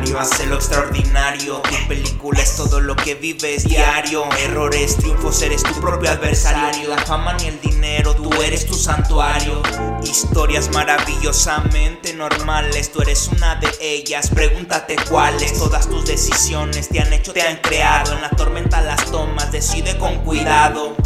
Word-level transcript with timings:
ordinario, 0.00 0.20
hace 0.20 0.46
lo 0.46 0.56
extraordinario. 0.56 1.60
Tu 1.62 1.88
película 1.88 2.40
es 2.40 2.56
todo 2.56 2.80
lo 2.80 2.96
que 2.96 3.14
vives 3.14 3.64
diario. 3.64 4.24
Errores, 4.38 4.96
triunfos, 4.96 5.42
eres 5.42 5.62
tu 5.62 5.78
propio 5.80 6.10
adversario. 6.10 6.88
La 6.88 6.98
fama 6.98 7.34
ni 7.34 7.46
el 7.46 7.60
dinero, 7.60 8.14
tú 8.14 8.30
eres 8.42 8.66
tu 8.66 8.74
santuario. 8.74 9.62
Historias 10.02 10.70
maravillosamente 10.72 12.14
normales, 12.14 12.90
tú 12.92 13.02
eres 13.02 13.28
una 13.28 13.56
de 13.56 13.70
ellas. 13.80 14.30
Pregúntate 14.30 14.96
cuáles. 15.08 15.58
Todas 15.58 15.88
tus 15.88 16.06
decisiones 16.06 16.88
te 16.88 17.00
han 17.00 17.12
hecho, 17.12 17.32
te 17.32 17.42
han 17.42 17.56
creado. 17.56 18.14
En 18.14 18.22
la 18.22 18.30
tormenta 18.30 18.80
las 18.80 19.04
tomas, 19.10 19.52
decide 19.52 19.98
con 19.98 20.16
cuidado. 20.24 20.96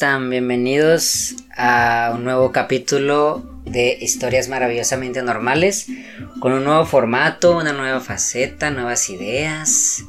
Bienvenidos 0.00 1.34
a 1.54 2.12
un 2.14 2.24
nuevo 2.24 2.52
capítulo 2.52 3.60
de 3.66 3.98
Historias 4.00 4.48
Maravillosamente 4.48 5.22
Normales, 5.22 5.88
con 6.40 6.54
un 6.54 6.64
nuevo 6.64 6.86
formato, 6.86 7.58
una 7.58 7.74
nueva 7.74 8.00
faceta, 8.00 8.70
nuevas 8.70 9.10
ideas, 9.10 10.02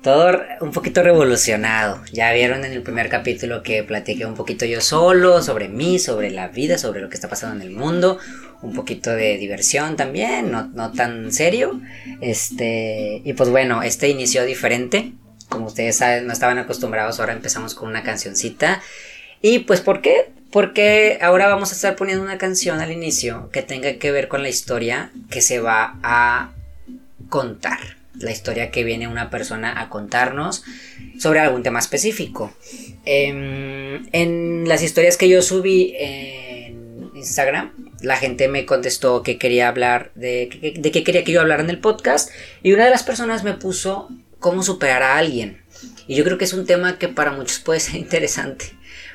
todo 0.00 0.40
un 0.60 0.70
poquito 0.70 1.02
revolucionado. 1.02 2.00
Ya 2.12 2.32
vieron 2.32 2.64
en 2.64 2.70
el 2.70 2.82
primer 2.82 3.08
capítulo 3.08 3.64
que 3.64 3.82
platiqué 3.82 4.26
un 4.26 4.34
poquito 4.34 4.64
yo 4.64 4.80
solo, 4.80 5.42
sobre 5.42 5.68
mí, 5.68 5.98
sobre 5.98 6.30
la 6.30 6.46
vida, 6.46 6.78
sobre 6.78 7.00
lo 7.00 7.08
que 7.08 7.16
está 7.16 7.28
pasando 7.28 7.56
en 7.56 7.68
el 7.68 7.74
mundo, 7.74 8.18
un 8.62 8.74
poquito 8.74 9.10
de 9.10 9.38
diversión 9.38 9.96
también, 9.96 10.52
no, 10.52 10.68
no 10.68 10.92
tan 10.92 11.32
serio. 11.32 11.80
Este, 12.20 13.22
y 13.24 13.32
pues 13.32 13.50
bueno, 13.50 13.82
este 13.82 14.08
inició 14.08 14.44
diferente 14.44 15.14
como 15.52 15.66
ustedes 15.66 15.96
saben, 15.98 16.26
no 16.26 16.32
estaban 16.32 16.58
acostumbrados, 16.58 17.20
ahora 17.20 17.34
empezamos 17.34 17.74
con 17.74 17.88
una 17.88 18.02
cancioncita. 18.02 18.80
Y 19.42 19.60
pues, 19.60 19.80
¿por 19.80 20.00
qué? 20.00 20.30
Porque 20.50 21.18
ahora 21.20 21.48
vamos 21.48 21.72
a 21.72 21.74
estar 21.74 21.96
poniendo 21.96 22.22
una 22.22 22.38
canción 22.38 22.80
al 22.80 22.92
inicio 22.92 23.50
que 23.52 23.62
tenga 23.62 23.94
que 23.94 24.12
ver 24.12 24.28
con 24.28 24.42
la 24.42 24.48
historia 24.48 25.10
que 25.30 25.42
se 25.42 25.60
va 25.60 25.98
a 26.02 26.52
contar. 27.28 27.80
La 28.18 28.30
historia 28.30 28.70
que 28.70 28.84
viene 28.84 29.08
una 29.08 29.30
persona 29.30 29.80
a 29.80 29.88
contarnos 29.88 30.62
sobre 31.18 31.40
algún 31.40 31.62
tema 31.62 31.78
específico. 31.78 32.54
Em, 33.04 34.06
en 34.12 34.68
las 34.68 34.82
historias 34.82 35.16
que 35.16 35.28
yo 35.28 35.42
subí 35.42 35.94
en 35.98 37.10
Instagram, 37.14 37.72
la 38.02 38.16
gente 38.16 38.48
me 38.48 38.66
contestó 38.66 39.22
que 39.22 39.38
quería 39.38 39.68
hablar 39.68 40.12
de, 40.14 40.74
de 40.78 40.90
qué 40.90 41.02
quería 41.02 41.24
que 41.24 41.32
yo 41.32 41.40
hablara 41.40 41.62
en 41.62 41.70
el 41.70 41.78
podcast. 41.78 42.30
Y 42.62 42.72
una 42.72 42.84
de 42.84 42.90
las 42.90 43.02
personas 43.02 43.42
me 43.42 43.54
puso 43.54 44.08
cómo 44.38 44.62
superar 44.62 45.02
a 45.02 45.16
alguien. 45.16 45.62
Y 46.06 46.16
yo 46.16 46.24
creo 46.24 46.36
que 46.36 46.44
es 46.44 46.52
un 46.52 46.66
tema 46.66 46.98
que 46.98 47.08
para 47.08 47.32
muchos 47.32 47.60
puede 47.60 47.80
ser 47.80 47.94
interesante, 47.96 48.66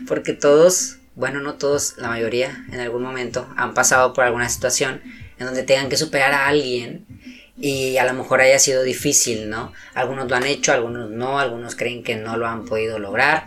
porque 0.05 0.33
todos, 0.33 0.97
bueno, 1.15 1.39
no 1.39 1.55
todos, 1.55 1.97
la 1.97 2.09
mayoría 2.09 2.65
en 2.71 2.79
algún 2.79 3.03
momento 3.03 3.47
han 3.55 3.73
pasado 3.73 4.13
por 4.13 4.23
alguna 4.23 4.49
situación 4.49 5.01
en 5.39 5.45
donde 5.45 5.63
tengan 5.63 5.89
que 5.89 5.97
superar 5.97 6.33
a 6.33 6.47
alguien 6.47 7.05
y 7.59 7.97
a 7.97 8.05
lo 8.05 8.13
mejor 8.13 8.41
haya 8.41 8.59
sido 8.59 8.83
difícil, 8.83 9.49
¿no? 9.49 9.73
Algunos 9.95 10.29
lo 10.29 10.35
han 10.35 10.45
hecho, 10.45 10.73
algunos 10.73 11.09
no, 11.09 11.39
algunos 11.39 11.75
creen 11.75 12.03
que 12.03 12.15
no 12.15 12.37
lo 12.37 12.47
han 12.47 12.65
podido 12.65 12.99
lograr. 12.99 13.45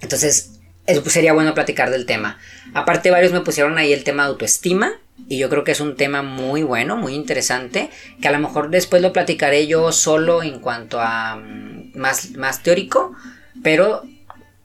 Entonces, 0.00 0.60
eso 0.86 1.02
sería 1.08 1.32
bueno 1.32 1.54
platicar 1.54 1.90
del 1.90 2.06
tema. 2.06 2.38
Aparte, 2.74 3.10
varios 3.10 3.32
me 3.32 3.40
pusieron 3.40 3.78
ahí 3.78 3.92
el 3.92 4.04
tema 4.04 4.24
de 4.24 4.30
autoestima 4.30 4.92
y 5.28 5.38
yo 5.38 5.48
creo 5.48 5.64
que 5.64 5.72
es 5.72 5.80
un 5.80 5.96
tema 5.96 6.22
muy 6.22 6.62
bueno, 6.62 6.96
muy 6.96 7.14
interesante, 7.14 7.90
que 8.20 8.28
a 8.28 8.32
lo 8.32 8.38
mejor 8.38 8.70
después 8.70 9.00
lo 9.00 9.12
platicaré 9.12 9.66
yo 9.66 9.92
solo 9.92 10.42
en 10.42 10.58
cuanto 10.60 11.00
a 11.00 11.36
mm, 11.36 11.92
más, 11.96 12.32
más 12.32 12.62
teórico, 12.62 13.14
pero 13.62 14.02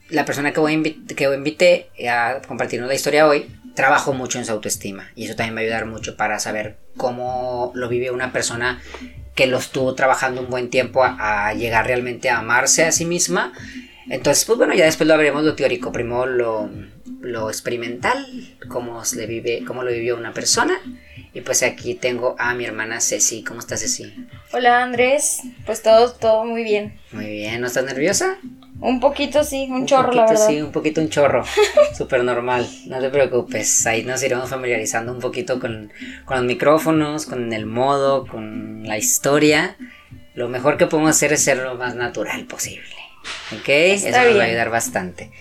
la 0.09 0.25
persona 0.25 0.53
que 0.53 0.59
voy 0.59 0.75
a 0.75 1.15
que 1.15 1.23
invité 1.25 1.89
a 2.09 2.41
compartirnos 2.47 2.87
la 2.87 2.95
historia 2.95 3.27
hoy 3.27 3.47
trabajó 3.75 4.13
mucho 4.13 4.39
en 4.39 4.45
su 4.45 4.51
autoestima 4.51 5.09
y 5.15 5.25
eso 5.25 5.35
también 5.35 5.55
va 5.55 5.59
a 5.59 5.63
ayudar 5.63 5.85
mucho 5.85 6.17
para 6.17 6.39
saber 6.39 6.77
cómo 6.97 7.71
lo 7.75 7.87
vive 7.87 8.11
una 8.11 8.31
persona 8.33 8.81
que 9.35 9.47
lo 9.47 9.57
estuvo 9.57 9.95
trabajando 9.95 10.41
un 10.41 10.49
buen 10.49 10.69
tiempo 10.69 11.03
a 11.03 11.53
llegar 11.53 11.87
realmente 11.87 12.29
a 12.29 12.39
amarse 12.39 12.83
a 12.83 12.91
sí 12.91 13.05
misma 13.05 13.53
entonces, 14.09 14.43
pues 14.45 14.57
bueno, 14.57 14.73
ya 14.73 14.85
después 14.85 15.07
lo 15.07 15.17
veremos 15.17 15.43
lo 15.43 15.55
teórico, 15.55 15.91
primero 15.91 16.25
lo, 16.25 16.69
lo 17.21 17.49
experimental, 17.49 18.25
cómo, 18.67 19.01
le 19.15 19.25
vive, 19.27 19.63
cómo 19.65 19.83
lo 19.83 19.91
vivió 19.91 20.17
una 20.17 20.33
persona. 20.33 20.79
Y 21.31 21.41
pues 21.41 21.61
aquí 21.61 21.93
tengo 21.93 22.35
a 22.39 22.55
mi 22.55 22.65
hermana 22.65 23.01
Ceci. 23.01 23.43
¿Cómo 23.43 23.59
estás, 23.59 23.81
Ceci? 23.81 24.27
Hola, 24.51 24.81
Andrés. 24.83 25.41
Pues 25.65 25.83
todo, 25.83 26.11
todo 26.11 26.43
muy 26.43 26.63
bien. 26.63 26.99
Muy 27.11 27.27
bien. 27.27 27.61
¿No 27.61 27.67
estás 27.67 27.85
nerviosa? 27.85 28.39
Un 28.81 28.99
poquito 28.99 29.43
sí, 29.43 29.67
un, 29.69 29.85
chorro, 29.85 30.13
la 30.13 30.25
verdad. 30.25 30.47
Sí, 30.47 30.61
un 30.61 30.71
poquito 30.71 31.01
un 31.01 31.09
chorro. 31.09 31.43
Súper 31.97 32.23
normal. 32.23 32.67
No 32.87 32.99
te 32.99 33.09
preocupes. 33.09 33.85
Ahí 33.85 34.03
nos 34.03 34.23
iremos 34.23 34.49
familiarizando 34.49 35.11
un 35.11 35.19
poquito 35.19 35.59
con, 35.59 35.91
con 36.25 36.37
los 36.37 36.45
micrófonos, 36.45 37.25
con 37.25 37.51
el 37.51 37.65
modo, 37.65 38.25
con 38.25 38.87
la 38.87 38.97
historia. 38.97 39.75
Lo 40.33 40.47
mejor 40.47 40.77
que 40.77 40.87
podemos 40.87 41.11
hacer 41.11 41.33
es 41.33 41.43
ser 41.43 41.57
lo 41.57 41.75
más 41.75 41.95
natural 41.95 42.45
posible. 42.45 42.95
¿Ok? 43.51 43.67
Eso 43.67 44.07
nos 44.07 44.37
va 44.37 44.43
a 44.43 44.45
ayudar 44.45 44.69
bastante. 44.69 45.31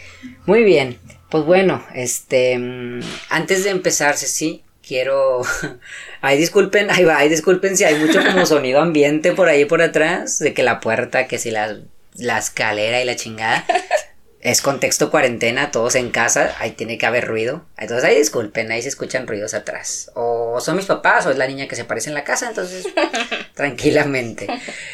Muy 0.47 0.65
bien. 0.65 0.99
Pues 1.31 1.45
bueno, 1.45 1.85
este. 1.95 2.59
Mm, 2.59 3.01
antes 3.31 3.63
de 3.63 3.71
empezar, 3.71 4.17
sí, 4.17 4.65
quiero. 4.87 5.43
Ay, 6.21 6.39
disculpen, 6.39 6.91
ahí 6.91 7.05
va, 7.05 7.19
ay, 7.19 7.29
disculpen 7.29 7.77
si 7.77 7.85
hay 7.85 7.95
mucho 7.95 8.21
como 8.25 8.45
sonido 8.47 8.81
ambiente 8.81 9.33
por 9.33 9.49
ahí 9.49 9.65
por 9.65 9.83
atrás. 9.83 10.41
De 10.41 10.55
que 10.55 10.65
la 10.65 10.81
puerta, 10.81 11.29
que 11.29 11.39
si 11.39 11.53
la, 11.53 11.79
la 12.19 12.39
escalera 12.39 13.01
y 13.01 13.05
la 13.05 13.17
chingada 13.17 13.65
es 14.41 14.63
contexto 14.63 15.11
cuarentena, 15.11 15.71
todos 15.71 15.95
en 15.97 16.11
casa, 16.11 16.55
ahí 16.59 16.73
tiene 16.73 16.97
que 16.97 17.07
haber 17.07 17.27
ruido. 17.27 17.67
Entonces 17.77 18.05
ahí 18.05 18.17
disculpen, 18.17 18.71
ahí 18.71 18.83
se 18.83 18.89
escuchan 18.89 19.27
ruidos 19.27 19.55
atrás. 19.55 20.11
O 20.15 20.61
son 20.61 20.77
mis 20.77 20.87
papás 20.87 21.27
o 21.27 21.31
es 21.31 21.39
la 21.39 21.47
niña 21.47 21.67
que 21.67 21.77
se 21.77 21.83
aparece 21.83 22.11
en 22.11 22.15
la 22.15 22.25
casa, 22.25 22.49
entonces 22.49 22.87
tranquilamente. 23.55 24.47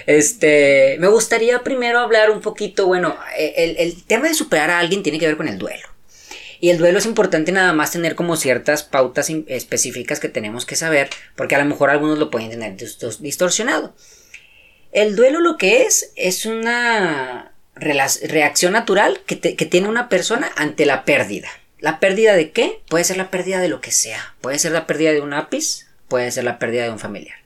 Este, 0.06 0.97
me 0.99 1.09
gustaría 1.09 1.62
primero 1.62 1.99
hablar 1.99 2.31
un 2.31 2.41
poquito, 2.41 2.87
bueno, 2.87 3.17
el, 3.37 3.76
el 3.76 4.05
tema 4.05 4.29
de 4.29 4.35
superar 4.35 4.71
a 4.71 4.79
alguien 4.79 5.03
tiene 5.03 5.19
que 5.19 5.26
ver 5.26 5.37
con 5.37 5.49
el 5.49 5.59
duelo. 5.59 5.88
Y 6.61 6.71
el 6.71 6.79
duelo 6.79 6.99
es 6.99 7.05
importante 7.05 7.53
nada 7.53 7.75
más 7.75 7.91
tener 7.91 8.15
como 8.15 8.37
ciertas 8.37 8.85
pautas 8.85 9.31
específicas 9.49 10.19
que 10.19 10.31
tenemos 10.31 10.65
que 10.65 10.76
saber, 10.76 11.11
porque 11.37 11.55
a 11.55 11.59
lo 11.59 11.67
mejor 11.67 11.91
algunos 11.91 12.19
lo 12.19 12.31
pueden 12.31 12.49
tener 12.49 12.76
distorsionado. 13.21 13.94
El 14.94 15.17
duelo 15.17 15.41
lo 15.41 15.56
que 15.56 15.82
es 15.82 16.12
es 16.14 16.46
una 16.46 17.52
reacción 17.75 18.73
natural 18.73 19.20
que, 19.26 19.35
tiene 19.37 19.88
una 19.88 20.08
persona 20.08 20.52
ante 20.55 20.87
la 20.87 21.05
pérdida. 21.05 21.49
¿La 21.81 21.99
pérdida 21.99 22.37
de 22.37 22.52
qué? 22.52 22.81
Puede 22.88 23.02
ser 23.02 23.17
la 23.17 23.29
pérdida 23.29 23.58
de 23.58 23.67
lo 23.67 23.81
que 23.81 23.91
sea. 23.91 24.37
Puede 24.41 24.61
ser 24.61 24.70
la 24.70 24.87
pérdida 24.87 25.12
de 25.12 25.20
un 25.20 25.31
lápiz, 25.31 25.88
puede 26.06 26.31
ser 26.31 26.44
la 26.44 26.61
pérdida 26.61 26.85
de 26.85 26.91
un 26.91 27.00
familiar. 27.00 27.37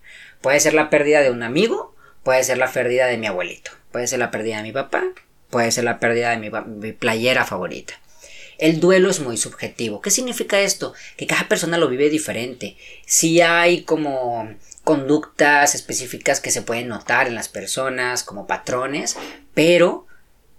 Puede 0.42 0.60
ser 0.60 0.74
la 0.74 0.90
pérdida 0.90 1.22
de 1.22 1.30
un 1.30 1.42
amigo, 1.42 1.96
puede 2.22 2.44
ser 2.44 2.58
la 2.58 2.70
pérdida 2.70 3.06
de 3.06 3.16
mi 3.16 3.26
abuelito. 3.26 3.70
Puede 3.92 4.06
ser 4.08 4.18
la 4.18 4.30
pérdida 4.30 4.58
de 4.58 4.64
mi 4.64 4.72
papá, 4.72 5.02
puede 5.48 5.72
ser 5.72 5.84
la 5.84 6.00
pérdida 6.00 6.28
de 6.32 6.36
mi, 6.36 6.50
mi 6.50 6.92
playera 6.92 7.46
favorita. 7.46 7.94
El 8.58 8.80
duelo 8.80 9.08
es 9.08 9.20
muy 9.20 9.36
subjetivo. 9.36 10.00
¿Qué 10.00 10.10
significa 10.10 10.60
esto? 10.60 10.92
Que 11.16 11.26
cada 11.26 11.48
persona 11.48 11.78
lo 11.78 11.88
vive 11.88 12.10
diferente. 12.10 12.76
Si 13.06 13.40
hay 13.40 13.82
como 13.82 14.52
conductas 14.82 15.74
específicas 15.74 16.40
que 16.40 16.50
se 16.50 16.62
pueden 16.62 16.88
notar 16.88 17.28
en 17.28 17.34
las 17.34 17.48
personas 17.48 18.24
como 18.24 18.46
patrones, 18.46 19.16
pero 19.54 20.06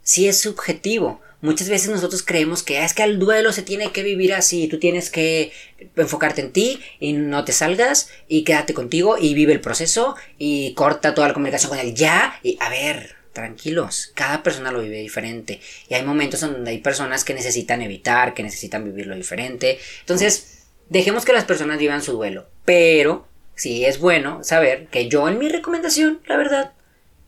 sí 0.01 0.27
es 0.27 0.39
subjetivo. 0.39 1.19
Muchas 1.41 1.69
veces 1.69 1.89
nosotros 1.89 2.21
creemos 2.23 2.63
que 2.63 2.83
es 2.83 2.93
que 2.93 3.03
el 3.03 3.17
duelo 3.17 3.53
se 3.53 3.63
tiene 3.63 3.91
que 3.91 4.03
vivir 4.03 4.33
así, 4.33 4.67
tú 4.67 4.77
tienes 4.77 5.09
que 5.09 5.53
enfocarte 5.95 6.41
en 6.41 6.51
ti 6.51 6.81
y 6.99 7.13
no 7.13 7.45
te 7.45 7.53
salgas 7.53 8.09
y 8.27 8.43
quédate 8.43 8.73
contigo 8.73 9.17
y 9.17 9.33
vive 9.33 9.53
el 9.53 9.61
proceso 9.61 10.15
y 10.37 10.73
corta 10.73 11.13
toda 11.13 11.29
la 11.29 11.33
comunicación 11.33 11.69
con 11.69 11.79
él 11.79 11.95
ya 11.95 12.39
y 12.43 12.57
a 12.59 12.69
ver, 12.69 13.15
tranquilos, 13.33 14.11
cada 14.15 14.43
persona 14.43 14.71
lo 14.71 14.81
vive 14.81 14.99
diferente 14.99 15.59
y 15.87 15.93
hay 15.93 16.03
momentos 16.03 16.41
donde 16.41 16.71
hay 16.71 16.79
personas 16.79 17.23
que 17.23 17.33
necesitan 17.33 17.81
evitar, 17.81 18.33
que 18.33 18.43
necesitan 18.43 18.83
vivirlo 18.83 19.15
diferente. 19.15 19.79
Entonces, 20.01 20.63
dejemos 20.89 21.25
que 21.25 21.33
las 21.33 21.45
personas 21.45 21.79
vivan 21.79 22.01
su 22.01 22.13
duelo, 22.13 22.49
pero 22.65 23.27
sí 23.55 23.85
es 23.85 23.99
bueno 23.99 24.43
saber 24.43 24.87
que 24.87 25.07
yo 25.07 25.27
en 25.27 25.37
mi 25.37 25.49
recomendación, 25.49 26.21
la 26.25 26.37
verdad, 26.37 26.73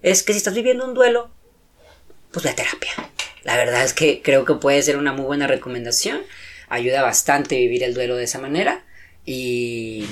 es 0.01 0.23
que 0.23 0.33
si 0.33 0.37
estás 0.37 0.53
viviendo 0.53 0.85
un 0.85 0.93
duelo, 0.93 1.31
pues 2.31 2.45
la 2.45 2.55
terapia. 2.55 2.91
La 3.43 3.57
verdad 3.57 3.83
es 3.83 3.93
que 3.93 4.21
creo 4.21 4.45
que 4.45 4.55
puede 4.55 4.81
ser 4.81 4.97
una 4.97 5.13
muy 5.13 5.25
buena 5.25 5.47
recomendación. 5.47 6.21
Ayuda 6.69 7.01
bastante 7.01 7.55
vivir 7.57 7.83
el 7.83 7.93
duelo 7.93 8.15
de 8.15 8.23
esa 8.23 8.39
manera. 8.39 8.85
Y, 9.25 10.07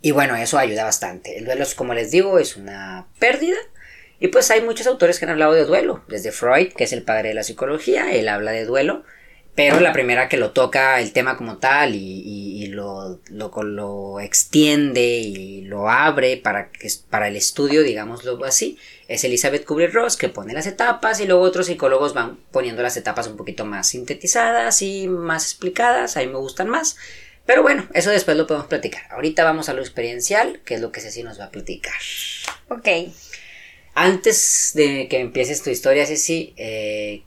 y 0.00 0.10
bueno, 0.12 0.36
eso 0.36 0.58
ayuda 0.58 0.84
bastante. 0.84 1.38
El 1.38 1.44
duelo, 1.44 1.64
como 1.74 1.94
les 1.94 2.10
digo, 2.10 2.38
es 2.38 2.56
una 2.56 3.06
pérdida. 3.18 3.56
Y 4.18 4.28
pues 4.28 4.50
hay 4.50 4.62
muchos 4.62 4.86
autores 4.86 5.18
que 5.18 5.24
han 5.24 5.32
hablado 5.32 5.52
de 5.52 5.64
duelo. 5.64 6.02
Desde 6.08 6.32
Freud, 6.32 6.72
que 6.72 6.84
es 6.84 6.92
el 6.92 7.02
padre 7.02 7.28
de 7.28 7.34
la 7.34 7.42
psicología, 7.42 8.12
él 8.12 8.28
habla 8.28 8.52
de 8.52 8.64
duelo. 8.64 9.04
Pero 9.56 9.80
la 9.80 9.94
primera 9.94 10.28
que 10.28 10.36
lo 10.36 10.50
toca 10.50 11.00
el 11.00 11.14
tema 11.14 11.38
como 11.38 11.56
tal 11.56 11.94
y, 11.94 12.66
lo, 12.66 13.20
lo, 13.30 14.20
extiende 14.20 15.16
y 15.16 15.62
lo 15.62 15.88
abre 15.88 16.36
para, 16.36 16.70
para 17.08 17.28
el 17.28 17.36
estudio, 17.36 17.82
digámoslo 17.82 18.44
así, 18.44 18.78
es 19.08 19.24
Elizabeth 19.24 19.64
Kubler-Ross 19.64 20.18
que 20.18 20.28
pone 20.28 20.52
las 20.52 20.66
etapas 20.66 21.20
y 21.20 21.26
luego 21.26 21.40
otros 21.40 21.66
psicólogos 21.66 22.12
van 22.12 22.36
poniendo 22.50 22.82
las 22.82 22.98
etapas 22.98 23.28
un 23.28 23.38
poquito 23.38 23.64
más 23.64 23.88
sintetizadas 23.88 24.82
y 24.82 25.08
más 25.08 25.44
explicadas, 25.44 26.18
a 26.18 26.20
mí 26.20 26.26
me 26.26 26.36
gustan 26.36 26.68
más. 26.68 26.98
Pero 27.46 27.62
bueno, 27.62 27.86
eso 27.94 28.10
después 28.10 28.36
lo 28.36 28.46
podemos 28.46 28.68
platicar. 28.68 29.04
Ahorita 29.10 29.42
vamos 29.42 29.70
a 29.70 29.72
lo 29.72 29.80
experiencial, 29.80 30.60
que 30.66 30.74
es 30.74 30.82
lo 30.82 30.92
que 30.92 31.00
Ceci 31.00 31.22
nos 31.22 31.40
va 31.40 31.44
a 31.44 31.50
platicar. 31.50 31.94
Ok. 32.68 32.88
Antes 33.98 34.72
de 34.74 35.08
que 35.08 35.20
empieces 35.20 35.62
tu 35.62 35.70
historia, 35.70 36.04
Ceci, 36.04 36.52
eh, 36.58 37.22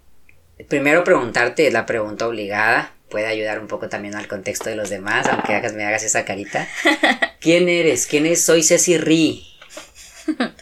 primero 0.67 1.03
preguntarte, 1.03 1.71
la 1.71 1.87
pregunta 1.87 2.27
obligada, 2.27 2.93
puede 3.09 3.25
ayudar 3.25 3.59
un 3.59 3.65
poco 3.65 3.89
también 3.89 4.13
al 4.13 4.27
contexto 4.27 4.69
de 4.69 4.75
los 4.75 4.91
demás, 4.91 5.25
aunque 5.25 5.55
hagas, 5.55 5.73
me 5.73 5.83
hagas 5.83 6.03
esa 6.03 6.25
carita. 6.25 6.67
¿Quién 7.39 7.69
eres? 7.69 8.05
¿Quién 8.05 8.27
es? 8.27 8.43
Soy 8.43 8.61
Ceci 8.61 8.99
Ri. 8.99 9.47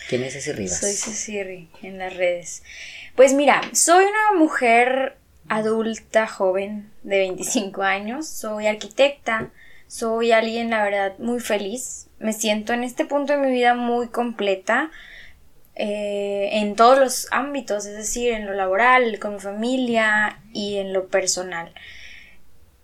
¿Quién 0.08 0.24
es 0.24 0.32
Ceci 0.32 0.54
Rivas? 0.54 0.80
Soy 0.80 0.94
Ceci 0.94 1.44
Ri 1.44 1.70
en 1.84 1.98
las 1.98 2.16
redes. 2.16 2.64
Pues 3.18 3.34
mira, 3.34 3.60
soy 3.74 4.06
una 4.06 4.40
mujer 4.40 5.18
adulta, 5.50 6.26
joven, 6.26 6.90
de 7.04 7.18
25 7.18 7.82
años, 7.82 8.30
soy 8.30 8.68
arquitecta, 8.68 9.52
soy 9.88 10.32
alguien, 10.32 10.70
la 10.70 10.84
verdad, 10.86 11.20
muy 11.20 11.42
feliz. 11.42 12.08
Me 12.18 12.32
siento 12.32 12.72
en 12.72 12.86
este 12.86 13.04
punto 13.04 13.34
de 13.34 13.40
mi 13.40 13.52
vida 13.52 13.74
muy 13.74 14.08
completa. 14.08 14.90
Eh, 15.80 16.50
en 16.54 16.76
todos 16.76 16.98
los 16.98 17.28
ámbitos, 17.30 17.86
es 17.86 17.96
decir, 17.96 18.32
en 18.34 18.48
lo 18.48 18.54
laboral, 18.54 19.20
con 19.20 19.36
mi 19.36 19.40
familia 19.40 20.40
y 20.52 20.78
en 20.78 20.92
lo 20.92 21.08
personal. 21.08 21.72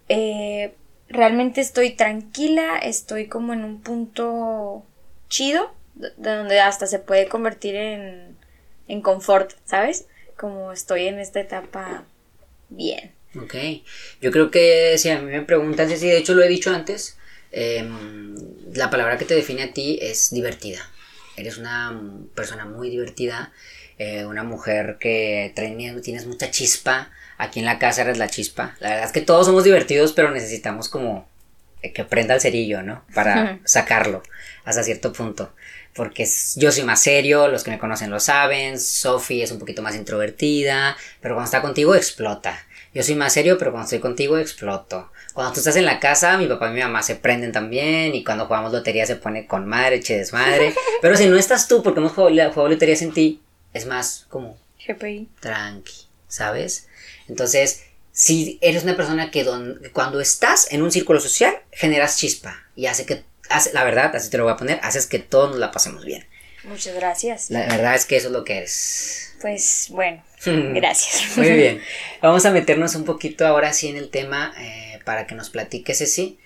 Eh, 0.09 0.75
realmente 1.09 1.59
estoy 1.59 1.91
tranquila, 1.91 2.77
estoy 2.77 3.27
como 3.27 3.53
en 3.53 3.63
un 3.63 3.81
punto 3.81 4.83
chido, 5.27 5.73
de 5.95 6.11
donde 6.35 6.59
hasta 6.59 6.85
se 6.85 6.99
puede 6.99 7.27
convertir 7.27 7.75
en, 7.75 8.37
en 8.87 9.01
confort, 9.01 9.53
¿sabes? 9.65 10.05
Como 10.37 10.71
estoy 10.71 11.07
en 11.07 11.19
esta 11.19 11.39
etapa 11.39 12.03
bien. 12.69 13.11
Ok, 13.41 13.55
yo 14.21 14.31
creo 14.31 14.51
que 14.51 14.99
si 14.99 15.09
a 15.09 15.19
mí 15.19 15.31
me 15.31 15.41
preguntan 15.41 15.89
si 15.89 16.07
de 16.07 16.17
hecho 16.17 16.35
lo 16.35 16.43
he 16.43 16.47
dicho 16.47 16.71
antes, 16.71 17.17
em, 17.51 18.35
la 18.75 18.91
palabra 18.91 19.17
que 19.17 19.25
te 19.25 19.33
define 19.33 19.63
a 19.63 19.73
ti 19.73 19.97
es 19.99 20.29
divertida. 20.31 20.87
Eres 21.35 21.57
una 21.57 21.99
persona 22.35 22.65
muy 22.65 22.89
divertida, 22.89 23.51
eh, 23.97 24.25
una 24.25 24.43
mujer 24.43 24.97
que 24.99 25.51
tienes 25.55 26.25
mucha 26.25 26.51
chispa. 26.51 27.11
Aquí 27.37 27.59
en 27.59 27.65
la 27.65 27.79
casa 27.79 28.03
eres 28.03 28.17
la 28.17 28.29
chispa. 28.29 28.75
La 28.79 28.89
verdad 28.89 29.05
es 29.05 29.11
que 29.11 29.21
todos 29.21 29.47
somos 29.47 29.63
divertidos, 29.63 30.13
pero 30.13 30.31
necesitamos 30.31 30.89
como 30.89 31.27
que 31.91 32.05
prenda 32.05 32.35
el 32.35 32.41
cerillo, 32.41 32.81
¿no? 32.81 33.03
Para 33.13 33.59
sacarlo 33.65 34.23
hasta 34.63 34.83
cierto 34.83 35.11
punto. 35.11 35.53
Porque 35.93 36.27
yo 36.55 36.71
soy 36.71 36.83
más 36.83 37.03
serio, 37.03 37.47
los 37.47 37.63
que 37.63 37.71
me 37.71 37.79
conocen 37.79 38.09
lo 38.09 38.19
saben, 38.19 38.79
Sophie 38.79 39.43
es 39.43 39.51
un 39.51 39.59
poquito 39.59 39.81
más 39.81 39.95
introvertida, 39.95 40.97
pero 41.21 41.35
cuando 41.35 41.45
está 41.45 41.61
contigo 41.61 41.93
explota. 41.93 42.57
Yo 42.93 43.03
soy 43.03 43.15
más 43.15 43.33
serio, 43.33 43.57
pero 43.57 43.71
cuando 43.71 43.85
estoy 43.85 43.99
contigo 43.99 44.37
exploto. 44.37 45.11
Cuando 45.33 45.53
tú 45.53 45.59
estás 45.59 45.75
en 45.75 45.85
la 45.85 45.99
casa, 45.99 46.37
mi 46.37 46.47
papá 46.47 46.69
y 46.69 46.73
mi 46.73 46.81
mamá 46.81 47.01
se 47.01 47.15
prenden 47.15 47.51
también. 47.51 48.13
Y 48.13 48.23
cuando 48.23 48.45
jugamos 48.45 48.71
lotería 48.71 49.05
se 49.05 49.15
pone 49.15 49.47
con 49.47 49.67
madre, 49.67 49.99
che 49.99 50.17
desmadre. 50.17 50.73
Pero 51.01 51.17
si 51.17 51.27
no 51.27 51.37
estás 51.37 51.67
tú, 51.67 51.81
porque 51.81 51.99
hemos 51.99 52.13
jugado, 52.13 52.67
lotería 52.67 52.95
sin 52.95 53.13
ti, 53.13 53.41
es 53.73 53.85
más 53.85 54.25
como. 54.29 54.57
GPI. 54.85 55.29
Tranqui, 55.39 56.07
¿sabes? 56.27 56.87
Entonces, 57.27 57.83
si 58.11 58.59
eres 58.61 58.83
una 58.83 58.95
persona 58.95 59.31
que 59.31 59.45
cuando 59.93 60.19
estás 60.19 60.71
en 60.71 60.83
un 60.83 60.91
círculo 60.91 61.19
social, 61.19 61.55
generas 61.71 62.17
chispa. 62.17 62.63
Y 62.75 62.85
hace 62.85 63.05
que. 63.05 63.23
Hace, 63.49 63.73
la 63.73 63.83
verdad, 63.83 64.15
así 64.15 64.29
te 64.29 64.37
lo 64.37 64.45
voy 64.45 64.53
a 64.53 64.57
poner, 64.57 64.79
haces 64.83 65.05
que 65.05 65.19
todos 65.19 65.49
nos 65.49 65.59
la 65.59 65.71
pasemos 65.71 66.05
bien. 66.05 66.25
Muchas 66.63 66.95
gracias. 66.95 67.49
La 67.49 67.67
verdad 67.67 67.93
es 67.95 68.05
que 68.05 68.15
eso 68.15 68.27
es 68.27 68.33
lo 68.33 68.45
que 68.45 68.57
eres. 68.57 69.33
Pues 69.41 69.87
bueno, 69.89 70.23
gracias. 70.45 71.37
Muy 71.37 71.51
bien. 71.51 71.81
Vamos 72.21 72.45
a 72.45 72.51
meternos 72.51 72.95
un 72.95 73.03
poquito 73.03 73.45
ahora 73.45 73.73
sí 73.73 73.89
en 73.89 73.97
el 73.97 74.09
tema 74.09 74.53
eh, 74.57 74.92
para 75.03 75.27
que 75.27 75.35
nos 75.35 75.49
platiques, 75.49 75.97
Ceci. 75.97 76.37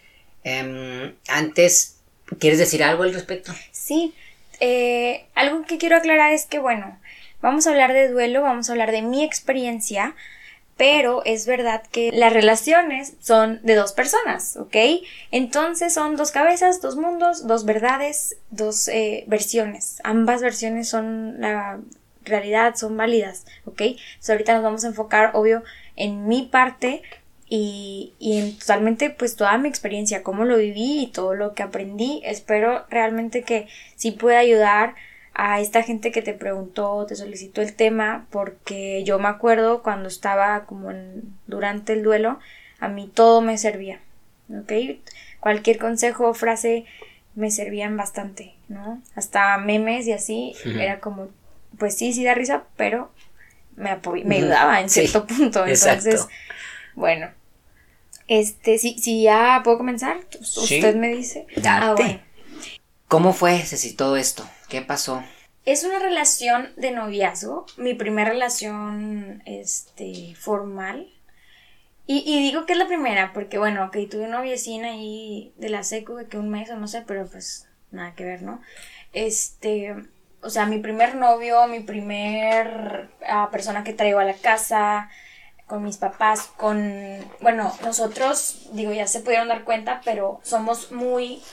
Em, 0.44 1.14
antes, 1.28 1.98
¿quieres 2.40 2.60
decir 2.60 2.84
algo 2.84 3.04
al 3.04 3.14
respecto? 3.14 3.54
Sí. 3.72 4.14
Eh, 4.60 5.26
algo 5.36 5.64
que 5.66 5.78
quiero 5.78 5.98
aclarar 5.98 6.34
es 6.34 6.46
que, 6.46 6.60
bueno, 6.60 6.98
vamos 7.42 7.68
a 7.68 7.72
hablar 7.72 7.94
de 7.94 8.08
duelo, 8.10 8.42
vamos 8.42 8.70
a 8.70 8.74
hablar 8.74 8.92
de 8.92 9.02
mi 9.02 9.24
experiencia, 9.24 10.16
pero 10.78 11.24
es 11.26 11.48
verdad 11.48 11.84
que 11.92 12.12
las 12.12 12.32
relaciones 12.32 13.14
son 13.20 13.60
de 13.64 13.76
dos 13.76 13.94
personas, 13.94 14.58
¿ok? 14.58 14.76
Entonces 15.32 15.94
son 15.94 16.16
dos 16.16 16.32
cabezas, 16.32 16.82
dos 16.82 16.96
mundos, 16.96 17.48
dos 17.48 17.66
verdades, 17.66 18.38
dos 18.52 18.88
eh, 18.88 19.24
versiones. 19.28 20.00
Ambas 20.04 20.42
versiones 20.42 20.88
son 20.88 21.42
la 21.42 21.80
realidad, 22.24 22.76
son 22.76 22.96
válidas, 22.96 23.46
¿ok? 23.66 23.82
Entonces 23.82 24.30
ahorita 24.30 24.54
nos 24.54 24.64
vamos 24.64 24.84
a 24.84 24.88
enfocar, 24.88 25.32
obvio, 25.34 25.64
en 25.96 26.28
mi 26.28 26.44
parte 26.44 27.02
y, 27.50 28.14
y 28.20 28.40
en 28.40 28.58
totalmente 28.58 29.10
pues 29.10 29.36
toda 29.36 29.58
mi 29.58 29.70
experiencia, 29.70 30.24
cómo 30.24 30.46
lo 30.46 30.58
viví 30.58 31.04
y 31.04 31.08
todo 31.08 31.34
lo 31.34 31.54
que 31.54 31.64
aprendí. 31.64 32.22
Espero 32.26 32.86
realmente 32.90 33.44
que 33.44 33.68
sí 33.96 34.12
pueda 34.12 34.40
ayudar 34.40 34.96
a 35.34 35.60
esta 35.62 35.84
gente 35.84 36.12
que 36.12 36.22
te 36.22 36.34
preguntó, 36.34 37.06
te 37.08 37.16
solicitó 37.16 37.62
el 37.62 37.76
tema, 37.76 38.26
porque 38.32 39.04
yo 39.04 39.20
me 39.20 39.28
acuerdo 39.28 39.84
cuando 39.84 40.08
estaba 40.08 40.66
como 40.66 40.90
en, 40.92 41.22
durante 41.46 41.94
el 41.94 42.04
duelo, 42.04 42.40
a 42.80 42.88
mí 42.88 43.10
todo 43.14 43.42
me 43.42 43.58
servía, 43.58 44.00
¿ok? 44.50 45.00
Cualquier 45.40 45.78
consejo 45.78 46.30
o 46.30 46.34
frase 46.34 46.86
me 47.36 47.52
servían 47.52 47.96
bastante, 47.98 48.56
¿no? 48.68 49.00
Hasta 49.16 49.58
memes 49.60 50.08
y 50.08 50.14
así, 50.14 50.56
era 50.66 51.00
como 51.00 51.30
pues 51.78 51.96
sí, 51.96 52.14
sí 52.14 52.24
da 52.24 52.34
risa, 52.34 52.64
pero 52.76 53.12
me, 53.76 53.96
me 54.26 54.38
ayudaba 54.38 54.82
en 54.82 54.90
cierto 54.90 55.26
punto. 55.28 55.66
Entonces, 55.66 56.28
bueno. 56.96 57.30
Este, 58.28 58.78
si, 58.78 58.98
si 59.00 59.24
ya 59.24 59.62
puedo 59.64 59.78
comenzar, 59.78 60.20
usted 60.40 60.96
me 60.96 61.10
dice. 61.10 61.48
Ah, 61.64 61.96
¿Cómo 63.08 63.34
fue, 63.34 63.60
Ceci, 63.60 63.94
todo 63.94 64.18
esto? 64.18 64.48
¿Qué 64.68 64.82
pasó? 64.82 65.24
Es 65.66 65.84
una 65.84 66.00
relación 66.00 66.70
de 66.76 66.92
noviazgo, 66.92 67.66
mi 67.78 67.94
primera 67.94 68.32
relación 68.32 69.42
este, 69.46 70.36
formal. 70.36 71.10
Y, 72.06 72.24
y, 72.26 72.40
digo 72.40 72.66
que 72.66 72.74
es 72.74 72.80
la 72.80 72.88
primera, 72.88 73.34
porque 73.34 73.58
bueno, 73.58 73.86
ok, 73.86 73.98
tuve 74.10 74.26
una 74.26 74.38
noviecina 74.38 74.92
ahí 74.92 75.54
de 75.58 75.70
la 75.70 75.84
seco 75.84 76.16
de 76.16 76.28
que 76.28 76.38
un 76.38 76.50
mes 76.50 76.70
o 76.70 76.78
no 76.78 76.88
sé, 76.88 77.04
pero 77.06 77.28
pues 77.28 77.68
nada 77.92 78.14
que 78.16 78.24
ver, 78.24 78.44
¿no? 78.44 78.62
Este, 79.12 79.94
o 80.42 80.50
sea, 80.50 80.66
mi 80.66 80.80
primer 80.80 81.16
novio, 81.16 81.68
mi 81.68 81.82
primer 81.82 83.10
ah, 83.28 83.50
persona 83.52 83.84
que 83.84 83.94
traigo 83.94 84.20
a 84.20 84.26
la 84.26 84.36
casa, 84.36 85.10
con 85.68 85.84
mis 85.84 85.98
papás, 85.98 86.50
con, 86.56 87.24
bueno, 87.42 87.74
nosotros, 87.84 88.70
digo, 88.72 88.94
ya 88.94 89.06
se 89.06 89.20
pudieron 89.20 89.50
dar 89.50 89.66
cuenta, 89.66 90.02
pero 90.06 90.40
somos 90.42 90.94
muy 90.94 91.44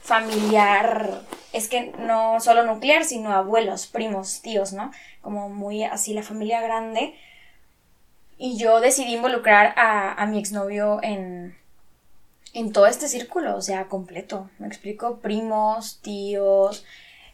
familiar, 0.00 1.22
es 1.52 1.68
que 1.68 1.92
no 1.98 2.38
solo 2.40 2.64
nuclear, 2.64 3.04
sino 3.04 3.32
abuelos, 3.32 3.88
primos, 3.88 4.40
tíos, 4.42 4.72
¿no? 4.72 4.92
Como 5.22 5.48
muy 5.48 5.82
así 5.82 6.14
la 6.14 6.22
familia 6.22 6.60
grande. 6.60 7.14
Y 8.38 8.56
yo 8.58 8.80
decidí 8.80 9.14
involucrar 9.14 9.74
a, 9.76 10.12
a 10.12 10.26
mi 10.26 10.38
exnovio 10.38 11.00
en, 11.02 11.56
en 12.52 12.72
todo 12.72 12.86
este 12.86 13.08
círculo, 13.08 13.56
o 13.56 13.60
sea, 13.60 13.86
completo. 13.86 14.50
Me 14.58 14.68
explico, 14.68 15.18
primos, 15.18 16.00
tíos, 16.00 16.84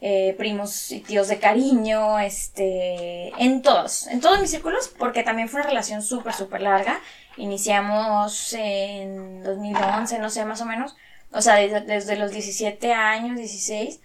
eh, 0.03 0.35
primos 0.39 0.91
y 0.93 1.01
tíos 1.01 1.29
de 1.29 1.39
cariño, 1.39 2.19
este, 2.19 3.29
en 3.43 3.61
todos, 3.61 4.07
en 4.07 4.21
todos 4.21 4.41
mis 4.41 4.51
círculos, 4.51 4.89
porque 4.99 5.23
también 5.23 5.49
fue 5.49 5.61
una 5.61 5.69
relación 5.69 6.03
súper, 6.03 6.33
súper 6.33 6.63
larga. 6.63 7.01
Iniciamos 7.37 8.55
en 8.55 9.43
2011, 9.43 10.19
no 10.19 10.31
sé, 10.31 10.45
más 10.45 10.61
o 10.63 10.67
menos, 10.67 10.97
o 11.33 11.43
sea, 11.43 11.57
desde, 11.57 12.17
los 12.17 12.33
17 12.33 12.93
años, 12.93 13.37
16, 13.37 14.01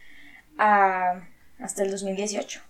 hasta 0.57 1.83
el 1.83 1.91
2018. 1.91 2.61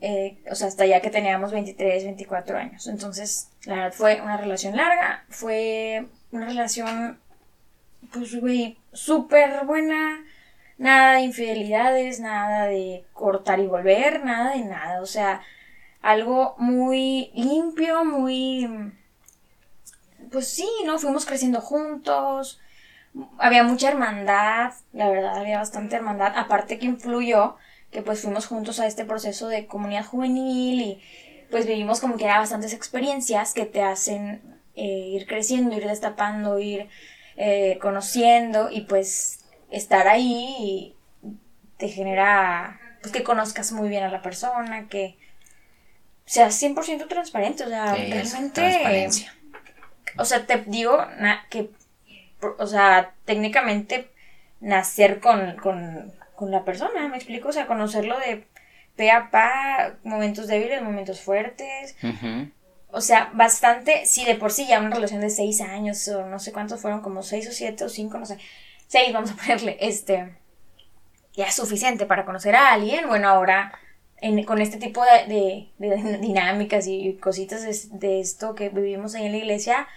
Eh, 0.00 0.38
o 0.50 0.54
sea, 0.54 0.68
hasta 0.68 0.86
ya 0.86 1.00
que 1.00 1.10
teníamos 1.10 1.52
23, 1.52 2.04
24 2.04 2.58
años. 2.58 2.86
Entonces, 2.86 3.50
la 3.64 3.74
verdad 3.76 3.92
fue 3.92 4.20
una 4.20 4.36
relación 4.36 4.76
larga, 4.76 5.24
fue 5.28 6.06
una 6.30 6.46
relación, 6.46 7.18
pues, 8.12 8.38
güey, 8.40 8.78
súper 8.92 9.64
buena, 9.64 10.23
nada 10.78 11.14
de 11.14 11.22
infidelidades, 11.22 12.20
nada 12.20 12.66
de 12.66 13.04
cortar 13.12 13.60
y 13.60 13.66
volver, 13.66 14.24
nada 14.24 14.54
de 14.54 14.64
nada, 14.64 15.00
o 15.00 15.06
sea, 15.06 15.42
algo 16.02 16.54
muy 16.58 17.30
limpio, 17.34 18.04
muy... 18.04 18.92
Pues 20.30 20.48
sí, 20.48 20.68
¿no? 20.84 20.98
Fuimos 20.98 21.26
creciendo 21.26 21.60
juntos, 21.60 22.60
había 23.38 23.62
mucha 23.62 23.88
hermandad, 23.88 24.72
la 24.92 25.08
verdad, 25.08 25.38
había 25.38 25.58
bastante 25.58 25.96
hermandad, 25.96 26.32
aparte 26.36 26.78
que 26.78 26.86
influyó 26.86 27.56
que 27.90 28.02
pues 28.02 28.20
fuimos 28.22 28.46
juntos 28.46 28.80
a 28.80 28.86
este 28.86 29.04
proceso 29.04 29.46
de 29.48 29.66
comunidad 29.66 30.04
juvenil 30.04 30.80
y 30.80 31.02
pues 31.50 31.66
vivimos 31.66 32.00
como 32.00 32.16
que 32.16 32.24
era 32.24 32.40
bastantes 32.40 32.72
experiencias 32.72 33.54
que 33.54 33.66
te 33.66 33.82
hacen 33.82 34.42
eh, 34.74 35.10
ir 35.12 35.26
creciendo, 35.26 35.76
ir 35.76 35.86
destapando, 35.86 36.58
ir 36.58 36.88
eh, 37.36 37.78
conociendo 37.80 38.68
y 38.70 38.80
pues 38.80 39.43
estar 39.76 40.08
ahí 40.08 40.94
te 41.76 41.88
genera 41.88 42.80
pues 43.00 43.12
que 43.12 43.22
conozcas 43.22 43.72
muy 43.72 43.88
bien 43.88 44.04
a 44.04 44.10
la 44.10 44.22
persona, 44.22 44.88
que 44.88 45.16
seas 46.24 46.60
100% 46.62 47.06
transparente, 47.08 47.64
o 47.64 47.68
sea, 47.68 47.94
realmente... 47.94 49.08
O 50.16 50.24
sea, 50.24 50.46
te 50.46 50.58
digo 50.66 51.04
que, 51.50 51.70
o 52.58 52.66
sea, 52.66 53.12
técnicamente 53.24 54.08
nacer 54.60 55.20
con, 55.20 55.56
con, 55.56 56.12
con 56.34 56.50
la 56.50 56.64
persona, 56.64 57.08
¿me 57.08 57.16
explico? 57.16 57.48
O 57.48 57.52
sea, 57.52 57.66
conocerlo 57.66 58.18
de 58.20 58.46
pe 58.96 59.10
a 59.10 59.30
pa, 59.30 59.94
momentos 60.04 60.46
débiles, 60.46 60.82
momentos 60.82 61.20
fuertes. 61.20 61.96
O 62.90 63.00
sea, 63.00 63.30
bastante, 63.34 64.06
sí, 64.06 64.24
de 64.24 64.36
por 64.36 64.52
sí 64.52 64.66
ya 64.68 64.78
una 64.78 64.94
relación 64.94 65.20
de 65.20 65.30
seis 65.30 65.60
años, 65.60 66.06
o 66.08 66.26
no 66.26 66.38
sé 66.38 66.52
cuántos 66.52 66.80
fueron, 66.80 67.00
como 67.00 67.22
seis 67.22 67.48
o 67.48 67.52
siete 67.52 67.84
o 67.84 67.88
cinco, 67.88 68.18
no 68.18 68.26
sé. 68.26 68.38
Seis, 68.86 69.12
vamos 69.12 69.30
a 69.32 69.36
ponerle, 69.36 69.76
este, 69.80 70.36
ya 71.34 71.46
es 71.46 71.54
suficiente 71.54 72.06
para 72.06 72.24
conocer 72.24 72.54
a 72.54 72.72
alguien. 72.72 73.08
Bueno, 73.08 73.28
ahora, 73.28 73.72
con 74.46 74.60
este 74.60 74.78
tipo 74.78 75.02
de, 75.26 75.68
dinámicas 76.20 76.86
y 76.86 77.14
cositas 77.14 77.90
de, 77.90 78.20
esto 78.20 78.54
que 78.54 78.68
vivimos 78.68 79.14
ahí 79.14 79.26
en 79.26 79.32
la 79.32 79.38
iglesia, 79.38 79.88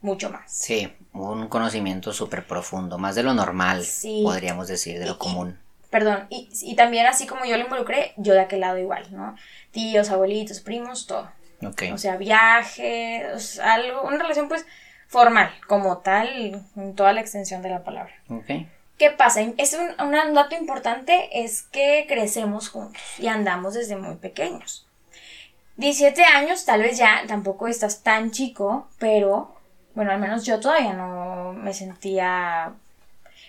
mucho 0.00 0.30
más. 0.30 0.52
Sí, 0.52 0.92
un 1.12 1.48
conocimiento 1.48 2.12
súper 2.12 2.46
profundo, 2.46 2.98
más 2.98 3.14
de 3.14 3.22
lo 3.22 3.34
normal, 3.34 3.84
podríamos 4.22 4.68
decir, 4.68 4.98
de 4.98 5.06
lo 5.06 5.18
común 5.18 5.58
perdón, 5.94 6.26
y, 6.28 6.48
y, 6.62 6.74
también 6.74 7.06
así 7.06 7.24
como 7.24 7.44
yo 7.44 7.56
lo 7.56 7.62
involucré, 7.62 8.14
yo 8.16 8.32
de 8.32 8.40
aquel 8.40 8.58
lado 8.58 8.78
igual, 8.78 9.06
¿no? 9.12 9.36
Tíos, 9.70 10.10
abuelitos, 10.10 10.58
primos, 10.58 11.06
todo. 11.06 11.30
Ok. 11.64 11.82
O 11.92 11.98
sea, 11.98 12.16
viajes, 12.16 13.60
algo, 13.60 14.02
una 14.02 14.18
relación 14.18 14.48
pues 14.48 14.66
formal, 15.14 15.48
como 15.68 15.98
tal, 15.98 16.60
en 16.74 16.96
toda 16.96 17.12
la 17.12 17.20
extensión 17.20 17.62
de 17.62 17.70
la 17.70 17.84
palabra. 17.84 18.12
Ok. 18.28 18.66
¿Qué 18.98 19.10
pasa? 19.16 19.42
Es 19.58 19.72
un, 19.74 19.88
un 20.04 20.34
dato 20.34 20.56
importante 20.56 21.44
es 21.44 21.62
que 21.62 22.04
crecemos 22.08 22.68
juntos 22.68 23.00
y 23.20 23.28
andamos 23.28 23.74
desde 23.74 23.94
muy 23.94 24.16
pequeños. 24.16 24.88
17 25.76 26.24
años, 26.24 26.64
tal 26.64 26.82
vez 26.82 26.98
ya 26.98 27.22
tampoco 27.28 27.68
estás 27.68 28.02
tan 28.02 28.32
chico, 28.32 28.88
pero 28.98 29.54
bueno, 29.94 30.10
al 30.10 30.18
menos 30.18 30.44
yo 30.44 30.58
todavía 30.58 30.94
no 30.94 31.52
me 31.52 31.72
sentía 31.72 32.72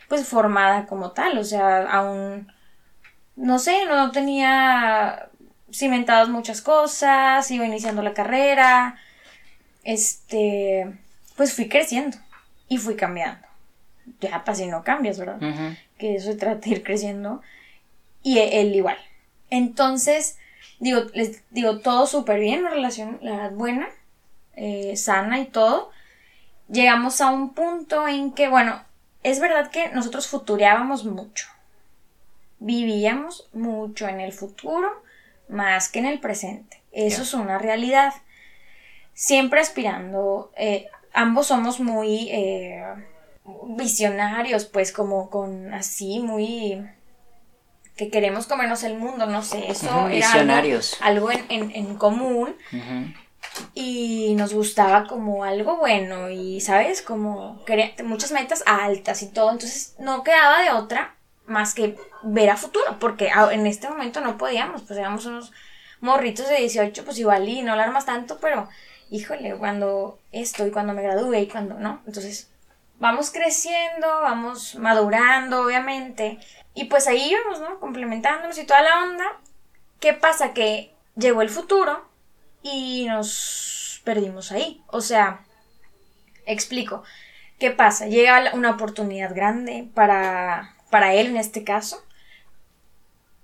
pues 0.07 0.27
formada 0.27 0.85
como 0.85 1.13
tal, 1.13 1.35
o 1.39 1.43
sea, 1.43 1.89
aún, 1.89 2.51
no 3.35 3.57
sé, 3.57 3.85
no 3.87 4.11
tenía 4.11 5.29
cimentadas 5.73 6.29
muchas 6.29 6.61
cosas, 6.61 7.49
iba 7.49 7.65
iniciando 7.65 8.03
la 8.03 8.13
carrera, 8.13 8.99
este, 9.83 11.04
pues 11.35 11.53
fui 11.53 11.67
creciendo 11.69 12.17
y 12.67 12.77
fui 12.77 12.95
cambiando. 12.95 13.47
Ya, 14.21 14.43
si 14.53 14.67
no 14.67 14.83
cambias, 14.83 15.17
¿verdad? 15.17 15.39
Que 15.97 16.15
eso 16.15 16.35
trata 16.37 16.59
de 16.59 16.69
ir 16.69 16.83
creciendo. 16.83 17.41
Y 18.21 18.37
e, 18.37 18.61
él 18.61 18.75
igual. 18.75 18.97
Entonces, 19.49 20.37
digo, 20.79 21.01
les 21.13 21.43
digo, 21.51 21.79
todo 21.79 22.07
súper 22.07 22.39
bien, 22.39 22.61
una 22.61 22.69
relación, 22.69 23.19
la 23.21 23.31
verdad, 23.31 23.51
buena, 23.51 23.89
eh, 24.55 24.95
sana 24.95 25.39
y 25.39 25.45
todo. 25.45 25.91
Llegamos 26.69 27.21
a 27.21 27.29
un 27.29 27.53
punto 27.53 28.07
en 28.07 28.31
que, 28.31 28.47
bueno, 28.47 28.83
es 29.23 29.39
verdad 29.39 29.71
que 29.71 29.89
nosotros 29.89 30.27
futureábamos 30.27 31.05
mucho. 31.05 31.47
Vivíamos 32.59 33.47
mucho 33.53 34.07
en 34.07 34.19
el 34.19 34.33
futuro 34.33 35.03
más 35.47 35.89
que 35.89 35.99
en 35.99 36.05
el 36.05 36.19
presente. 36.19 36.81
Eso 36.91 37.23
es 37.23 37.33
una 37.33 37.57
realidad. 37.57 38.13
Siempre 39.13 39.59
aspirando. 39.59 40.51
Eh, 40.57 40.87
ambos 41.15 41.47
somos 41.47 41.79
muy 41.79 42.29
eh, 42.29 42.83
visionarios, 43.67 44.65
pues 44.65 44.91
como 44.91 45.29
con 45.29 45.73
así, 45.73 46.19
muy 46.19 46.85
que 47.95 48.09
queremos 48.09 48.45
comernos 48.45 48.83
el 48.83 48.97
mundo, 48.97 49.25
no 49.25 49.41
sé, 49.41 49.71
eso 49.71 50.09
era 50.09 50.31
algo, 51.01 51.29
en, 51.31 51.95
común. 51.95 52.55
Y 53.73 54.33
nos 54.35 54.53
gustaba 54.53 55.07
como 55.07 55.45
algo 55.45 55.77
bueno 55.77 56.29
y, 56.29 56.59
¿sabes? 56.59 57.01
Como 57.01 57.63
muchas 58.03 58.31
metas 58.33 58.63
altas 58.65 59.21
y 59.21 59.27
todo, 59.27 59.51
entonces 59.51 59.95
no 59.97 60.23
quedaba 60.23 60.61
de 60.61 60.71
otra 60.71 61.15
más 61.45 61.73
que 61.73 61.95
ver 62.23 62.49
a 62.49 62.57
futuro, 62.57 62.97
porque 62.99 63.29
en 63.51 63.65
este 63.65 63.87
momento 63.87 64.19
no 64.19 64.37
podíamos, 64.37 64.81
pues 64.81 64.99
éramos 64.99 65.25
unos 65.25 65.53
morritos 66.01 66.49
de 66.49 66.57
18, 66.57 67.05
pues 67.05 67.17
igual 67.17 67.47
y 67.47 67.61
no 67.61 67.71
hablar 67.71 67.91
más 67.91 68.05
tanto, 68.05 68.39
pero 68.41 68.67
híjole, 69.15 69.55
cuando 69.55 70.19
esto 70.31 70.67
y 70.67 70.71
cuando 70.71 70.93
me 70.93 71.03
gradúe 71.03 71.35
y 71.35 71.47
cuando 71.47 71.75
no, 71.75 72.01
entonces 72.05 72.49
vamos 72.99 73.31
creciendo, 73.31 74.07
vamos 74.21 74.75
madurando, 74.75 75.61
obviamente, 75.61 76.39
y 76.73 76.85
pues 76.85 77.07
ahí 77.07 77.31
íbamos, 77.31 77.61
¿no? 77.61 77.79
Complementándonos 77.79 78.57
y 78.57 78.65
toda 78.65 78.81
la 78.81 79.03
onda. 79.03 79.25
¿Qué 79.99 80.13
pasa? 80.13 80.53
Que 80.53 80.93
llegó 81.15 81.41
el 81.41 81.49
futuro 81.49 82.05
y 82.61 83.05
nos 83.07 84.01
perdimos 84.03 84.51
ahí. 84.51 84.83
O 84.87 85.01
sea, 85.01 85.45
explico. 86.45 87.03
¿Qué 87.59 87.71
pasa? 87.71 88.07
Llega 88.07 88.53
una 88.53 88.71
oportunidad 88.71 89.33
grande 89.33 89.87
para, 89.93 90.75
para 90.89 91.13
él 91.13 91.27
en 91.27 91.37
este 91.37 91.63
caso. 91.63 92.03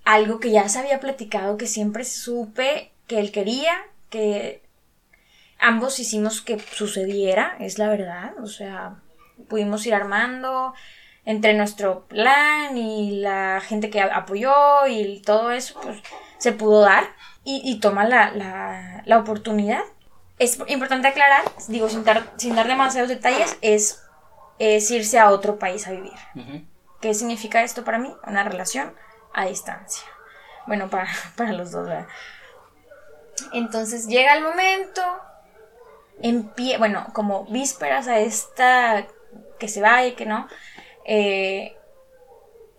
Algo 0.04 0.38
que 0.38 0.50
ya 0.50 0.68
se 0.68 0.80
había 0.80 1.00
platicado, 1.00 1.56
que 1.56 1.66
siempre 1.66 2.04
supe 2.04 2.92
que 3.06 3.18
él 3.18 3.32
quería, 3.32 3.72
que 4.10 4.61
ambos 5.62 5.98
hicimos 5.98 6.42
que 6.42 6.58
sucediera, 6.58 7.56
es 7.58 7.78
la 7.78 7.88
verdad. 7.88 8.34
O 8.42 8.46
sea, 8.46 8.96
pudimos 9.48 9.86
ir 9.86 9.94
armando 9.94 10.74
entre 11.24 11.54
nuestro 11.54 12.06
plan 12.06 12.76
y 12.76 13.20
la 13.20 13.60
gente 13.60 13.88
que 13.88 14.00
apoyó 14.02 14.86
y 14.88 15.22
todo 15.22 15.52
eso, 15.52 15.80
pues 15.80 16.02
se 16.38 16.52
pudo 16.52 16.80
dar 16.80 17.04
y, 17.44 17.78
toma 17.80 18.04
la, 18.04 19.18
oportunidad. 19.18 19.82
Es 20.38 20.58
importante 20.66 21.08
aclarar, 21.08 21.42
digo, 21.68 21.88
sin 21.88 22.04
dar, 22.04 22.24
sin 22.36 22.56
dar 22.56 22.66
demasiados 22.66 23.08
detalles, 23.08 23.56
es, 23.60 24.02
es 24.58 24.90
irse 24.90 25.18
a 25.18 25.30
otro 25.30 25.58
país 25.58 25.86
a 25.86 25.92
vivir. 25.92 26.12
¿Qué 27.00 27.14
significa 27.14 27.62
esto 27.62 27.84
para 27.84 27.98
mí? 27.98 28.12
Una 28.26 28.42
relación 28.42 28.94
a 29.32 29.46
distancia. 29.46 30.04
Bueno, 30.66 30.90
para, 30.90 31.08
para 31.36 31.52
los 31.52 31.70
dos, 31.70 31.88
¿verdad? 31.88 32.08
Entonces 33.52 34.08
llega 34.08 34.34
el 34.34 34.42
momento, 34.42 35.02
pie 36.54 36.78
bueno, 36.78 37.06
como 37.12 37.44
vísperas 37.46 38.08
a 38.08 38.18
esta 38.20 39.06
que 39.58 39.68
se 39.68 39.80
vaya 39.80 40.08
y 40.08 40.12
que 40.12 40.26
no, 40.26 40.48
eh, 41.04 41.76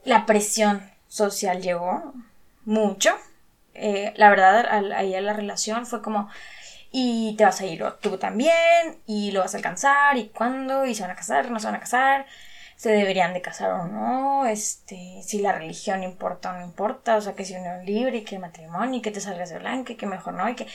la 0.03 0.25
presión 0.25 0.89
social 1.07 1.61
llegó 1.61 2.13
mucho. 2.65 3.15
Eh, 3.73 4.13
la 4.15 4.29
verdad, 4.29 4.67
ahí 4.93 5.19
la 5.19 5.33
relación 5.33 5.85
fue 5.85 6.01
como, 6.01 6.29
y 6.91 7.35
te 7.37 7.45
vas 7.45 7.59
a 7.61 7.65
ir 7.65 7.83
tú 8.01 8.17
también, 8.17 9.01
y 9.07 9.31
lo 9.31 9.39
vas 9.39 9.53
a 9.53 9.57
alcanzar, 9.57 10.17
y 10.17 10.29
cuándo, 10.29 10.85
y 10.85 10.93
se 10.95 11.01
van 11.01 11.11
a 11.11 11.15
casar, 11.15 11.49
no 11.49 11.59
se 11.59 11.67
van 11.67 11.75
a 11.75 11.79
casar, 11.79 12.25
se 12.75 12.89
deberían 12.89 13.33
de 13.33 13.41
casar 13.41 13.71
o 13.71 13.87
no, 13.87 14.45
este, 14.45 15.21
si 15.23 15.39
la 15.39 15.53
religión 15.53 16.03
importa 16.03 16.51
o 16.51 16.53
no 16.59 16.65
importa, 16.65 17.15
o 17.17 17.21
sea, 17.21 17.33
que 17.33 17.45
si 17.45 17.55
unión 17.55 17.85
libre, 17.85 18.17
y 18.17 18.23
que 18.23 18.35
el 18.35 18.41
matrimonio, 18.41 18.99
y 18.99 19.01
que 19.01 19.11
te 19.11 19.21
salgas 19.21 19.49
de 19.49 19.59
blanco, 19.59 19.93
y 19.93 19.95
que 19.95 20.05
mejor 20.05 20.33
no, 20.35 20.47
y 20.49 20.55
que... 20.55 20.67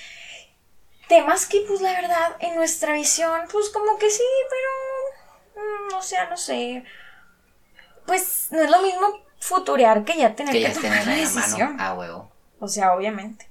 Temas 1.08 1.46
que, 1.46 1.60
pues, 1.66 1.80
la 1.80 1.92
verdad, 1.92 2.36
en 2.40 2.54
nuestra 2.56 2.92
visión, 2.92 3.42
pues, 3.50 3.70
como 3.70 3.98
que 3.98 4.10
sí, 4.10 4.22
pero... 4.50 5.64
Mm, 5.64 5.94
o 5.94 6.02
sea, 6.02 6.28
no 6.28 6.36
sé. 6.36 6.84
Pues, 8.06 8.48
no 8.50 8.62
es 8.62 8.70
lo 8.70 8.82
mismo 8.82 9.06
futurear 9.40 10.04
que 10.04 10.16
ya 10.16 10.34
tener 10.34 10.52
Que 10.52 10.60
que, 10.62 10.68
ya 10.68 10.72
tomar 10.74 11.06
la 11.06 11.14
decisión. 11.14 11.76
mano. 11.76 11.82
A 11.82 11.94
huevo. 11.94 12.32
O 12.60 12.68
sea, 12.68 12.92
obviamente. 12.94 13.48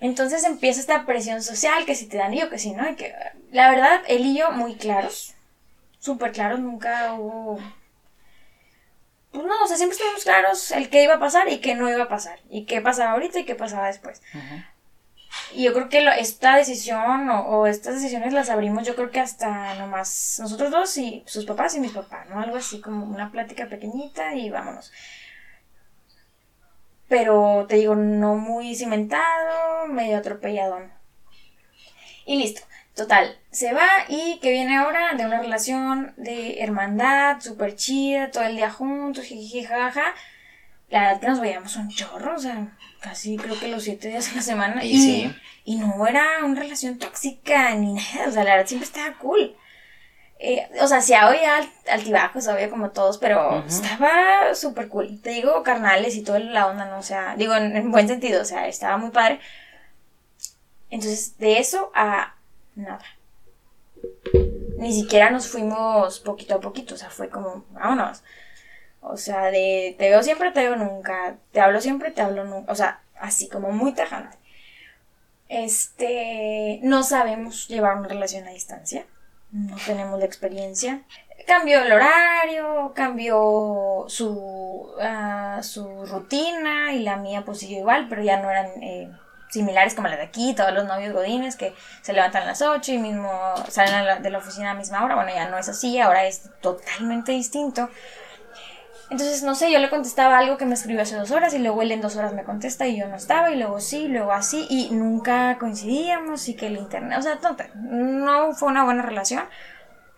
Entonces 0.00 0.42
empieza 0.44 0.80
esta 0.80 1.04
presión 1.06 1.42
social, 1.42 1.84
que 1.84 1.94
si 1.94 2.06
te 2.06 2.16
dan 2.16 2.34
y 2.34 2.40
yo, 2.40 2.50
que 2.50 2.58
si 2.58 2.72
no, 2.72 2.88
y 2.88 2.96
que... 2.96 3.14
La 3.52 3.70
verdad, 3.70 4.02
él 4.08 4.26
y 4.26 4.38
yo 4.38 4.50
muy 4.50 4.74
claros, 4.76 5.34
súper 6.00 6.32
claros, 6.32 6.58
nunca 6.58 7.12
hubo... 7.14 7.60
Pues 9.30 9.44
no, 9.44 9.62
o 9.62 9.66
sea, 9.66 9.76
siempre 9.76 9.94
estuvimos 9.96 10.24
claros 10.24 10.72
el 10.72 10.90
qué 10.90 11.04
iba 11.04 11.14
a 11.14 11.18
pasar 11.20 11.48
y 11.48 11.58
qué 11.60 11.74
no 11.74 11.88
iba 11.88 12.04
a 12.04 12.08
pasar, 12.08 12.38
y 12.50 12.64
qué 12.66 12.80
pasaba 12.80 13.12
ahorita 13.12 13.38
y 13.38 13.44
qué 13.44 13.54
pasaba 13.54 13.86
después. 13.86 14.20
Ujú. 14.34 14.62
Y 15.54 15.64
yo 15.64 15.72
creo 15.74 15.88
que 15.88 16.00
lo- 16.02 16.12
esta 16.12 16.56
decisión 16.56 17.28
o, 17.30 17.66
estas 17.66 17.94
decisiones 17.94 18.32
las 18.32 18.50
abrimos 18.50 18.86
yo 18.86 18.94
creo 18.96 19.10
que 19.10 19.20
hasta 19.20 19.74
nomás 19.74 20.38
nosotros 20.40 20.70
dos 20.70 20.96
y 20.98 21.22
sus 21.26 21.44
papás 21.44 21.74
y 21.76 21.80
mis 21.80 21.92
papás, 21.92 22.28
¿no? 22.28 22.40
Algo 22.40 22.56
así 22.56 22.80
como 22.80 23.04
una 23.06 23.30
plática 23.30 23.66
pequeñita 23.68 24.34
y 24.34 24.50
vámonos. 24.50 24.92
Pero 27.08 27.66
te 27.68 27.76
digo, 27.76 27.94
no 27.94 28.34
muy 28.34 28.74
cimentado, 28.74 29.86
medio 29.86 30.16
atropelladón. 30.18 30.90
Y 32.24 32.36
listo. 32.36 32.62
Total, 32.94 33.38
se 33.50 33.72
va 33.72 33.88
y 34.08 34.38
que 34.40 34.50
viene 34.50 34.76
ahora 34.76 35.14
de 35.14 35.24
una 35.24 35.40
relación 35.40 36.12
de 36.18 36.60
hermandad, 36.62 37.40
súper 37.40 37.74
chida, 37.74 38.30
todo 38.30 38.44
el 38.44 38.56
día 38.56 38.70
juntos, 38.70 39.24
jiji. 39.24 39.66
La 40.90 41.02
verdad 41.02 41.20
que 41.20 41.26
nos 41.28 41.40
veíamos 41.40 41.76
un 41.76 41.88
chorro, 41.88 42.36
o 42.36 42.38
sea, 42.38 42.76
casi 43.02 43.36
creo 43.36 43.58
que 43.58 43.68
los 43.68 43.82
siete 43.84 44.08
días 44.08 44.30
a 44.32 44.36
la 44.36 44.42
semana. 44.42 44.84
Y 44.84 44.96
sí. 44.96 45.34
y 45.64 45.76
no 45.76 46.06
era 46.06 46.44
una 46.44 46.60
relación 46.60 46.98
tóxica 46.98 47.74
ni 47.74 47.94
nada, 47.94 48.28
o 48.28 48.30
sea, 48.32 48.44
la 48.44 48.52
verdad 48.56 48.66
siempre 48.66 48.86
estaba 48.86 49.18
cool. 49.18 49.56
Eh, 50.44 50.66
o 50.80 50.88
sea, 50.88 51.00
sí 51.00 51.14
había 51.14 51.58
alt- 51.60 51.88
altibajos, 51.88 52.48
había 52.48 52.68
como 52.68 52.90
todos, 52.90 53.18
pero 53.18 53.64
estaba 53.64 54.54
súper 54.56 54.88
cool. 54.88 55.20
Te 55.22 55.30
digo, 55.30 55.62
carnales 55.62 56.16
y 56.16 56.22
toda 56.22 56.40
la 56.40 56.66
onda, 56.66 56.86
¿no? 56.86 56.98
O 56.98 57.02
sea, 57.04 57.36
digo, 57.36 57.54
en, 57.54 57.76
en 57.76 57.92
buen 57.92 58.08
sentido, 58.08 58.42
o 58.42 58.44
sea, 58.44 58.66
estaba 58.66 58.96
muy 58.96 59.10
padre. 59.10 59.38
Entonces, 60.90 61.38
de 61.38 61.58
eso 61.60 61.92
a 61.94 62.34
nada. 62.74 63.04
Ni 64.78 64.92
siquiera 64.92 65.30
nos 65.30 65.46
fuimos 65.46 66.18
poquito 66.20 66.56
a 66.56 66.60
poquito, 66.60 66.94
o 66.94 66.98
sea, 66.98 67.08
fue 67.10 67.28
como, 67.28 67.64
vámonos. 67.70 68.22
O 69.02 69.16
sea, 69.16 69.50
de 69.50 69.96
te 69.98 70.08
veo 70.08 70.22
siempre, 70.22 70.52
te 70.52 70.60
veo 70.60 70.76
nunca, 70.76 71.36
te 71.50 71.60
hablo 71.60 71.80
siempre, 71.80 72.12
te 72.12 72.22
hablo 72.22 72.44
nunca, 72.44 72.70
o 72.70 72.74
sea, 72.74 73.00
así 73.20 73.48
como 73.48 73.72
muy 73.72 73.92
tajante. 73.92 74.38
Este, 75.48 76.78
no 76.82 77.02
sabemos 77.02 77.68
llevar 77.68 77.98
una 77.98 78.08
relación 78.08 78.46
a 78.46 78.52
distancia, 78.52 79.04
no 79.50 79.76
tenemos 79.86 80.18
la 80.18 80.24
experiencia. 80.24 81.02
Cambió 81.46 81.82
el 81.82 81.90
horario, 81.90 82.92
cambió 82.94 84.04
su, 84.06 84.94
ah, 85.00 85.58
su 85.62 86.06
rutina 86.06 86.92
y 86.92 87.00
la 87.00 87.16
mía 87.16 87.42
pues 87.44 87.58
siguió 87.58 87.80
igual, 87.80 88.06
pero 88.08 88.22
ya 88.22 88.40
no 88.40 88.48
eran 88.48 88.70
eh, 88.82 89.10
similares 89.50 89.94
como 89.94 90.08
la 90.08 90.16
de 90.16 90.22
aquí, 90.22 90.54
todos 90.54 90.72
los 90.72 90.84
novios 90.84 91.12
godines 91.12 91.56
que 91.56 91.74
se 92.00 92.12
levantan 92.12 92.44
a 92.44 92.46
las 92.46 92.62
8 92.62 92.92
y 92.92 92.98
mismo 92.98 93.30
salen 93.68 94.22
de 94.22 94.30
la 94.30 94.38
oficina 94.38 94.70
a 94.70 94.74
la 94.74 94.78
misma 94.78 95.04
hora. 95.04 95.16
Bueno, 95.16 95.32
ya 95.34 95.48
no 95.48 95.58
es 95.58 95.68
así, 95.68 95.98
ahora 95.98 96.24
es 96.24 96.48
totalmente 96.60 97.32
distinto. 97.32 97.90
Entonces, 99.12 99.42
no 99.42 99.54
sé, 99.54 99.70
yo 99.70 99.78
le 99.78 99.90
contestaba 99.90 100.38
algo 100.38 100.56
que 100.56 100.64
me 100.64 100.72
escribió 100.72 101.02
hace 101.02 101.16
dos 101.16 101.30
horas 101.32 101.52
y 101.52 101.58
luego 101.58 101.82
él 101.82 101.92
en 101.92 102.00
dos 102.00 102.16
horas 102.16 102.32
me 102.32 102.44
contesta 102.44 102.86
y 102.86 102.96
yo 102.96 103.08
no 103.08 103.16
estaba 103.16 103.50
y 103.50 103.56
luego 103.56 103.78
sí, 103.78 104.08
luego 104.08 104.32
así 104.32 104.66
y 104.70 104.88
nunca 104.90 105.58
coincidíamos 105.58 106.48
y 106.48 106.54
que 106.54 106.68
el 106.68 106.78
internet, 106.78 107.18
o 107.18 107.22
sea, 107.22 107.38
tonta, 107.38 107.68
no 107.74 108.54
fue 108.54 108.70
una 108.70 108.84
buena 108.84 109.02
relación. 109.02 109.44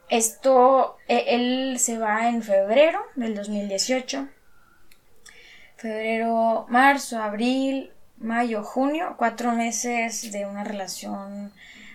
Esto, 0.09 0.97
e- 1.09 1.25
él 1.35 1.81
se 1.81 1.99
va 1.99 2.29
en 2.29 2.41
febrero 2.45 3.01
del 3.17 3.35
2018. 3.35 4.29
Febrero, 5.75 6.67
marzo, 6.69 7.21
abril, 7.21 7.91
mayo, 8.19 8.63
junio, 8.63 9.17
cuatro 9.19 9.51
meses 9.51 10.31
de 10.31 10.47
una 10.47 10.63
relación 10.63 11.53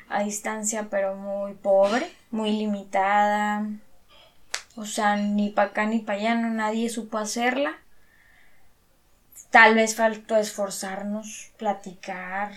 a 0.10 0.24
distancia 0.24 0.88
pero 0.90 1.16
muy 1.16 1.54
pobre, 1.54 2.12
muy 2.30 2.52
limitada. 2.52 3.70
O 4.76 4.86
sea, 4.86 5.16
ni 5.16 5.50
para 5.50 5.70
acá 5.70 5.86
ni 5.86 6.00
para 6.00 6.20
allá, 6.20 6.36
no 6.36 6.50
nadie 6.50 6.90
supo 6.90 7.18
hacerla. 7.18 7.78
Tal 9.50 9.76
vez 9.76 9.96
faltó 9.96 10.38
esforzarnos, 10.38 11.52
platicar. 11.58 12.52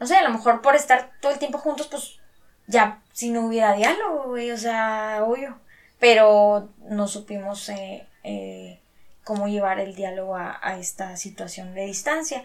No 0.00 0.06
sé, 0.06 0.16
a 0.16 0.22
lo 0.22 0.30
mejor 0.30 0.62
por 0.62 0.74
estar 0.74 1.12
todo 1.20 1.32
el 1.32 1.38
tiempo 1.38 1.58
juntos, 1.58 1.88
pues 1.88 2.18
ya 2.66 3.00
si 3.12 3.30
no 3.30 3.46
hubiera 3.46 3.74
diálogo, 3.74 4.32
o 4.32 4.56
sea, 4.56 5.20
obvio. 5.24 5.58
Pero 6.00 6.70
no 6.88 7.06
supimos 7.06 7.68
eh, 7.68 8.06
eh, 8.24 8.80
cómo 9.24 9.46
llevar 9.46 9.78
el 9.78 9.94
diálogo 9.94 10.36
a 10.36 10.76
esta 10.78 11.16
situación 11.16 11.74
de 11.74 11.86
distancia. 11.86 12.44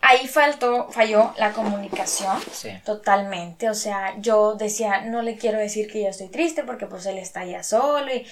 Ahí 0.00 0.28
faltó, 0.28 0.88
falló 0.90 1.34
la 1.38 1.52
comunicación. 1.52 2.38
Sí. 2.52 2.70
Totalmente, 2.84 3.68
o 3.68 3.74
sea, 3.74 4.18
yo 4.20 4.54
decía, 4.54 5.02
no 5.02 5.22
le 5.22 5.36
quiero 5.36 5.58
decir 5.58 5.90
que 5.90 6.02
yo 6.02 6.08
estoy 6.08 6.28
triste 6.28 6.62
porque 6.62 6.86
pues 6.86 7.04
él 7.06 7.18
está 7.18 7.44
ya 7.44 7.62
solo 7.62 8.14
y 8.14 8.24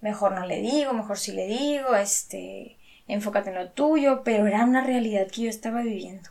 mejor 0.00 0.32
no 0.32 0.46
le 0.46 0.60
digo, 0.60 0.92
mejor 0.92 1.18
sí 1.18 1.32
le 1.32 1.46
digo, 1.46 1.94
este, 1.94 2.76
enfócate 3.06 3.50
en 3.50 3.56
lo 3.56 3.70
tuyo, 3.70 4.22
pero 4.24 4.46
era 4.46 4.64
una 4.64 4.82
realidad 4.82 5.28
que 5.28 5.42
yo 5.42 5.50
estaba 5.50 5.82
viviendo. 5.82 6.28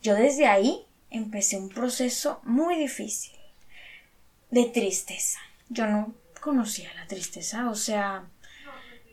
Yo 0.00 0.14
desde 0.14 0.46
ahí 0.46 0.86
empecé 1.10 1.56
un 1.56 1.68
proceso 1.68 2.40
muy 2.44 2.76
difícil 2.76 3.38
de 4.50 4.64
tristeza. 4.66 5.40
Yo 5.68 5.86
no 5.86 6.14
conocía 6.40 6.92
la 6.94 7.06
tristeza, 7.06 7.68
o 7.70 7.74
sea, 7.74 8.24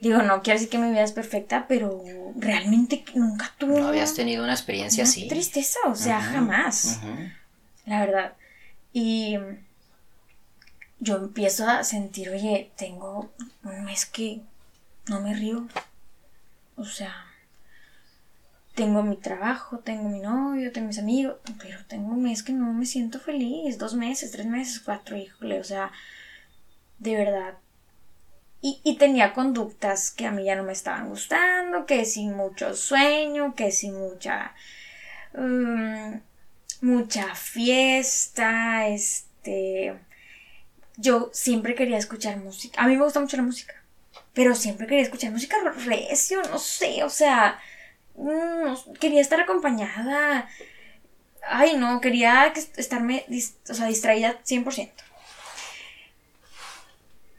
digo, 0.02 0.22
no 0.22 0.42
quiero 0.42 0.60
decir 0.60 0.70
que 0.70 0.78
mi 0.78 0.90
vida 0.92 1.04
es 1.04 1.12
perfecta, 1.12 1.66
pero 1.68 2.02
realmente 2.36 3.04
nunca 3.16 3.54
tuve 3.58 3.80
No 3.80 3.88
habías 3.88 4.14
tenido 4.14 4.44
una 4.44 4.54
experiencia 4.54 5.04
una 5.04 5.10
así. 5.10 5.28
tristeza, 5.28 5.80
o 5.88 5.96
sea, 5.96 6.22
jamás 6.22 7.00
la 7.86 8.00
verdad. 8.06 8.34
Y 8.94 9.38
yo 11.00 11.18
empiezo 11.18 11.68
a 11.68 11.84
sentir, 11.84 12.30
oye, 12.30 12.72
tengo 12.78 13.32
un 13.64 13.84
mes 13.86 14.06
que 14.06 14.42
no 15.08 15.22
me 15.22 15.34
río. 15.34 15.68
O 16.76 16.86
sea, 16.86 17.26
tengo 18.76 19.04
mi 19.04 19.18
trabajo, 19.18 19.80
tengo 19.80 20.08
mi 20.10 20.20
novio, 20.20 20.72
tengo 20.72 20.88
mis 20.88 21.00
amigos, 21.00 21.38
pero 21.60 21.80
tengo 21.88 22.10
un 22.14 22.24
mes 22.24 22.44
que 22.44 22.54
no 22.54 22.72
me 22.74 22.86
siento 22.86 23.20
feliz. 23.20 23.78
Dos 23.78 23.94
meses, 23.96 24.32
tres 24.32 24.46
meses, 24.46 24.80
cuatro, 24.80 25.18
híjole, 25.18 25.60
o 25.60 25.64
sea, 25.64 25.92
de 27.00 27.16
verdad. 27.16 27.56
Y, 28.62 28.98
tenía 28.98 29.34
conductas 29.34 30.12
que 30.12 30.26
a 30.26 30.32
mí 30.32 30.44
ya 30.44 30.56
no 30.56 30.64
me 30.64 30.74
estaban 30.74 31.08
gustando, 31.10 31.86
que 31.86 32.04
sin 32.06 32.36
mucho 32.36 32.76
sueño, 32.76 33.56
que 33.56 33.72
sin 33.72 33.96
mucha... 33.98 34.54
mm, 35.34 36.16
mucha 36.82 37.36
fiesta, 37.36 38.88
este... 38.90 39.98
Yo 40.98 41.30
siempre 41.34 41.76
quería 41.76 41.98
escuchar 41.98 42.38
música. 42.38 42.82
A 42.82 42.88
mí 42.88 42.98
me 42.98 43.04
gusta 43.04 43.22
mucho 43.22 43.38
la 43.38 43.44
música. 43.44 43.74
Pero 44.34 44.56
siempre 44.56 44.88
quería 44.88 45.04
escuchar 45.04 45.32
música 45.32 45.58
recio, 45.86 46.42
no 46.52 46.60
sé, 46.60 47.04
o 47.04 47.10
sea... 47.10 47.60
mm, 48.16 48.94
quería 49.00 49.22
estar 49.22 49.40
acompañada. 49.40 50.50
Ay, 51.48 51.76
no, 51.78 52.02
quería 52.02 52.52
que- 52.54 52.82
estarme 52.82 53.26
o 53.70 53.74
sea, 53.74 53.88
distraída 53.88 54.40
100%. 54.44 55.04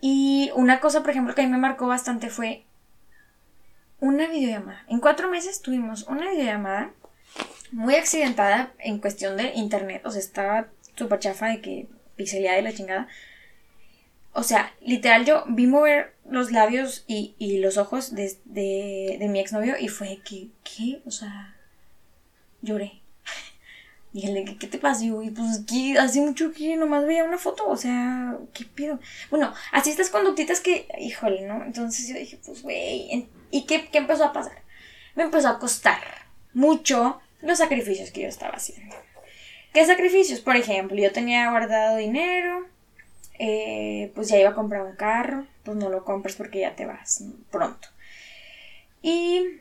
Y 0.00 0.50
una 0.54 0.80
cosa, 0.80 1.00
por 1.02 1.10
ejemplo, 1.10 1.34
que 1.34 1.42
a 1.42 1.44
mí 1.44 1.50
me 1.50 1.58
marcó 1.58 1.86
bastante 1.86 2.30
fue 2.30 2.64
una 4.00 4.28
videollamada. 4.28 4.84
En 4.88 5.00
cuatro 5.00 5.30
meses 5.30 5.60
tuvimos 5.60 6.04
una 6.04 6.30
videollamada 6.30 6.92
muy 7.72 7.94
accidentada 7.94 8.72
en 8.78 8.98
cuestión 8.98 9.36
de 9.36 9.52
internet. 9.54 10.02
O 10.04 10.10
sea, 10.10 10.20
estaba 10.20 10.68
súper 10.96 11.18
chafa 11.18 11.48
de 11.48 11.60
que 11.60 11.86
pixelada 12.16 12.58
y 12.58 12.62
la 12.62 12.72
chingada. 12.72 13.08
O 14.32 14.42
sea, 14.42 14.72
literal, 14.80 15.24
yo 15.24 15.44
vi 15.48 15.66
mover 15.66 16.14
los 16.28 16.52
labios 16.52 17.04
y, 17.06 17.34
y 17.38 17.58
los 17.58 17.76
ojos 17.78 18.14
de, 18.14 18.36
de, 18.44 19.16
de 19.18 19.28
mi 19.28 19.40
exnovio 19.40 19.74
y 19.78 19.88
fue 19.88 20.20
que, 20.24 20.48
¿qué? 20.62 21.02
O 21.04 21.10
sea, 21.10 21.56
lloré. 22.62 23.00
Dígale, 24.12 24.44
¿qué, 24.44 24.56
¿qué 24.58 24.66
te 24.66 24.78
pasa? 24.78 25.04
Y 25.04 25.08
yo, 25.08 25.22
"Y 25.22 25.30
pues 25.30 25.60
que 25.68 25.96
hace 25.98 26.20
mucho 26.20 26.52
que 26.52 26.76
nomás 26.76 27.06
veía 27.06 27.24
una 27.24 27.38
foto, 27.38 27.68
o 27.68 27.76
sea, 27.76 28.36
¿qué 28.52 28.64
pido? 28.64 28.98
Bueno, 29.30 29.54
así 29.72 29.90
estas 29.90 30.10
conductitas 30.10 30.60
que, 30.60 30.88
híjole, 30.98 31.46
¿no? 31.46 31.64
Entonces 31.64 32.08
yo 32.08 32.14
dije, 32.16 32.38
pues, 32.44 32.62
güey, 32.62 33.28
¿y 33.50 33.66
qué, 33.66 33.88
qué 33.88 33.98
empezó 33.98 34.24
a 34.24 34.32
pasar? 34.32 34.62
Me 35.14 35.22
empezó 35.22 35.48
a 35.48 35.58
costar 35.58 36.00
mucho 36.54 37.20
los 37.42 37.58
sacrificios 37.58 38.10
que 38.10 38.22
yo 38.22 38.28
estaba 38.28 38.54
haciendo. 38.56 38.96
¿Qué 39.72 39.84
sacrificios? 39.86 40.40
Por 40.40 40.56
ejemplo, 40.56 40.96
yo 40.96 41.12
tenía 41.12 41.48
guardado 41.50 41.96
dinero, 41.96 42.66
eh, 43.38 44.10
pues 44.14 44.28
ya 44.28 44.38
iba 44.38 44.50
a 44.50 44.54
comprar 44.54 44.82
un 44.82 44.96
carro, 44.96 45.46
pues 45.62 45.76
no 45.76 45.88
lo 45.88 46.04
compras 46.04 46.34
porque 46.34 46.60
ya 46.60 46.74
te 46.74 46.86
vas 46.86 47.22
pronto. 47.50 47.88
Y 49.02 49.60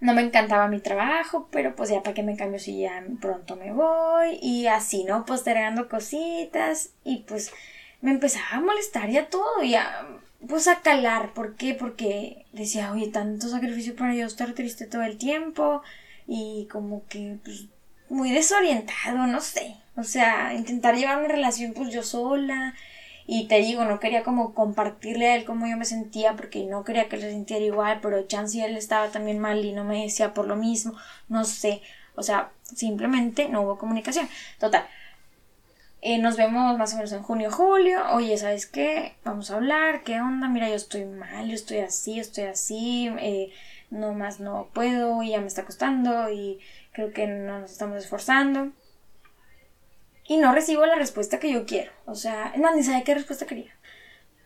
no 0.00 0.14
me 0.14 0.22
encantaba 0.22 0.68
mi 0.68 0.80
trabajo, 0.80 1.48
pero 1.50 1.74
pues 1.74 1.90
ya 1.90 2.02
para 2.02 2.14
qué 2.14 2.22
me 2.22 2.36
cambio 2.36 2.60
si 2.60 2.80
ya 2.80 3.02
pronto 3.20 3.56
me 3.56 3.72
voy 3.72 4.38
y 4.42 4.66
así, 4.66 5.04
¿no? 5.04 5.24
Postergando 5.24 5.88
cositas 5.88 6.90
y 7.04 7.18
pues 7.28 7.52
me 8.02 8.10
empezaba 8.10 8.58
a 8.58 8.60
molestar 8.60 9.10
ya 9.10 9.28
todo, 9.28 9.62
ya 9.62 10.06
pues 10.46 10.68
a 10.68 10.80
calar. 10.80 11.32
¿Por 11.32 11.56
qué? 11.56 11.74
Porque 11.74 12.44
decía, 12.52 12.92
oye, 12.92 13.08
tanto 13.08 13.48
sacrificio 13.48 13.96
para 13.96 14.14
yo 14.14 14.26
estar 14.26 14.52
triste 14.52 14.86
todo 14.86 15.02
el 15.02 15.16
tiempo 15.18 15.82
y 16.26 16.68
como 16.70 17.06
que 17.08 17.38
pues, 17.44 17.66
muy 18.08 18.30
desorientado, 18.32 19.26
no 19.26 19.40
sé. 19.40 19.76
O 19.96 20.04
sea, 20.04 20.52
intentar 20.54 20.96
llevar 20.96 21.18
una 21.18 21.28
relación 21.28 21.72
pues 21.72 21.92
yo 21.92 22.02
sola. 22.02 22.74
Y 23.26 23.48
te 23.48 23.56
digo, 23.56 23.84
no 23.84 23.98
quería 23.98 24.22
como 24.22 24.54
compartirle 24.54 25.28
a 25.28 25.36
él 25.36 25.44
cómo 25.44 25.66
yo 25.66 25.76
me 25.76 25.84
sentía 25.84 26.34
porque 26.36 26.64
no 26.64 26.84
quería 26.84 27.08
que 27.08 27.16
él 27.16 27.22
se 27.22 27.30
sintiera 27.32 27.64
igual, 27.64 27.98
pero 28.00 28.26
chance 28.26 28.64
él 28.64 28.76
estaba 28.76 29.08
también 29.08 29.38
mal 29.40 29.64
y 29.64 29.72
no 29.72 29.84
me 29.84 30.02
decía 30.02 30.32
por 30.32 30.46
lo 30.46 30.56
mismo, 30.56 30.94
no 31.28 31.44
sé. 31.44 31.82
O 32.14 32.22
sea, 32.22 32.50
simplemente 32.62 33.48
no 33.48 33.62
hubo 33.62 33.78
comunicación. 33.78 34.28
Total. 34.58 34.86
Eh, 36.02 36.18
nos 36.18 36.36
vemos 36.36 36.78
más 36.78 36.92
o 36.92 36.96
menos 36.96 37.12
en 37.12 37.22
junio, 37.22 37.50
julio. 37.50 38.00
Oye, 38.12 38.36
¿sabes 38.38 38.66
qué? 38.66 39.16
Vamos 39.24 39.50
a 39.50 39.56
hablar. 39.56 40.04
¿Qué 40.04 40.20
onda? 40.20 40.48
Mira, 40.48 40.68
yo 40.68 40.76
estoy 40.76 41.04
mal, 41.04 41.48
yo 41.48 41.54
estoy 41.54 41.78
así, 41.78 42.14
yo 42.14 42.20
estoy 42.20 42.44
así. 42.44 43.10
Eh, 43.18 43.50
no 43.90 44.14
más 44.14 44.40
no 44.40 44.68
puedo 44.72 45.22
y 45.22 45.30
ya 45.30 45.40
me 45.40 45.46
está 45.46 45.64
costando 45.64 46.30
y 46.30 46.60
creo 46.92 47.12
que 47.12 47.26
no 47.26 47.60
nos 47.60 47.72
estamos 47.72 47.98
esforzando. 47.98 48.72
Y 50.28 50.38
no 50.38 50.52
recibo 50.52 50.86
la 50.86 50.96
respuesta 50.96 51.38
que 51.38 51.52
yo 51.52 51.66
quiero. 51.66 51.92
O 52.04 52.14
sea, 52.14 52.52
no, 52.56 52.74
ni 52.74 52.82
sabe 52.82 53.04
qué 53.04 53.14
respuesta 53.14 53.46
quería. 53.46 53.72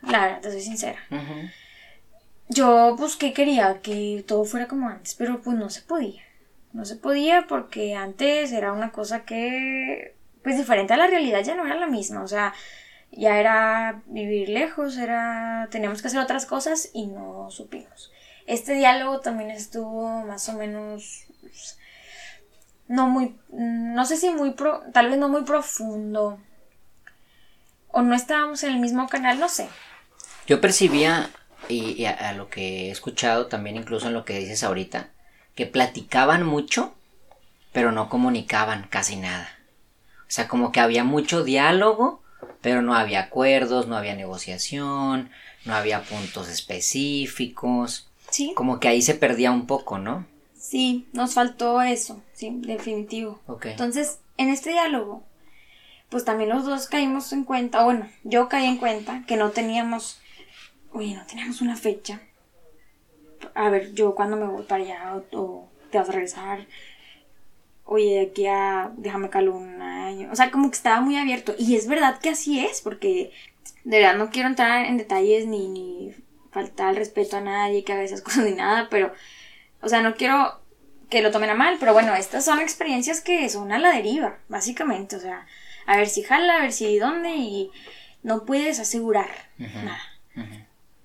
La 0.03 0.21
verdad, 0.21 0.41
te 0.41 0.51
soy 0.51 0.61
sincera. 0.61 0.99
Yo 2.49 2.97
busqué, 2.97 3.33
quería 3.33 3.81
que 3.81 4.25
todo 4.27 4.45
fuera 4.45 4.67
como 4.67 4.89
antes, 4.89 5.15
pero 5.15 5.41
pues 5.41 5.57
no 5.57 5.71
se 5.71 5.83
podía. 5.83 6.23
No 6.73 6.85
se 6.85 6.97
podía 6.97 7.47
porque 7.49 7.95
antes 7.95 8.53
era 8.53 8.73
una 8.73 8.93
cosa 8.93 9.25
que, 9.25 10.15
pues 10.43 10.57
diferente 10.57 10.93
a 10.93 10.97
la 10.97 11.07
realidad, 11.07 11.43
ya 11.43 11.55
no 11.55 11.67
era 11.67 11.77
la 11.77 11.87
misma. 11.87 12.23
O 12.23 12.29
sea, 12.29 12.55
ya 13.13 13.39
era 13.39 14.03
vivir 14.07 14.49
lejos, 14.49 14.97
era, 14.97 15.69
teníamos 15.71 16.01
que 16.03 16.09
hacer 16.09 16.21
otras 16.21 16.47
cosas 16.47 16.91
y 16.93 17.07
no 17.07 17.51
supimos. 17.51 18.13
Este 18.47 18.75
diálogo 18.75 19.21
también 19.21 19.51
estuvo 19.51 20.25
más 20.25 20.49
o 20.49 20.55
menos 20.55 21.27
no 22.91 23.07
muy, 23.09 23.37
no 23.51 24.05
sé 24.05 24.17
si 24.17 24.31
muy, 24.31 24.51
pro, 24.51 24.83
tal 24.93 25.11
vez 25.11 25.17
no 25.17 25.29
muy 25.29 25.45
profundo. 25.45 26.41
O 27.93 28.03
no 28.03 28.17
estábamos 28.17 28.65
en 28.65 28.73
el 28.73 28.81
mismo 28.81 29.09
canal, 29.09 29.39
no 29.39 29.49
sé. 29.49 29.69
Yo 30.49 30.61
percibía, 30.61 31.31
y, 31.69 32.05
a, 32.05 32.33
lo 32.33 32.51
que 32.51 32.89
he 32.89 32.91
escuchado 32.91 33.47
también, 33.47 33.77
incluso 33.77 34.09
en 34.09 34.15
lo 34.15 34.25
que 34.25 34.41
dices 34.41 34.65
ahorita, 34.65 35.11
que 35.55 35.67
platicaban 35.67 36.45
mucho, 36.45 36.93
pero 37.73 37.93
no 37.93 38.09
comunicaban 38.09 38.89
casi 38.91 39.15
nada. 39.15 39.49
O 40.23 40.33
sea, 40.33 40.49
como 40.49 40.73
que 40.73 40.81
había 40.81 41.05
mucho 41.05 41.45
diálogo, 41.45 42.25
pero 42.61 42.83
no 42.83 42.97
había 42.97 43.21
acuerdos, 43.21 43.87
no 43.87 43.97
había 43.97 44.17
negociación, 44.17 45.31
no 45.65 45.77
había 45.77 46.03
puntos 46.03 46.49
específicos. 46.49 48.09
Sí. 48.31 48.53
Como 48.57 48.81
que 48.81 48.89
ahí 48.89 49.01
se 49.01 49.15
perdía 49.15 49.53
un 49.53 49.69
poco, 49.69 49.99
¿no? 49.99 50.27
Sí, 50.61 51.09
nos 51.15 51.33
faltó 51.33 51.81
eso, 51.81 52.23
sí, 52.35 52.53
definitivo. 52.61 53.41
Entonces, 53.63 54.21
en 54.37 54.51
este 54.51 54.71
diálogo, 54.71 55.25
pues 56.11 56.27
también 56.27 56.51
los 56.51 56.67
dos 56.67 56.87
caímos 56.87 57.33
en 57.33 57.45
cuenta, 57.45 57.83
bueno, 57.83 58.07
yo 58.25 58.51
caí 58.51 58.67
en 58.67 58.77
cuenta 58.77 59.25
que 59.27 59.39
no 59.39 59.53
teníamos, 59.53 60.21
oye, 60.93 61.15
no 61.15 61.25
teníamos 61.25 61.63
una 61.63 61.77
fecha. 61.77 62.21
A 63.55 63.71
ver, 63.71 63.95
yo 63.95 64.15
cuando 64.15 64.37
me 64.37 64.45
voy 64.45 64.65
para 64.65 64.85
allá 64.85 65.23
o, 65.33 65.67
te 65.91 65.97
vas 65.97 66.11
a 66.11 66.13
regresar, 66.13 66.67
oye, 67.87 68.17
de 68.17 68.21
aquí 68.21 68.47
a, 68.47 68.93
déjame 68.99 69.31
calar 69.31 69.49
un 69.49 69.81
año. 69.81 70.29
O 70.31 70.37
sea, 70.37 70.51
como 70.51 70.71
que 70.71 70.77
estaba 70.77 71.01
muy 71.01 71.17
abierto. 71.17 71.55
Y 71.59 71.75
es 71.75 71.89
verdad 71.89 72.19
que 72.21 72.29
así 72.29 72.61
es, 72.61 72.83
porque 72.83 73.33
de 73.85 73.99
verdad 73.99 74.19
no 74.19 74.29
quiero 74.29 74.47
entrar 74.47 74.85
en 74.85 74.99
detalles 74.99 75.47
ni, 75.47 75.69
ni 75.69 76.15
faltar 76.51 76.91
el 76.91 76.97
respeto 76.97 77.39
a 77.39 77.41
nadie 77.41 77.83
que 77.83 77.95
haga 77.95 78.03
esas 78.03 78.21
cosas 78.23 78.45
ni 78.45 78.53
nada, 78.53 78.89
pero 78.91 79.11
o 79.83 79.89
sea, 79.89 80.03
no 80.03 80.15
quiero 80.15 80.61
que 81.09 81.23
lo 81.23 81.31
tomen 81.31 81.51
a 81.51 81.55
mal, 81.55 81.77
pero 81.81 81.93
bueno, 81.93 82.15
estas 82.15 82.45
son 82.45 82.61
experiencias 82.61 83.21
que 83.21 83.49
son 83.49 83.73
a 83.73 83.79
la 83.79 83.91
deriva, 83.91 84.39
básicamente. 84.49 85.17
O 85.17 85.21
sea, 85.21 85.47
a 85.87 85.97
ver 85.97 86.09
si 86.09 86.23
jala, 86.23 86.57
a 86.57 86.61
ver 86.61 86.73
si 86.73 86.99
dónde 86.99 87.31
y 87.31 87.71
no 88.23 88.45
puedes 88.45 88.79
asegurar 88.79 89.31
nada. 89.59 90.01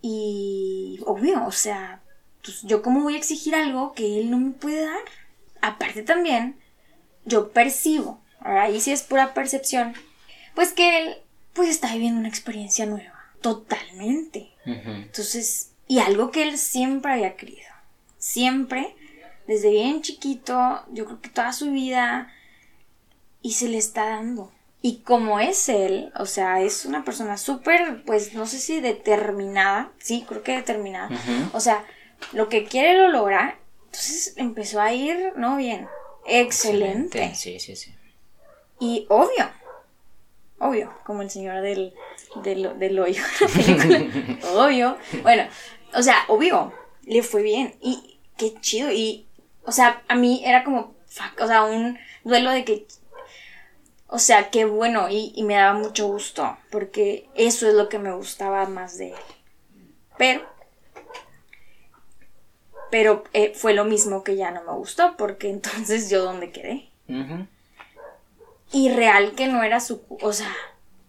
Y 0.02 1.00
obvio, 1.06 1.46
o 1.46 1.52
sea, 1.52 2.02
pues 2.44 2.62
yo 2.62 2.84
cómo 2.84 3.02
voy 3.02 3.16
a 3.16 3.18
exigir 3.18 3.56
algo 3.56 3.94
que 3.94 4.20
él 4.20 4.30
no 4.30 4.38
me 4.38 4.52
puede 4.52 4.86
dar. 4.86 5.02
Aparte 5.62 6.04
también, 6.04 6.60
yo 7.26 7.52
percibo, 7.52 8.22
ahí 8.40 8.80
sí 8.80 8.92
es 8.92 9.02
pura 9.02 9.34
percepción, 9.34 9.96
pues 10.54 10.74
que 10.74 11.00
él 11.00 11.18
pues 11.54 11.70
está 11.70 11.92
viviendo 11.94 12.20
una 12.20 12.30
experiencia 12.30 12.86
nueva, 12.86 13.32
totalmente. 13.42 14.52
Entonces, 14.66 15.72
y 15.88 16.00
algo 16.00 16.30
que 16.30 16.44
él 16.44 16.58
siempre 16.60 17.14
había 17.14 17.36
querido 17.36 17.75
siempre, 18.26 18.96
desde 19.46 19.70
bien 19.70 20.02
chiquito, 20.02 20.84
yo 20.92 21.06
creo 21.06 21.22
que 21.22 21.30
toda 21.30 21.54
su 21.54 21.70
vida, 21.70 22.34
y 23.44 23.54
se 23.54 23.70
le 23.70 23.78
está 23.78 24.10
dando. 24.10 24.52
Y 24.82 25.02
como 25.02 25.40
es 25.40 25.70
él, 25.70 26.12
o 26.18 26.26
sea, 26.26 26.62
es 26.62 26.86
una 26.86 27.06
persona 27.06 27.38
súper, 27.38 28.04
pues 28.04 28.34
no 28.34 28.48
sé 28.48 28.58
si 28.58 28.82
determinada, 28.82 29.92
sí, 30.00 30.26
creo 30.28 30.42
que 30.42 30.56
determinada. 30.56 31.10
O 31.54 31.60
sea, 31.60 31.86
lo 32.34 32.50
que 32.50 32.66
quiere 32.66 32.98
lo 32.98 33.10
logra. 33.10 33.60
Entonces 33.86 34.34
empezó 34.38 34.82
a 34.82 34.92
ir, 34.92 35.34
¿no? 35.36 35.58
Bien. 35.58 35.88
Excelente. 36.26 37.34
Sí, 37.36 37.60
sí, 37.60 37.76
sí. 37.76 37.94
Y 38.80 39.06
obvio, 39.10 39.52
obvio, 40.58 40.94
como 41.04 41.22
el 41.22 41.30
señor 41.30 41.62
del, 41.62 41.94
del, 42.44 42.78
del 42.80 43.00
hoyo, 43.00 43.24
obvio. 44.56 44.98
Bueno, 45.22 45.44
o 45.94 46.02
sea, 46.02 46.26
obvio, 46.28 46.74
le 47.04 47.24
fue 47.24 47.44
bien. 47.44 47.76
Y 47.82 48.15
qué 48.38 48.54
chido. 48.60 48.92
Y, 48.92 49.28
o 49.64 49.72
sea, 49.72 50.04
a 50.08 50.16
mí 50.16 50.42
era 50.46 50.64
como, 50.64 50.96
o 51.40 51.48
sea, 51.48 51.64
un 51.64 51.98
duelo 52.24 52.52
de 52.52 52.66
que, 52.66 52.88
o 54.08 54.20
sea, 54.20 54.50
qué 54.50 54.66
bueno. 54.66 55.08
Y, 55.10 55.42
me 55.44 55.56
daba 55.56 55.78
mucho 55.78 56.08
gusto, 56.08 56.58
porque 56.72 57.30
eso 57.36 57.68
es 57.68 57.74
lo 57.74 57.90
que 57.90 58.00
me 58.00 58.14
gustaba 58.14 58.66
más 58.68 58.98
de 58.98 59.10
él. 59.10 59.20
Pero, 60.18 60.46
pero 62.92 63.24
eh, 63.34 63.54
fue 63.56 63.74
lo 63.74 63.86
mismo 63.86 64.24
que 64.24 64.36
ya 64.36 64.52
no 64.52 64.64
me 64.64 64.74
gustó, 64.74 65.16
porque 65.18 65.50
entonces 65.50 66.10
yo 66.10 66.24
dónde 66.24 66.52
quedé. 66.52 66.90
Y 68.72 68.90
real 68.90 69.34
que 69.36 69.48
no 69.48 69.64
era 69.64 69.80
su, 69.80 70.02
o 70.22 70.34
sea, 70.34 70.54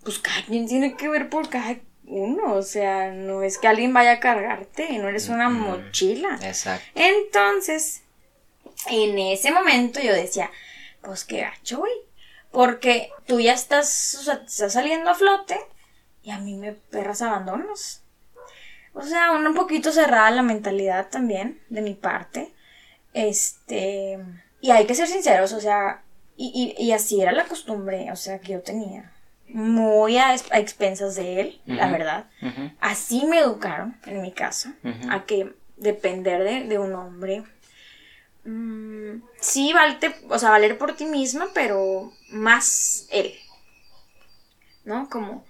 pues 0.02 0.18
cada 0.18 0.44
quien 0.44 0.66
tiene 0.66 0.96
que 0.96 1.08
ver 1.08 1.30
por 1.30 1.48
cada 1.48 1.78
uno, 2.06 2.54
o 2.54 2.62
sea, 2.62 3.10
no 3.10 3.42
es 3.42 3.58
que 3.58 3.68
alguien 3.68 3.92
vaya 3.92 4.12
a 4.12 4.20
cargarte, 4.20 4.98
no 4.98 5.08
eres 5.08 5.28
una 5.28 5.48
mochila. 5.48 6.38
Exacto. 6.42 6.84
Entonces, 6.94 8.02
en 8.88 9.18
ese 9.18 9.50
momento 9.50 10.00
yo 10.00 10.12
decía, 10.12 10.50
pues 11.02 11.24
qué 11.24 11.40
gacho, 11.40 11.78
güey, 11.78 11.92
porque 12.50 13.10
tú 13.26 13.40
ya 13.40 13.52
estás, 13.52 14.16
o 14.20 14.22
sea, 14.22 14.42
estás 14.46 14.72
saliendo 14.72 15.10
a 15.10 15.14
flote 15.14 15.58
y 16.22 16.30
a 16.30 16.38
mí 16.38 16.56
me 16.56 16.72
perras 16.72 17.22
abandonos. 17.22 18.02
O 18.94 19.02
sea, 19.02 19.32
un 19.32 19.54
poquito 19.54 19.92
cerrada 19.92 20.30
la 20.30 20.42
mentalidad 20.42 21.08
también, 21.10 21.60
de 21.68 21.82
mi 21.82 21.94
parte. 21.94 22.54
Este, 23.12 24.18
y 24.60 24.70
hay 24.70 24.86
que 24.86 24.94
ser 24.94 25.08
sinceros, 25.08 25.52
o 25.52 25.60
sea, 25.60 26.02
y, 26.36 26.74
y 26.78 26.92
así 26.92 27.20
era 27.20 27.32
la 27.32 27.44
costumbre, 27.46 28.10
o 28.12 28.16
sea, 28.16 28.40
que 28.40 28.52
yo 28.52 28.62
tenía 28.62 29.12
muy 29.48 30.18
a, 30.18 30.34
expensas 30.34 31.14
de 31.16 31.40
él, 31.40 31.60
la 31.66 31.90
verdad. 31.90 32.26
Así 32.80 33.24
me 33.26 33.38
educaron, 33.38 33.96
en 34.06 34.22
mi 34.22 34.32
caso, 34.32 34.70
a 35.10 35.24
que 35.24 35.54
depender 35.76 36.68
de, 36.68 36.78
un 36.78 36.94
hombre. 36.94 37.44
Mm, 38.44 39.22
sí, 39.40 39.72
valte, 39.72 40.14
o 40.28 40.38
sea, 40.38 40.50
valer 40.50 40.78
por 40.78 40.94
ti 40.94 41.04
misma, 41.04 41.48
pero 41.54 42.12
más 42.30 43.06
él. 43.10 43.34
¿No? 44.84 45.08
Como 45.10 45.44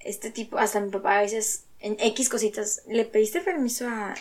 este 0.00 0.30
tipo, 0.30 0.58
hasta 0.58 0.80
mi 0.80 0.90
papá 0.90 1.18
a 1.18 1.22
veces 1.22 1.63
en 1.84 1.98
X 2.00 2.30
cositas, 2.30 2.80
¿le 2.88 3.04
pediste 3.04 3.40
permiso 3.42 3.86
a, 3.86 4.14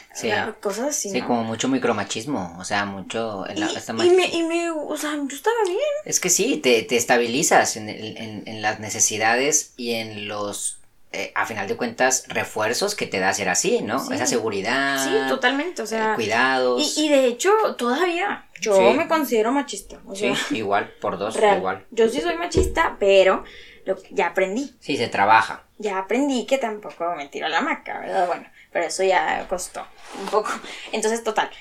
cosas 0.60 0.90
así? 0.90 1.10
Sí, 1.10 1.22
como 1.22 1.46
mucho 1.46 1.70
micromachismo, 1.70 2.58
o 2.60 2.66
sea, 2.66 2.86
mucho... 2.86 3.46
y, 3.56 4.10
me, 4.10 4.26
y, 4.28 4.44
me, 4.44 4.70
o 4.70 4.98
sea, 4.98 5.16
yo 5.16 5.34
estaba 5.36 5.56
bien. 5.66 5.80
Es 6.04 6.20
que 6.20 6.30
sí, 6.30 6.58
te, 6.58 6.84
te 6.84 6.98
estabilizas 6.98 7.78
en, 7.78 7.88
en, 7.88 8.44
en, 8.46 8.62
las 8.62 8.82
necesidades 8.82 9.72
y 9.78 9.94
en 9.94 10.28
los, 10.28 10.80
eh, 11.14 11.32
a 11.36 11.46
final 11.46 11.70
de 11.70 11.78
cuentas, 11.78 12.26
refuerzos 12.28 12.96
que 12.96 13.08
te 13.08 13.22
da 13.22 13.34
ser 13.34 13.48
así, 13.48 13.82
¿no? 13.82 14.12
Esa 14.12 14.26
seguridad. 14.26 15.02
Sí, 15.02 15.30
totalmente, 15.30 15.82
o 15.84 15.88
sea... 15.88 16.12
Eh, 16.12 16.16
cuidados. 16.16 16.98
Y, 16.98 17.06
y, 17.06 17.10
de 17.10 17.28
hecho, 17.28 17.50
todavía, 17.78 18.46
yo 18.60 18.94
me 18.94 19.08
considero 19.08 19.54
machista. 19.54 20.02
sí, 20.14 20.34
igual, 20.52 20.94
por 21.00 21.18
dos, 21.18 21.38
igual. 21.38 21.86
Yo 21.92 22.10
sí 22.10 22.20
soy 22.20 22.36
machista, 22.36 22.98
pero 23.00 23.46
lo, 23.86 23.98
ya 24.12 24.28
aprendí. 24.28 24.76
Sí, 24.80 24.98
se 24.98 25.08
trabaja 25.08 25.64
ya 25.84 26.00
aprendí 26.00 26.46
que 26.46 26.58
tampoco 26.58 27.14
me 27.16 27.28
tiro 27.28 27.46
a 27.46 27.50
la 27.50 27.62
maca, 27.62 28.00
¿verdad? 28.00 28.28
Bueno, 28.28 28.46
pero 28.72 28.86
eso 28.86 29.04
ya 29.04 29.46
costó 29.48 29.86
un 30.20 30.28
poco. 30.28 30.50
Entonces, 30.92 31.24
total. 31.24 31.52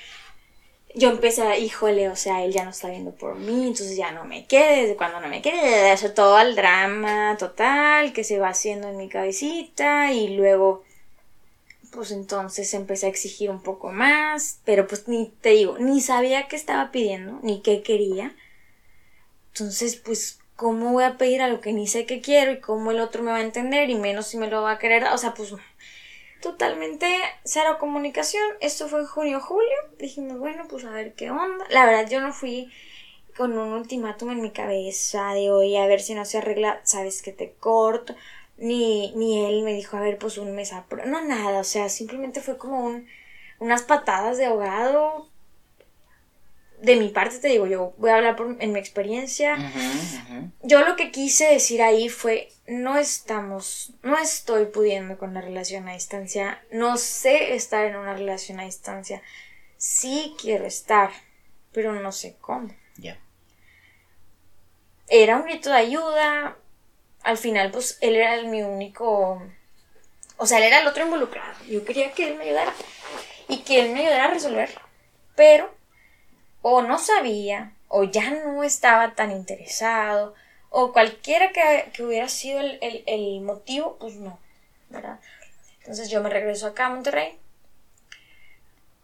Yo 0.95 1.09
empecé 1.09 1.41
a, 1.41 1.57
híjole, 1.57 2.09
o 2.09 2.15
sea, 2.15 2.43
él 2.43 2.53
ya 2.53 2.63
no 2.63 2.69
está 2.69 2.89
viendo 2.89 3.11
por 3.11 3.35
mí, 3.35 3.67
entonces 3.67 3.97
ya 3.97 4.11
no 4.11 4.25
me 4.25 4.45
quede, 4.45 4.83
desde 4.83 4.95
cuando 4.95 5.19
no 5.19 5.27
me 5.27 5.41
quede, 5.41 5.91
eso 5.91 6.11
todo 6.11 6.39
el 6.39 6.55
drama 6.55 7.35
total 7.39 8.13
que 8.13 8.23
se 8.23 8.37
va 8.37 8.49
haciendo 8.49 8.89
en 8.89 8.97
mi 8.97 9.09
cabecita 9.09 10.11
y 10.11 10.35
luego, 10.35 10.83
pues 11.91 12.11
entonces 12.11 12.71
empecé 12.75 13.07
a 13.07 13.09
exigir 13.09 13.49
un 13.49 13.63
poco 13.63 13.91
más, 13.91 14.59
pero 14.65 14.85
pues 14.87 15.07
ni 15.07 15.29
te 15.41 15.49
digo, 15.49 15.79
ni 15.79 15.99
sabía 15.99 16.47
qué 16.47 16.55
estaba 16.55 16.91
pidiendo, 16.91 17.39
ni 17.41 17.61
qué 17.61 17.81
quería. 17.81 18.35
Entonces, 19.51 19.95
pues, 19.95 20.42
¿cómo 20.55 20.91
voy 20.91 21.03
a 21.03 21.17
pedir 21.17 21.41
algo 21.41 21.61
que 21.61 21.73
ni 21.73 21.87
sé 21.87 22.05
qué 22.05 22.21
quiero 22.21 22.51
y 22.51 22.59
cómo 22.59 22.91
el 22.91 22.99
otro 22.99 23.23
me 23.23 23.31
va 23.31 23.37
a 23.37 23.41
entender 23.41 23.89
y 23.89 23.95
menos 23.95 24.27
si 24.27 24.37
me 24.37 24.47
lo 24.47 24.61
va 24.61 24.71
a 24.73 24.79
querer? 24.79 25.05
O 25.05 25.17
sea, 25.17 25.33
pues 25.33 25.53
totalmente 26.41 27.07
cero 27.43 27.77
comunicación. 27.79 28.43
Esto 28.59 28.87
fue 28.87 29.01
en 29.01 29.07
junio 29.07 29.39
julio. 29.39 29.75
Dijimos, 29.97 30.39
bueno, 30.39 30.65
pues 30.69 30.85
a 30.85 30.91
ver 30.91 31.13
qué 31.13 31.31
onda. 31.31 31.65
La 31.69 31.85
verdad, 31.85 32.09
yo 32.09 32.21
no 32.21 32.33
fui 32.33 32.71
con 33.35 33.57
un 33.57 33.73
ultimátum 33.73 34.31
en 34.31 34.41
mi 34.41 34.51
cabeza 34.51 35.33
de 35.33 35.49
hoy 35.51 35.75
a 35.77 35.87
ver 35.87 36.01
si 36.01 36.13
no 36.13 36.25
se 36.25 36.37
arregla, 36.37 36.81
sabes 36.83 37.21
que 37.21 37.31
te 37.31 37.53
corto. 37.53 38.15
Ni, 38.57 39.11
ni 39.15 39.45
él 39.45 39.63
me 39.63 39.73
dijo, 39.73 39.97
a 39.97 40.01
ver, 40.01 40.17
pues 40.19 40.37
un 40.37 40.55
mes 40.55 40.73
a 40.73 40.85
No, 41.07 41.21
nada, 41.21 41.59
o 41.59 41.63
sea, 41.63 41.89
simplemente 41.89 42.41
fue 42.41 42.57
como 42.57 42.85
un, 42.85 43.07
unas 43.59 43.83
patadas 43.83 44.37
de 44.37 44.45
ahogado 44.45 45.27
de 46.83 46.97
mi 46.97 47.07
parte 47.07 47.39
te 47.39 47.47
digo, 47.47 47.65
yo 47.65 47.93
voy 47.97 48.09
a 48.09 48.15
hablar 48.15 48.35
por, 48.35 48.57
en 48.59 48.73
mi 48.73 48.79
experiencia. 48.79 49.57
Yo 50.63 50.85
lo 50.85 50.97
que 50.97 51.11
quise 51.11 51.45
decir 51.45 51.81
ahí 51.81 52.09
fue, 52.09 52.51
no 52.67 52.97
estamos, 52.97 53.93
no 54.03 54.17
estoy 54.17 54.65
pudiendo 54.65 55.17
con 55.17 55.33
la 55.33 55.39
relación 55.39 55.87
a 55.87 55.93
distancia, 55.93 56.61
no 56.71 56.97
sé 56.97 57.55
estar 57.55 57.85
en 57.85 57.95
una 57.95 58.13
relación 58.13 58.59
a 58.59 58.65
distancia. 58.65 59.21
Sí 59.77 60.35
quiero 60.41 60.65
estar, 60.65 61.11
pero 61.71 61.93
no 61.93 62.11
sé 62.11 62.35
cómo. 62.41 62.75
Ya. 62.97 63.17
Era 65.07 65.37
un 65.37 65.45
grito 65.45 65.69
de 65.69 65.77
ayuda. 65.77 66.57
Al 67.21 67.37
final, 67.37 67.71
pues 67.71 67.97
él 68.01 68.17
era 68.17 68.35
el, 68.35 68.47
mi 68.47 68.61
único. 68.61 69.41
O 70.35 70.45
sea, 70.45 70.57
él 70.57 70.65
era 70.65 70.81
el 70.81 70.87
otro 70.87 71.05
involucrado. 71.05 71.53
Yo 71.65 71.85
quería 71.85 72.11
que 72.11 72.27
él 72.27 72.37
me 72.37 72.43
ayudara 72.43 72.73
y 73.47 73.59
que 73.59 73.79
él 73.79 73.93
me 73.93 74.01
ayudara 74.01 74.25
a 74.25 74.33
resolver. 74.33 74.69
Pero 75.35 75.73
o 76.63 76.81
no 76.81 76.97
sabía, 76.97 77.73
o 77.89 78.05
ya 78.05 78.31
no 78.31 78.63
estaba 78.63 79.13
tan 79.13 79.31
interesado, 79.31 80.33
o 80.69 80.91
cualquiera 80.91 81.51
que, 81.51 82.01
hubiera 82.01 82.27
sido 82.27 82.59
el, 82.59 83.41
motivo, 83.41 83.97
pues 83.99 84.15
no, 84.15 84.39
¿verdad? 84.89 85.19
Entonces 85.81 86.09
yo 86.09 86.23
me 86.23 86.29
regreso 86.29 86.65
acá 86.65 86.87
a 86.87 86.89
Monterrey. 86.89 87.37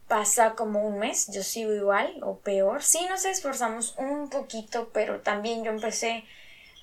Pasa 0.07 0.55
como 0.55 0.87
un 0.87 0.97
mes, 0.97 1.27
yo 1.31 1.43
sigo 1.43 1.71
igual 1.73 2.17
o 2.23 2.39
peor. 2.39 2.81
Sí, 2.81 3.05
nos 3.07 3.25
esforzamos 3.25 3.93
un 3.97 4.29
poquito, 4.29 4.89
pero 4.91 5.19
también 5.19 5.63
yo 5.63 5.69
empecé, 5.69 6.23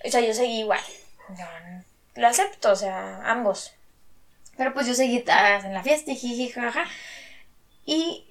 o 0.04 0.10
sea, 0.10 0.20
yo 0.20 0.32
seguí 0.34 0.60
igual. 0.60 0.80
lo 2.14 2.26
acepto, 2.28 2.70
o 2.70 2.76
sea, 2.76 3.28
ambos. 3.28 3.72
Pero 4.56 4.74
pues 4.74 4.86
yo 4.86 4.94
seguí 4.94 5.24
en 5.26 5.74
la 5.74 5.82
fiesta, 5.82 6.12
y 6.12 6.48
jaja. 6.50 6.84
Y 7.86 8.25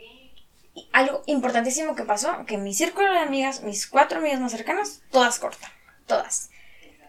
algo 0.91 1.23
importantísimo 1.25 1.95
que 1.95 2.03
pasó, 2.03 2.45
que 2.45 2.57
mi 2.57 2.73
círculo 2.73 3.11
de 3.11 3.19
amigas, 3.19 3.63
mis 3.63 3.88
cuatro 3.88 4.19
amigas 4.19 4.39
más 4.39 4.51
cercanas, 4.51 5.01
todas 5.11 5.39
cortan, 5.39 5.69
todas. 6.05 6.49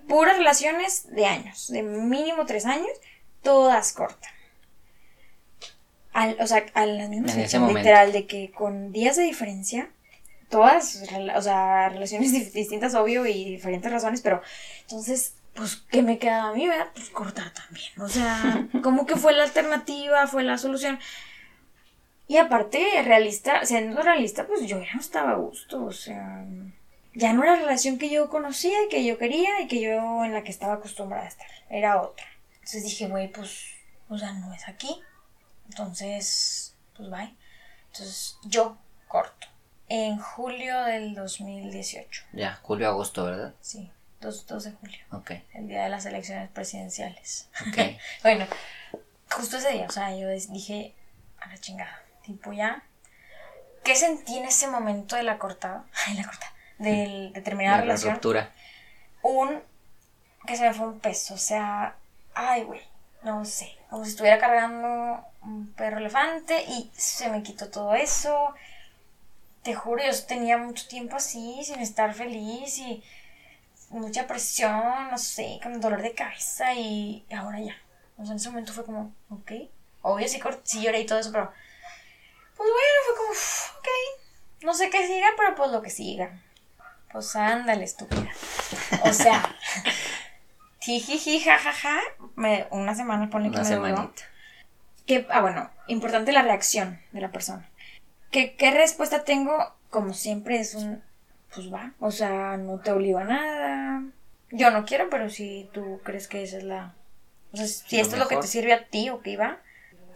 Puras 0.08 0.36
relaciones 0.36 1.12
de 1.14 1.26
años, 1.26 1.68
de 1.68 1.82
mínimo 1.82 2.46
tres 2.46 2.64
años, 2.64 2.90
todas 3.42 3.92
cortan. 3.92 4.30
o 6.40 6.46
sea, 6.46 6.66
a 6.74 6.86
las 6.86 7.08
mismas 7.08 7.36
literal, 7.36 8.12
de 8.12 8.26
que 8.26 8.52
con 8.52 8.92
días 8.92 9.16
de 9.16 9.24
diferencia, 9.24 9.90
todas, 10.48 11.02
o 11.34 11.42
sea, 11.42 11.88
relaciones 11.88 12.32
distintas, 12.52 12.94
obvio, 12.94 13.26
y 13.26 13.44
diferentes 13.44 13.90
razones, 13.90 14.20
pero 14.20 14.42
entonces, 14.82 15.34
pues, 15.54 15.76
¿qué 15.90 16.02
me 16.02 16.18
queda 16.18 16.48
a 16.48 16.52
mí, 16.52 16.68
verdad? 16.68 16.88
Pues 16.94 17.10
cortar 17.10 17.52
también. 17.52 17.90
O 18.00 18.08
sea, 18.08 18.68
como 18.82 19.06
que 19.06 19.16
fue 19.16 19.32
la 19.32 19.42
alternativa, 19.42 20.26
fue 20.26 20.44
la 20.44 20.58
solución. 20.58 20.98
Y 22.28 22.38
aparte, 22.38 23.02
realista, 23.04 23.64
siendo 23.64 24.02
realista, 24.02 24.46
pues 24.46 24.66
yo 24.66 24.80
ya 24.80 24.94
no 24.94 25.00
estaba 25.00 25.32
a 25.32 25.36
gusto, 25.36 25.84
o 25.84 25.92
sea, 25.92 26.44
ya 27.14 27.32
no 27.32 27.44
era 27.44 27.54
la 27.54 27.62
relación 27.62 27.98
que 27.98 28.10
yo 28.10 28.28
conocía 28.28 28.84
y 28.84 28.88
que 28.88 29.04
yo 29.04 29.16
quería 29.16 29.60
y 29.60 29.68
que 29.68 29.80
yo 29.80 30.24
en 30.24 30.32
la 30.32 30.42
que 30.42 30.50
estaba 30.50 30.74
acostumbrada 30.74 31.24
a 31.24 31.28
estar, 31.28 31.46
era 31.70 32.02
otra. 32.02 32.26
Entonces 32.54 32.82
dije, 32.82 33.06
güey, 33.06 33.28
pues, 33.28 33.62
o 34.08 34.18
sea, 34.18 34.32
no 34.32 34.52
es 34.52 34.68
aquí. 34.68 35.00
Entonces, 35.68 36.74
pues 36.96 37.08
bye. 37.10 37.34
Entonces 37.92 38.38
yo 38.44 38.76
corto. 39.06 39.46
En 39.88 40.18
julio 40.18 40.82
del 40.82 41.14
2018. 41.14 42.24
Ya, 42.32 42.58
julio-agosto, 42.62 43.24
¿verdad? 43.24 43.54
Sí, 43.60 43.88
2, 44.20 44.46
2 44.48 44.64
de 44.64 44.72
julio. 44.72 44.98
Ok. 45.12 45.30
El 45.54 45.68
día 45.68 45.84
de 45.84 45.88
las 45.90 46.06
elecciones 46.06 46.50
presidenciales. 46.50 47.48
Ok. 47.68 47.96
bueno, 48.24 48.46
justo 49.30 49.58
ese 49.58 49.70
día, 49.70 49.86
o 49.88 49.92
sea, 49.92 50.16
yo 50.16 50.28
dije, 50.28 50.92
a 51.40 51.48
la 51.48 51.58
chingada 51.58 52.02
Tipo 52.26 52.52
ya. 52.52 52.82
¿Qué 53.84 53.94
sentí 53.94 54.36
en 54.36 54.44
ese 54.46 54.66
momento 54.66 55.16
de 55.16 55.22
la 55.22 55.38
cortada? 55.38 55.84
Ay, 56.06 56.16
la 56.16 56.24
cortada. 56.24 56.52
de 56.78 57.40
terminar 57.44 57.76
la, 57.76 57.82
relación. 57.82 58.14
Ruptura. 58.14 58.52
Un. 59.22 59.62
que 60.46 60.56
se 60.56 60.62
me 60.62 60.74
fue 60.74 60.88
un 60.88 61.00
peso. 61.00 61.34
O 61.34 61.38
sea. 61.38 61.94
Ay, 62.34 62.64
güey. 62.64 62.82
No 63.22 63.44
sé. 63.44 63.76
Como 63.88 64.04
si 64.04 64.10
estuviera 64.10 64.38
cargando 64.38 65.24
un 65.42 65.72
perro 65.72 65.98
elefante 65.98 66.64
y 66.64 66.90
se 66.94 67.30
me 67.30 67.42
quitó 67.42 67.70
todo 67.70 67.94
eso. 67.94 68.54
Te 69.62 69.74
juro, 69.74 70.02
yo 70.04 70.12
tenía 70.26 70.58
mucho 70.58 70.86
tiempo 70.86 71.16
así, 71.16 71.60
sin 71.64 71.80
estar 71.80 72.14
feliz 72.14 72.78
y 72.78 73.02
mucha 73.90 74.26
presión, 74.26 75.10
no 75.10 75.18
sé, 75.18 75.58
con 75.62 75.80
dolor 75.80 76.02
de 76.02 76.14
cabeza 76.14 76.74
y 76.74 77.24
ahora 77.34 77.60
ya. 77.60 77.76
O 78.18 78.24
sea, 78.24 78.32
en 78.32 78.36
ese 78.36 78.48
momento 78.48 78.72
fue 78.72 78.84
como, 78.84 79.12
ok. 79.30 79.52
Obvio, 80.02 80.28
sí, 80.28 80.40
sí 80.62 80.82
lloré 80.82 81.00
y 81.00 81.06
todo 81.06 81.18
eso, 81.18 81.32
pero 81.32 81.52
pues 82.56 82.70
bueno, 82.70 82.98
fue 83.04 83.16
como, 83.16 83.30
ok, 83.30 83.88
no 84.62 84.74
sé 84.74 84.90
qué 84.90 85.06
siga, 85.06 85.28
pero 85.36 85.54
pues 85.54 85.70
lo 85.70 85.82
que 85.82 85.90
siga. 85.90 86.40
Pues 87.12 87.36
ándale, 87.36 87.84
estúpida. 87.84 88.30
O 89.04 89.12
sea, 89.12 89.54
jijiji, 90.80 91.40
jajaja, 91.40 92.00
me, 92.34 92.66
una 92.70 92.94
semana 92.94 93.30
pone 93.30 93.50
que 93.50 93.56
una 93.56 93.64
semanita. 93.64 94.22
Que, 95.06 95.26
ah, 95.30 95.40
bueno, 95.40 95.70
importante 95.86 96.32
la 96.32 96.42
reacción 96.42 97.00
de 97.12 97.20
la 97.20 97.30
persona. 97.30 97.68
¿Qué, 98.30 98.56
¿Qué 98.56 98.70
respuesta 98.70 99.24
tengo? 99.24 99.74
Como 99.90 100.14
siempre 100.14 100.58
es 100.58 100.74
un, 100.74 101.02
pues 101.54 101.72
va, 101.72 101.92
o 102.00 102.10
sea, 102.10 102.56
no 102.56 102.80
te 102.80 102.90
obligo 102.90 103.18
a 103.18 103.24
nada. 103.24 104.02
Yo 104.50 104.70
no 104.70 104.84
quiero, 104.84 105.08
pero 105.10 105.30
si 105.30 105.68
tú 105.72 106.00
crees 106.04 106.28
que 106.28 106.42
esa 106.42 106.58
es 106.58 106.64
la... 106.64 106.94
O 107.52 107.56
sea, 107.56 107.66
si 107.66 108.00
esto 108.00 108.16
es 108.16 108.20
lo 108.20 108.28
que 108.28 108.36
te 108.36 108.46
sirve 108.46 108.72
a 108.72 108.84
ti, 108.86 109.10
o 109.10 109.22
que 109.22 109.36
va. 109.36 109.58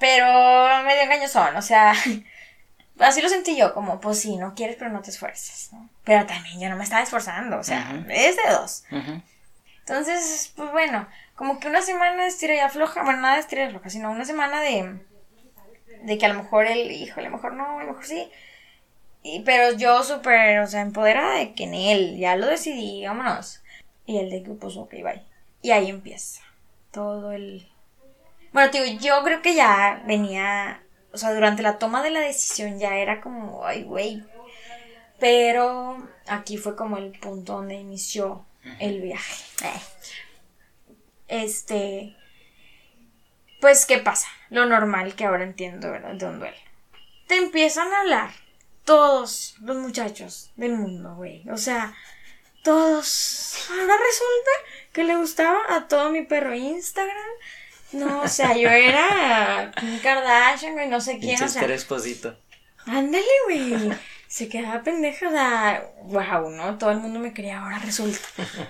Pero 0.01 0.83
medio 0.83 1.03
engañosón, 1.03 1.55
o 1.57 1.63
sea, 1.63 1.95
así 2.99 3.23
lo 3.23 3.29
sentí 3.29 3.57
yo, 3.57 3.73
como, 3.75 4.01
pues 4.01 4.19
sí, 4.19 4.37
no 4.37 4.55
quieres, 4.55 4.77
pero 4.77 4.91
no 4.91 5.03
te 5.03 5.11
esfuerces, 5.11 5.73
¿no? 5.73 5.89
Pero 6.05 6.27
también 6.27 6.59
yo 6.59 6.69
no 6.69 6.77
me 6.77 6.85
estaba 6.85 7.03
esforzando, 7.03 7.59
o 7.59 7.63
sea, 7.63 8.03
es 8.09 8.37
de 8.37 8.51
dos. 8.51 8.85
Entonces, 9.81 10.53
pues 10.57 10.73
bueno, 10.73 11.07
como 11.35 11.61
que 11.61 11.69
una 11.69 11.83
semana 11.83 12.23
de 12.23 12.29
estira 12.29 12.55
y 12.55 12.59
afloja, 12.59 13.03
bueno, 13.03 13.21
nada 13.21 13.35
de 13.35 13.41
estira 13.41 13.63
y 13.63 13.67
afloja, 13.67 13.91
sino 13.91 14.11
una 14.11 14.25
semana 14.25 14.61
de, 14.61 15.01
de 16.03 16.19
que 16.19 16.27
a 16.27 16.29
lo 16.29 16.43
mejor 16.43 16.67
él, 16.67 16.91
híjole, 16.91 17.27
a 17.27 17.31
lo 17.31 17.37
mejor 17.37 17.53
no, 17.55 17.79
a 17.79 17.85
lo 17.85 17.91
mejor 17.91 18.07
sí. 18.07 18.31
Y, 19.23 19.41
pero 19.41 19.77
yo 19.77 20.03
súper, 20.03 20.61
o 20.61 20.67
sea, 20.67 20.81
empoderada 20.81 21.35
de 21.35 21.55
que 21.55 21.65
en 21.65 21.75
él, 21.75 22.17
ya 22.19 22.37
lo 22.37 22.47
decidí, 22.47 23.05
vámonos. 23.05 23.63
Y 24.07 24.19
el 24.19 24.31
de 24.31 24.43
que, 24.43 24.51
pues, 24.51 24.77
ok, 24.77 24.93
bye. 25.03 25.23
Y 25.63 25.73
ahí 25.73 25.91
empieza 25.91 26.41
todo 26.91 27.33
el 27.33 27.70
bueno, 28.53 28.71
digo, 28.73 28.85
yo 29.01 29.23
creo 29.23 29.43
que 29.43 29.55
ya 29.55 30.03
venía, 30.07 30.83
o 31.13 31.19
sea, 31.19 31.33
durante 31.33 31.63
la 31.63 31.79
toma 31.79 32.03
de 32.03 32.11
la 32.11 32.21
decisión 32.21 32.79
ya 32.79 32.97
era 32.97 33.21
como, 33.21 33.65
ay, 33.65 33.85
güey. 33.85 34.25
Pero 35.19 36.09
aquí 36.27 36.57
fue 36.57 36.75
como 36.75 36.97
el 36.97 37.13
punto 37.19 37.55
donde 37.55 37.75
inició 37.75 38.47
el 38.79 39.01
viaje. 39.01 39.45
Este, 41.29 42.17
pues, 43.61 43.87
¿qué 43.87 43.99
pasa? 43.99 44.29
Lo 44.49 44.67
normal 44.67 45.15
que 45.15 45.27
ahora 45.27 45.45
entiendo, 45.45 45.91
¿verdad? 45.91 46.15
De 46.15 46.27
un 46.27 46.39
duelo. 46.41 46.57
Te 47.29 47.37
empiezan 47.37 47.93
a 47.93 48.01
hablar 48.01 48.31
todos 48.85 49.55
los 49.61 49.77
muchachos 49.77 50.51
del 50.57 50.73
mundo, 50.73 51.15
güey. 51.15 51.49
O 51.51 51.59
sea, 51.59 51.95
todos. 52.65 53.69
Ahora 53.71 53.97
resulta 53.97 54.51
que 54.93 55.05
le 55.05 55.17
gustaba 55.17 55.61
a 55.69 55.87
todo 55.87 56.11
mi 56.11 56.23
perro 56.23 56.55
Instagram 56.55 57.15
no, 57.93 58.23
o 58.23 58.29
sea, 58.29 58.57
yo 58.57 58.69
era 58.69 59.73
un 59.83 59.99
Kardashian, 59.99 60.75
güey, 60.75 60.89
no 60.89 61.01
sé 61.01 61.19
quién, 61.19 61.43
o 61.43 61.49
sea. 61.49 61.65
esposito. 61.67 62.37
Ándale, 62.87 63.25
güey. 63.47 63.93
Se 64.29 64.49
quedaba 64.49 64.83
pendeja, 64.83 65.31
sea, 65.31 65.91
wow, 66.05 66.51
¿no? 66.51 66.79
Todo 66.79 66.93
el 66.93 66.99
mundo 66.99 67.19
me 67.19 67.33
quería, 67.33 67.63
ahora 67.63 67.79
resulta. 67.79 68.21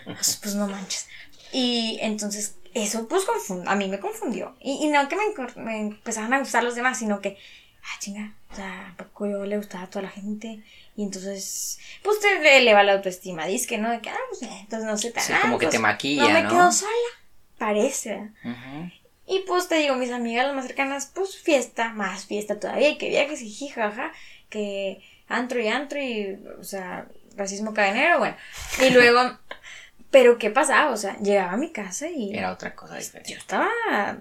Pues, 0.04 0.38
pues 0.42 0.54
no 0.54 0.66
manches. 0.66 1.06
Y 1.52 1.98
entonces, 2.00 2.56
eso 2.74 3.08
pues 3.08 3.24
a 3.66 3.76
mí 3.76 3.88
me 3.88 4.00
confundió. 4.00 4.56
Y, 4.60 4.88
no 4.88 5.08
que 5.08 5.16
me, 5.16 5.62
me, 5.62 5.80
empezaban 5.80 6.32
a 6.32 6.38
gustar 6.38 6.64
los 6.64 6.74
demás, 6.74 6.98
sino 6.98 7.20
que, 7.20 7.36
ah, 7.82 7.98
chinga, 7.98 8.34
o 8.50 8.56
sea, 8.56 8.94
poco 8.96 9.26
yo 9.26 9.44
le 9.44 9.58
gustaba 9.58 9.84
a 9.84 9.90
toda 9.90 10.02
la 10.02 10.10
gente. 10.10 10.62
Y 10.96 11.02
entonces, 11.02 11.78
pues 12.02 12.20
te 12.20 12.58
eleva 12.58 12.82
la 12.82 12.92
autoestima, 12.94 13.46
dice 13.46 13.66
que 13.66 13.78
no, 13.78 13.90
de 13.90 14.00
que, 14.00 14.10
ah, 14.10 14.18
pues 14.30 14.42
entonces 14.42 14.88
no 14.88 14.96
sé 14.96 15.10
tan. 15.10 15.24
Sí, 15.24 15.32
como 15.42 15.58
que 15.58 15.66
te 15.66 15.78
maquilla, 15.78 16.24
¿no? 16.24 16.30
me 16.30 16.48
quedo 16.48 16.72
sola, 16.72 16.90
parece. 17.58 18.30
Ajá. 18.44 18.90
Y 19.30 19.44
pues 19.46 19.68
te 19.68 19.76
digo, 19.76 19.94
mis 19.94 20.10
amigas 20.10 20.44
las 20.44 20.56
más 20.56 20.66
cercanas, 20.66 21.12
pues 21.14 21.38
fiesta, 21.38 21.92
más 21.92 22.26
fiesta 22.26 22.58
todavía, 22.58 22.88
y 22.88 22.98
que 22.98 23.08
viajes 23.10 23.40
y 23.42 23.48
jijaja, 23.48 24.10
que 24.48 25.00
antro 25.28 25.60
y 25.60 25.68
antro 25.68 26.02
y, 26.02 26.36
o 26.58 26.64
sea, 26.64 27.06
racismo 27.36 27.72
cadenero, 27.72 28.18
bueno. 28.18 28.36
Y 28.84 28.90
luego, 28.92 29.38
pero 30.10 30.36
¿qué 30.36 30.50
pasaba? 30.50 30.90
O 30.90 30.96
sea, 30.96 31.16
llegaba 31.18 31.52
a 31.52 31.56
mi 31.56 31.70
casa 31.70 32.08
y... 32.10 32.36
Era 32.36 32.50
otra 32.50 32.74
cosa 32.74 32.96
diferente. 32.96 33.32
Yo 33.32 33.38
estaba 33.38 33.68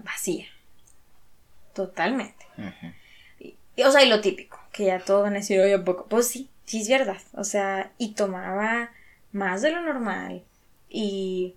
vacía. 0.04 0.46
Totalmente. 1.74 2.46
y, 3.40 3.82
o 3.82 3.90
sea, 3.90 4.04
y 4.04 4.08
lo 4.08 4.20
típico, 4.20 4.60
que 4.70 4.84
ya 4.84 5.00
todo 5.00 5.22
van 5.22 5.32
a 5.32 5.38
decir, 5.38 5.58
oye, 5.58 5.76
poco. 5.80 6.06
Pues 6.06 6.28
sí, 6.28 6.48
sí 6.66 6.82
es 6.82 6.88
verdad. 6.88 7.18
O 7.32 7.42
sea, 7.42 7.90
y 7.98 8.12
tomaba 8.12 8.92
más 9.32 9.60
de 9.62 9.72
lo 9.72 9.80
normal. 9.80 10.44
Y 10.88 11.56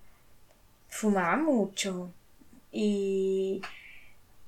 fumaba 0.88 1.36
mucho. 1.36 2.10
Y 2.76 3.62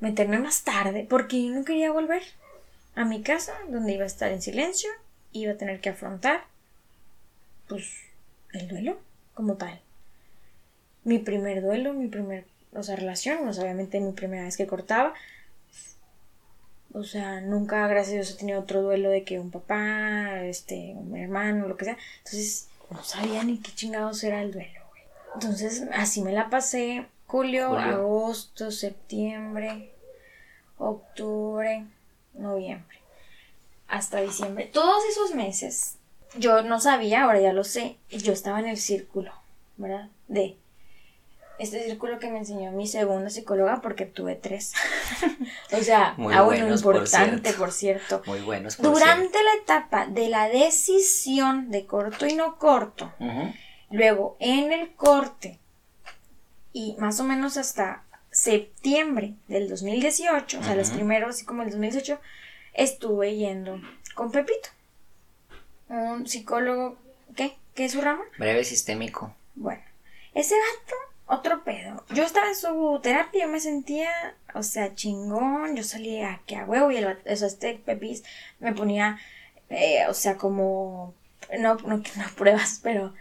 meterme 0.00 0.38
más 0.40 0.64
tarde, 0.64 1.06
porque 1.08 1.46
yo 1.46 1.54
no 1.54 1.64
quería 1.64 1.92
volver 1.92 2.22
a 2.96 3.04
mi 3.04 3.22
casa, 3.22 3.54
donde 3.68 3.92
iba 3.92 4.02
a 4.02 4.08
estar 4.08 4.32
en 4.32 4.42
silencio, 4.42 4.90
iba 5.32 5.52
a 5.52 5.56
tener 5.56 5.80
que 5.80 5.90
afrontar, 5.90 6.44
pues, 7.68 7.88
el 8.52 8.66
duelo 8.66 8.98
como 9.34 9.54
tal. 9.54 9.80
Mi 11.04 11.20
primer 11.20 11.62
duelo, 11.62 11.92
mi 11.92 12.08
primer, 12.08 12.44
o 12.72 12.82
sea, 12.82 12.96
relación, 12.96 13.54
sea, 13.54 13.62
obviamente 13.62 14.00
mi 14.00 14.12
primera 14.12 14.44
vez 14.44 14.56
que 14.56 14.66
cortaba. 14.66 15.14
O 16.92 17.04
sea, 17.04 17.40
nunca, 17.40 17.86
gracias 17.86 18.08
a 18.08 18.14
Dios, 18.14 18.30
he 18.32 18.38
tenido 18.38 18.60
otro 18.60 18.82
duelo 18.82 19.10
de 19.10 19.22
que 19.22 19.38
un 19.38 19.50
papá, 19.50 20.42
este, 20.42 20.94
un 20.96 21.16
hermano, 21.16 21.68
lo 21.68 21.76
que 21.76 21.84
sea. 21.84 21.98
Entonces, 22.18 22.68
no 22.90 23.04
sabía 23.04 23.44
ni 23.44 23.58
qué 23.58 23.72
chingados 23.72 24.24
era 24.24 24.42
el 24.42 24.52
duelo. 24.52 24.80
Entonces, 25.34 25.84
así 25.92 26.22
me 26.22 26.32
la 26.32 26.50
pasé 26.50 27.06
julio, 27.26 27.70
julio. 27.70 27.84
agosto, 27.84 28.70
septiembre, 28.70 29.92
octubre, 30.78 31.84
noviembre, 32.34 32.98
hasta 33.88 34.20
diciembre. 34.20 34.66
Todos 34.72 35.04
esos 35.10 35.34
meses, 35.34 35.96
yo 36.38 36.62
no 36.62 36.80
sabía, 36.80 37.24
ahora 37.24 37.40
ya 37.40 37.52
lo 37.52 37.64
sé, 37.64 37.96
yo 38.10 38.32
estaba 38.32 38.60
en 38.60 38.66
el 38.66 38.76
círculo, 38.76 39.32
¿verdad? 39.76 40.08
De 40.28 40.56
este 41.58 41.82
círculo 41.84 42.18
que 42.18 42.30
me 42.30 42.38
enseñó 42.38 42.70
mi 42.72 42.86
segunda 42.86 43.30
psicóloga 43.30 43.80
porque 43.80 44.04
tuve 44.04 44.34
tres. 44.34 44.74
o 45.72 45.82
sea, 45.82 46.14
Muy 46.18 46.34
por 46.34 46.56
importante, 46.56 47.40
cierto. 47.42 47.58
por 47.58 47.72
cierto. 47.72 48.22
Muy 48.26 48.40
buenos. 48.40 48.76
por 48.76 48.92
Durante 48.92 49.42
la 49.42 49.54
etapa 49.62 50.06
de 50.06 50.28
la 50.28 50.48
decisión 50.48 51.70
de 51.70 51.86
corto 51.86 52.26
y 52.26 52.34
no 52.34 52.58
corto, 52.58 53.12
luego 53.90 54.36
en 54.38 54.72
el 54.72 54.94
corte 54.94 55.58
y 56.76 56.94
más 56.98 57.20
o 57.20 57.24
menos 57.24 57.56
hasta 57.56 58.02
septiembre 58.30 59.32
del 59.48 59.66
2018, 59.66 60.58
o 60.58 60.62
sea, 60.62 60.74
los 60.74 60.90
primeros, 60.90 61.30
así 61.30 61.46
como 61.46 61.62
el 61.62 61.70
2018, 61.70 62.20
estuve 62.74 63.34
yendo 63.34 63.80
con 64.14 64.30
Pepito, 64.30 64.68
un 65.88 66.26
psicólogo, 66.26 66.98
¿qué? 67.34 67.56
¿Qué 67.74 67.86
es 67.86 67.92
su 67.92 68.02
rama? 68.02 68.22
Breve 68.36 68.62
sistémico. 68.62 69.34
Bueno, 69.54 69.80
ese 70.34 70.54
gato, 70.54 70.96
otro 71.38 71.64
pedo. 71.64 72.04
Yo 72.10 72.24
estaba 72.24 72.48
en 72.48 72.56
su 72.56 73.00
terapia, 73.02 73.46
yo 73.46 73.50
me 73.50 73.60
sentía, 73.60 74.10
o 74.52 74.62
sea, 74.62 74.94
chingón, 74.94 75.76
yo 75.76 75.82
salía 75.82 76.34
aquí 76.34 76.56
a 76.56 76.66
huevo 76.66 76.90
y 76.90 76.98
el, 76.98 77.06
o 77.06 77.36
sea, 77.36 77.48
este 77.48 77.80
Pepis 77.86 78.22
me 78.60 78.74
ponía, 78.74 79.18
eh, 79.70 80.04
o 80.10 80.12
sea, 80.12 80.36
como, 80.36 81.14
no, 81.58 81.76
no, 81.76 81.96
no 81.96 82.02
pruebas, 82.36 82.80
pero 82.82 83.14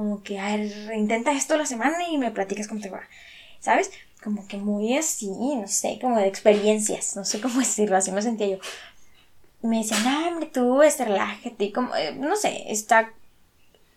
como 0.00 0.22
que, 0.22 0.38
a 0.38 0.56
ver, 0.56 0.94
intenta 0.96 1.30
esto 1.32 1.58
la 1.58 1.66
semana 1.66 2.08
y 2.08 2.16
me 2.16 2.30
platicas 2.30 2.68
cómo 2.68 2.80
te 2.80 2.88
va, 2.88 3.02
¿sabes? 3.58 3.90
Como 4.24 4.48
que 4.48 4.56
muy 4.56 4.96
así, 4.96 5.28
no 5.28 5.68
sé, 5.68 5.98
como 6.00 6.16
de 6.16 6.26
experiencias, 6.26 7.16
no 7.16 7.26
sé 7.26 7.38
cómo 7.38 7.58
decirlo, 7.58 7.98
así 7.98 8.10
me 8.10 8.22
sentía 8.22 8.46
yo. 8.46 8.58
Me 9.60 9.76
decían, 9.76 10.02
no, 10.02 10.28
hombre, 10.28 10.46
tú, 10.46 10.80
este, 10.80 11.04
relájate, 11.04 11.64
y 11.64 11.70
como, 11.70 11.94
eh, 11.94 12.14
no 12.14 12.34
sé, 12.36 12.72
está 12.72 13.12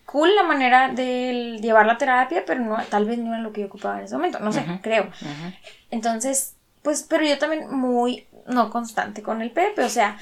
cool 0.06 0.36
la 0.36 0.44
manera 0.44 0.90
de 0.90 1.58
llevar 1.62 1.86
la 1.86 1.98
terapia, 1.98 2.44
pero 2.46 2.60
no, 2.60 2.76
tal 2.90 3.06
vez 3.06 3.18
no 3.18 3.34
era 3.34 3.42
lo 3.42 3.54
que 3.54 3.62
yo 3.62 3.68
ocupaba 3.68 4.00
en 4.00 4.04
ese 4.04 4.16
momento, 4.16 4.40
no 4.40 4.52
sé, 4.52 4.60
Ujú. 4.60 4.82
creo. 4.82 5.04
Ujú. 5.04 5.54
Entonces, 5.90 6.56
pues, 6.82 7.04
pero 7.04 7.24
yo 7.24 7.38
también 7.38 7.74
muy 7.74 8.28
no 8.46 8.70
constante 8.70 9.24
con 9.24 9.42
el 9.42 9.52
Pepe, 9.52 9.86
o 9.86 9.90
sea, 9.90 10.18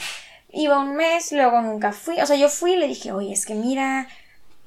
iba 0.54 0.78
un 0.78 0.96
mes, 0.96 1.32
luego 1.32 1.60
nunca 1.64 1.92
fui, 1.92 2.22
o 2.22 2.26
sea, 2.28 2.36
yo 2.36 2.50
fui 2.50 2.74
y 2.74 2.78
le 2.78 2.88
dije, 2.88 3.12
oye, 3.12 3.34
es 3.34 3.48
que 3.48 3.56
mira, 3.56 4.08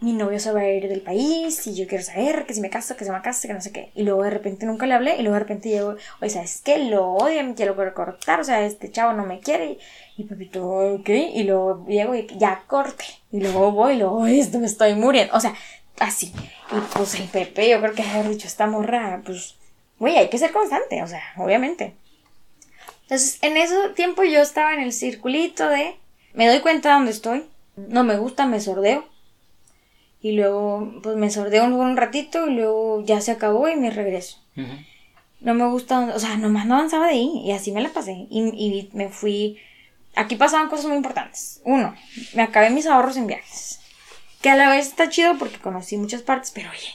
mi 0.05 0.13
novio 0.13 0.39
se 0.39 0.53
va 0.53 0.61
a 0.61 0.69
ir 0.69 0.89
del 0.89 1.01
país 1.01 1.67
y 1.67 1.75
yo 1.75 1.87
quiero 1.89 2.05
saber 2.05 2.45
que 2.47 2.55
si 2.55 2.61
me 2.61 2.69
caso, 2.71 2.97
que 2.97 3.05
se 3.05 3.11
me 3.11 3.23
case, 3.23 3.49
que 3.49 3.55
no 3.55 3.61
sé 3.61 3.73
qué. 3.73 3.91
Y 3.95 4.03
luego 4.03 4.23
de 4.23 4.31
repente 4.31 4.67
nunca 4.67 4.87
le 4.87 4.95
hablé 4.95 5.17
y 5.17 5.23
luego 5.23 5.35
de 5.35 5.41
repente 5.41 5.71
llego, 5.71 5.97
oye, 6.21 6.31
¿sabes 6.31 6.61
qué? 6.63 6.79
Lo 6.79 7.13
odio, 7.15 7.43
me 7.43 7.55
quiero 7.55 7.75
cortar, 7.95 8.39
o 8.41 8.45
sea, 8.45 8.65
este 8.67 8.91
chavo 8.91 9.15
no 9.15 9.25
me 9.25 9.41
quiere. 9.41 9.79
Y, 10.17 10.23
y 10.23 10.25
Pepito, 10.25 10.67
ok, 10.67 11.09
y 11.09 11.43
luego 11.45 11.87
llego 11.89 12.15
y 12.15 12.27
ya 12.37 12.63
corte. 12.67 13.05
Y 13.33 13.41
luego 13.41 13.73
voy 13.73 13.95
y 13.95 13.99
luego, 13.99 14.23
"Ay, 14.25 14.41
esto 14.41 14.59
me 14.59 14.67
estoy 14.67 14.95
muriendo. 14.95 15.35
O 15.35 15.41
sea, 15.41 15.55
así. 15.99 16.33
Y 16.71 16.97
pues 16.97 17.15
el 17.19 17.29
Pepe, 17.29 17.69
yo 17.71 17.81
creo 17.81 17.95
que 17.95 18.03
haber 18.03 18.29
dicho, 18.29 18.47
esta 18.47 18.67
morra, 18.67 19.23
pues, 19.25 19.57
güey, 19.99 20.17
hay 20.17 20.29
que 20.29 20.39
ser 20.39 20.53
constante, 20.53 21.03
o 21.03 21.07
sea, 21.07 21.23
obviamente. 21.39 21.95
Entonces, 23.03 23.39
en 23.43 23.57
ese 23.57 23.75
tiempo 23.97 24.23
yo 24.25 24.41
estaba 24.41 24.75
en 24.75 24.81
el 24.81 24.93
circulito 24.93 25.69
de, 25.69 25.97
me 26.35 26.47
doy 26.47 26.61
cuenta 26.61 26.89
de 26.91 26.95
dónde 26.95 27.11
estoy, 27.13 27.45
no 27.77 28.05
me 28.05 28.17
gusta, 28.17 28.47
me 28.47 28.61
sordeo. 28.61 29.05
Y 30.25 30.33
luego, 30.33 30.91
pues 31.03 31.17
me 31.19 31.29
sordeo 31.31 31.65
un, 31.67 31.75
un 31.75 31.99
ratito 31.99 32.47
y 32.49 32.55
luego 32.55 33.05
ya 33.05 33.21
se 33.21 33.31
acabó 33.31 33.69
y 33.69 33.77
me 33.77 33.91
regreso. 33.91 34.39
Ujú. 34.57 34.73
No 35.41 35.53
me 35.53 35.67
gusta, 35.69 36.13
o 36.15 36.19
sea, 36.19 36.39
nomás 36.39 36.65
no 36.65 36.77
avanzaba 36.77 37.09
de 37.09 37.13
ahí 37.13 37.43
y 37.45 37.53
así 37.53 37.73
me 37.73 37.83
la 37.83 37.91
pasé. 37.91 38.27
Y, 38.31 38.41
y 38.55 38.89
me 38.95 39.11
fui, 39.11 39.59
aquí 40.15 40.37
pasaban 40.37 40.71
cosas 40.71 40.87
muy 40.87 40.97
importantes. 40.97 41.61
Uno, 41.65 41.95
me 42.33 42.43
acabé 42.43 42.71
mis 42.71 42.87
ahorros 42.87 43.19
en 43.19 43.27
viajes. 43.27 43.81
Que 44.41 44.49
a 44.49 44.57
la 44.57 44.71
vez 44.71 44.87
está 44.87 45.11
chido 45.11 45.37
porque 45.39 45.59
conocí 45.59 45.99
muchas 45.99 46.23
partes, 46.23 46.53
pero 46.55 46.71
oye, 46.71 46.89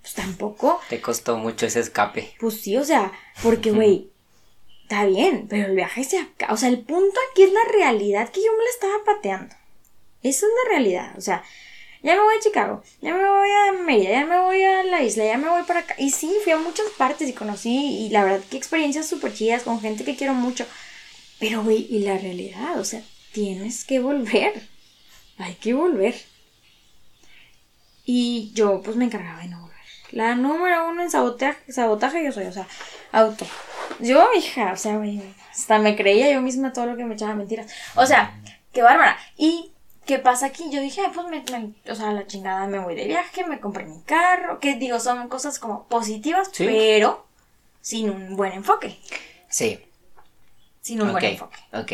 pues 0.00 0.14
tampoco 0.14 0.80
Te 0.88 1.00
costó 1.00 1.36
mucho 1.38 1.66
ese 1.66 1.80
escape. 1.80 2.34
pues 2.38 2.60
sí, 2.60 2.76
o 2.76 2.84
sea, 2.84 3.10
porque, 3.42 3.72
güey, 3.72 4.10
está 4.82 5.06
bien, 5.06 5.48
pero 5.50 5.66
el 5.66 5.74
viaje 5.74 6.04
se 6.04 6.20
acaba. 6.20 6.52
O 6.52 6.56
sea, 6.56 6.68
el 6.68 6.78
punto 6.78 7.18
aquí 7.32 7.42
es 7.42 7.52
la 7.52 7.64
realidad 7.72 8.28
que 8.28 8.44
yo 8.44 8.52
me 8.56 8.62
la 8.62 8.70
estaba 8.70 9.04
pateando. 9.04 9.56
Esa 10.22 10.46
es 10.46 10.52
la 10.64 10.70
realidad. 10.70 11.14
O 11.18 11.20
sea, 11.20 11.42
ya 12.06 12.14
me 12.14 12.22
voy 12.22 12.36
a 12.36 12.40
Chicago, 12.40 12.84
ya 13.00 13.12
me 13.14 13.28
voy 13.28 13.48
a 13.50 13.82
Mérida, 13.82 14.10
ya 14.12 14.26
me 14.26 14.38
voy 14.38 14.62
a 14.62 14.84
la 14.84 15.02
isla, 15.02 15.24
ya 15.24 15.38
me 15.38 15.48
voy 15.48 15.64
para 15.64 15.80
acá. 15.80 15.96
Y 15.98 16.10
sí, 16.10 16.32
fui 16.44 16.52
a 16.52 16.56
muchas 16.56 16.86
partes 16.96 17.28
y 17.28 17.32
conocí, 17.32 18.06
y 18.06 18.10
la 18.10 18.22
verdad, 18.22 18.44
que 18.48 18.56
experiencias 18.56 19.08
súper 19.08 19.34
chidas 19.34 19.64
con 19.64 19.80
gente 19.80 20.04
que 20.04 20.14
quiero 20.14 20.32
mucho. 20.32 20.66
Pero, 21.40 21.64
güey, 21.64 21.84
y 21.90 22.04
la 22.04 22.16
realidad, 22.16 22.78
o 22.78 22.84
sea, 22.84 23.02
tienes 23.32 23.84
que 23.84 23.98
volver. 23.98 24.68
Hay 25.38 25.54
que 25.54 25.74
volver. 25.74 26.14
Y 28.04 28.52
yo, 28.54 28.82
pues, 28.82 28.96
me 28.96 29.06
encargaba 29.06 29.42
de 29.42 29.48
no 29.48 29.62
volver. 29.62 29.76
La 30.12 30.36
número 30.36 30.88
uno 30.88 31.02
en 31.02 31.10
sabotaje, 31.10 31.72
sabotaje 31.72 32.24
yo 32.24 32.30
soy, 32.30 32.46
o 32.46 32.52
sea, 32.52 32.68
auto. 33.10 33.44
Yo, 33.98 34.28
hija, 34.36 34.72
o 34.72 34.76
sea, 34.76 34.96
güey, 34.96 35.20
hasta 35.50 35.80
me 35.80 35.96
creía 35.96 36.30
yo 36.32 36.40
misma 36.40 36.72
todo 36.72 36.86
lo 36.86 36.96
que 36.96 37.04
me 37.04 37.14
echaba 37.14 37.34
mentiras. 37.34 37.66
O 37.96 38.06
sea, 38.06 38.40
qué 38.72 38.82
bárbara. 38.82 39.18
Y, 39.36 39.72
¿qué 40.06 40.18
pasa 40.18 40.46
aquí? 40.46 40.70
Yo 40.70 40.80
dije, 40.80 41.02
ah, 41.06 41.10
pues, 41.14 41.26
me, 41.26 41.42
me- 41.52 41.90
o 41.90 41.94
sea, 41.94 42.12
la 42.12 42.26
chingada, 42.26 42.66
me 42.66 42.78
voy 42.78 42.94
de 42.94 43.06
viaje, 43.06 43.44
me 43.46 43.60
compré 43.60 43.84
mi 43.84 44.00
carro, 44.02 44.60
que 44.60 44.74
digo, 44.76 44.98
son 45.00 45.28
cosas 45.28 45.58
como 45.58 45.86
positivas, 45.88 46.48
Sí. 46.52 46.64
pero 46.66 47.26
sin 47.80 48.10
un 48.10 48.36
buen 48.36 48.52
enfoque. 48.52 48.98
Sí. 49.48 49.80
Sin 50.80 51.02
un 51.02 51.12
buen 51.12 51.24
enfoque. 51.24 51.56
Ok. 51.72 51.92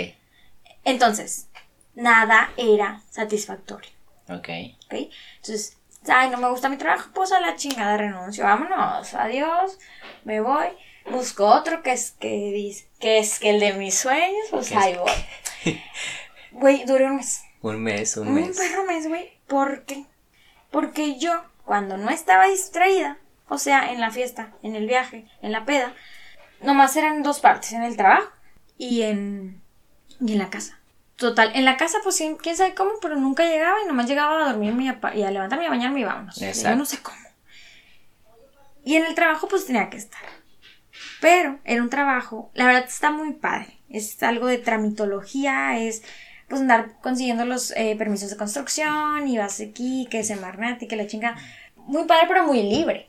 Entonces, 0.84 1.48
nada 1.94 2.50
era 2.56 3.02
satisfactorio. 3.10 3.90
Ok. 4.28 4.48
¿ok? 4.86 4.94
Entonces, 5.36 5.78
ay, 6.08 6.30
no 6.30 6.38
me 6.38 6.48
gusta 6.50 6.68
mi 6.68 6.76
trabajo, 6.76 7.10
pues 7.14 7.32
a 7.32 7.40
la 7.40 7.56
chingada 7.56 7.96
renuncio, 7.96 8.44
vámonos, 8.44 9.14
adiós, 9.14 9.78
me 10.24 10.40
voy, 10.40 10.66
busco 11.10 11.46
otro 11.46 11.82
que 11.82 11.92
es 11.92 12.12
que 12.12 12.28
dice, 12.52 12.88
que 12.98 13.18
es 13.18 13.38
que 13.38 13.50
el 13.50 13.60
de 13.60 13.72
mis 13.74 13.94
sueños, 13.96 14.46
pues 14.50 14.72
ahí 14.72 14.96
voy. 14.96 15.12
Güey, 16.52 16.84
duré 16.84 17.06
un 17.06 17.16
mes, 17.16 17.42
Un 17.62 17.80
mes, 17.82 18.16
un 18.16 18.28
un 18.28 18.34
mes. 18.34 18.58
perro 18.58 18.84
mes, 18.84 19.06
güey, 19.08 19.38
¿por 19.46 19.84
qué? 19.84 20.04
Porque 20.70 21.18
yo, 21.18 21.44
cuando 21.64 21.96
no 21.96 22.10
estaba 22.10 22.46
distraída, 22.48 23.18
o 23.48 23.58
sea, 23.58 23.92
en 23.92 24.00
la 24.00 24.10
fiesta, 24.10 24.52
en 24.62 24.74
el 24.74 24.86
viaje, 24.86 25.26
en 25.42 25.52
la 25.52 25.64
peda, 25.64 25.94
nomás 26.62 26.96
eran 26.96 27.22
dos 27.22 27.40
partes, 27.40 27.72
en 27.72 27.82
el 27.82 27.96
trabajo 27.96 28.30
y 28.78 29.02
en, 29.02 29.62
y 30.20 30.32
en 30.32 30.38
la 30.38 30.50
casa. 30.50 30.78
Total, 31.16 31.52
en 31.54 31.64
la 31.64 31.76
casa, 31.76 31.98
pues 32.02 32.16
sí, 32.16 32.36
quién 32.42 32.56
sabe 32.56 32.74
cómo, 32.74 32.92
pero 33.00 33.14
nunca 33.16 33.44
llegaba 33.44 33.76
y 33.82 33.86
nomás 33.86 34.08
llegaba 34.08 34.44
a 34.44 34.48
dormirme 34.52 34.84
y 34.84 34.88
a, 34.88 34.98
y 35.14 35.22
a 35.22 35.30
levantarme 35.30 35.64
y 35.64 35.66
a 35.68 35.70
bañarme 35.70 36.00
y 36.00 36.04
vámonos. 36.04 36.36
Yo 36.36 36.46
Exacto. 36.46 36.76
no 36.76 36.84
sé 36.84 36.98
cómo. 37.00 37.16
Y 38.84 38.96
en 38.96 39.04
el 39.06 39.14
trabajo, 39.14 39.46
pues 39.46 39.66
tenía 39.66 39.88
que 39.88 39.98
estar. 39.98 40.22
Pero 41.20 41.60
era 41.64 41.80
un 41.80 41.90
trabajo, 41.90 42.50
la 42.54 42.66
verdad 42.66 42.84
está 42.88 43.12
muy 43.12 43.34
padre. 43.34 43.78
Es 43.88 44.20
algo 44.22 44.46
de 44.48 44.58
tramitología, 44.58 45.78
es 45.78 46.02
pues 46.52 46.60
andar 46.60 47.00
consiguiendo 47.00 47.46
los 47.46 47.70
eh, 47.70 47.96
permisos 47.96 48.28
de 48.28 48.36
construcción 48.36 49.26
y 49.26 49.38
vas 49.38 49.58
aquí, 49.58 50.06
que 50.10 50.22
se 50.22 50.36
marnate, 50.36 50.86
que 50.86 50.96
la 50.96 51.06
chinga. 51.06 51.34
Muy 51.76 52.04
padre, 52.04 52.26
pero 52.28 52.46
muy 52.46 52.62
libre. 52.62 53.08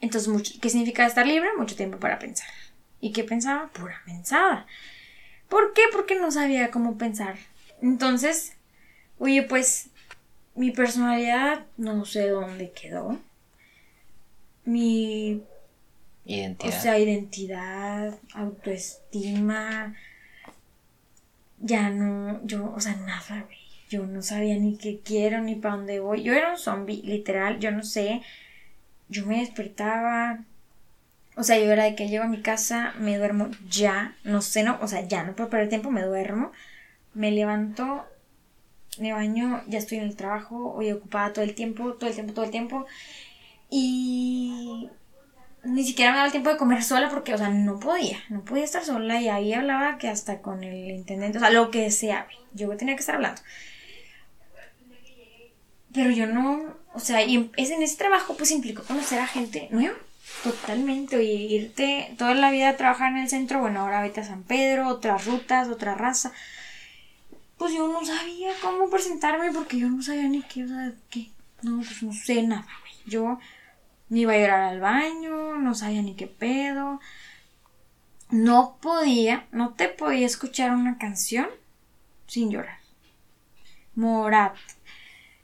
Entonces, 0.00 0.28
mucho, 0.28 0.54
¿qué 0.62 0.70
significa 0.70 1.04
estar 1.04 1.26
libre? 1.26 1.48
Mucho 1.58 1.74
tiempo 1.74 1.98
para 1.98 2.20
pensar. 2.20 2.46
¿Y 3.00 3.10
qué 3.10 3.24
pensaba? 3.24 3.66
Pura 3.72 4.00
pensada. 4.06 4.68
¿Por 5.48 5.72
qué? 5.72 5.82
Porque 5.90 6.14
no 6.14 6.30
sabía 6.30 6.70
cómo 6.70 6.96
pensar. 6.96 7.34
Entonces, 7.82 8.52
oye, 9.18 9.42
pues 9.42 9.88
mi 10.54 10.70
personalidad 10.70 11.66
no 11.76 12.04
sé 12.04 12.28
dónde 12.28 12.70
quedó. 12.70 13.18
Mi 14.64 15.42
Identidad. 16.24 16.78
o 16.78 16.80
sea, 16.80 16.96
identidad, 17.00 18.14
autoestima. 18.34 19.96
Ya 21.64 21.88
no, 21.88 22.44
yo, 22.46 22.72
o 22.74 22.80
sea, 22.80 22.94
nada, 22.96 23.44
güey. 23.46 23.58
Yo 23.88 24.06
no 24.06 24.20
sabía 24.22 24.56
ni 24.56 24.76
qué 24.76 25.00
quiero 25.00 25.40
ni 25.40 25.54
para 25.54 25.76
dónde 25.76 25.98
voy. 25.98 26.22
Yo 26.22 26.34
era 26.34 26.50
un 26.50 26.58
zombie, 26.58 27.02
literal, 27.02 27.58
yo 27.58 27.70
no 27.70 27.82
sé. 27.82 28.20
Yo 29.08 29.24
me 29.26 29.40
despertaba. 29.40 30.44
O 31.36 31.42
sea, 31.42 31.58
yo 31.58 31.72
era 31.72 31.84
de 31.84 31.94
que 31.96 32.08
llego 32.08 32.24
a 32.24 32.28
mi 32.28 32.42
casa, 32.42 32.94
me 33.00 33.16
duermo 33.16 33.50
ya, 33.68 34.16
no 34.24 34.42
sé, 34.42 34.62
no, 34.62 34.78
o 34.82 34.88
sea, 34.88 35.06
ya 35.08 35.24
no 35.24 35.34
puedo 35.34 35.50
perder 35.50 35.68
tiempo, 35.68 35.90
me 35.90 36.02
duermo, 36.02 36.52
me 37.14 37.32
levanto, 37.32 38.04
me 38.98 39.12
baño, 39.12 39.62
ya 39.66 39.78
estoy 39.78 39.98
en 39.98 40.04
el 40.04 40.16
trabajo, 40.16 40.74
hoy 40.74 40.92
ocupada 40.92 41.32
todo 41.32 41.44
el 41.44 41.54
tiempo, 41.54 41.94
todo 41.94 42.08
el 42.08 42.14
tiempo, 42.14 42.34
todo 42.34 42.44
el 42.44 42.50
tiempo. 42.52 42.86
Y 43.70 44.90
ni 45.64 45.84
siquiera 45.84 46.10
me 46.12 46.16
daba 46.16 46.26
el 46.26 46.32
tiempo 46.32 46.50
de 46.50 46.56
comer 46.56 46.82
sola 46.82 47.08
porque, 47.08 47.34
o 47.34 47.38
sea, 47.38 47.48
no 47.48 47.78
podía, 47.80 48.18
no 48.28 48.44
podía 48.44 48.64
estar 48.64 48.84
sola 48.84 49.20
y 49.20 49.28
ahí 49.28 49.52
hablaba 49.52 49.98
que 49.98 50.08
hasta 50.08 50.40
con 50.40 50.62
el 50.62 50.90
intendente, 50.90 51.38
o 51.38 51.40
sea, 51.40 51.50
lo 51.50 51.70
que 51.70 51.90
sea, 51.90 52.26
yo 52.52 52.76
tenía 52.76 52.94
que 52.94 53.00
estar 53.00 53.16
hablando. 53.16 53.40
Pero 55.92 56.10
yo 56.10 56.26
no, 56.26 56.76
o 56.92 57.00
sea, 57.00 57.22
y 57.22 57.50
es 57.56 57.70
en 57.70 57.82
ese 57.82 57.96
trabajo 57.96 58.36
pues 58.36 58.50
implicó 58.50 58.82
conocer 58.82 59.20
a 59.20 59.26
gente 59.26 59.68
nueva, 59.70 59.96
totalmente, 60.42 61.16
oye, 61.16 61.32
irte 61.32 62.14
toda 62.18 62.34
la 62.34 62.50
vida 62.50 62.70
a 62.70 62.76
trabajar 62.76 63.12
en 63.12 63.18
el 63.18 63.28
centro, 63.28 63.60
bueno, 63.60 63.80
ahora 63.80 64.02
vete 64.02 64.20
a 64.20 64.24
San 64.24 64.42
Pedro, 64.42 64.88
otras 64.88 65.24
rutas, 65.26 65.68
otra 65.68 65.94
raza. 65.94 66.32
Pues 67.56 67.72
yo 67.72 67.86
no 67.88 68.04
sabía 68.04 68.52
cómo 68.60 68.90
presentarme 68.90 69.52
porque 69.52 69.78
yo 69.78 69.88
no 69.88 70.02
sabía 70.02 70.28
ni 70.28 70.42
qué, 70.42 70.64
o 70.64 70.68
sea, 70.68 70.92
qué, 71.08 71.30
no, 71.62 71.76
pues 71.78 72.02
no 72.02 72.12
sé 72.12 72.42
nada, 72.42 72.66
güey. 72.80 72.94
Yo 73.06 73.38
ni 74.08 74.20
iba 74.22 74.32
a 74.34 74.38
llorar 74.38 74.60
al 74.60 74.80
baño, 74.80 75.54
no 75.56 75.74
sabía 75.74 76.02
ni 76.02 76.14
qué 76.14 76.26
pedo. 76.26 77.00
No 78.30 78.78
podía, 78.80 79.46
no 79.52 79.74
te 79.74 79.88
podía 79.88 80.26
escuchar 80.26 80.72
una 80.72 80.98
canción 80.98 81.48
sin 82.26 82.50
llorar. 82.50 82.78
Morat, 83.94 84.56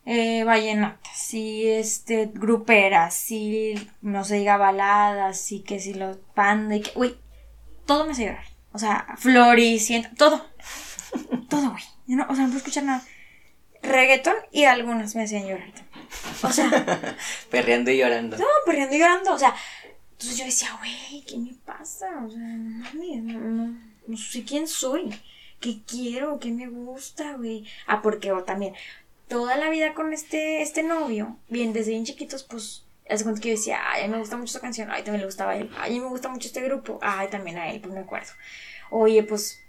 eh, 0.07 0.43
vallenatas, 0.45 1.35
y 1.35 1.69
este, 1.69 2.31
gruperas, 2.33 3.31
y 3.31 3.75
no 4.03 4.25
se 4.25 4.37
diga 4.37 4.57
baladas, 4.57 5.53
y 5.53 5.61
que 5.61 5.79
si 5.79 5.95
los 5.95 6.17
panda, 6.35 6.75
y 6.77 6.81
que, 6.81 6.91
uy, 6.97 7.17
todo 7.87 8.07
me 8.07 8.13
hace 8.13 8.25
llorar. 8.27 8.45
O 8.73 8.79
sea, 8.79 9.07
floricienta, 9.19 10.11
todo. 10.17 10.47
todo, 11.49 11.71
güey. 11.71 11.83
No- 12.07 12.27
o 12.29 12.35
sea, 12.35 12.45
no 12.45 12.49
puedo 12.51 12.59
escuchar 12.59 12.85
nada. 12.85 13.05
Reggaetón 13.83 14.37
y 14.53 14.65
algunas 14.65 15.15
me 15.15 15.25
hacían 15.25 15.47
llorar 15.47 15.73
también. 15.73 16.05
O 16.43 16.51
sea, 16.53 17.17
Perreando 17.51 17.91
y 17.91 17.99
llorando. 17.99 18.37
no, 18.37 18.47
perdiendo 18.67 18.95
y 18.95 18.99
llorando, 18.99 19.33
o 19.33 19.39
sea, 19.39 19.55
entonces 20.13 20.39
yo 20.39 20.45
decía, 20.45 20.77
güey, 20.79 21.25
¿qué 21.27 21.39
me 21.39 21.55
pasa? 21.65 22.07
O 22.27 22.31
sea, 22.31 22.41
no 22.41 22.79
mames, 22.81 23.23
no, 23.23 23.41
no, 23.41 23.79
no 24.07 24.17
sé 24.17 24.45
quién 24.45 24.69
soy, 24.69 25.15
qué 25.61 25.79
quiero, 25.87 26.39
qué 26.39 26.51
me 26.51 26.69
gusta, 26.69 27.35
güey. 27.35 27.65
Ah, 27.87 28.03
porque 28.03 28.33
o 28.33 28.45
también, 28.45 28.75
toda 29.29 29.57
la 29.57 29.71
vida 29.71 29.95
con 29.95 30.13
este, 30.13 30.61
este 30.63 30.83
novio, 30.83 31.39
bien, 31.49 31.73
desde 31.73 31.93
bien 31.93 32.05
chiquitos, 32.05 32.43
pues, 32.43 32.85
hace 33.09 33.25
cuenta 33.25 33.41
que 33.41 33.49
yo 33.51 33.57
decía, 33.57 33.81
ay, 33.91 34.09
me 34.09 34.19
gusta 34.19 34.37
mucho 34.37 34.49
esta 34.49 34.61
canción, 34.61 34.91
ay, 34.91 35.03
también 35.05 35.21
le 35.21 35.27
gustaba 35.27 35.53
a 35.53 35.57
él, 35.57 35.71
ay, 35.79 35.99
me 35.99 36.07
gusta 36.07 36.29
mucho 36.29 36.49
este 36.49 36.61
grupo, 36.63 36.99
ay, 37.03 37.29
también 37.29 37.57
a 37.59 37.71
él, 37.71 37.81
pues 37.81 37.95
me 37.95 38.01
acuerdo. 38.01 38.31
Oye, 38.91 39.23
pues, 39.23 39.60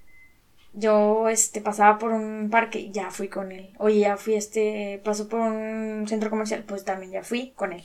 yo 0.74 1.30
este 1.30 1.62
pasaba 1.62 1.98
por 1.98 2.12
un 2.12 2.50
parque, 2.50 2.92
ya 2.92 3.12
fui 3.12 3.28
con 3.28 3.52
él. 3.52 3.70
Oye, 3.78 4.00
ya 4.00 4.18
fui 4.18 4.36
este 4.36 5.02
pasó 5.04 5.28
por 5.28 5.40
un 5.40 6.06
centro 6.08 6.30
comercial, 6.30 6.64
pues 6.64 6.86
también 6.86 7.12
ya 7.12 7.24
fui 7.24 7.52
con 7.56 7.74
él. 7.74 7.84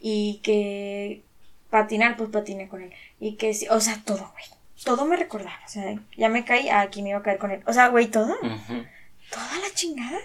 Y 0.00 0.40
que 0.42 1.22
patinar, 1.70 2.16
pues 2.16 2.30
patiné 2.30 2.68
con 2.68 2.82
él. 2.82 2.92
Y 3.20 3.36
que 3.36 3.54
sí, 3.54 3.66
o 3.70 3.80
sea, 3.80 4.00
todo, 4.04 4.30
güey. 4.32 4.44
Todo 4.84 5.06
me 5.06 5.16
recordaba, 5.16 5.58
o 5.66 5.68
sea, 5.68 5.98
ya 6.16 6.28
me 6.28 6.44
caí, 6.44 6.68
aquí 6.68 7.02
me 7.02 7.10
iba 7.10 7.18
a 7.18 7.22
caer 7.22 7.38
con 7.38 7.50
él. 7.50 7.62
O 7.66 7.72
sea, 7.72 7.88
güey, 7.88 8.06
todo, 8.06 8.36
toda 8.38 9.58
la 9.60 9.74
chingada. 9.74 10.18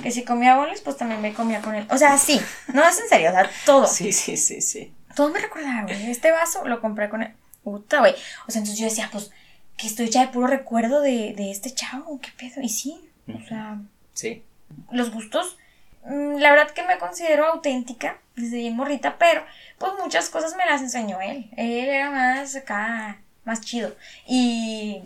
Que 0.00 0.12
si 0.12 0.24
comía 0.24 0.56
boles, 0.56 0.80
pues 0.80 0.96
también 0.96 1.20
me 1.20 1.34
comía 1.34 1.60
con 1.60 1.74
él. 1.74 1.88
O 1.90 1.98
sea, 1.98 2.16
sí, 2.16 2.40
no 2.72 2.86
es 2.86 3.00
en 3.00 3.08
serio, 3.08 3.30
o 3.30 3.32
sea, 3.32 3.50
todo. 3.64 3.86
Sí, 3.88 4.12
sí, 4.12 4.36
sí, 4.36 4.60
sí. 4.60 4.92
Todo 5.16 5.30
me 5.30 5.40
recordaba, 5.40 5.82
güey. 5.82 6.08
Este 6.08 6.30
vaso 6.30 6.64
lo 6.68 6.80
compré 6.80 7.08
con 7.08 7.24
él. 7.24 7.32
Puta, 7.64 7.98
güey. 7.98 8.14
O 8.46 8.52
sea, 8.52 8.60
entonces 8.60 8.78
yo 8.78 8.84
decía, 8.84 9.08
pues, 9.10 9.32
que 9.76 9.86
estoy 9.86 10.08
ya 10.10 10.22
de 10.22 10.28
puro 10.32 10.46
recuerdo 10.46 11.00
de, 11.00 11.34
de 11.34 11.50
este 11.50 11.72
chavo, 11.74 12.20
qué 12.20 12.30
pedo. 12.36 12.62
Y 12.62 12.68
sí, 12.68 12.98
o 13.28 13.46
sea, 13.48 13.78
Sí. 14.14 14.42
los 14.90 15.10
gustos. 15.12 15.56
mm, 16.04 16.36
La 16.38 16.50
verdad 16.50 16.70
que 16.70 16.82
me 16.84 16.98
considero 16.98 17.46
auténtica 17.46 18.18
desde 18.36 18.58
bien 18.58 18.76
morrita, 18.76 19.18
pero 19.18 19.42
pues 19.78 19.92
muchas 20.02 20.28
cosas 20.30 20.56
me 20.56 20.64
las 20.66 20.80
enseñó 20.80 21.20
él. 21.20 21.50
Él 21.56 21.88
era 21.88 22.10
más 22.10 22.54
acá, 22.56 23.18
más 23.44 23.60
chido. 23.60 23.94
Y 24.26 25.02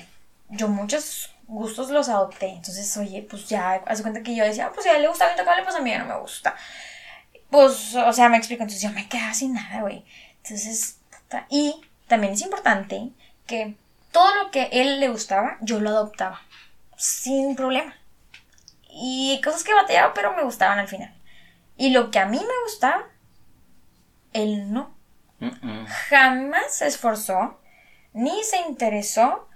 yo 0.50 0.68
muchos 0.68 1.34
gustos 1.48 1.90
los 1.90 2.08
adopté. 2.08 2.48
Entonces, 2.48 2.96
oye, 2.96 3.26
pues 3.28 3.48
ya, 3.48 3.82
hace 3.86 4.02
cuenta 4.02 4.22
que 4.22 4.34
yo 4.36 4.44
decía, 4.44 4.66
"Ah, 4.66 4.70
pues 4.72 4.84
si 4.84 4.90
a 4.90 4.96
él 4.96 5.02
le 5.02 5.08
gusta 5.08 5.26
el 5.26 5.32
intocable, 5.32 5.62
pues 5.64 5.74
a 5.74 5.80
mí 5.80 5.90
ya 5.90 5.98
no 5.98 6.06
me 6.14 6.20
gusta. 6.20 6.54
Pues, 7.50 7.94
o 7.96 8.12
sea, 8.12 8.28
me 8.28 8.36
explico. 8.36 8.62
Entonces 8.62 8.82
yo 8.82 8.90
me 8.94 9.08
quedaba 9.08 9.34
sin 9.34 9.54
nada, 9.54 9.80
güey. 9.80 10.04
Entonces. 10.44 10.98
Y 11.48 11.80
también 12.08 12.32
es 12.34 12.42
importante 12.42 13.10
que 13.46 13.74
todo 14.12 14.34
lo 14.42 14.50
que 14.50 14.68
él 14.72 15.00
le 15.00 15.08
gustaba, 15.08 15.56
yo 15.60 15.80
lo 15.80 15.90
adoptaba. 15.90 16.40
Sin 16.96 17.56
problema. 17.56 17.94
Y 18.92 19.40
cosas 19.42 19.64
que 19.64 19.72
batallaba, 19.74 20.12
pero 20.14 20.34
me 20.34 20.42
gustaban 20.44 20.78
al 20.78 20.88
final. 20.88 21.14
Y 21.76 21.90
lo 21.90 22.10
que 22.10 22.18
a 22.18 22.26
mí 22.26 22.38
me 22.38 22.62
gustaba, 22.64 23.06
él 24.32 24.72
no. 24.72 24.94
Jamás 26.08 26.74
se 26.74 26.86
esforzó, 26.86 27.58
ni 28.12 28.42
se 28.44 28.58
interesó, 28.68 29.48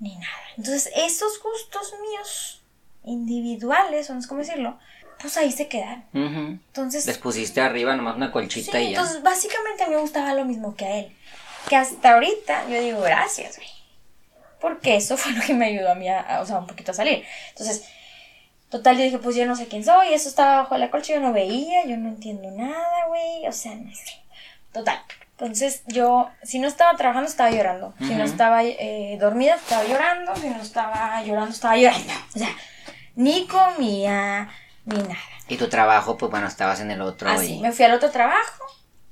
ni 0.00 0.16
nada. 0.16 0.32
Entonces, 0.56 0.90
esos 0.96 1.40
gustos 1.40 1.94
míos, 2.00 2.62
individuales, 3.04 4.10
o 4.10 4.14
no 4.14 4.22
sé 4.22 4.28
cómo 4.28 4.40
decirlo, 4.40 4.78
pues 5.20 5.36
ahí 5.36 5.52
se 5.52 5.68
quedaron. 5.68 6.04
Ujú. 6.14 6.40
Entonces, 6.66 7.06
Les 7.06 7.18
pusiste 7.18 7.60
arriba 7.60 7.94
nomás 7.94 8.16
una 8.16 8.32
colchita 8.32 8.72
Sí, 8.72 8.78
y 8.78 8.82
ya. 8.92 8.98
entonces 8.98 9.22
básicamente 9.22 9.84
a 9.84 9.86
mí 9.88 9.94
me 9.94 10.00
gustaba 10.00 10.34
lo 10.34 10.44
mismo 10.44 10.74
que 10.74 10.84
a 10.84 10.96
él. 10.98 11.16
Que 11.68 11.76
hasta 11.76 12.14
ahorita 12.14 12.68
yo 12.68 12.80
digo 12.80 13.00
gracias, 13.00 13.56
güey. 13.56 13.68
Porque 14.60 14.96
eso 14.96 15.16
fue 15.16 15.32
lo 15.32 15.42
que 15.42 15.54
me 15.54 15.66
ayudó 15.66 15.92
a 15.92 15.94
mí 15.94 16.08
a, 16.08 16.20
a- 16.20 16.40
o 16.40 16.46
sea, 16.46 16.58
un 16.58 16.66
poquito 16.66 16.90
a 16.92 16.94
salir. 16.94 17.24
Entonces, 17.50 17.84
total, 18.70 18.96
yo 18.96 19.04
dije, 19.04 19.18
pues 19.18 19.36
yo 19.36 19.46
no 19.46 19.56
sé 19.56 19.66
quién 19.68 19.84
soy, 19.84 20.12
eso 20.12 20.28
estaba 20.28 20.62
bajo 20.62 20.76
la 20.76 20.90
colcha, 20.90 21.14
yo 21.14 21.20
no 21.20 21.32
veía, 21.32 21.84
yo 21.86 21.96
no 21.96 22.08
entiendo 22.08 22.50
nada, 22.50 23.06
güey. 23.08 23.46
O 23.46 23.52
sea, 23.52 23.74
no 23.74 23.94
sé. 23.94 24.20
Total. 24.72 25.00
Entonces, 25.32 25.82
yo, 25.86 26.28
si 26.42 26.58
no 26.58 26.66
estaba 26.66 26.96
trabajando, 26.96 27.28
estaba 27.30 27.50
llorando. 27.50 27.94
Si 27.98 28.12
no 28.14 28.24
estaba 28.24 28.64
eh, 28.64 29.16
dormida, 29.20 29.54
estaba 29.54 29.84
llorando. 29.84 30.34
Si 30.34 30.48
no 30.50 30.60
estaba 30.60 31.22
llorando, 31.22 31.50
estaba 31.52 31.76
llorando. 31.76 32.12
O 32.34 32.38
sea, 32.38 32.50
ni 33.14 33.46
comía, 33.46 34.48
ni 34.84 34.96
nada. 34.96 35.16
Y 35.46 35.56
tu 35.56 35.68
trabajo, 35.68 36.16
pues 36.18 36.30
bueno, 36.30 36.48
estabas 36.48 36.80
en 36.80 36.90
el 36.90 37.00
otro 37.00 37.30
Así, 37.30 37.54
y... 37.54 37.60
me 37.60 37.70
fui 37.72 37.84
al 37.84 37.92
otro 37.94 38.10
trabajo. 38.10 38.64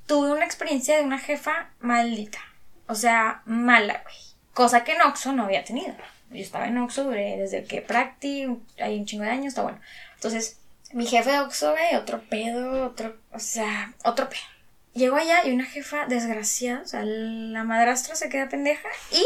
Tuve 0.05 0.31
una 0.31 0.45
experiencia 0.45 0.97
de 0.97 1.03
una 1.03 1.17
jefa 1.17 1.69
maldita. 1.79 2.39
O 2.87 2.95
sea, 2.95 3.41
mala, 3.45 4.01
güey. 4.03 4.15
Cosa 4.57 4.83
que 4.83 4.93
en 4.93 5.01
Oxxo 5.03 5.33
no 5.33 5.43
había 5.43 5.63
tenido. 5.63 5.93
Yo 6.31 6.41
estaba 6.41 6.67
en 6.67 6.79
Oxxo 6.79 7.07
desde 7.11 7.63
que 7.65 7.83
Practi, 7.83 8.47
hay 8.79 8.97
un 8.97 9.05
chingo 9.05 9.23
de 9.23 9.29
años, 9.29 9.49
está 9.49 9.61
bueno. 9.61 9.79
Entonces, 10.15 10.57
mi 10.93 11.05
jefe 11.05 11.29
de 11.29 11.41
Oxxo, 11.41 11.73
güey, 11.73 11.93
otro 11.95 12.21
pedo, 12.21 12.87
otro, 12.87 13.17
o 13.31 13.37
sea, 13.37 13.93
otro 14.03 14.27
pedo. 14.29 14.41
Llego 14.95 15.15
allá 15.15 15.45
y 15.45 15.51
una 15.51 15.65
jefa 15.65 16.07
desgraciada, 16.07 16.81
o 16.81 16.87
sea, 16.87 17.03
la 17.05 17.63
madrastra 17.65 18.15
se 18.15 18.29
queda 18.29 18.49
pendeja 18.49 18.89
y, 19.11 19.23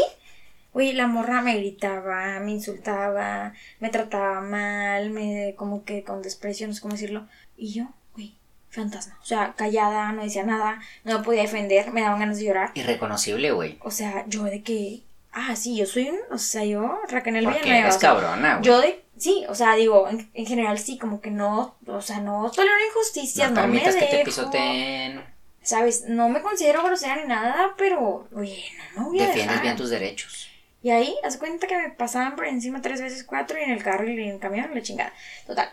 güey, 0.74 0.92
la 0.92 1.06
morra 1.06 1.40
me 1.40 1.56
gritaba, 1.56 2.38
me 2.40 2.50
insultaba, 2.50 3.54
me 3.80 3.88
trataba 3.88 4.42
mal, 4.42 5.08
me 5.08 5.54
como 5.56 5.82
que 5.84 6.04
con 6.04 6.20
desprecio, 6.20 6.68
no 6.68 6.74
sé 6.74 6.82
cómo 6.82 6.92
decirlo. 6.92 7.26
Y 7.56 7.72
yo, 7.72 7.88
güey, 8.12 8.34
fantasma. 8.68 9.18
O 9.22 9.24
sea, 9.24 9.54
callada, 9.56 10.12
no 10.12 10.24
decía 10.24 10.44
nada, 10.44 10.82
no 11.04 11.16
me 11.16 11.24
podía 11.24 11.40
defender, 11.40 11.90
me 11.90 12.02
daban 12.02 12.20
ganas 12.20 12.36
de 12.36 12.44
llorar. 12.44 12.72
Irreconocible, 12.74 13.52
güey. 13.52 13.78
O 13.80 13.90
sea, 13.90 14.26
yo 14.26 14.44
de 14.44 14.62
que, 14.62 15.00
ah, 15.32 15.56
sí, 15.56 15.76
yo 15.76 15.86
soy 15.86 16.08
un, 16.10 16.18
o 16.30 16.38
sea, 16.38 16.64
yo, 16.64 17.00
Raquel 17.08 17.34
Villanueva. 17.38 17.90
sea, 17.90 18.00
cabrona, 18.00 18.54
güey. 18.56 18.64
Yo 18.64 18.80
de, 18.80 19.04
sí, 19.16 19.44
o 19.48 19.54
sea, 19.54 19.74
digo, 19.74 20.08
en, 20.08 20.30
en 20.34 20.46
general 20.46 20.78
sí, 20.78 20.98
como 20.98 21.20
que 21.20 21.30
no, 21.30 21.76
o 21.86 22.00
sea, 22.00 22.20
no 22.20 22.50
tolero 22.50 22.74
injusticias, 22.88 23.50
no 23.50 23.60
no, 23.62 23.66
me 23.68 23.72
permitas 23.80 23.96
que 23.96 24.06
te 24.06 24.16
dejo, 24.18 24.24
pisoteen. 24.26 25.24
¿Sabes? 25.62 26.04
No 26.08 26.28
me 26.28 26.42
considero 26.42 26.82
grosera 26.82 27.16
ni 27.16 27.28
nada, 27.28 27.74
pero, 27.78 28.28
oye, 28.34 28.64
no 28.96 29.04
voy 29.04 29.20
a 29.20 29.26
Defiendes 29.26 29.46
dejar. 29.48 29.62
bien 29.62 29.76
tus 29.76 29.90
derechos. 29.90 30.48
Y 30.82 30.90
ahí, 30.90 31.14
haz 31.22 31.36
cuenta 31.36 31.68
que 31.68 31.78
me 31.78 31.90
pasaban 31.90 32.34
por 32.34 32.46
encima 32.46 32.82
tres 32.82 33.00
veces 33.00 33.22
cuatro 33.22 33.56
y 33.58 33.62
en 33.62 33.70
el 33.70 33.82
carro 33.82 34.08
y 34.08 34.12
en 34.20 34.30
el 34.30 34.38
camión, 34.40 34.70
la 34.74 34.82
chingada. 34.82 35.12
Total. 35.46 35.70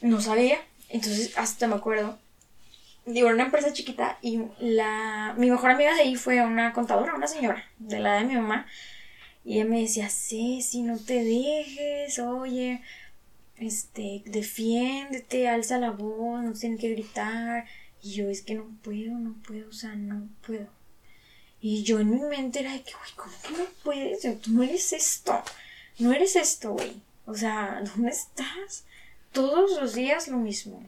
No 0.00 0.20
sabía. 0.20 0.58
Entonces, 0.88 1.36
hasta 1.36 1.66
me 1.66 1.74
acuerdo 1.74 2.16
digo, 3.06 3.28
una 3.28 3.44
empresa 3.44 3.72
chiquita 3.72 4.18
y 4.20 4.42
la, 4.58 5.34
mi 5.38 5.50
mejor 5.50 5.70
amiga 5.70 5.94
de 5.94 6.02
ahí 6.02 6.16
fue 6.16 6.42
una 6.44 6.72
contadora, 6.72 7.14
una 7.14 7.28
señora 7.28 7.64
de 7.78 8.00
la 8.00 8.14
de 8.16 8.24
mi 8.24 8.34
mamá. 8.34 8.66
Y 9.44 9.54
ella 9.54 9.64
me 9.64 9.80
decía, 9.80 10.10
sí, 10.10 10.60
si 10.60 10.82
no 10.82 10.98
te 10.98 11.22
dejes, 11.22 12.18
oye, 12.18 12.82
este, 13.56 14.22
defiéndete, 14.26 15.48
alza 15.48 15.78
la 15.78 15.92
voz, 15.92 16.42
no 16.42 16.52
tienes 16.52 16.80
que 16.80 16.90
gritar. 16.90 17.64
Y 18.02 18.12
yo, 18.12 18.28
es 18.28 18.42
que 18.42 18.54
no 18.56 18.66
puedo, 18.82 19.12
no 19.12 19.34
puedo, 19.46 19.68
o 19.68 19.72
sea, 19.72 19.94
no 19.94 20.28
puedo. 20.44 20.66
Y 21.60 21.84
yo 21.84 22.00
en 22.00 22.10
mi 22.10 22.20
mente 22.20 22.60
era 22.60 22.72
de 22.72 22.82
que, 22.82 22.92
güey, 22.92 23.10
¿cómo 23.16 23.32
que 23.42 23.62
no 23.62 23.68
puedes? 23.84 24.40
Tú 24.42 24.50
no 24.52 24.62
eres 24.64 24.92
esto, 24.92 25.40
no 25.98 26.12
eres 26.12 26.36
esto, 26.36 26.72
güey. 26.72 27.00
O 27.24 27.34
sea, 27.34 27.82
¿dónde 27.94 28.10
estás? 28.10 28.84
Todos 29.32 29.80
los 29.80 29.94
días 29.94 30.28
lo 30.28 30.38
mismo. 30.38 30.82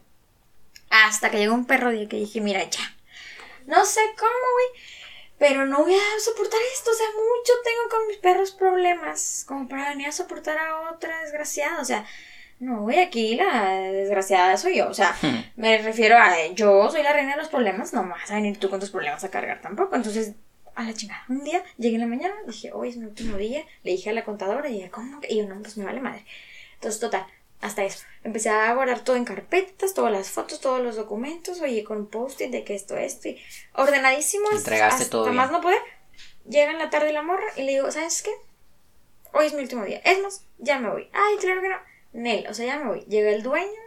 Hasta 0.90 1.30
que 1.30 1.38
llegó 1.38 1.54
un 1.54 1.66
perro 1.66 1.90
día 1.90 2.08
que 2.08 2.16
dije, 2.16 2.40
mira, 2.40 2.62
ya. 2.64 2.94
No 3.66 3.84
sé 3.84 4.00
cómo, 4.18 4.30
güey. 4.30 4.82
Pero 5.38 5.66
no 5.66 5.84
voy 5.84 5.94
a 5.94 6.20
soportar 6.20 6.60
esto. 6.74 6.90
O 6.90 6.94
sea, 6.94 7.06
mucho 7.08 7.52
tengo 7.62 7.88
con 7.90 8.06
mis 8.08 8.16
perros 8.16 8.50
problemas. 8.52 9.44
Como 9.46 9.68
para 9.68 9.90
venir 9.90 10.08
a 10.08 10.12
soportar 10.12 10.58
a 10.58 10.90
otra 10.90 11.22
desgraciada. 11.22 11.80
O 11.80 11.84
sea, 11.84 12.04
no, 12.58 12.82
güey, 12.82 12.98
aquí 12.98 13.36
la 13.36 13.74
desgraciada 13.74 14.56
soy 14.56 14.78
yo. 14.78 14.88
O 14.88 14.94
sea, 14.94 15.16
hmm. 15.22 15.60
me 15.60 15.78
refiero 15.78 16.16
a 16.18 16.34
yo 16.54 16.90
soy 16.90 17.02
la 17.02 17.12
reina 17.12 17.32
de 17.32 17.38
los 17.38 17.48
problemas. 17.48 17.92
No 17.92 18.08
vas 18.08 18.30
a 18.30 18.34
venir 18.34 18.58
tú 18.58 18.68
con 18.70 18.80
tus 18.80 18.90
problemas 18.90 19.22
a 19.22 19.30
cargar 19.30 19.60
tampoco. 19.60 19.94
Entonces, 19.94 20.34
a 20.74 20.84
la 20.84 20.94
chingada. 20.94 21.24
Un 21.28 21.44
día 21.44 21.62
llegué 21.76 21.96
en 21.96 22.02
la 22.02 22.06
mañana, 22.06 22.34
dije, 22.46 22.72
hoy 22.72 22.90
es 22.90 22.96
mi 22.96 23.04
último 23.04 23.36
día. 23.36 23.64
Le 23.82 23.92
dije 23.92 24.10
a 24.10 24.12
la 24.12 24.24
contadora 24.24 24.68
y 24.68 24.74
dije, 24.74 24.90
¿cómo? 24.90 25.20
Y 25.28 25.38
yo, 25.38 25.46
no, 25.46 25.60
pues 25.60 25.76
me 25.76 25.84
vale 25.84 26.00
madre. 26.00 26.24
Entonces, 26.74 27.00
total, 27.00 27.26
hasta 27.60 27.84
eso. 27.84 28.04
Empecé 28.22 28.50
a 28.50 28.72
guardar 28.74 29.00
todo 29.00 29.16
en 29.16 29.24
carpetas, 29.24 29.94
todas 29.94 30.12
las 30.12 30.30
fotos, 30.30 30.60
todos 30.60 30.80
los 30.80 30.96
documentos, 30.96 31.60
oye, 31.60 31.84
con 31.84 32.06
post-it 32.06 32.50
de 32.50 32.64
que 32.64 32.74
esto, 32.74 32.96
esto, 32.96 33.28
y 33.28 33.38
ordenadísimo. 33.74 34.50
Entregaste 34.52 35.04
hasta 35.04 35.10
todo. 35.10 35.32
más 35.32 35.50
no 35.50 35.60
poder. 35.60 35.80
Llega 36.48 36.70
en 36.70 36.78
la 36.78 36.90
tarde 36.90 37.12
la 37.12 37.22
morra 37.22 37.46
y 37.56 37.62
le 37.62 37.72
digo, 37.72 37.90
¿sabes 37.90 38.22
qué? 38.22 38.30
Hoy 39.32 39.46
es 39.46 39.54
mi 39.54 39.60
último 39.60 39.84
día. 39.84 40.00
Es 40.04 40.22
más, 40.22 40.44
ya 40.58 40.78
me 40.78 40.88
voy. 40.88 41.08
Ay, 41.12 41.36
claro 41.38 41.60
que 41.60 41.68
no. 41.68 41.76
Nel, 42.12 42.46
o 42.48 42.54
sea, 42.54 42.66
ya 42.66 42.78
me 42.78 42.88
voy. 42.88 43.00
Llega 43.02 43.30
el 43.30 43.42
dueño. 43.42 43.80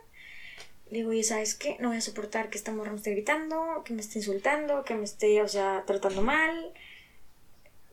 Le 0.90 1.00
digo, 1.00 1.14
¿y 1.14 1.24
sabes 1.24 1.56
qué? 1.56 1.78
No 1.80 1.88
voy 1.88 1.98
a 1.98 2.02
soportar 2.02 2.50
que 2.50 2.58
esta 2.58 2.72
morra 2.72 2.92
me 2.92 2.98
esté 2.98 3.12
gritando, 3.12 3.82
que 3.86 3.94
me 3.94 4.02
esté 4.02 4.20
insultando, 4.20 4.84
que 4.84 4.94
me 4.94 5.06
esté, 5.06 5.42
o 5.42 5.48
sea, 5.48 5.84
tratando 5.88 6.22
mal. 6.22 6.74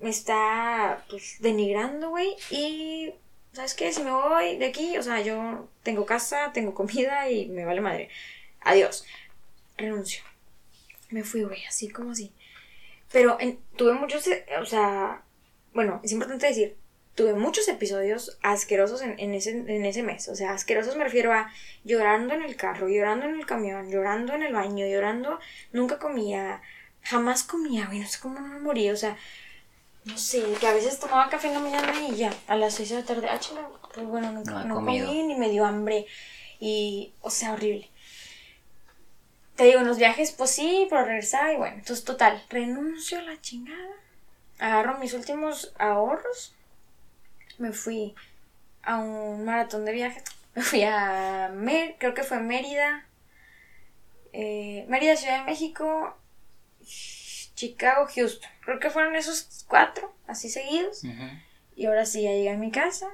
Me 0.01 0.11
está, 0.11 1.05
pues, 1.09 1.37
denigrando, 1.41 2.11
güey. 2.11 2.37
Y 2.51 3.15
¿sabes 3.59 3.75
qué? 3.75 3.93
Si 3.93 4.05
me 4.05 4.13
voy 4.13 4.57
de 4.57 4.67
aquí, 4.67 4.97
o 4.99 5.03
sea, 5.03 5.21
yo 5.21 5.69
tengo 5.83 6.07
casa, 6.07 6.53
tengo 6.55 6.75
comida 6.75 7.29
y 7.29 7.49
me 7.49 7.65
vale 7.65 7.81
madre. 7.81 8.09
Adiós. 8.61 9.05
Renuncio. 9.77 10.23
Me 11.11 11.25
fui, 11.25 11.43
güey, 11.43 11.65
así 11.65 11.89
como 11.89 12.13
así. 12.13 12.33
Pero 13.11 13.37
tuve 13.75 13.95
muchos, 13.95 14.29
o 14.61 14.65
sea, 14.65 15.25
bueno, 15.75 16.01
es 16.05 16.13
importante 16.13 16.47
decir, 16.47 16.77
tuve 17.17 17.33
muchos 17.35 17.67
episodios 17.67 18.39
asquerosos 18.43 19.03
en, 19.03 19.35
ese, 19.35 19.51
en 19.51 19.85
ese 19.85 20.05
mes. 20.05 20.29
O 20.29 20.37
sea, 20.37 20.53
asquerosos 20.53 20.95
me 20.95 21.03
refiero 21.03 21.33
a 21.33 21.51
llorando 21.83 22.35
en 22.35 22.45
el 22.45 22.55
carro, 22.55 22.89
llorando 22.89 23.27
en 23.27 23.41
el 23.41 23.47
camión, 23.47 23.91
llorando 23.91 24.35
en 24.35 24.45
el 24.45 24.53
baño, 24.53 24.87
llorando, 24.87 25.41
nunca 25.73 25.99
comía, 25.99 26.63
jamás 27.03 27.43
comía, 27.43 27.87
güey, 27.87 27.99
no 27.99 28.07
sé 28.07 28.21
cómo 28.21 28.39
no 28.39 28.47
me 28.47 28.61
morí, 28.61 28.89
o 28.91 28.97
sea, 28.97 29.17
no 30.09 30.17
sé, 30.17 30.43
que 30.59 30.67
a 30.67 30.73
veces 30.73 30.99
tomaba 30.99 31.29
café 31.29 31.49
en 31.49 31.55
la 31.55 31.61
mañana 31.61 31.93
y 32.09 32.17
ya, 32.17 32.33
a 32.47 32.57
las 32.57 32.75
6 32.75 32.89
de 32.89 32.95
la 32.97 33.05
tarde, 33.05 33.29
ah, 33.29 33.39
chinga, 33.39 33.69
pues 33.93 34.07
bueno, 34.07 34.33
nunca, 34.33 34.65
no, 34.65 34.77
comí 34.77 35.01
ni 35.01 35.35
me 35.35 35.51
dio 35.51 35.67
hambre. 35.67 36.07
Y, 36.61 37.13
o 37.21 37.31
sea, 37.31 37.53
horrible. 37.53 37.91
Te 39.55 39.65
digo, 39.65 39.81
en 39.81 39.87
los 39.87 39.99
viajes, 39.99 40.33
pues 40.33 40.51
sí, 40.51 40.87
pero 40.89 41.05
regresaba 41.05 41.53
y 41.53 41.57
bueno, 41.57 41.77
entonces 41.77 42.05
total, 42.05 42.43
renuncio 42.49 43.19
a 43.19 43.23
la 43.23 43.41
chingada. 43.41 43.97
Agarro 44.59 44.99
mis 44.99 45.13
últimos 45.13 45.73
ahorros. 45.79 46.55
Me 47.59 47.73
fui 47.73 48.15
a 48.83 48.99
un 48.99 49.45
maratón 49.45 49.85
de 49.85 49.93
viajes. 49.93 50.25
Me 50.55 50.63
fui 50.63 50.83
a 50.83 51.51
Mer, 51.55 51.97
creo 51.99 52.15
que 52.15 52.23
fue 52.23 52.41
Mérida. 52.41 53.07
Eh, 54.33 54.87
Mérida, 54.89 55.17
Ciudad 55.17 55.41
de 55.41 55.45
México 55.45 56.17
Chicago, 57.59 58.07
Houston. 58.15 58.49
Creo 58.61 58.79
que 58.79 58.89
fueron 58.89 59.17
esos 59.17 59.65
cuatro, 59.67 60.15
así 60.29 60.49
seguidos. 60.49 61.03
Y 61.75 61.87
ahora 61.87 62.07
sí, 62.07 62.23
ya 62.23 62.31
llegué 62.31 62.51
a 62.51 62.57
mi 62.57 62.71
casa 62.71 63.09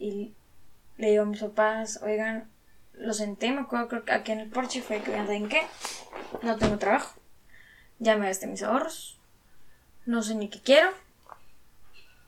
y 0.00 0.34
le 0.96 1.10
digo 1.10 1.22
a 1.22 1.26
mis 1.26 1.38
papás, 1.38 2.00
oigan, 2.02 2.50
lo 2.94 3.12
senté, 3.12 3.52
me 3.52 3.60
acuerdo 3.60 3.86
creo 3.86 4.04
que 4.04 4.10
aquí 4.10 4.32
en 4.32 4.40
el 4.40 4.50
porche 4.50 4.82
fue 4.82 5.00
que, 5.02 5.12
¿saben 5.12 5.48
qué? 5.48 5.62
No 6.42 6.56
tengo 6.56 6.78
trabajo. 6.78 7.14
Ya 8.00 8.16
me 8.16 8.26
gasté 8.26 8.48
mis 8.48 8.64
ahorros. 8.64 9.16
No 10.04 10.20
sé 10.22 10.34
ni 10.34 10.48
qué 10.48 10.60
quiero. 10.60 10.90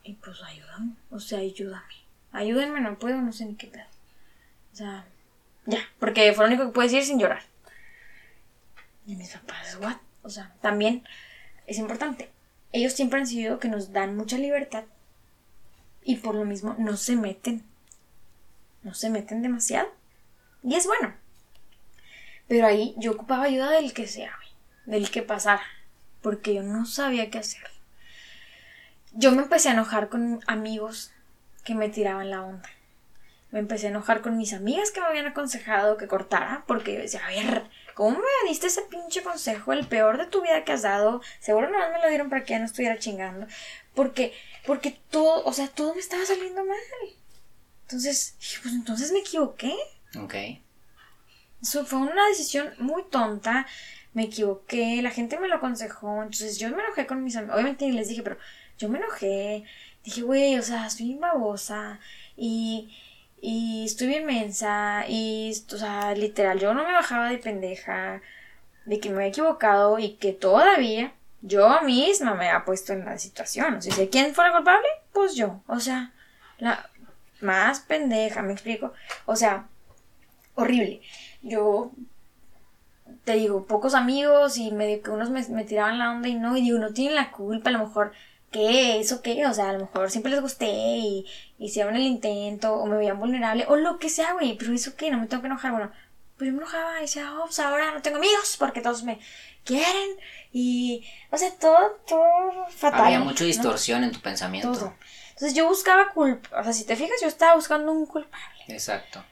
Y 0.04 0.12
pues 0.12 0.40
ayúdame, 0.44 0.92
o 1.10 1.18
sea, 1.18 1.40
ayúdame. 1.40 1.94
Ayúdenme, 2.30 2.80
no 2.80 2.96
puedo, 3.00 3.20
no 3.20 3.32
sé 3.32 3.46
ni 3.46 3.56
qué 3.56 3.66
pedo. 3.66 3.86
O 4.72 4.76
sea, 4.76 5.04
ya, 5.66 5.80
porque 5.98 6.32
fue 6.34 6.44
lo 6.44 6.54
único 6.54 6.66
que 6.66 6.72
puedo 6.72 6.88
decir 6.88 7.04
sin 7.04 7.18
llorar. 7.18 7.42
Y 9.06 9.16
mis 9.16 9.32
papás, 9.32 9.76
¿what? 9.80 9.96
O 10.22 10.30
sea, 10.30 10.54
también 10.60 11.04
es 11.66 11.78
importante. 11.78 12.30
Ellos 12.72 12.92
siempre 12.92 13.20
han 13.20 13.26
sido 13.26 13.58
que 13.58 13.68
nos 13.68 13.92
dan 13.92 14.16
mucha 14.16 14.38
libertad 14.38 14.84
y 16.02 16.16
por 16.16 16.34
lo 16.34 16.44
mismo 16.44 16.74
no 16.78 16.96
se 16.96 17.16
meten. 17.16 17.64
No 18.82 18.94
se 18.94 19.10
meten 19.10 19.42
demasiado. 19.42 19.88
Y 20.62 20.74
es 20.74 20.86
bueno. 20.86 21.14
Pero 22.48 22.66
ahí 22.66 22.94
yo 22.96 23.12
ocupaba 23.12 23.44
ayuda 23.44 23.70
del 23.70 23.92
que 23.92 24.06
sea, 24.06 24.36
del 24.86 25.10
que 25.10 25.22
pasara, 25.22 25.62
porque 26.20 26.54
yo 26.54 26.62
no 26.62 26.86
sabía 26.86 27.30
qué 27.30 27.38
hacer. 27.38 27.62
Yo 29.12 29.32
me 29.32 29.42
empecé 29.42 29.68
a 29.68 29.72
enojar 29.72 30.08
con 30.08 30.40
amigos 30.46 31.12
que 31.64 31.74
me 31.74 31.88
tiraban 31.88 32.30
la 32.30 32.42
onda. 32.42 32.68
Me 33.50 33.58
empecé 33.58 33.86
a 33.86 33.90
enojar 33.90 34.20
con 34.20 34.36
mis 34.36 34.52
amigas 34.52 34.90
que 34.90 35.00
me 35.00 35.06
habían 35.06 35.26
aconsejado 35.26 35.96
que 35.96 36.06
cortara, 36.06 36.64
porque 36.66 36.94
yo 36.94 37.00
decía, 37.00 37.24
a 37.24 37.30
ver, 37.30 37.64
¿Cómo 37.94 38.18
me 38.18 38.48
diste 38.48 38.68
ese 38.68 38.82
pinche 38.82 39.22
consejo? 39.22 39.72
El 39.72 39.86
peor 39.86 40.18
de 40.18 40.26
tu 40.26 40.42
vida 40.42 40.64
que 40.64 40.72
has 40.72 40.82
dado. 40.82 41.20
Seguro 41.40 41.68
no 41.68 41.78
me 41.78 42.00
lo 42.00 42.08
dieron 42.08 42.30
para 42.30 42.44
que 42.44 42.50
ya 42.50 42.58
no 42.58 42.66
estuviera 42.66 42.98
chingando. 42.98 43.46
Porque, 43.94 44.32
porque 44.66 44.98
todo, 45.10 45.44
o 45.44 45.52
sea, 45.52 45.68
todo 45.68 45.94
me 45.94 46.00
estaba 46.00 46.24
saliendo 46.24 46.64
mal. 46.64 46.78
Entonces, 47.82 48.36
pues 48.62 48.74
entonces 48.74 49.12
me 49.12 49.20
equivoqué. 49.20 49.74
Ok. 50.16 50.34
Eso 51.62 51.84
fue 51.84 51.98
una 51.98 52.26
decisión 52.28 52.72
muy 52.78 53.04
tonta. 53.10 53.66
Me 54.12 54.24
equivoqué, 54.24 55.02
la 55.02 55.10
gente 55.10 55.38
me 55.38 55.48
lo 55.48 55.56
aconsejó. 55.56 56.22
Entonces 56.22 56.58
yo 56.58 56.70
me 56.70 56.82
enojé 56.82 57.06
con 57.06 57.22
mis 57.22 57.36
amigos. 57.36 57.56
Obviamente 57.56 57.88
les 57.90 58.08
dije, 58.08 58.22
pero 58.22 58.38
yo 58.78 58.88
me 58.88 58.98
enojé. 58.98 59.64
Dije, 60.04 60.22
güey, 60.22 60.58
o 60.58 60.62
sea, 60.62 60.86
estoy 60.86 61.14
babosa. 61.16 62.00
Y 62.36 62.94
y 63.40 63.84
estoy 63.86 64.08
bien 64.08 64.26
mensa 64.26 65.04
y, 65.08 65.52
o 65.72 65.78
sea, 65.78 66.14
literal, 66.14 66.58
yo 66.58 66.74
no 66.74 66.84
me 66.84 66.92
bajaba 66.92 67.30
de 67.30 67.38
pendeja, 67.38 68.20
de 68.84 69.00
que 69.00 69.08
me 69.08 69.16
había 69.16 69.28
equivocado 69.28 69.98
y 69.98 70.14
que 70.14 70.32
todavía 70.32 71.12
yo 71.42 71.80
misma 71.82 72.34
me 72.34 72.48
había 72.48 72.64
puesto 72.64 72.92
en 72.92 73.04
la 73.04 73.18
situación. 73.18 73.76
O 73.76 73.82
sea, 73.82 73.94
¿quién 74.10 74.34
fue 74.34 74.46
el 74.46 74.52
culpable? 74.52 74.86
Pues 75.12 75.34
yo. 75.34 75.62
O 75.66 75.80
sea, 75.80 76.12
la 76.58 76.90
más 77.40 77.80
pendeja, 77.80 78.42
me 78.42 78.52
explico. 78.52 78.92
O 79.26 79.36
sea, 79.36 79.66
horrible. 80.54 81.00
Yo 81.42 81.92
te 83.24 83.34
digo, 83.34 83.64
pocos 83.66 83.94
amigos 83.94 84.58
y 84.58 84.70
medio 84.70 85.02
que 85.02 85.10
unos 85.10 85.30
me, 85.30 85.46
me 85.48 85.64
tiraban 85.64 85.98
la 85.98 86.10
onda 86.10 86.28
y 86.28 86.34
no, 86.34 86.56
y 86.56 86.62
digo, 86.62 86.78
no 86.78 86.92
tienen 86.92 87.16
la 87.16 87.30
culpa, 87.32 87.70
a 87.70 87.72
lo 87.72 87.86
mejor 87.86 88.12
¿qué? 88.50 89.00
¿Eso 89.00 89.22
qué? 89.22 89.46
O 89.46 89.54
sea, 89.54 89.70
a 89.70 89.72
lo 89.72 89.80
mejor 89.80 90.10
siempre 90.10 90.32
les 90.32 90.40
gusté 90.40 90.68
y 90.68 91.26
hicieron 91.58 91.96
el 91.96 92.02
intento 92.02 92.74
o 92.74 92.86
me 92.86 92.96
veían 92.96 93.18
vulnerable 93.18 93.64
o 93.68 93.76
lo 93.76 93.98
que 93.98 94.08
sea, 94.08 94.32
güey, 94.32 94.56
pero 94.56 94.72
¿eso 94.72 94.96
qué? 94.96 95.10
No 95.10 95.18
me 95.18 95.26
tengo 95.26 95.42
que 95.42 95.46
enojar. 95.46 95.72
Bueno, 95.72 95.90
pues 96.36 96.48
yo 96.48 96.56
me 96.56 96.62
enojaba 96.62 96.98
y 96.98 97.02
decía, 97.02 97.32
oh, 97.34 97.46
pues 97.46 97.58
ahora 97.58 97.92
no 97.92 98.02
tengo 98.02 98.16
amigos 98.18 98.56
porque 98.58 98.80
todos 98.80 99.02
me 99.02 99.20
quieren 99.64 100.16
y, 100.52 101.06
o 101.30 101.38
sea, 101.38 101.50
todo, 101.58 102.00
todo 102.06 102.66
fatal. 102.70 103.06
Había 103.06 103.20
mucha 103.20 103.44
distorsión 103.44 104.04
en 104.04 104.12
tu 104.12 104.20
pensamiento. 104.20 104.72
Todo. 104.72 104.94
Entonces 105.30 105.54
yo 105.54 105.68
buscaba 105.68 106.10
culpa, 106.10 106.60
o 106.60 106.64
sea, 106.64 106.72
si 106.72 106.84
te 106.84 106.96
fijas, 106.96 107.20
yo 107.22 107.28
estaba 107.28 107.54
buscando 107.54 107.92
un 107.92 108.06
culpable. 108.06 108.64
Exacto. 108.68 109.24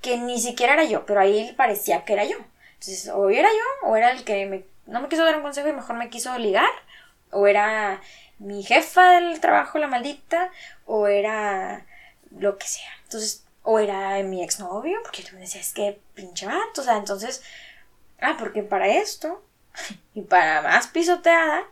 Que 0.00 0.16
ni 0.18 0.40
siquiera 0.40 0.72
era 0.72 0.84
yo, 0.84 1.06
pero 1.06 1.20
ahí 1.20 1.52
parecía 1.56 2.04
que 2.04 2.14
era 2.14 2.24
yo. 2.24 2.38
Entonces, 2.74 3.08
o 3.14 3.30
era 3.30 3.48
yo, 3.48 3.88
o 3.88 3.94
era 3.94 4.10
el 4.10 4.24
que 4.24 4.46
me, 4.46 4.64
no 4.86 5.00
me 5.00 5.08
quiso 5.08 5.24
dar 5.24 5.36
un 5.36 5.42
consejo 5.42 5.68
y 5.68 5.72
mejor 5.72 5.96
me 5.96 6.10
quiso 6.10 6.36
ligar, 6.38 6.70
o 7.30 7.46
era 7.46 8.00
mi 8.42 8.62
jefa 8.62 9.12
del 9.12 9.40
trabajo, 9.40 9.78
la 9.78 9.86
maldita, 9.86 10.50
o 10.86 11.06
era 11.06 11.86
lo 12.36 12.58
que 12.58 12.66
sea. 12.66 12.90
Entonces, 13.04 13.44
o 13.62 13.78
era 13.78 14.20
mi 14.22 14.42
exnovio, 14.42 14.98
porque 15.02 15.22
yo 15.22 15.32
me 15.34 15.40
decía, 15.40 15.60
es 15.60 15.72
que 15.72 16.00
pinche 16.14 16.46
vato, 16.46 16.80
o 16.80 16.84
sea, 16.84 16.96
entonces, 16.96 17.42
ah, 18.20 18.36
porque 18.38 18.62
para 18.62 18.88
esto, 18.88 19.42
y 20.14 20.22
para 20.22 20.62
más 20.62 20.88
pisoteada, 20.88 21.64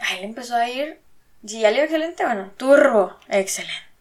ahí 0.00 0.20
le 0.20 0.26
empezó 0.26 0.56
a 0.56 0.68
ir, 0.68 1.00
si 1.46 1.60
ya 1.60 1.70
le 1.70 1.76
iba 1.76 1.84
excelente, 1.84 2.24
bueno, 2.24 2.50
turbo, 2.56 3.16
excelente. 3.28 3.92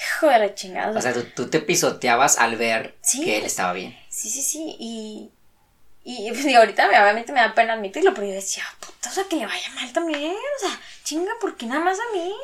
Hijo 0.00 0.28
de 0.28 0.38
la 0.38 0.54
chingada. 0.54 0.96
O 0.96 1.02
sea, 1.02 1.12
tú, 1.34 1.50
te 1.50 1.58
pisoteabas 1.58 2.38
al 2.38 2.54
ver 2.54 2.96
que 3.24 3.38
él 3.38 3.44
estaba 3.44 3.72
bien. 3.72 3.98
Sí, 4.08 4.30
sí, 4.30 4.42
sí, 4.42 4.76
y, 4.78 5.32
Y 6.10 6.32
pues, 6.32 6.56
ahorita 6.56 6.88
obviamente 6.88 7.32
me 7.32 7.40
da 7.40 7.54
pena 7.54 7.74
admitirlo, 7.74 8.14
pero 8.14 8.28
yo 8.28 8.32
decía, 8.32 8.64
puta, 8.80 9.10
o 9.10 9.12
sea, 9.12 9.24
que 9.28 9.36
le 9.36 9.44
vaya 9.44 9.68
mal 9.74 9.92
también, 9.92 10.32
o 10.32 10.58
sea, 10.58 10.80
chinga, 11.04 11.32
¿por 11.38 11.54
qué 11.58 11.66
nada 11.66 11.84
más 11.84 11.98
a 11.98 12.16
mí? 12.16 12.34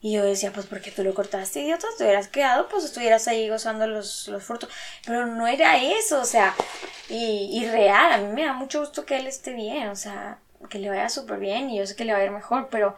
Y 0.00 0.14
yo 0.14 0.24
decía, 0.24 0.50
pues 0.52 0.66
porque 0.66 0.90
tú 0.90 1.04
lo 1.04 1.14
cortaste, 1.14 1.60
idiota, 1.60 1.86
te 1.96 2.02
hubieras 2.02 2.26
quedado, 2.26 2.68
pues 2.68 2.82
estuvieras 2.82 3.28
ahí 3.28 3.48
gozando 3.48 3.86
los, 3.86 4.26
los 4.26 4.42
frutos. 4.42 4.68
Pero 5.06 5.24
no 5.26 5.46
era 5.46 5.80
eso, 5.80 6.20
o 6.20 6.24
sea, 6.24 6.52
y, 7.08 7.50
y 7.52 7.68
real, 7.68 8.12
a 8.12 8.18
mí 8.18 8.32
me 8.32 8.44
da 8.44 8.54
mucho 8.54 8.80
gusto 8.80 9.06
que 9.06 9.18
él 9.18 9.28
esté 9.28 9.52
bien, 9.52 9.86
o 9.86 9.94
sea, 9.94 10.40
que 10.68 10.80
le 10.80 10.88
vaya 10.88 11.08
súper 11.08 11.38
bien 11.38 11.70
y 11.70 11.78
yo 11.78 11.86
sé 11.86 11.94
que 11.94 12.04
le 12.04 12.12
va 12.12 12.18
a 12.18 12.24
ir 12.24 12.32
mejor, 12.32 12.70
pero 12.72 12.96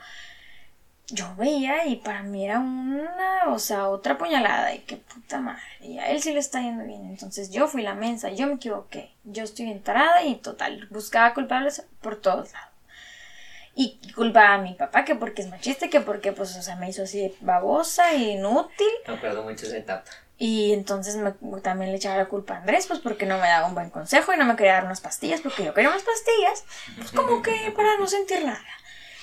yo 1.13 1.35
veía 1.37 1.87
y 1.87 1.97
para 1.97 2.23
mí 2.23 2.45
era 2.45 2.59
una, 2.59 3.49
o 3.49 3.59
sea, 3.59 3.89
otra 3.89 4.17
puñalada 4.19 4.75
y 4.75 4.81
qué 4.81 4.97
puta 4.97 5.41
madre. 5.41 5.63
Y 5.81 5.99
a 5.99 6.11
él 6.11 6.23
sí 6.23 6.33
le 6.33 6.41
está 6.41 6.61
yendo 6.61 6.85
bien. 6.85 7.05
Entonces 7.07 7.51
yo 7.51 7.69
fui 7.69 7.83
la 7.83 7.95
mensa, 7.95 8.31
yo 8.31 8.47
me 8.47 8.55
equivoqué. 8.55 9.13
Yo 9.25 9.45
estoy 9.45 9.71
enterada 9.71 10.25
y 10.25 10.37
total, 10.37 10.87
buscaba 10.91 11.35
culpables 11.35 11.85
por 12.01 12.17
todos 12.17 12.53
lados. 12.53 12.69
Y 13.75 13.99
culpaba 14.15 14.55
a 14.55 14.59
mi 14.59 14.75
papá 14.75 15.05
que 15.05 15.15
porque 15.15 15.43
es 15.43 15.49
machista, 15.49 15.89
que 15.89 16.01
porque 16.01 16.33
pues, 16.33 16.57
o 16.57 16.63
sea, 16.63 16.77
me 16.77 16.91
hizo 16.91 17.05
así 17.05 17.35
babosa 17.41 18.13
e 18.13 18.33
inútil. 18.33 18.93
Me 19.07 19.15
acuerdo 19.15 19.43
mucho 19.43 19.67
esa 19.67 19.79
etapa. 19.79 20.11
Y 20.39 20.73
entonces 20.73 21.17
me, 21.17 21.33
también 21.61 21.91
le 21.91 21.97
echaba 21.97 22.17
la 22.17 22.27
culpa 22.27 22.55
a 22.55 22.59
Andrés, 22.59 22.87
pues 22.87 23.01
porque 23.01 23.27
no 23.27 23.39
me 23.39 23.47
daba 23.47 23.67
un 23.67 23.75
buen 23.75 23.91
consejo 23.91 24.35
y 24.35 24.37
no 24.37 24.45
me 24.45 24.57
quería 24.57 24.75
dar 24.75 24.85
unas 24.85 25.01
pastillas, 25.01 25.41
porque 25.41 25.65
yo 25.65 25.73
quería 25.73 25.89
unas 25.89 26.03
pastillas, 26.03 26.65
pues 26.97 27.13
como 27.13 27.43
que 27.43 27.73
para 27.77 27.97
no 27.97 28.07
sentir 28.07 28.45
nada. 28.45 28.61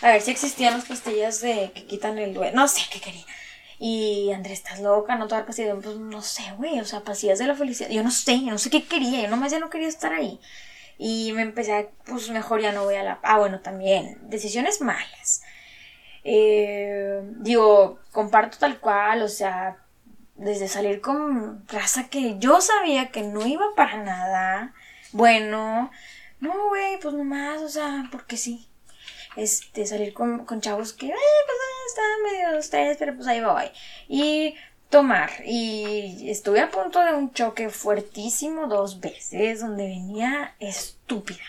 A 0.02 0.12
ver 0.12 0.22
si 0.22 0.32
existían 0.32 0.76
las 0.76 0.86
pastillas 0.86 1.42
de 1.42 1.72
que 1.74 1.86
quitan 1.86 2.18
el 2.18 2.34
duelo. 2.34 2.56
No 2.56 2.68
sé 2.68 2.82
qué 2.92 3.02
quería. 3.02 3.26
Y 3.80 4.32
Andrés, 4.34 4.60
estás 4.60 4.80
loca, 4.80 5.16
no 5.16 5.28
te 5.28 5.36
dar 5.36 5.46
pastillas. 5.46 5.78
Pues 5.84 5.98
no 5.98 6.22
sé, 6.22 6.44
güey, 6.58 6.80
o 6.80 6.86
sea, 6.86 7.02
pastillas 7.02 7.40
de 7.40 7.48
la 7.48 7.56
felicidad. 7.56 7.90
Yo 7.90 8.04
no 8.04 8.12
sé, 8.12 8.40
yo 8.44 8.52
no 8.52 8.58
sé 8.58 8.70
qué 8.70 8.86
quería, 8.86 9.22
yo 9.22 9.30
nomás 9.30 9.52
ya 9.52 9.60
no 9.60 9.70
quería 9.70 9.88
estar 9.88 10.14
ahí. 10.14 10.40
Y 10.98 11.32
me 11.34 11.42
empecé 11.44 11.74
a, 11.74 11.88
pues 12.06 12.30
mejor 12.30 12.62
ya 12.62 12.72
no 12.74 12.84
voy 12.84 12.96
a 12.96 13.04
la... 13.04 13.20
Ah, 13.24 13.38
bueno, 13.40 13.62
también, 13.62 14.20
decisiones 14.30 14.82
malas. 14.82 15.42
Eh, 16.24 17.22
digo, 17.38 18.00
comparto 18.12 18.58
tal 18.58 18.80
cual, 18.80 19.22
o 19.24 19.30
sea, 19.30 19.78
desde 20.36 20.68
salir 20.68 21.02
con 21.02 21.68
raza 21.68 22.10
que 22.10 22.38
yo 22.40 22.62
sabía 22.62 23.12
que 23.12 23.24
no 23.24 23.46
iba 23.46 23.66
para 23.76 24.04
nada. 24.04 24.74
Bueno, 25.12 25.92
no, 26.40 26.70
güey, 26.70 27.00
pues 27.02 27.14
nomás, 27.16 27.62
o 27.62 27.70
sea, 27.70 28.08
porque 28.12 28.38
sí 28.38 28.69
este, 29.42 29.86
salir 29.86 30.14
con, 30.14 30.46
con 30.46 30.62
chavos 30.62 30.94
que, 30.94 31.08
eh, 31.08 31.14
pues 31.46 31.60
están 31.90 32.24
medio 32.24 32.60
ustedes, 32.60 32.98
pero 32.98 33.16
pues 33.16 33.28
ahí 33.28 33.42
voy. 33.42 33.72
Y 34.08 34.56
tomar. 34.90 35.32
Y 35.46 36.30
estuve 36.30 36.62
a 36.62 36.72
punto 36.72 37.00
de 37.04 37.14
un 37.14 37.32
choque 37.34 37.70
fuertísimo 37.70 38.68
dos 38.68 39.00
veces, 39.00 39.62
donde 39.62 39.88
venía 39.88 40.56
estúpida. 40.60 41.44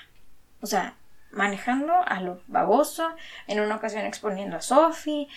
O 0.61 0.67
sea, 0.67 0.95
manejando 1.33 1.93
a 1.95 2.21
lo 2.21 2.41
baboso, 2.47 3.09
en 3.47 3.61
una 3.61 3.77
ocasión 3.77 4.05
exponiendo 4.05 4.57
a 4.57 4.63
Sophie, 4.63 5.29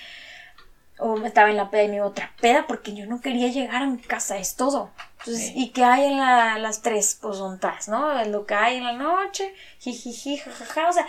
o 1.00 1.18
estaba 1.26 1.50
en 1.50 1.58
la 1.58 1.70
peda 1.70 1.84
y 1.84 1.90
me 1.90 2.02
otra 2.02 2.32
peda 2.40 2.68
porque 2.68 2.94
yo 2.96 3.06
no 3.08 3.20
quería 3.20 3.48
llegar 3.48 3.84
a 3.84 3.88
mi 3.88 3.98
casa, 3.98 4.38
es 4.38 4.56
todo. 4.56 4.92
Entonces, 5.20 5.52
¿y 5.56 5.70
qué 5.70 5.84
hay 5.84 6.06
en 6.06 6.18
la, 6.18 6.58
las 6.60 6.82
tres? 6.82 7.18
Pues 7.22 7.38
son 7.38 7.60
¿no? 7.88 8.20
Es 8.20 8.28
lo 8.28 8.46
que 8.46 8.54
hay 8.54 8.78
en 8.78 8.84
la 8.84 8.94
noche, 8.94 9.54
jijiji, 9.80 10.38
jajaja, 10.38 10.90
o 10.90 10.94
sea, 10.94 11.08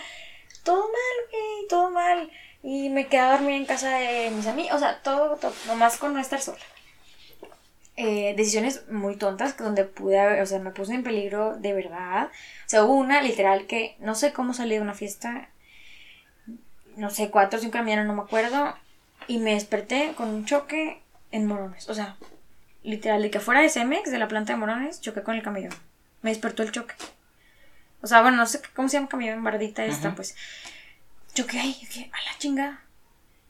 todo 0.64 0.82
mal, 0.82 1.30
güey, 1.30 1.68
todo 1.68 1.90
mal. 1.90 2.30
Y 2.62 2.88
me 2.88 3.06
quedé 3.06 3.20
a 3.20 3.32
dormir 3.32 3.54
en 3.54 3.66
casa 3.66 3.90
de 3.98 4.30
mis 4.30 4.46
amigos, 4.46 4.74
o 4.76 4.78
sea, 4.78 5.02
todo, 5.02 5.36
todo, 5.36 5.52
nomás 5.66 5.98
con 5.98 6.14
no 6.14 6.20
estar 6.20 6.40
sola. 6.40 6.58
Eh, 7.96 8.34
decisiones 8.36 8.88
muy 8.90 9.16
tontas 9.16 9.56
donde 9.56 9.84
pude 9.84 10.18
haber, 10.18 10.42
o 10.42 10.46
sea, 10.46 10.58
me 10.58 10.72
puse 10.72 10.94
en 10.94 11.04
peligro 11.04 11.56
de 11.56 11.72
verdad. 11.74 12.26
O 12.26 12.68
sea, 12.68 12.84
hubo 12.84 12.94
una 12.94 13.22
literal 13.22 13.66
que 13.66 13.96
no 14.00 14.14
sé 14.14 14.32
cómo 14.32 14.54
salí 14.54 14.74
de 14.74 14.80
una 14.80 14.94
fiesta, 14.94 15.50
no 16.96 17.10
sé, 17.10 17.30
cuatro 17.30 17.58
o 17.58 17.62
cinco 17.62 17.74
de 17.74 17.78
la 17.78 17.84
mañana, 17.84 18.04
no 18.04 18.14
me 18.14 18.22
acuerdo, 18.22 18.74
y 19.28 19.38
me 19.38 19.54
desperté 19.54 20.14
con 20.16 20.28
un 20.28 20.44
choque 20.44 21.02
en 21.30 21.46
Morones. 21.46 21.88
O 21.88 21.94
sea, 21.94 22.16
literal, 22.82 23.22
de 23.22 23.30
que 23.30 23.40
fuera 23.40 23.60
de 23.60 23.68
Cemex, 23.68 24.10
de 24.10 24.18
la 24.18 24.28
planta 24.28 24.52
de 24.54 24.58
Morones, 24.58 25.00
choqué 25.00 25.22
con 25.22 25.36
el 25.36 25.42
camión. 25.42 25.72
Me 26.22 26.30
despertó 26.30 26.62
el 26.62 26.72
choque. 26.72 26.94
O 28.04 28.06
sea, 28.06 28.20
bueno, 28.20 28.36
no 28.36 28.44
sé 28.44 28.60
cómo 28.76 28.86
se 28.86 28.98
llama 28.98 29.08
camión 29.08 29.42
bardita 29.42 29.82
esta, 29.86 30.14
pues. 30.14 30.36
Yo 31.34 31.46
que, 31.46 31.58
ay, 31.58 31.74
que 31.90 32.10
a 32.12 32.30
la 32.30 32.38
chinga. 32.38 32.82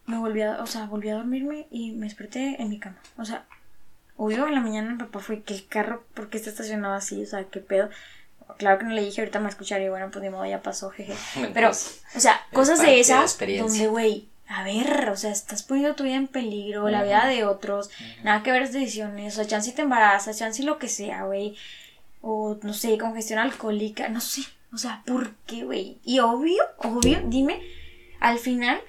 Me 0.07 0.17
volví 0.17 0.43
a, 0.43 0.63
o 0.63 0.67
sea, 0.67 0.87
volví 0.87 1.09
a 1.09 1.15
dormirme 1.15 1.67
y 1.73 1.91
me 1.91 2.07
desperté 2.07 2.63
en 2.63 2.69
mi 2.69 2.79
cama. 2.79 2.97
O 3.17 3.25
sea, 3.25 3.47
obvio 4.17 4.47
en 4.47 4.55
la 4.55 4.61
mañana 4.61 4.93
mi 4.93 4.99
papá 4.99 5.19
fue 5.19 5.43
que 5.43 5.55
el 5.55 5.67
carro, 5.67 6.05
¿por 6.15 6.31
qué 6.31 6.37
está 6.37 6.51
estacionado 6.51 6.95
así? 6.95 7.21
O 7.21 7.27
sea, 7.27 7.43
qué 7.45 7.59
pedo. 7.59 7.91
Claro 8.57 8.79
que 8.79 8.85
no 8.85 8.93
le 8.93 9.03
dije, 9.03 9.23
ahorita 9.23 9.41
me 9.41 9.49
escucharía, 9.49 9.91
bueno, 9.91 10.09
pues 10.13 10.23
de 10.23 10.31
modo 10.31 10.47
ya 10.47 10.63
pasó, 10.63 10.91
jeje. 10.91 11.15
Pero, 11.53 11.71
o 11.71 12.21
sea, 12.21 12.41
cosas 12.53 12.81
de 12.81 13.01
esas 13.01 13.37
donde, 13.59 13.89
güey, 13.89 14.29
a 14.47 14.63
ver, 14.63 15.09
o 15.09 15.17
sea, 15.17 15.33
estás 15.33 15.65
poniendo 15.65 15.97
tu 15.97 16.05
vida 16.05 16.15
en 16.15 16.29
peligro, 16.29 16.89
la 16.91 17.03
vida 17.03 17.27
de 17.27 17.45
otros, 17.45 17.91
nada 18.23 18.45
que 18.45 18.53
ver 18.53 18.61
las 18.61 18.73
decisiones, 18.73 19.33
o 19.33 19.37
sea, 19.37 19.47
chance 19.47 19.73
te 19.73 19.83
embarazas, 19.83 20.39
chance 20.39 20.63
lo 20.63 20.79
que 20.79 20.89
sea, 20.89 21.25
güey 21.25 21.57
o 22.27 22.59
no 22.63 22.73
sé, 22.73 22.97
congestión 22.97 23.39
alcohólica, 23.39 24.09
no 24.09 24.21
sé, 24.21 24.43
o 24.73 24.79
sea, 24.79 25.03
¿por 25.07 25.35
qué, 25.47 25.63
güey? 25.65 25.99
Y 26.05 26.21
obvio, 26.21 26.63
obvio, 26.79 27.21
dime, 27.27 27.61
al 28.19 28.39
final 28.39 28.81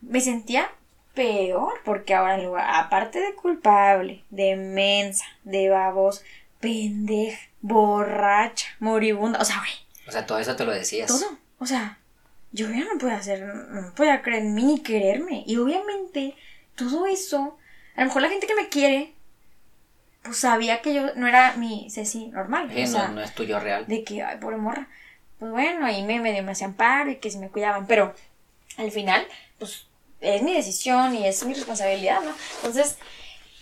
me 0.00 0.22
sentía 0.22 0.70
peor, 1.14 1.74
porque 1.84 2.14
ahora 2.14 2.36
en 2.36 2.46
lugar, 2.46 2.66
aparte 2.72 3.20
de 3.20 3.34
culpable, 3.34 4.24
de 4.30 4.56
mensa, 4.56 5.26
de 5.44 5.68
babos, 5.68 6.24
pendeja, 6.58 7.38
borracha, 7.60 8.66
moribunda, 8.78 9.40
o 9.40 9.44
sea, 9.44 9.58
güey. 9.58 9.72
O 10.08 10.10
sea, 10.10 10.24
todo 10.24 10.38
eso 10.38 10.56
te 10.56 10.64
lo 10.64 10.72
decías. 10.72 11.06
Todo, 11.06 11.36
o 11.58 11.66
sea, 11.66 11.98
yo 12.50 12.70
ya 12.70 12.84
no 12.90 12.98
puedo 12.98 13.14
hacer, 13.14 13.44
no 13.44 13.92
puedo 13.94 14.22
creer 14.22 14.44
en 14.44 14.54
mí 14.54 14.64
ni 14.64 14.80
quererme. 14.80 15.44
Y 15.46 15.58
obviamente, 15.58 16.34
todo 16.76 17.06
eso, 17.06 17.58
a 17.94 18.00
lo 18.00 18.06
mejor 18.06 18.22
la 18.22 18.30
gente 18.30 18.46
que 18.46 18.54
me 18.54 18.70
quiere 18.70 19.12
pues 20.22 20.38
sabía 20.38 20.82
que 20.82 20.94
yo 20.94 21.14
no 21.14 21.26
era 21.26 21.54
mi 21.56 21.88
Ceci 21.90 22.28
normal. 22.28 22.70
o 22.70 22.86
sea, 22.86 23.08
no, 23.08 23.22
es 23.22 23.34
tuyo 23.34 23.58
real. 23.58 23.86
De 23.86 24.04
que, 24.04 24.22
ay, 24.22 24.38
pobre 24.38 24.56
morra. 24.56 24.88
Pues 25.38 25.50
bueno, 25.50 25.86
ahí 25.86 26.02
me 26.02 26.20
medio 26.20 26.42
me 26.42 26.52
hacían 26.52 26.74
paro 26.74 27.10
y 27.10 27.16
que 27.16 27.30
se 27.30 27.38
me 27.38 27.48
cuidaban, 27.48 27.86
pero 27.86 28.14
al 28.76 28.90
final, 28.90 29.26
pues 29.58 29.86
es 30.20 30.42
mi 30.42 30.54
decisión 30.54 31.14
y 31.14 31.26
es 31.26 31.44
mi 31.44 31.54
responsabilidad, 31.54 32.20
¿no? 32.22 32.34
Entonces, 32.56 32.98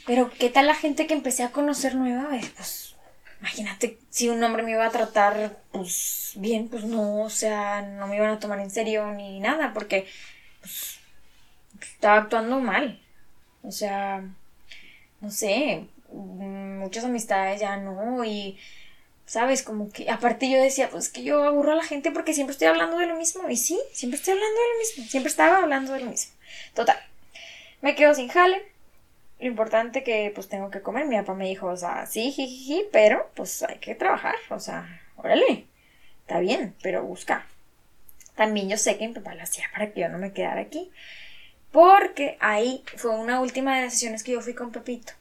pero 0.07 0.31
¿qué 0.31 0.51
tal 0.51 0.67
la 0.67 0.75
gente 0.75 1.07
que 1.07 1.15
empecé 1.15 1.45
a 1.45 1.53
conocer 1.53 1.95
nueva? 1.95 2.29
Pues 2.57 2.97
imagínate 3.41 3.99
si 4.11 4.29
un 4.29 4.43
hombre 4.43 4.65
me 4.65 4.73
iba 4.73 4.85
a 4.85 4.91
tratar, 4.91 5.59
pues 5.71 6.33
bien, 6.37 6.69
pues 6.69 6.85
no, 6.85 7.23
o 7.23 7.31
sea, 7.31 7.83
no 7.83 8.09
me 8.09 8.17
iban 8.17 8.31
a 8.31 8.41
tomar 8.41 8.59
en 8.59 8.71
serio 8.71 9.07
ni 9.13 9.39
nada, 9.39 9.73
porque 9.73 10.09
pues, 10.61 10.99
estaba 11.81 12.17
actuando 12.17 12.59
mal. 12.59 13.01
O 13.63 13.71
sea, 13.71 14.25
no 15.21 15.31
sé, 15.31 15.87
muchas 16.13 17.05
amistades 17.05 17.61
ya 17.61 17.77
no 17.77 18.25
y 18.25 18.59
sabes 19.27 19.63
como 19.63 19.91
que 19.93 20.11
aparte 20.11 20.51
yo 20.51 20.61
decía 20.63 20.89
pues 20.89 21.11
que 21.11 21.23
yo 21.23 21.45
aburro 21.45 21.73
a 21.73 21.77
la 21.77 21.85
gente 21.85 22.11
porque 22.11 22.33
siempre 22.33 22.53
estoy 22.53 22.69
hablando 22.69 22.97
de 22.97 23.07
lo 23.07 23.17
mismo 23.17 23.49
y 23.49 23.57
sí 23.57 23.79
siempre 23.93 24.19
estoy 24.19 24.33
hablando 24.33 24.55
de 24.59 24.73
lo 24.73 24.79
mismo 24.79 25.11
siempre 25.11 25.31
estaba 25.31 25.59
hablando 25.59 25.93
de 25.93 26.01
lo 26.01 26.07
mismo. 26.07 26.33
Total 26.75 26.99
me 27.81 27.95
quedo 27.95 28.15
sin 28.15 28.29
jale. 28.29 28.63
Lo 29.39 29.47
importante 29.47 30.03
que 30.03 30.33
pues 30.35 30.49
tengo 30.49 30.71
que 30.71 30.83
comer 30.83 31.07
mi 31.07 31.17
papá 31.17 31.35
me 31.35 31.47
dijo 31.47 31.67
o 31.67 31.77
sea 31.77 32.07
sí 32.07 32.33
jiji 32.33 32.87
pero 32.91 33.31
pues 33.35 33.63
hay 33.63 33.79
que 33.79 33.95
trabajar 33.95 34.35
o 34.51 34.59
sea 34.59 35.03
órale 35.17 35.67
está 36.23 36.41
bien 36.41 36.75
pero 36.83 37.03
busca. 37.05 37.47
También 38.35 38.69
yo 38.69 38.77
sé 38.77 38.97
que 38.97 39.09
mi 39.09 39.15
papá 39.15 39.35
lo 39.35 39.43
hacía 39.43 39.67
para 39.73 39.93
que 39.93 40.01
yo 40.01 40.09
no 40.09 40.19
me 40.19 40.33
quedara 40.33 40.61
aquí 40.61 40.91
porque 41.71 42.39
ahí 42.41 42.83
fue 42.97 43.11
una 43.11 43.41
última 43.41 43.77
de 43.77 43.85
las 43.85 43.93
sesiones 43.93 44.23
que 44.23 44.33
yo 44.33 44.41
fui 44.41 44.55
con 44.55 44.73
Pepito 44.73 45.13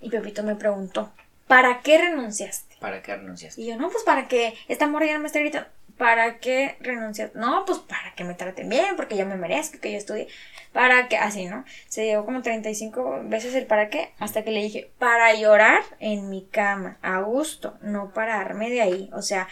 y 0.00 0.10
Pepito 0.10 0.42
me 0.42 0.56
preguntó, 0.56 1.12
¿para 1.46 1.80
qué 1.80 1.98
renunciaste? 1.98 2.76
¿Para 2.80 3.02
qué 3.02 3.16
renunciaste? 3.16 3.60
Y 3.60 3.66
yo, 3.66 3.76
no, 3.76 3.90
pues 3.90 4.04
para 4.04 4.28
que 4.28 4.54
esta 4.68 4.86
morra 4.86 5.06
ya 5.06 5.14
no 5.14 5.20
me 5.20 5.26
esté 5.26 5.40
gritando. 5.40 5.68
¿Para 5.98 6.38
qué 6.38 6.76
renunciaste? 6.80 7.38
No, 7.38 7.64
pues 7.66 7.78
para 7.78 8.14
que 8.14 8.24
me 8.24 8.32
traten 8.32 8.70
bien, 8.70 8.96
porque 8.96 9.18
yo 9.18 9.26
me 9.26 9.36
merezco, 9.36 9.80
que 9.80 9.92
yo 9.92 9.98
estudie. 9.98 10.28
¿Para 10.72 11.08
qué? 11.08 11.18
Así, 11.18 11.44
¿no? 11.44 11.64
Se 11.88 12.04
dio 12.04 12.24
como 12.24 12.40
35 12.40 13.24
veces 13.24 13.54
el 13.54 13.66
para 13.66 13.90
qué, 13.90 14.12
hasta 14.18 14.42
que 14.42 14.50
le 14.50 14.62
dije, 14.62 14.90
para 14.98 15.34
llorar 15.34 15.82
en 15.98 16.30
mi 16.30 16.46
cama, 16.46 16.96
a 17.02 17.20
gusto, 17.20 17.76
no 17.82 18.14
pararme 18.14 18.70
de 18.70 18.80
ahí. 18.80 19.10
O 19.12 19.20
sea, 19.20 19.46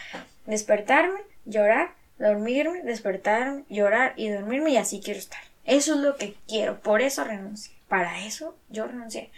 despertarme, 0.47 1.19
llorar, 1.45 1.91
dormirme, 2.17 2.81
despertarme, 2.81 3.63
llorar 3.69 4.13
y 4.15 4.29
dormirme 4.29 4.71
y 4.71 4.77
así 4.77 5.01
quiero 5.03 5.19
estar. 5.19 5.41
Eso 5.65 5.93
es 5.93 5.99
lo 5.99 6.15
que 6.15 6.35
quiero, 6.47 6.79
por 6.79 7.01
eso 7.01 7.23
renuncié. 7.23 7.75
Para 7.87 8.25
eso 8.25 8.55
yo 8.69 8.87
renuncié. 8.87 9.29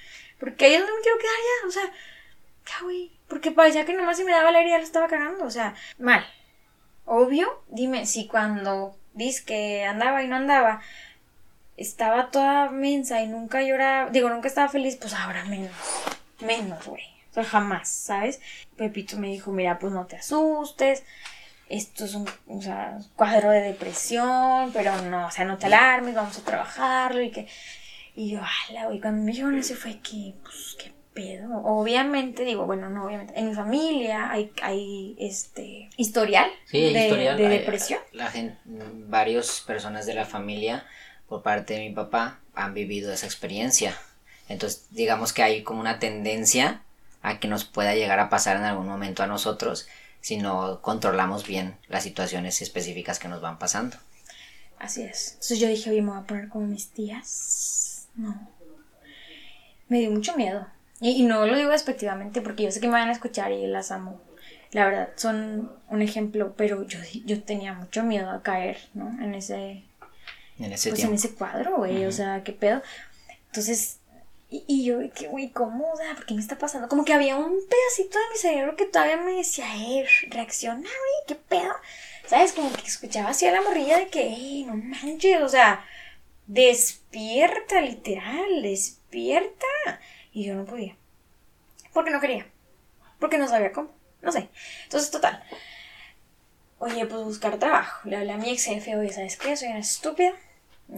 Porque 0.41 0.65
ahí 0.65 0.73
es 0.73 0.79
donde 0.79 0.93
me 0.93 1.01
quiero 1.03 1.17
quedar 1.19 1.33
ya, 1.35 1.67
o 1.67 1.71
sea, 1.71 1.83
ya, 2.65 2.83
güey. 2.83 3.11
Porque 3.27 3.51
parecía 3.51 3.85
que 3.85 3.93
nomás 3.93 4.17
si 4.17 4.23
me 4.23 4.31
daba 4.31 4.51
la 4.51 4.59
herida 4.59 4.79
lo 4.79 4.83
estaba 4.83 5.07
cagando, 5.07 5.45
o 5.45 5.51
sea, 5.51 5.75
mal. 5.99 6.25
Obvio, 7.05 7.63
dime, 7.69 8.07
si 8.07 8.27
cuando 8.27 8.97
dices 9.13 9.43
que 9.43 9.85
andaba 9.85 10.23
y 10.23 10.27
no 10.27 10.37
andaba, 10.37 10.81
estaba 11.77 12.31
toda 12.31 12.71
mensa 12.71 13.21
y 13.21 13.27
nunca 13.27 13.61
lloraba, 13.61 14.09
digo, 14.09 14.29
nunca 14.29 14.47
estaba 14.47 14.67
feliz, 14.67 14.95
pues 14.95 15.13
ahora 15.13 15.45
menos, 15.45 15.71
menos, 16.39 16.87
güey. 16.87 17.03
O 17.29 17.33
sea, 17.35 17.43
jamás, 17.43 17.87
¿sabes? 17.87 18.41
Pepito 18.77 19.17
me 19.17 19.27
dijo, 19.27 19.51
mira, 19.51 19.77
pues 19.77 19.93
no 19.93 20.07
te 20.07 20.15
asustes. 20.15 21.03
Esto 21.69 22.05
es 22.05 22.15
un 22.15 22.27
o 22.47 22.61
sea, 22.63 22.97
cuadro 23.15 23.51
de 23.51 23.61
depresión, 23.61 24.71
pero 24.73 24.99
no, 25.03 25.27
o 25.27 25.31
sea, 25.31 25.45
no 25.45 25.59
te 25.59 25.67
alarmes, 25.67 26.15
vamos 26.15 26.37
a 26.39 26.43
trabajarlo 26.43 27.21
y 27.21 27.29
que... 27.29 27.47
Y 28.15 28.31
yo, 28.31 28.41
ala, 28.69 28.87
güey, 28.87 28.99
cuando 28.99 29.23
me 29.23 29.31
dijeron 29.31 29.57
eso 29.57 29.75
fue 29.75 29.99
que, 29.99 30.33
pues, 30.43 30.75
qué 30.81 30.91
pedo. 31.13 31.57
Obviamente, 31.63 32.43
digo, 32.43 32.65
bueno, 32.65 32.89
no, 32.89 33.05
obviamente, 33.05 33.33
en 33.39 33.49
mi 33.49 33.55
familia 33.55 34.31
hay, 34.31 34.51
hay 34.61 35.15
este, 35.19 35.89
historial, 35.97 36.49
Sí, 36.65 36.93
de, 36.93 37.03
historial. 37.05 37.37
de 37.37 37.47
hay- 37.47 37.57
depresión. 37.59 37.99
La 38.11 38.29
gente, 38.29 38.57
varias 38.65 39.61
personas 39.61 40.05
de 40.05 40.13
la 40.13 40.25
familia, 40.25 40.85
por 41.27 41.41
parte 41.41 41.73
de 41.75 41.79
mi 41.87 41.93
papá, 41.95 42.39
han 42.53 42.73
vivido 42.73 43.11
esa 43.13 43.25
experiencia. 43.25 43.97
Entonces, 44.49 44.87
digamos 44.91 45.31
que 45.31 45.43
hay 45.43 45.63
como 45.63 45.79
una 45.79 45.99
tendencia 45.99 46.81
a 47.21 47.39
que 47.39 47.47
nos 47.47 47.63
pueda 47.63 47.95
llegar 47.95 48.19
a 48.19 48.29
pasar 48.29 48.57
en 48.57 48.63
algún 48.63 48.87
momento 48.87 49.23
a 49.23 49.27
nosotros 49.27 49.87
si 50.19 50.37
no 50.37 50.81
controlamos 50.81 51.47
bien 51.47 51.77
las 51.87 52.03
situaciones 52.03 52.61
específicas 52.61 53.19
que 53.19 53.27
nos 53.29 53.41
van 53.41 53.57
pasando. 53.59 53.95
Así 54.77 55.03
es. 55.03 55.33
Entonces 55.33 55.59
yo 55.59 55.67
dije, 55.67 55.89
oye, 55.91 56.01
me 56.01 56.09
voy 56.11 56.19
a 56.19 56.23
poner 56.23 56.49
como 56.49 56.67
mis 56.67 56.89
tías. 56.89 57.90
No. 58.15 58.49
Me 59.87 59.99
dio 59.99 60.11
mucho 60.11 60.35
miedo. 60.35 60.67
Y, 60.99 61.11
y 61.11 61.23
no 61.23 61.45
lo 61.45 61.57
digo 61.57 61.71
despectivamente 61.71 62.41
porque 62.41 62.63
yo 62.63 62.71
sé 62.71 62.79
que 62.79 62.87
me 62.87 62.93
van 62.93 63.09
a 63.09 63.13
escuchar 63.13 63.51
y 63.51 63.65
las 63.67 63.91
amo. 63.91 64.21
La 64.71 64.85
verdad, 64.85 65.09
son 65.15 65.71
un 65.89 66.01
ejemplo, 66.01 66.53
pero 66.55 66.87
yo, 66.87 66.99
yo 67.25 67.43
tenía 67.43 67.73
mucho 67.73 68.03
miedo 68.03 68.29
a 68.29 68.41
caer, 68.41 68.77
¿no? 68.93 69.09
En 69.21 69.33
ese, 69.35 69.83
En 70.59 70.71
ese 70.71 70.89
pues 70.89 70.99
tiempo. 70.99 71.11
en 71.11 71.15
ese 71.15 71.33
cuadro, 71.35 71.77
güey. 71.77 72.05
O 72.05 72.11
sea, 72.11 72.43
qué 72.43 72.53
pedo. 72.53 72.81
Entonces, 73.47 73.99
y, 74.49 74.63
y 74.67 74.85
yo, 74.85 74.99
que, 75.13 75.27
güey, 75.27 75.49
¿cómo? 75.51 75.91
O 75.91 75.97
sea, 75.97 76.15
¿por 76.15 76.25
qué 76.25 76.33
me 76.35 76.41
está 76.41 76.57
pasando? 76.57 76.87
Como 76.87 77.03
que 77.03 77.13
había 77.13 77.35
un 77.35 77.51
pedacito 77.69 78.17
de 78.17 78.29
mi 78.31 78.37
cerebro 78.37 78.75
que 78.77 78.85
todavía 78.85 79.17
me 79.17 79.33
decía, 79.33 79.65
eh, 79.75 80.05
reacciona, 80.29 80.81
güey, 80.81 81.25
qué 81.27 81.35
pedo. 81.35 81.73
¿Sabes? 82.27 82.53
Como 82.53 82.71
que 82.71 82.87
escuchaba 82.87 83.29
así 83.31 83.45
a 83.45 83.51
la 83.51 83.61
morrilla 83.61 83.97
de 83.97 84.07
que, 84.07 84.21
ey, 84.27 84.63
no 84.63 84.75
manches, 84.75 85.41
o 85.41 85.49
sea, 85.49 85.83
despierta, 86.47 87.81
literal, 87.81 88.61
despierta. 88.61 89.65
Y 90.31 90.45
yo 90.45 90.55
no 90.55 90.65
podía. 90.65 90.95
Porque 91.93 92.11
no 92.11 92.19
quería. 92.19 92.45
Porque 93.19 93.37
no 93.37 93.47
sabía 93.47 93.71
cómo. 93.71 93.91
No 94.21 94.31
sé. 94.31 94.49
Entonces, 94.83 95.11
total. 95.11 95.43
Oye, 96.79 97.05
pues 97.05 97.23
buscar 97.23 97.57
trabajo. 97.57 98.07
Le 98.09 98.17
hablé 98.17 98.33
a 98.33 98.37
mi 98.37 98.49
ex 98.49 98.65
jefe, 98.65 98.95
oye, 98.95 99.09
¿sabes 99.09 99.37
qué? 99.37 99.55
Soy 99.55 99.69
una 99.69 99.79
estúpida. 99.79 100.33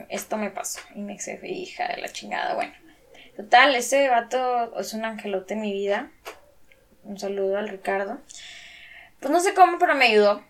Esto 0.09 0.37
me 0.37 0.49
pasó. 0.49 0.79
Y 0.95 0.99
mi 0.99 1.13
ex 1.13 1.25
jefe, 1.25 1.49
hija 1.49 1.87
de 1.87 1.97
la 1.97 2.09
chingada, 2.09 2.55
bueno. 2.55 2.73
Total, 3.35 3.75
ese 3.75 4.09
vato 4.09 4.79
es 4.79 4.93
un 4.93 5.05
angelote 5.05 5.55
en 5.55 5.61
mi 5.61 5.73
vida. 5.73 6.11
Un 7.03 7.19
saludo 7.19 7.57
al 7.57 7.67
Ricardo. 7.67 8.21
Pues 9.19 9.31
no 9.31 9.39
sé 9.39 9.53
cómo, 9.53 9.77
pero 9.79 9.95
me 9.95 10.05
ayudó 10.05 10.43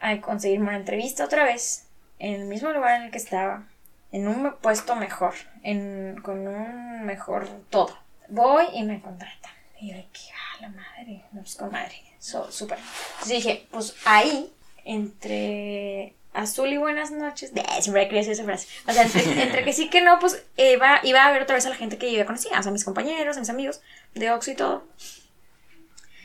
a 0.00 0.20
conseguirme 0.20 0.68
una 0.68 0.78
entrevista 0.78 1.24
otra 1.24 1.44
vez. 1.44 1.86
En 2.18 2.34
el 2.34 2.46
mismo 2.46 2.72
lugar 2.72 2.96
en 2.96 3.06
el 3.06 3.10
que 3.10 3.18
estaba. 3.18 3.67
En 4.12 4.28
un 4.28 4.54
puesto 4.60 4.96
mejor. 4.96 5.34
En, 5.62 6.20
con 6.22 6.46
un 6.46 7.04
mejor 7.04 7.48
todo. 7.70 7.96
Voy 8.28 8.66
y 8.74 8.82
me 8.82 9.00
contratan. 9.00 9.52
Y 9.80 9.90
yo 9.90 9.96
que, 10.12 10.20
ah, 10.32 10.62
la 10.62 10.68
madre. 10.70 11.24
No, 11.32 11.40
pues 11.42 11.54
con 11.56 11.70
madre. 11.70 12.02
So, 12.18 12.50
súper. 12.50 12.78
Entonces 12.78 13.28
dije, 13.28 13.66
pues 13.70 13.94
ahí, 14.04 14.52
entre 14.84 16.14
azul 16.32 16.72
y 16.72 16.78
buenas 16.78 17.10
noches. 17.10 17.54
De, 17.54 17.62
siempre 17.80 18.04
querido 18.04 18.18
decir 18.18 18.32
esa 18.32 18.44
frase. 18.44 18.68
O 18.86 18.92
sea, 18.92 19.02
entre, 19.02 19.42
entre 19.42 19.64
que 19.64 19.72
sí 19.72 19.88
que 19.90 20.00
no, 20.00 20.18
pues 20.18 20.42
iba, 20.56 21.00
iba 21.02 21.24
a 21.24 21.32
ver 21.32 21.42
otra 21.42 21.54
vez 21.54 21.66
a 21.66 21.70
la 21.70 21.76
gente 21.76 21.98
que 21.98 22.10
yo 22.10 22.18
ya 22.18 22.26
conocía. 22.26 22.58
O 22.58 22.62
sea, 22.62 22.70
a 22.70 22.72
mis 22.72 22.84
compañeros, 22.84 23.36
a 23.36 23.40
mis 23.40 23.50
amigos 23.50 23.80
de 24.14 24.30
Oxxo 24.30 24.50
y 24.50 24.56
todo. 24.56 24.84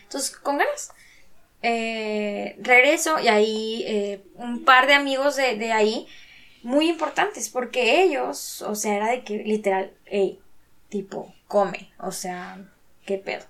Entonces, 0.04 0.32
con 0.32 0.58
ganas. 0.58 0.92
Eh, 1.66 2.58
regreso 2.60 3.20
y 3.20 3.30
ahí 3.30 3.86
eh, 3.88 4.22
un 4.36 4.66
par 4.66 4.86
de 4.86 4.96
amigos 4.96 5.38
de, 5.38 5.56
de 5.56 5.72
ahí 5.72 6.08
muy 6.64 6.90
importantes 6.90 7.50
porque 7.50 8.02
ellos, 8.04 8.62
o 8.62 8.76
sea, 8.76 8.96
era 8.96 9.08
de 9.10 9.24
que 9.24 9.38
literal, 9.38 9.92
hey, 10.06 10.40
tipo, 10.90 11.34
come, 11.48 11.92
o 12.00 12.12
sea, 12.12 12.60
qué 13.06 13.18
pedo. 13.18 13.44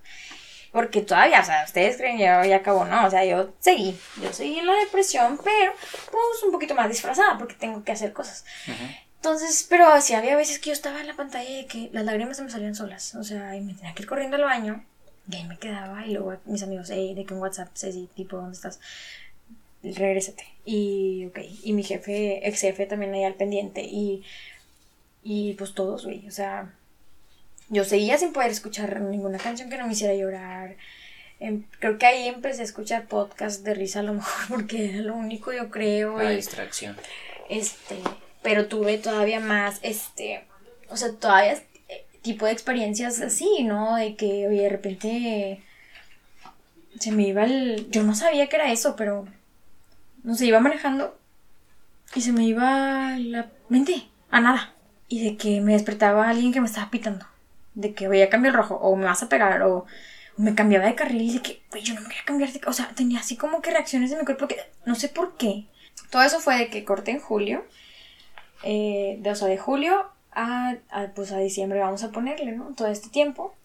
Porque 0.71 1.01
todavía, 1.01 1.41
o 1.41 1.45
sea, 1.45 1.63
ustedes 1.65 1.97
creen 1.97 2.17
que 2.17 2.23
ya, 2.23 2.43
ya 2.45 2.57
acabó, 2.57 2.85
¿no? 2.85 3.05
O 3.05 3.09
sea, 3.09 3.23
yo 3.23 3.53
seguí, 3.59 3.95
yo 4.21 4.33
seguí 4.33 4.57
en 4.57 4.65
la 4.65 4.73
depresión, 4.73 5.39
pero 5.43 5.73
pues 6.11 6.43
un 6.43 6.51
poquito 6.51 6.73
más 6.73 6.89
disfrazada 6.89 7.37
porque 7.37 7.53
tengo 7.53 7.83
que 7.83 7.91
hacer 7.91 8.11
cosas. 8.11 8.43
Entonces, 9.17 9.65
pero 9.69 10.01
sí 10.01 10.15
había 10.15 10.35
veces 10.35 10.59
que 10.59 10.71
yo 10.71 10.73
estaba 10.73 10.99
en 10.99 11.07
la 11.07 11.15
pantalla 11.15 11.59
y 11.59 11.65
que 11.65 11.89
las 11.93 12.03
lágrimas 12.03 12.37
se 12.37 12.43
me 12.43 12.49
salían 12.49 12.75
solas, 12.75 13.13
o 13.15 13.23
sea, 13.23 13.55
y 13.55 13.61
me 13.61 13.73
tenía 13.73 13.93
que 13.93 14.01
ir 14.01 14.09
corriendo 14.09 14.35
al 14.35 14.43
baño 14.43 14.83
y 15.29 15.35
ahí 15.35 15.43
me 15.45 15.57
quedaba 15.57 16.05
y 16.05 16.13
luego 16.13 16.35
mis 16.45 16.63
amigos, 16.63 16.89
hey, 16.91 17.13
de 17.13 17.25
que 17.25 17.33
en 17.33 17.39
WhatsApp, 17.39 17.69
Ceci, 17.75 18.09
tipo, 18.15 18.37
¿dónde 18.37 18.55
estás? 18.55 18.79
Regrésate. 19.83 20.52
Y, 20.65 21.25
ok, 21.27 21.39
y 21.63 21.73
mi 21.73 21.83
jefe, 21.83 22.47
ex 22.47 22.61
jefe 22.61 22.85
también 22.85 23.13
ahí 23.13 23.23
al 23.25 23.35
pendiente 23.35 23.81
y, 23.83 24.23
y 25.23 25.53
pues 25.55 25.73
todos, 25.73 26.05
güey, 26.05 26.25
o 26.27 26.31
sea, 26.31 26.73
yo 27.69 27.83
seguía 27.83 28.17
sin 28.17 28.31
poder 28.33 28.51
escuchar 28.51 29.01
ninguna 29.01 29.37
canción 29.39 29.69
que 29.69 29.77
no 29.77 29.87
me 29.87 29.93
hiciera 29.93 30.13
llorar. 30.15 30.75
Em, 31.39 31.63
creo 31.79 31.97
que 31.97 32.05
ahí 32.05 32.27
empecé 32.27 32.61
a 32.61 32.65
escuchar 32.65 33.07
podcast 33.07 33.63
de 33.65 33.73
risa 33.73 33.99
a 33.99 34.03
lo 34.03 34.13
mejor 34.13 34.47
porque 34.49 34.89
era 34.91 34.99
lo 34.99 35.15
único 35.15 35.51
yo 35.51 35.69
creo. 35.69 36.17
La 36.17 36.31
y- 36.31 36.37
distracción. 36.37 36.95
este, 37.49 37.97
pero 38.41 38.67
tuve 38.67 38.97
todavía 38.97 39.39
más, 39.41 39.79
este, 39.81 40.43
o 40.89 40.95
sea, 40.97 41.11
todavía 41.13 41.61
eh, 41.89 42.05
tipo 42.21 42.45
de 42.45 42.51
experiencias 42.53 43.19
así, 43.21 43.63
¿no? 43.63 43.95
De 43.97 44.15
que, 44.15 44.47
oye, 44.47 44.61
de 44.63 44.69
repente 44.69 45.61
se 46.99 47.11
me 47.11 47.23
iba 47.27 47.43
el... 47.43 47.89
Yo 47.89 48.03
no 48.03 48.15
sabía 48.15 48.47
que 48.47 48.55
era 48.55 48.71
eso, 48.71 48.95
pero, 48.95 49.27
no 50.23 50.35
sé, 50.35 50.45
iba 50.47 50.59
manejando 50.59 51.17
y 52.15 52.21
se 52.21 52.31
me 52.31 52.43
iba 52.45 53.17
la 53.19 53.51
mente 53.69 54.07
a 54.29 54.41
nada. 54.41 54.73
Y 55.07 55.23
de 55.23 55.37
que 55.37 55.61
me 55.61 55.73
despertaba 55.73 56.29
alguien 56.29 56.51
que 56.53 56.61
me 56.61 56.67
estaba 56.67 56.89
pitando. 56.89 57.25
De 57.75 57.93
que, 57.93 58.07
oye, 58.07 58.27
cambia 58.29 58.49
el 58.49 58.55
rojo, 58.55 58.75
o 58.75 58.95
me 58.95 59.05
vas 59.05 59.23
a 59.23 59.29
pegar, 59.29 59.61
o, 59.63 59.85
me 60.37 60.55
cambiaba 60.55 60.85
de 60.87 60.95
carril 60.95 61.21
y 61.21 61.33
de 61.33 61.41
que, 61.41 61.61
yo 61.81 61.93
no 61.93 62.01
me 62.01 62.07
quería 62.07 62.25
cambiar 62.25 62.51
de... 62.51 62.61
O 62.65 62.73
sea, 62.73 62.89
tenía 62.95 63.19
así 63.19 63.37
como 63.37 63.61
que 63.61 63.71
reacciones 63.71 64.09
de 64.09 64.17
mi 64.17 64.25
cuerpo 64.25 64.47
que 64.47 64.57
no 64.85 64.95
sé 64.95 65.09
por 65.09 65.35
qué. 65.37 65.67
Todo 66.09 66.23
eso 66.23 66.39
fue 66.39 66.57
de 66.57 66.69
que 66.69 66.83
corté 66.85 67.11
en 67.11 67.19
julio. 67.19 67.65
eh, 68.63 69.17
de, 69.21 69.31
o 69.31 69.35
sea, 69.35 69.47
de 69.47 69.57
julio 69.57 70.09
a, 70.31 70.75
a, 70.89 71.07
pues 71.15 71.31
a 71.31 71.39
diciembre 71.39 71.79
vamos 71.79 72.03
a 72.03 72.11
ponerle, 72.11 72.53
¿no? 72.53 72.73
Todo 72.75 72.87
este 72.87 73.09
tiempo. 73.09 73.55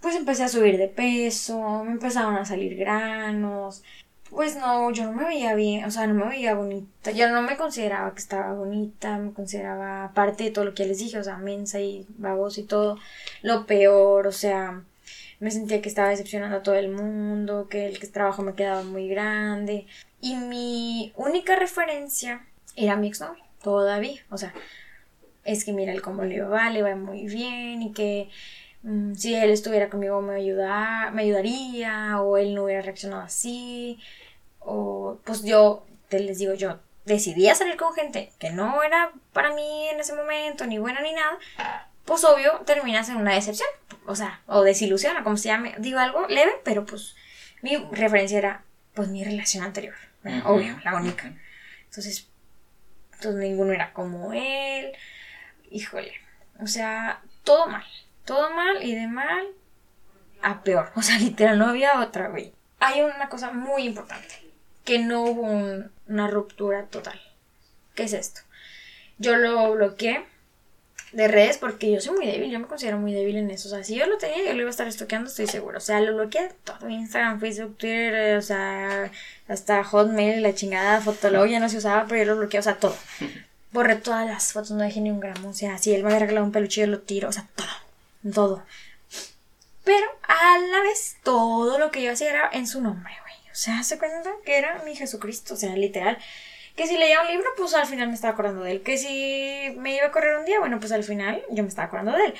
Pues 0.00 0.14
empecé 0.16 0.44
a 0.44 0.48
subir 0.48 0.78
de 0.78 0.88
peso, 0.88 1.84
me 1.84 1.92
empezaron 1.92 2.36
a 2.36 2.44
salir 2.44 2.76
granos. 2.76 3.82
Pues 4.30 4.56
no, 4.56 4.90
yo 4.92 5.04
no 5.04 5.12
me 5.12 5.24
veía 5.24 5.54
bien, 5.54 5.84
o 5.84 5.90
sea, 5.90 6.06
no 6.06 6.14
me 6.14 6.28
veía 6.28 6.54
bonita. 6.54 7.10
Yo 7.12 7.28
no 7.30 7.42
me 7.42 7.56
consideraba 7.56 8.12
que 8.12 8.20
estaba 8.20 8.52
bonita, 8.52 9.18
me 9.18 9.32
consideraba, 9.32 10.04
aparte 10.04 10.44
de 10.44 10.50
todo 10.50 10.66
lo 10.66 10.74
que 10.74 10.86
les 10.86 10.98
dije, 10.98 11.18
o 11.18 11.24
sea, 11.24 11.38
mensa 11.38 11.80
y 11.80 12.06
babosa 12.18 12.60
y 12.60 12.64
todo, 12.64 12.98
lo 13.42 13.66
peor, 13.66 14.26
o 14.26 14.32
sea, 14.32 14.82
me 15.40 15.50
sentía 15.50 15.80
que 15.80 15.88
estaba 15.88 16.10
decepcionando 16.10 16.58
a 16.58 16.62
todo 16.62 16.74
el 16.74 16.90
mundo, 16.90 17.68
que 17.70 17.86
el 17.86 18.12
trabajo 18.12 18.42
me 18.42 18.54
quedaba 18.54 18.82
muy 18.82 19.08
grande. 19.08 19.86
Y 20.20 20.36
mi 20.36 21.12
única 21.16 21.56
referencia 21.56 22.44
era 22.76 22.96
mi 22.96 23.08
exnovio, 23.08 23.44
todavía. 23.62 24.20
O 24.30 24.38
sea, 24.38 24.52
es 25.44 25.64
que 25.64 25.72
mira 25.72 25.92
el 25.92 26.02
cómo 26.02 26.24
le 26.24 26.42
va, 26.42 26.70
le 26.70 26.82
va 26.82 26.94
muy 26.96 27.26
bien 27.26 27.82
y 27.82 27.92
que 27.92 28.28
mm, 28.82 29.14
si 29.14 29.34
él 29.34 29.50
estuviera 29.50 29.88
conmigo 29.88 30.20
me, 30.22 30.36
ayuda, 30.36 31.10
me 31.12 31.22
ayudaría 31.22 32.20
o 32.20 32.36
él 32.36 32.54
no 32.54 32.64
hubiera 32.64 32.82
reaccionado 32.82 33.22
así. 33.22 33.98
O 34.60 35.18
pues 35.24 35.42
yo, 35.42 35.86
te 36.08 36.20
les 36.20 36.38
digo 36.38 36.54
yo, 36.54 36.78
decidí 37.04 37.48
a 37.48 37.54
salir 37.54 37.76
con 37.76 37.94
gente 37.94 38.32
que 38.38 38.50
no 38.50 38.82
era 38.82 39.12
para 39.32 39.54
mí 39.54 39.88
en 39.88 40.00
ese 40.00 40.14
momento, 40.14 40.66
ni 40.66 40.78
buena 40.78 41.00
ni 41.00 41.12
nada. 41.12 41.38
Pues 42.04 42.24
obvio 42.24 42.60
terminas 42.64 43.08
en 43.08 43.16
una 43.16 43.34
decepción, 43.34 43.68
o 44.06 44.14
sea, 44.14 44.40
o 44.46 44.62
desilusión, 44.62 45.16
o 45.16 45.24
como 45.24 45.36
se 45.36 45.48
llame. 45.48 45.74
Digo 45.78 45.98
algo 45.98 46.26
leve, 46.28 46.52
pero 46.64 46.86
pues 46.86 47.14
mi 47.62 47.76
referencia 47.92 48.38
era 48.38 48.64
pues 48.94 49.08
mi 49.08 49.24
relación 49.24 49.64
anterior, 49.64 49.94
obvio, 50.44 50.78
la 50.84 50.96
única. 50.96 51.32
Entonces, 51.84 52.28
entonces 53.14 53.40
ninguno 53.40 53.72
era 53.72 53.92
como 53.92 54.32
él. 54.32 54.92
Híjole. 55.70 56.12
O 56.60 56.66
sea, 56.66 57.22
todo 57.44 57.66
mal. 57.66 57.84
Todo 58.28 58.50
mal 58.50 58.82
y 58.84 58.94
de 58.94 59.06
mal 59.06 59.46
a 60.42 60.62
peor. 60.62 60.90
O 60.96 61.00
sea, 61.02 61.18
literal, 61.18 61.58
no 61.58 61.66
había 61.66 61.98
otra, 62.00 62.28
güey. 62.28 62.52
Hay 62.78 63.00
una 63.00 63.30
cosa 63.30 63.50
muy 63.52 63.84
importante. 63.84 64.34
Que 64.84 64.98
no 64.98 65.22
hubo 65.22 65.42
un- 65.42 65.90
una 66.06 66.28
ruptura 66.28 66.84
total. 66.84 67.18
¿Qué 67.94 68.02
es 68.02 68.12
esto? 68.12 68.42
Yo 69.16 69.36
lo 69.36 69.72
bloqueé 69.72 70.24
de 71.12 71.26
redes 71.26 71.56
porque 71.56 71.90
yo 71.90 72.02
soy 72.02 72.16
muy 72.18 72.26
débil, 72.26 72.50
yo 72.50 72.58
me 72.60 72.66
considero 72.66 72.98
muy 72.98 73.14
débil 73.14 73.36
en 73.38 73.50
eso. 73.50 73.68
O 73.68 73.70
sea, 73.70 73.82
si 73.82 73.94
yo 73.96 74.04
lo 74.06 74.18
tenía, 74.18 74.44
yo 74.44 74.52
lo 74.52 74.60
iba 74.60 74.68
a 74.68 74.70
estar 74.70 74.86
estoqueando, 74.86 75.30
estoy 75.30 75.46
segura. 75.46 75.78
O 75.78 75.80
sea, 75.80 76.00
lo 76.02 76.14
bloqueé 76.14 76.52
todo: 76.64 76.86
Instagram, 76.88 77.40
Facebook, 77.40 77.78
Twitter, 77.78 78.36
o 78.36 78.42
sea, 78.42 79.10
hasta 79.48 79.82
Hotmail, 79.84 80.42
la 80.42 80.54
chingada, 80.54 81.00
Fotolog 81.00 81.46
ya 81.48 81.60
no 81.60 81.70
se 81.70 81.78
usaba, 81.78 82.04
pero 82.06 82.24
yo 82.24 82.32
lo 82.34 82.38
bloqueé, 82.40 82.60
o 82.60 82.62
sea, 82.62 82.76
todo. 82.76 82.94
Borré 83.72 83.96
todas 83.96 84.26
las 84.26 84.52
fotos, 84.52 84.70
no 84.72 84.82
dejé 84.84 85.00
ni 85.00 85.10
un 85.10 85.20
gramo. 85.20 85.48
O 85.48 85.54
sea, 85.54 85.78
si 85.78 85.94
él 85.94 86.02
me 86.02 86.08
había 86.10 86.20
regalado 86.20 86.44
un 86.46 86.52
peluche, 86.52 86.82
yo 86.82 86.86
lo 86.86 87.00
tiro, 87.00 87.28
o 87.30 87.32
sea, 87.32 87.46
todo. 87.56 87.66
Todo. 88.32 88.64
Pero 89.84 90.06
a 90.22 90.58
la 90.58 90.80
vez 90.82 91.16
todo 91.22 91.78
lo 91.78 91.90
que 91.90 92.02
yo 92.02 92.12
hacía 92.12 92.30
era 92.30 92.50
en 92.52 92.66
su 92.66 92.80
nombre, 92.80 93.12
güey. 93.22 93.34
O 93.50 93.54
sea, 93.54 93.82
se 93.82 93.98
cuenta 93.98 94.30
que 94.44 94.58
era 94.58 94.82
mi 94.84 94.94
Jesucristo, 94.94 95.54
o 95.54 95.56
sea, 95.56 95.74
literal. 95.76 96.18
Que 96.76 96.86
si 96.86 96.96
leía 96.96 97.22
un 97.22 97.28
libro, 97.28 97.48
pues 97.56 97.74
al 97.74 97.86
final 97.86 98.08
me 98.08 98.14
estaba 98.14 98.34
acordando 98.34 98.62
de 98.62 98.72
él. 98.72 98.82
Que 98.82 98.98
si 98.98 99.74
me 99.78 99.96
iba 99.96 100.06
a 100.06 100.12
correr 100.12 100.36
un 100.36 100.44
día, 100.44 100.60
bueno, 100.60 100.78
pues 100.78 100.92
al 100.92 101.04
final 101.04 101.42
yo 101.50 101.62
me 101.62 101.68
estaba 101.68 101.86
acordando 101.86 102.12
de 102.12 102.26
él. 102.26 102.34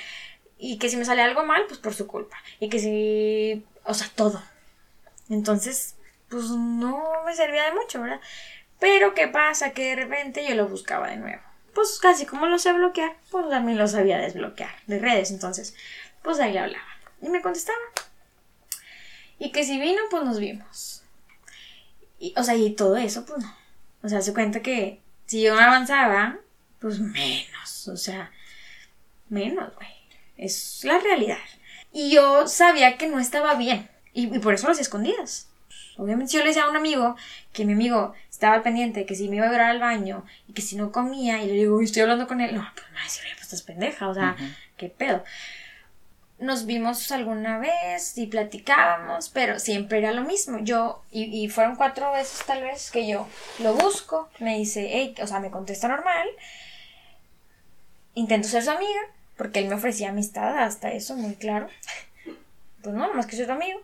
Y 0.57 0.77
que 0.77 0.89
si 0.89 0.97
me 0.97 1.05
sale 1.05 1.21
algo 1.21 1.43
mal, 1.43 1.65
pues 1.67 1.79
por 1.79 1.93
su 1.93 2.07
culpa. 2.07 2.37
Y 2.59 2.69
que 2.69 2.79
si... 2.79 3.65
O 3.83 3.93
sea, 3.93 4.07
todo. 4.15 4.41
Entonces, 5.29 5.95
pues 6.29 6.45
no 6.51 7.03
me 7.25 7.35
servía 7.35 7.65
de 7.65 7.73
mucho, 7.73 8.01
¿verdad? 8.01 8.21
Pero 8.79 9.13
¿qué 9.13 9.27
pasa? 9.27 9.71
Que 9.71 9.87
de 9.89 9.95
repente 9.95 10.45
yo 10.47 10.55
lo 10.55 10.67
buscaba 10.67 11.09
de 11.09 11.17
nuevo. 11.17 11.41
Pues 11.79 11.97
casi 12.01 12.25
como 12.25 12.45
lo 12.47 12.59
sé 12.59 12.73
bloquear, 12.73 13.15
pues 13.31 13.49
también 13.49 13.77
lo 13.77 13.87
sabía 13.87 14.17
desbloquear 14.17 14.69
de 14.87 14.99
redes. 14.99 15.31
Entonces, 15.31 15.77
pues 16.21 16.37
ahí 16.41 16.51
le 16.51 16.59
hablaba. 16.59 16.83
Y 17.21 17.29
me 17.29 17.41
contestaba. 17.41 17.79
Y 19.39 19.53
que 19.53 19.63
si 19.63 19.79
vino, 19.79 20.01
pues 20.11 20.25
nos 20.25 20.39
vimos. 20.39 21.03
Y, 22.19 22.33
o 22.35 22.43
sea, 22.43 22.55
y 22.55 22.75
todo 22.75 22.97
eso, 22.97 23.25
pues 23.25 23.39
no. 23.39 23.55
O 24.03 24.09
sea, 24.09 24.21
se 24.21 24.33
cuenta 24.33 24.61
que 24.61 24.99
si 25.25 25.41
yo 25.41 25.57
avanzaba, 25.57 26.39
pues 26.79 26.99
menos. 26.99 27.87
O 27.87 27.95
sea, 27.95 28.29
menos, 29.29 29.73
güey. 29.75 29.87
Es 30.35 30.81
la 30.83 30.99
realidad. 30.99 31.37
Y 31.93 32.11
yo 32.11 32.45
sabía 32.49 32.97
que 32.97 33.07
no 33.07 33.21
estaba 33.21 33.55
bien. 33.55 33.89
Y, 34.11 34.27
por 34.39 34.53
eso 34.53 34.67
las 34.67 34.81
escondidas. 34.81 35.47
Obviamente, 35.99 36.33
yo 36.33 36.39
le 36.39 36.47
decía 36.47 36.63
a 36.63 36.69
un 36.69 36.77
amigo 36.77 37.15
que 37.53 37.65
mi 37.65 37.73
amigo 37.73 38.13
estaba 38.29 38.55
al 38.55 38.61
pendiente, 38.63 39.05
que 39.05 39.15
si 39.15 39.29
me 39.29 39.35
iba 39.35 39.47
a 39.47 39.51
ver 39.51 39.61
al 39.61 39.79
baño 39.79 40.25
y 40.47 40.53
que 40.53 40.61
si 40.61 40.75
no 40.75 40.91
comía, 40.91 41.43
y 41.43 41.47
le 41.47 41.53
digo, 41.53 41.81
estoy 41.81 42.01
hablando 42.01 42.27
con 42.27 42.41
él, 42.41 42.55
no, 42.55 42.67
pues 42.73 42.87
decir, 43.03 43.23
pues 43.33 43.43
estás 43.43 43.61
pendeja, 43.61 44.07
o 44.07 44.13
sea, 44.13 44.35
qué 44.77 44.89
pedo 44.89 45.23
nos 46.39 46.65
vimos 46.65 47.11
alguna 47.11 47.59
vez 47.59 48.17
y 48.17 48.27
platicábamos, 48.27 49.29
pero 49.29 49.59
siempre 49.59 49.99
era 49.99 50.11
lo 50.11 50.23
mismo. 50.23 50.59
Yo, 50.59 51.03
y, 51.11 51.47
fueron 51.49 51.75
cuatro 51.75 52.11
veces 52.11 52.45
tal 52.45 52.63
vez 52.63 52.91
que 52.91 53.07
yo 53.07 53.27
lo 53.59 53.73
busco, 53.73 54.29
me 54.39 54.57
dice, 54.57 54.89
hey, 54.91 55.15
o 55.21 55.27
sea, 55.27 55.39
me 55.39 55.51
contesta 55.51 55.87
normal, 55.87 56.27
intento 58.15 58.47
ser 58.47 58.63
su 58.63 58.71
amiga, 58.71 59.01
porque 59.37 59.59
él 59.59 59.67
me 59.67 59.75
ofrecía 59.75 60.09
amistad, 60.09 60.57
hasta 60.59 60.91
eso, 60.91 61.15
muy 61.15 61.35
claro. 61.35 61.67
Pues 62.81 62.95
no, 62.95 63.13
más 63.13 63.27
que 63.27 63.35
ser 63.35 63.45
su 63.45 63.51
amigo, 63.51 63.79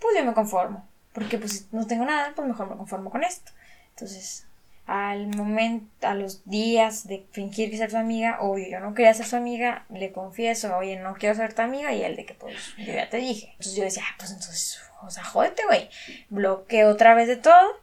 pues 0.00 0.16
yo 0.16 0.24
me 0.24 0.34
conformo, 0.34 0.88
porque 1.18 1.38
pues 1.38 1.66
no 1.72 1.84
tengo 1.86 2.04
nada, 2.04 2.32
pues 2.36 2.46
mejor 2.46 2.70
me 2.70 2.76
conformo 2.76 3.10
con 3.10 3.24
esto. 3.24 3.50
Entonces, 3.90 4.46
al 4.86 5.26
momento, 5.26 6.06
a 6.06 6.14
los 6.14 6.44
días 6.44 7.08
de 7.08 7.26
fingir 7.32 7.70
que 7.70 7.76
ser 7.76 7.90
su 7.90 7.96
amiga, 7.96 8.38
oye, 8.40 8.70
yo 8.70 8.78
no 8.78 8.94
quería 8.94 9.12
ser 9.12 9.26
su 9.26 9.34
amiga, 9.34 9.84
le 9.90 10.12
confieso, 10.12 10.76
oye, 10.76 10.96
no 10.96 11.14
quiero 11.14 11.34
ser 11.34 11.54
tu 11.54 11.62
amiga, 11.62 11.92
y 11.92 12.04
él 12.04 12.14
de 12.14 12.24
que, 12.24 12.34
pues, 12.34 12.54
yo 12.78 12.92
ya 12.92 13.10
te 13.10 13.16
dije. 13.16 13.48
Entonces 13.50 13.74
yo 13.74 13.82
decía, 13.82 14.04
ah, 14.08 14.14
pues 14.16 14.30
entonces, 14.30 14.80
o 15.02 15.10
sea, 15.10 15.24
jódete, 15.24 15.64
güey. 15.66 15.90
Bloqueo 16.30 16.88
otra 16.88 17.14
vez 17.14 17.26
de 17.26 17.36
todo, 17.36 17.80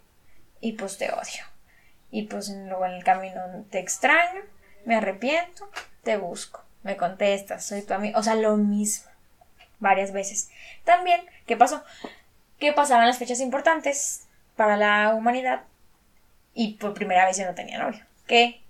y 0.61 0.71
pues 0.73 0.97
te 0.97 1.11
odio. 1.11 1.43
Y 2.11 2.23
pues 2.23 2.49
luego 2.49 2.85
en 2.85 2.93
el 2.93 3.03
camino 3.03 3.41
te 3.69 3.79
extraño, 3.79 4.41
me 4.85 4.95
arrepiento, 4.95 5.69
te 6.03 6.15
busco, 6.15 6.63
me 6.83 6.95
contestas, 6.95 7.65
soy 7.65 7.81
tu 7.81 7.93
amiga, 7.93 8.17
o 8.17 8.23
sea, 8.23 8.35
lo 8.35 8.55
mismo, 8.55 9.11
varias 9.79 10.13
veces. 10.13 10.49
También, 10.85 11.19
¿qué 11.45 11.57
pasó? 11.57 11.83
¿Qué 12.59 12.73
pasaban 12.73 13.07
las 13.07 13.17
fechas 13.17 13.39
importantes 13.39 14.27
para 14.55 14.77
la 14.77 15.13
humanidad? 15.13 15.63
y 16.55 16.73
por 16.75 16.93
primera 16.93 17.25
vez 17.25 17.37
yo 17.37 17.45
no 17.45 17.53
tenía 17.53 17.77
novio. 17.77 18.01
¿Qué 18.25 18.61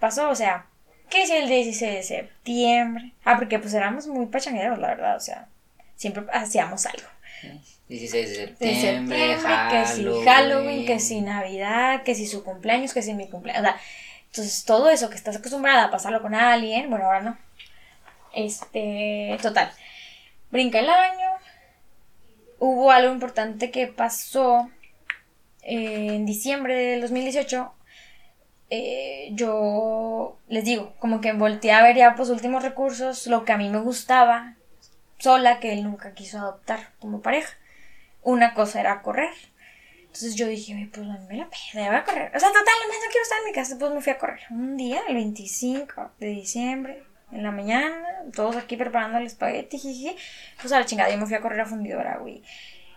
pasó? 0.00 0.30
O 0.30 0.34
sea, 0.34 0.66
¿qué 1.10 1.22
es 1.22 1.30
el 1.30 1.46
16 1.46 1.92
de 1.92 2.02
septiembre? 2.02 3.12
Ah, 3.24 3.36
porque 3.36 3.58
pues 3.58 3.74
éramos 3.74 4.08
muy 4.08 4.26
pachangueros, 4.26 4.78
la 4.78 4.88
verdad, 4.88 5.16
o 5.16 5.20
sea, 5.20 5.46
siempre 5.94 6.24
hacíamos 6.32 6.86
algo. 6.86 7.06
16 7.88 8.28
de 8.28 8.34
septiembre, 8.34 9.36
que 9.70 9.86
si 9.86 10.04
Halloween, 10.24 10.86
que 10.86 10.98
si 10.98 11.20
Navidad, 11.20 12.02
que 12.02 12.14
si 12.16 12.26
su 12.26 12.42
cumpleaños, 12.42 12.92
que 12.92 13.02
si 13.02 13.14
mi 13.14 13.28
cumpleaños. 13.28 13.62
O 13.62 13.66
sea, 13.66 13.80
entonces 14.28 14.64
todo 14.64 14.90
eso 14.90 15.08
que 15.08 15.16
estás 15.16 15.36
acostumbrada 15.36 15.84
a 15.84 15.90
pasarlo 15.90 16.20
con 16.20 16.34
alguien, 16.34 16.90
bueno, 16.90 17.04
ahora 17.04 17.20
no. 17.20 17.38
Este, 18.34 19.38
total. 19.40 19.70
Brinca 20.50 20.80
el 20.80 20.90
año. 20.90 21.35
Hubo 22.58 22.90
algo 22.90 23.12
importante 23.12 23.70
que 23.70 23.86
pasó 23.86 24.70
en 25.62 26.24
diciembre 26.26 26.74
del 26.74 27.00
2018, 27.02 27.72
eh, 28.70 29.28
yo 29.32 30.38
les 30.48 30.64
digo, 30.64 30.94
como 30.98 31.20
que 31.20 31.32
volteé 31.32 31.72
a 31.72 31.82
ver 31.82 31.96
ya 31.96 32.14
pues 32.14 32.30
últimos 32.30 32.62
recursos, 32.62 33.26
lo 33.26 33.44
que 33.44 33.52
a 33.52 33.58
mí 33.58 33.68
me 33.68 33.80
gustaba, 33.80 34.56
sola, 35.18 35.60
que 35.60 35.72
él 35.72 35.84
nunca 35.84 36.14
quiso 36.14 36.38
adoptar 36.38 36.92
como 36.98 37.20
pareja. 37.20 37.56
Una 38.22 38.54
cosa 38.54 38.80
era 38.80 39.02
correr. 39.02 39.32
Entonces 40.00 40.34
yo 40.34 40.46
dije, 40.46 40.88
pues 40.92 41.06
me 41.06 41.36
la 41.36 41.48
pena, 41.48 41.88
voy 41.88 41.96
a 41.96 42.04
correr. 42.04 42.32
O 42.34 42.40
sea, 42.40 42.48
total, 42.48 42.64
no 42.64 43.10
quiero 43.10 43.22
estar 43.22 43.38
en 43.38 43.44
mi 43.44 43.52
casa, 43.52 43.76
pues 43.78 43.92
me 43.92 44.00
fui 44.00 44.12
a 44.12 44.18
correr. 44.18 44.40
Un 44.50 44.76
día, 44.76 45.02
el 45.08 45.14
25 45.14 46.12
de 46.18 46.26
diciembre, 46.28 47.02
en 47.36 47.42
la 47.42 47.50
mañana, 47.50 48.02
todos 48.34 48.56
aquí 48.56 48.76
preparando 48.76 49.18
el 49.18 49.26
espagueti, 49.26 50.16
pues 50.60 50.72
a 50.72 50.80
la 50.80 50.86
chingada, 50.86 51.10
yo 51.10 51.18
me 51.18 51.26
fui 51.26 51.34
a 51.34 51.40
correr 51.40 51.60
a 51.60 51.66
fundidora, 51.66 52.16
güey. 52.18 52.42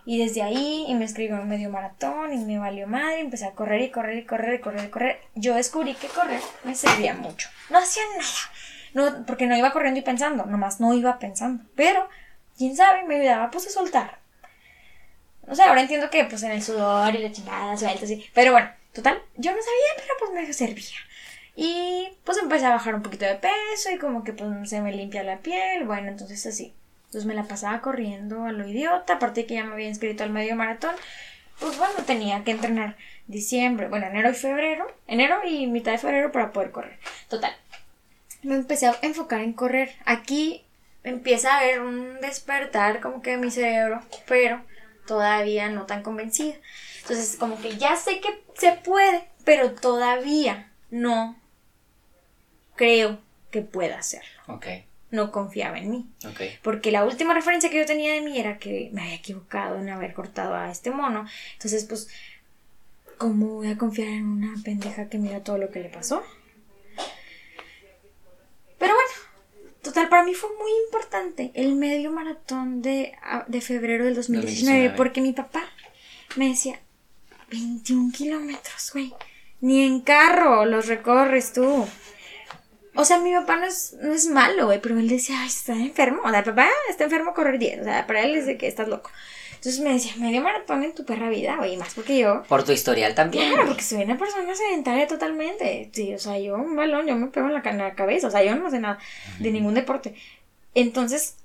Y 0.06 0.18
desde 0.18 0.42
ahí, 0.42 0.86
y 0.88 0.96
me 0.96 1.06
escribió 1.06 1.36
un 1.36 1.48
medio 1.48 1.70
maratón, 1.70 2.34
y 2.34 2.38
me 2.38 2.58
valió 2.58 2.88
madre, 2.88 3.20
empecé 3.20 3.46
a 3.46 3.52
correr 3.52 3.82
y 3.82 3.92
correr 3.92 4.18
y 4.18 4.26
correr 4.26 4.56
y 4.56 4.60
correr 4.60 4.86
y 4.86 4.90
correr. 4.90 5.20
Yo 5.36 5.56
descubrí 5.56 5.94
que 5.94 6.08
correr 6.08 6.42
me 6.64 6.74
servía 6.74 7.14
mucho. 7.14 7.50
No 7.70 7.78
hacía 7.78 8.04
nada. 8.18 8.24
No, 8.94 9.26
porque 9.26 9.46
no 9.46 9.56
iba 9.56 9.72
corriendo 9.72 10.00
y 10.00 10.04
pensando, 10.04 10.46
nomás 10.46 10.80
no 10.80 10.94
iba 10.94 11.20
pensando. 11.20 11.64
Pero, 11.76 12.08
quién 12.58 12.76
sabe, 12.76 13.04
me 13.04 13.18
ayudaba 13.18 13.52
pues 13.52 13.68
a 13.68 13.70
soltar. 13.70 14.20
No 15.46 15.54
sé, 15.54 15.64
ahora 15.64 15.82
entiendo 15.82 16.10
que 16.10 16.26
pues 16.26 16.42
en 16.44 16.52
el 16.52 16.64
sudor 16.64 17.14
y 17.14 17.20
la 17.20 17.32
chingada, 17.32 17.76
suelta 17.78 18.06
así. 18.06 18.26
Pero 18.34 18.52
bueno, 18.52 18.72
total, 18.94 19.22
yo 19.36 19.52
no 19.52 19.58
sabía, 19.58 19.96
pero 19.98 20.14
pues 20.20 20.32
me 20.32 20.54
servía. 20.54 20.98
Y 21.62 22.08
pues 22.24 22.38
empecé 22.38 22.68
a 22.68 22.70
bajar 22.70 22.96
un 22.96 23.02
poquito 23.02 23.26
de 23.26 23.36
peso 23.36 23.92
y 23.94 23.98
como 23.98 24.24
que 24.24 24.32
pues 24.32 24.70
se 24.70 24.80
me 24.80 24.94
limpia 24.94 25.24
la 25.24 25.40
piel. 25.40 25.84
Bueno, 25.84 26.08
entonces 26.08 26.46
así. 26.46 26.74
Entonces 27.08 27.26
me 27.26 27.34
la 27.34 27.44
pasaba 27.44 27.82
corriendo 27.82 28.46
a 28.46 28.54
lo 28.54 28.66
idiota, 28.66 29.16
aparte 29.16 29.42
de 29.42 29.46
que 29.46 29.56
ya 29.56 29.66
me 29.66 29.74
había 29.74 29.90
inscrito 29.90 30.24
al 30.24 30.30
medio 30.30 30.56
maratón. 30.56 30.96
Pues 31.60 31.78
bueno, 31.78 31.96
tenía 32.06 32.46
que 32.46 32.52
entrenar 32.52 32.96
diciembre, 33.28 33.90
bueno, 33.90 34.06
enero 34.06 34.30
y 34.30 34.36
febrero, 34.36 34.88
enero 35.06 35.42
y 35.46 35.68
mitad 35.68 35.92
de 35.92 35.98
febrero 35.98 36.32
para 36.32 36.54
poder 36.54 36.72
correr. 36.72 36.98
Total. 37.28 37.54
Me 38.42 38.56
empecé 38.56 38.88
a 38.88 38.96
enfocar 39.02 39.42
en 39.42 39.52
correr. 39.52 39.92
Aquí 40.06 40.64
empieza 41.04 41.56
a 41.56 41.60
haber 41.60 41.82
un 41.82 42.22
despertar 42.22 43.02
como 43.02 43.22
que 43.22 43.32
de 43.32 43.38
mi 43.38 43.52
cerebro, 43.52 44.02
pero 44.30 44.62
todavía 45.06 45.68
no 45.68 45.86
tan 45.86 46.04
convencida. 46.04 46.56
Entonces, 47.02 47.36
como 47.38 47.62
que 47.62 47.76
ya 47.76 47.98
sé 47.98 48.22
que 48.22 48.42
se 48.54 48.72
puede, 48.72 49.28
pero 49.44 49.72
todavía 49.74 50.72
no 50.90 51.36
creo 52.80 53.20
que 53.52 53.62
pueda 53.62 54.00
hacerlo. 54.00 54.30
No 55.12 55.34
confiaba 55.34 55.80
en 55.80 55.92
mí. 55.92 56.10
Porque 56.64 56.94
la 56.94 57.04
última 57.04 57.34
referencia 57.34 57.70
que 57.70 57.78
yo 57.78 57.86
tenía 57.86 58.14
de 58.14 58.22
mí 58.22 58.40
era 58.40 58.58
que 58.58 58.90
me 58.94 59.02
había 59.02 59.16
equivocado 59.16 59.78
en 59.78 59.90
haber 59.90 60.14
cortado 60.14 60.56
a 60.56 60.72
este 60.72 60.90
mono. 60.90 61.26
Entonces, 61.54 61.84
pues, 61.84 62.08
¿cómo 63.18 63.56
voy 63.56 63.70
a 63.70 63.78
confiar 63.78 64.08
en 64.08 64.26
una 64.28 64.54
pendeja 64.64 65.10
que 65.10 65.18
mira 65.18 65.44
todo 65.44 65.58
lo 65.58 65.72
que 65.72 65.82
le 65.82 65.90
pasó? 65.90 66.24
Pero 68.78 68.94
bueno, 68.94 69.12
total, 69.82 70.08
para 70.08 70.24
mí 70.24 70.34
fue 70.34 70.50
muy 70.58 70.72
importante 70.86 71.52
el 71.56 71.76
medio 71.76 72.12
maratón 72.12 72.82
de, 72.82 73.12
de 73.48 73.60
febrero 73.60 74.06
del 74.06 74.16
2019, 74.16 74.92
porque 74.96 75.20
mi 75.20 75.34
papá 75.34 75.64
me 76.38 76.48
decía, 76.48 76.80
21 77.52 78.14
kilómetros, 78.14 78.92
güey. 78.94 79.14
Ni 79.60 79.84
en 79.84 80.00
carro 80.00 80.64
los 80.64 80.88
recorres 80.88 81.52
tú. 81.52 81.86
O 83.00 83.06
sea, 83.06 83.18
mi 83.18 83.32
papá 83.34 83.56
no 83.56 83.66
es, 83.66 83.96
no 84.02 84.14
es 84.14 84.28
malo, 84.28 84.66
güey, 84.66 84.82
pero 84.82 85.00
él 85.00 85.08
decía, 85.08 85.40
ay, 85.40 85.48
está 85.48 85.74
enfermo. 85.74 86.22
O 86.26 86.30
sea, 86.30 86.44
papá 86.44 86.68
está 86.90 87.06
enfermo 87.06 87.32
a 87.32 87.34
correr 87.34 87.58
10. 87.58 87.82
O 87.82 87.84
sea, 87.86 88.06
para 88.06 88.24
él 88.24 88.36
es 88.36 88.46
de 88.46 88.58
que 88.58 88.68
estás 88.68 88.90
loco. 88.90 89.10
Entonces 89.56 89.80
me 89.80 89.94
decía, 89.94 90.14
medio 90.18 90.42
maratón 90.42 90.84
en 90.84 90.94
tu 90.94 91.06
perra 91.06 91.30
vida, 91.30 91.56
güey, 91.56 91.78
más 91.78 91.94
porque 91.94 92.18
yo. 92.18 92.44
Por 92.44 92.64
tu 92.64 92.74
historial 92.74 93.16
también. 93.16 93.54
Claro, 93.54 93.68
porque 93.68 93.84
soy 93.84 94.04
una 94.04 94.18
persona 94.18 94.54
sedentaria 94.54 95.08
totalmente. 95.08 95.90
Sí, 95.94 96.14
o 96.14 96.20
sea, 96.20 96.38
yo 96.40 96.56
un 96.56 96.76
balón, 96.76 97.08
yo 97.08 97.16
me 97.16 97.28
pego 97.28 97.48
en 97.48 97.54
la, 97.54 97.62
en 97.64 97.78
la 97.78 97.96
cabeza. 97.96 98.28
O 98.28 98.32
sea, 98.32 98.44
yo 98.44 98.54
no 98.58 98.70
sé 98.70 98.80
nada 98.80 99.00
de 99.40 99.52
ningún 99.52 99.76
deporte. 99.76 100.16
Entonces, 100.76 101.38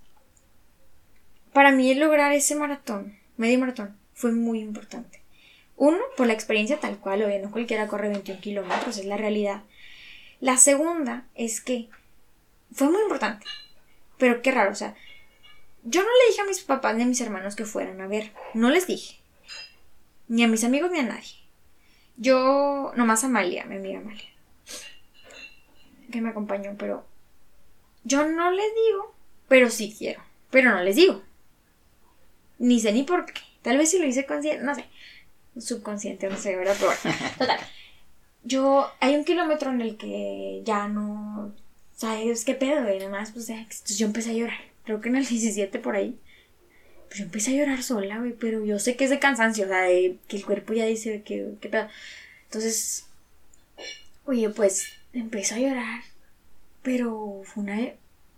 para 1.52 1.70
mí 1.70 1.94
lograr 1.94 2.32
ese 2.32 2.57
maratón, 2.57 3.16
medio 3.36 3.61
maratón, 3.61 3.96
fue 4.12 4.32
muy 4.32 4.59
importante. 4.59 5.22
Uno, 5.76 5.98
por 6.16 6.26
la 6.26 6.32
experiencia 6.32 6.80
tal 6.80 6.98
cual, 6.98 7.22
oye, 7.22 7.38
no 7.38 7.52
cualquiera 7.52 7.86
corre 7.86 8.09
21 8.09 8.40
kilómetros, 8.40 8.98
es 8.98 9.05
la 9.05 9.16
realidad. 9.16 9.62
La 10.45 10.59
segunda 10.59 11.24
es 11.34 11.62
que 11.62 11.88
fue 12.70 12.90
muy 12.90 13.01
importante, 13.01 13.47
pero 14.18 14.42
qué 14.42 14.51
raro, 14.51 14.72
o 14.72 14.74
sea, 14.74 14.95
yo 15.84 16.03
no 16.03 16.07
le 16.07 16.28
dije 16.28 16.42
a 16.42 16.45
mis 16.45 16.61
papás 16.61 16.95
ni 16.95 17.03
a 17.03 17.07
mis 17.07 17.22
hermanos 17.22 17.57
que 17.57 17.64
fueran 17.64 18.03
a 18.03 18.09
ver, 18.09 18.30
no 18.53 18.68
les 18.68 18.86
dije, 18.86 19.16
ni 20.28 20.45
a 20.45 20.47
mis 20.47 20.62
amigos 20.62 20.90
ni 20.90 20.99
a 20.99 21.05
nadie. 21.05 21.32
Yo, 22.18 22.92
nomás 22.95 23.24
a 23.24 23.28
Amalia, 23.28 23.64
mi 23.64 23.76
amiga 23.76 24.01
Amalia, 24.01 24.28
que 26.12 26.20
me 26.20 26.28
acompañó, 26.28 26.74
pero 26.76 27.07
yo 28.03 28.28
no 28.28 28.51
les 28.51 28.70
digo, 28.74 29.14
pero 29.49 29.70
sí 29.70 29.97
quiero, 29.97 30.22
pero 30.51 30.72
no 30.72 30.82
les 30.82 30.97
digo. 30.97 31.22
Ni 32.59 32.80
sé 32.80 32.92
ni 32.92 33.05
por 33.05 33.24
qué. 33.24 33.40
Tal 33.62 33.78
vez 33.78 33.90
si 33.90 33.99
lo 33.99 34.05
hice 34.05 34.26
consciente, 34.26 34.62
no 34.62 34.74
sé. 34.74 34.84
Subconsciente, 35.59 36.28
no 36.28 36.36
sé, 36.36 36.55
¿verdad? 36.55 36.76
Pero 36.78 36.92
bueno, 37.03 37.30
total. 37.38 37.61
Yo, 38.45 38.90
hay 39.01 39.16
un 39.16 39.24
kilómetro 39.24 39.70
en 39.70 39.80
el 39.80 39.97
que 39.97 40.61
ya 40.64 40.86
no 40.86 41.53
sabes 41.97 42.45
qué 42.45 42.55
pedo, 42.55 42.82
güey. 42.82 42.99
Nomás, 42.99 43.32
pues, 43.32 43.49
entonces 43.49 43.99
yo 43.99 44.07
empecé 44.07 44.30
a 44.30 44.34
llorar. 44.34 44.59
Creo 44.84 45.01
que 45.01 45.09
en 45.09 45.16
el 45.16 45.26
17 45.26 45.78
por 45.78 45.97
ahí. 45.97 46.18
Pues 47.09 47.18
yo 47.20 47.24
empecé 47.24 47.53
a 47.53 47.55
llorar 47.64 47.82
sola, 47.82 48.18
güey. 48.18 48.32
Pero 48.32 48.64
yo 48.64 48.78
sé 48.78 48.97
que 48.97 49.05
es 49.05 49.11
de 49.11 49.18
cansancio, 49.18 49.64
o 49.64 49.68
sea, 49.68 49.82
de 49.82 50.16
que 50.28 50.36
el 50.36 50.45
cuerpo 50.45 50.72
ya 50.74 50.84
dice 50.86 51.22
que, 51.22 51.55
qué 51.61 51.68
pedo. 51.68 51.88
Entonces, 52.47 53.07
oye, 54.26 54.51
pues, 54.51 54.88
empecé 55.12 55.55
a 55.55 55.59
llorar. 55.59 56.03
Pero 56.82 57.42
fue 57.45 57.64
una, 57.64 57.80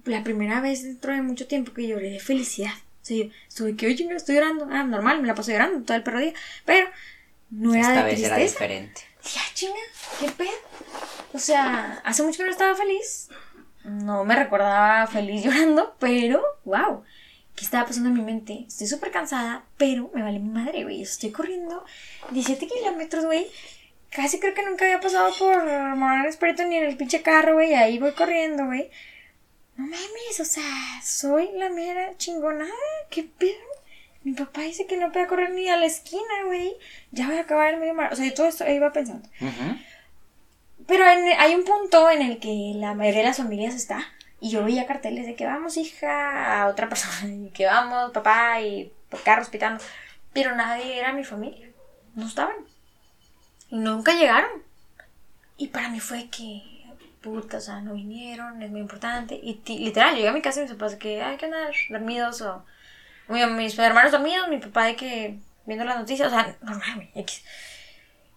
la 0.04 0.22
primera 0.22 0.60
vez 0.60 0.84
dentro 0.84 1.12
de 1.12 1.22
mucho 1.22 1.46
tiempo 1.48 1.72
que 1.72 1.88
lloré 1.88 2.10
de 2.10 2.20
felicidad. 2.20 2.72
O 3.02 3.04
sea, 3.06 3.16
yo 3.16 3.24
estuve 3.48 3.76
que, 3.76 3.86
oye, 3.88 4.08
estoy 4.14 4.36
llorando. 4.36 4.68
Ah, 4.70 4.84
normal, 4.84 5.20
me 5.20 5.26
la 5.26 5.34
paso 5.34 5.50
llorando 5.50 5.84
todo 5.84 5.96
el 5.96 6.02
perro 6.04 6.20
día. 6.20 6.32
Pero 6.64 6.88
no 7.50 7.74
era 7.74 7.80
Esta 7.88 7.94
de 7.98 8.02
vez 8.04 8.14
tristeza. 8.14 8.34
era 8.36 8.44
diferente. 8.44 9.00
Ya, 9.34 9.42
chinga, 9.54 9.74
qué 10.20 10.28
pedo. 10.30 10.50
O 11.32 11.38
sea, 11.38 12.00
hace 12.04 12.22
mucho 12.22 12.38
que 12.38 12.44
no 12.44 12.50
estaba 12.50 12.74
feliz. 12.76 13.28
No 13.84 14.24
me 14.24 14.36
recordaba 14.36 15.06
feliz 15.06 15.42
llorando, 15.44 15.96
pero, 15.98 16.42
wow. 16.64 17.02
¿Qué 17.54 17.64
estaba 17.64 17.86
pasando 17.86 18.10
en 18.10 18.16
mi 18.16 18.22
mente? 18.22 18.66
Estoy 18.68 18.86
súper 18.86 19.10
cansada, 19.10 19.64
pero 19.78 20.10
me 20.14 20.22
vale 20.22 20.38
mi 20.38 20.50
madre, 20.50 20.84
güey. 20.84 21.02
Estoy 21.02 21.30
corriendo 21.32 21.84
17 22.30 22.66
kilómetros, 22.68 23.24
güey. 23.24 23.50
Casi 24.10 24.38
creo 24.38 24.54
que 24.54 24.64
nunca 24.64 24.84
había 24.84 25.00
pasado 25.00 25.32
por 25.38 25.64
Morales 25.96 26.34
Espíritu 26.34 26.64
ni 26.64 26.76
en 26.76 26.84
el 26.84 26.96
pinche 26.96 27.22
carro, 27.22 27.54
güey. 27.54 27.74
Ahí 27.74 27.98
voy 27.98 28.12
corriendo, 28.12 28.66
güey. 28.66 28.90
No 29.76 29.84
mames, 29.84 30.40
o 30.40 30.44
sea, 30.44 31.00
soy 31.02 31.50
la 31.54 31.70
mera 31.70 32.16
chingona. 32.16 32.66
¿Qué 33.10 33.24
pedo? 33.24 33.75
Mi 34.26 34.32
papá 34.32 34.62
dice 34.62 34.88
que 34.88 34.96
no 34.96 35.12
puede 35.12 35.28
correr 35.28 35.50
ni 35.52 35.68
a 35.68 35.76
la 35.76 35.86
esquina, 35.86 36.34
güey. 36.46 36.74
Ya 37.12 37.28
voy 37.28 37.36
a 37.36 37.42
acabar 37.42 37.72
el 37.72 37.78
medio 37.78 37.94
mar. 37.94 38.12
O 38.12 38.16
sea, 38.16 38.26
yo 38.26 38.34
todo 38.34 38.48
esto 38.48 38.68
iba 38.68 38.92
pensando. 38.92 39.28
Pero 40.88 41.08
en- 41.08 41.38
hay 41.38 41.54
un 41.54 41.64
punto 41.64 42.10
en 42.10 42.22
el 42.22 42.40
que 42.40 42.72
la 42.74 42.94
mayoría 42.94 43.20
de 43.20 43.26
las 43.28 43.36
familias 43.36 43.76
está. 43.76 44.00
Y 44.40 44.50
yo 44.50 44.64
veía 44.64 44.84
carteles 44.88 45.26
de 45.26 45.36
que 45.36 45.46
vamos, 45.46 45.76
hija, 45.76 46.62
a 46.62 46.66
otra 46.66 46.88
persona. 46.88 47.32
Y 47.46 47.50
que 47.50 47.66
vamos, 47.66 48.10
papá, 48.10 48.60
y 48.60 48.92
carros 49.24 49.48
pitando. 49.48 49.80
Pero 50.32 50.56
nadie 50.56 50.98
era 50.98 51.12
mi 51.12 51.22
familia. 51.22 51.68
No 52.16 52.26
estaban. 52.26 52.56
Y 53.70 53.76
nunca 53.76 54.12
llegaron. 54.12 54.50
Y 55.56 55.68
para 55.68 55.88
mí 55.88 56.00
fue 56.00 56.28
que, 56.30 56.62
puta, 57.22 57.58
o 57.58 57.60
sea, 57.60 57.80
no 57.80 57.94
vinieron, 57.94 58.60
es 58.60 58.70
muy 58.72 58.80
importante. 58.80 59.36
Y 59.40 59.60
literal, 59.78 60.16
llegué 60.16 60.28
a 60.28 60.32
mi 60.32 60.42
casa 60.42 60.58
y 60.58 60.62
mis 60.64 60.72
papás 60.72 60.96
que, 60.96 61.22
hay 61.22 61.36
que 61.36 61.44
andar 61.46 61.72
dormidos 61.90 62.42
o... 62.42 62.64
mi- 63.28 63.44
mis 63.46 63.78
hermanos 63.78 64.12
dormidos, 64.12 64.48
mi 64.48 64.58
papá 64.58 64.84
de 64.86 64.96
que 64.96 65.38
viendo 65.64 65.84
las 65.84 65.98
noticias, 65.98 66.28
o 66.28 66.30
sea, 66.30 66.56
normal, 66.62 66.94
güey, 66.96 67.10
X. 67.14 67.42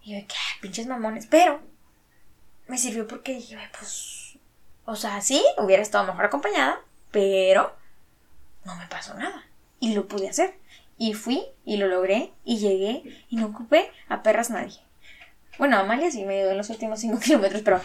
Y 0.04 0.20
yo 0.20 0.28
que, 0.28 0.36
"Ah, 0.36 0.58
pinches 0.62 0.88
mamones. 0.88 1.28
Pero 1.28 1.62
me 2.68 2.78
sirvió 2.78 3.08
porque 3.08 3.34
dije, 3.36 3.56
"Ay, 3.56 3.68
pues, 3.78 4.38
o 4.86 4.96
sea, 4.96 5.22
sí, 5.22 5.44
hubiera 5.58 5.82
estado 5.84 6.06
mejor 6.06 6.26
acompañada, 6.26 6.80
pero 7.12 7.76
no 8.66 8.76
me 8.76 8.88
pasó 8.88 9.14
nada. 9.16 9.46
Y 9.80 9.94
lo 9.94 10.08
pude 10.08 10.30
hacer. 10.30 10.56
Y 10.98 11.14
fui 11.14 11.44
y 11.66 11.78
lo 11.78 11.88
logré 11.88 12.32
y 12.44 12.58
llegué 12.58 13.24
y 13.30 13.36
no 13.38 13.48
ocupé 13.48 13.92
a 14.10 14.22
perras 14.24 14.50
nadie. 14.50 14.80
Bueno, 15.58 15.78
Amalia 15.78 16.12
sí 16.12 16.26
me 16.26 16.38
ayudó 16.40 16.52
en 16.52 16.58
los 16.58 16.70
últimos 16.70 17.00
5 17.00 17.20
kilómetros, 17.24 17.62
pero 17.62 17.82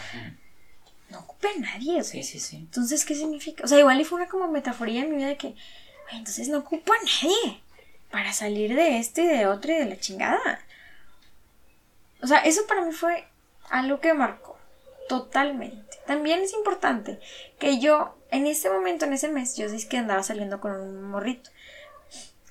no 1.10 1.20
ocupé 1.20 1.48
a 1.56 1.60
nadie. 1.60 2.00
o 2.00 2.04
sea. 2.04 2.22
Sí, 2.22 2.24
sí, 2.24 2.40
sí. 2.40 2.56
Entonces, 2.56 3.04
¿qué 3.04 3.14
significa? 3.14 3.62
O 3.64 3.68
sea, 3.68 3.78
igual 3.78 4.00
y 4.00 4.04
fue 4.04 4.16
una 4.20 4.28
como 4.28 4.48
metaforía 4.48 5.02
en 5.02 5.10
mi 5.10 5.16
vida 5.16 5.28
de 5.28 5.36
que, 5.36 5.48
"Güey, 5.48 5.56
entonces 6.12 6.48
no 6.48 6.58
ocupo 6.58 6.92
a 6.92 6.96
nadie 6.98 7.60
para 8.10 8.32
salir 8.32 8.74
de 8.74 8.98
este 8.98 9.22
y 9.22 9.26
de 9.26 9.46
otro 9.46 9.72
y 9.72 9.76
de 9.76 9.86
la 9.86 9.98
chingada. 9.98 10.60
O 12.22 12.26
sea, 12.26 12.38
eso 12.38 12.66
para 12.66 12.84
mí 12.84 12.92
fue 12.92 13.24
algo 13.70 14.00
que 14.00 14.14
marcó 14.14 14.56
totalmente. 15.08 15.98
También 16.06 16.40
es 16.40 16.52
importante 16.54 17.18
que 17.58 17.78
yo, 17.78 18.16
en 18.30 18.46
ese 18.46 18.70
momento, 18.70 19.04
en 19.04 19.12
ese 19.12 19.28
mes, 19.28 19.56
yo 19.56 19.68
sí 19.68 19.86
que 19.88 19.98
andaba 19.98 20.22
saliendo 20.22 20.60
con 20.60 20.72
un 20.72 21.02
morrito. 21.02 21.50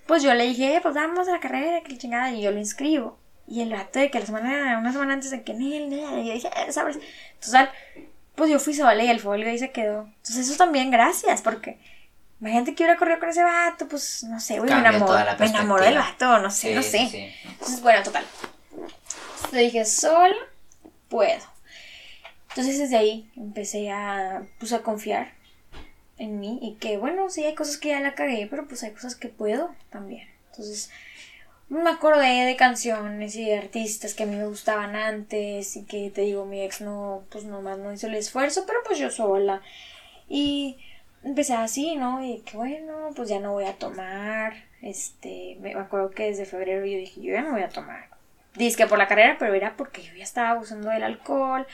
Pues 0.06 0.22
yo 0.22 0.34
le 0.34 0.45
dije, 0.45 0.76
"Eh, 0.76 0.82
pues 0.82 0.93
vamos 0.93 1.28
a 1.28 1.32
la 1.32 1.39
carrera, 1.39 1.82
que 1.82 1.97
chingada, 1.97 2.32
y 2.32 2.41
yo 2.41 2.51
lo 2.51 2.60
inscribo. 2.60 3.18
Y 3.47 3.62
el 3.62 3.72
rato 3.72 3.99
de 3.99 4.12
que 4.12 4.20
la 4.20 4.26
semana, 4.26 4.78
una 4.80 4.91
semana 4.91 5.14
antes 5.14 5.32
de 5.32 5.43
que 5.43 5.54
Nel, 5.54 5.91
y 5.93 6.01
yo 6.28 6.34
dije, 6.34 6.49
"Eh, 6.56 6.72
¿sabes? 6.72 6.99
Total, 7.43 7.72
pues 8.36 8.49
yo 8.49 8.60
fui 8.60 8.74
sola 8.74 9.04
y 9.04 9.10
el 9.10 9.20
folio 9.20 9.47
ahí 9.47 9.58
se 9.58 9.72
quedó. 9.72 10.04
Entonces 10.18 10.47
eso 10.49 10.58
también 10.58 10.91
gracias, 10.91 11.41
porque 11.41 11.80
imagínate 12.41 12.75
que 12.75 12.84
hubiera 12.84 12.97
corrido 12.99 13.19
con 13.19 13.29
ese 13.29 13.43
vato, 13.43 13.88
pues 13.88 14.23
no 14.23 14.39
sé, 14.39 14.59
güey, 14.59 14.71
me 14.71 14.79
enamoró, 14.79 15.13
me 15.39 15.45
enamoró 15.45 15.84
del 15.84 15.97
vato, 15.97 16.39
no 16.39 16.49
sé, 16.51 16.69
Sí, 16.69 16.75
no 16.75 16.84
sé. 16.84 17.07
sí. 17.09 17.34
Entonces, 17.45 17.81
bueno, 17.81 18.03
total. 18.03 18.25
Le 19.51 19.61
dije, 19.61 19.86
sola 19.86 20.36
puedo. 21.09 21.41
Entonces 22.49 22.77
desde 22.79 22.97
ahí 22.97 23.31
empecé 23.36 23.91
a, 23.91 24.43
pues, 24.59 24.73
a 24.73 24.79
confiar 24.81 25.31
en 26.17 26.39
mí 26.39 26.59
y 26.61 26.75
que, 26.75 26.97
bueno, 26.97 27.29
sí 27.29 27.43
hay 27.43 27.55
cosas 27.55 27.77
que 27.77 27.89
ya 27.89 27.99
la 27.99 28.13
cagué, 28.13 28.47
pero 28.49 28.67
pues 28.67 28.84
hay 28.84 28.91
cosas 28.91 29.15
que 29.15 29.29
puedo 29.29 29.73
también. 29.89 30.27
Entonces 30.51 30.91
me 31.69 31.89
acordé 31.89 32.45
de 32.45 32.55
canciones 32.55 33.36
y 33.36 33.45
de 33.45 33.57
artistas 33.57 34.13
que 34.13 34.23
a 34.23 34.25
mí 34.27 34.36
me 34.36 34.45
gustaban 34.45 34.95
antes 34.95 35.75
y 35.75 35.86
que 35.86 36.11
te 36.11 36.21
digo, 36.21 36.45
mi 36.45 36.61
ex 36.61 36.81
no, 36.81 37.23
pues 37.31 37.45
nomás 37.45 37.79
no 37.79 37.91
hizo 37.91 38.05
el 38.07 38.15
esfuerzo, 38.15 38.65
pero 38.67 38.79
pues 38.86 38.99
yo 38.99 39.09
sola. 39.09 39.61
Y 40.29 40.77
empecé 41.24 41.53
así, 41.53 41.95
¿no? 41.95 42.24
Y 42.24 42.39
que 42.41 42.57
bueno, 42.57 43.09
pues 43.15 43.30
ya 43.30 43.39
no 43.39 43.53
voy 43.53 43.65
a 43.65 43.74
tomar. 43.74 44.55
Este, 44.82 45.57
me 45.61 45.74
acuerdo 45.74 46.11
que 46.11 46.26
desde 46.26 46.45
febrero 46.45 46.86
yo 46.86 46.97
dije, 46.97 47.21
yo 47.21 47.34
ya 47.34 47.41
no 47.41 47.51
voy 47.51 47.63
a 47.63 47.69
tomar. 47.69 48.09
Dice 48.55 48.78
que 48.78 48.88
por 48.88 48.97
la 48.97 49.07
carrera, 49.07 49.38
pero 49.39 49.53
era 49.53 49.76
porque 49.76 50.03
yo 50.03 50.13
ya 50.13 50.24
estaba 50.24 50.51
abusando 50.51 50.89
del 50.89 51.03
alcohol 51.03 51.65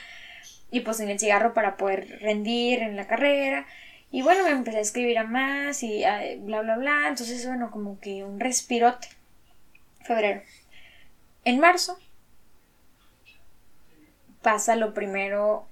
y 0.70 0.80
pues 0.80 1.00
en 1.00 1.10
el 1.10 1.18
cigarro 1.18 1.52
para 1.52 1.76
poder 1.76 2.20
rendir 2.20 2.80
en 2.80 2.96
la 2.96 3.06
carrera. 3.06 3.66
Y 4.10 4.22
bueno, 4.22 4.44
me 4.44 4.50
empecé 4.50 4.78
a 4.78 4.80
escribir 4.80 5.18
a 5.18 5.24
más 5.24 5.82
y 5.82 6.04
ah, 6.04 6.20
bla, 6.38 6.62
bla, 6.62 6.76
bla. 6.76 7.08
Entonces, 7.08 7.46
bueno, 7.46 7.70
como 7.70 8.00
que 8.00 8.24
un 8.24 8.40
respirote. 8.40 9.08
Febrero. 10.02 10.42
En 11.44 11.60
marzo 11.60 11.98
pasa 14.42 14.76
lo 14.76 14.94
primero. 14.94 15.66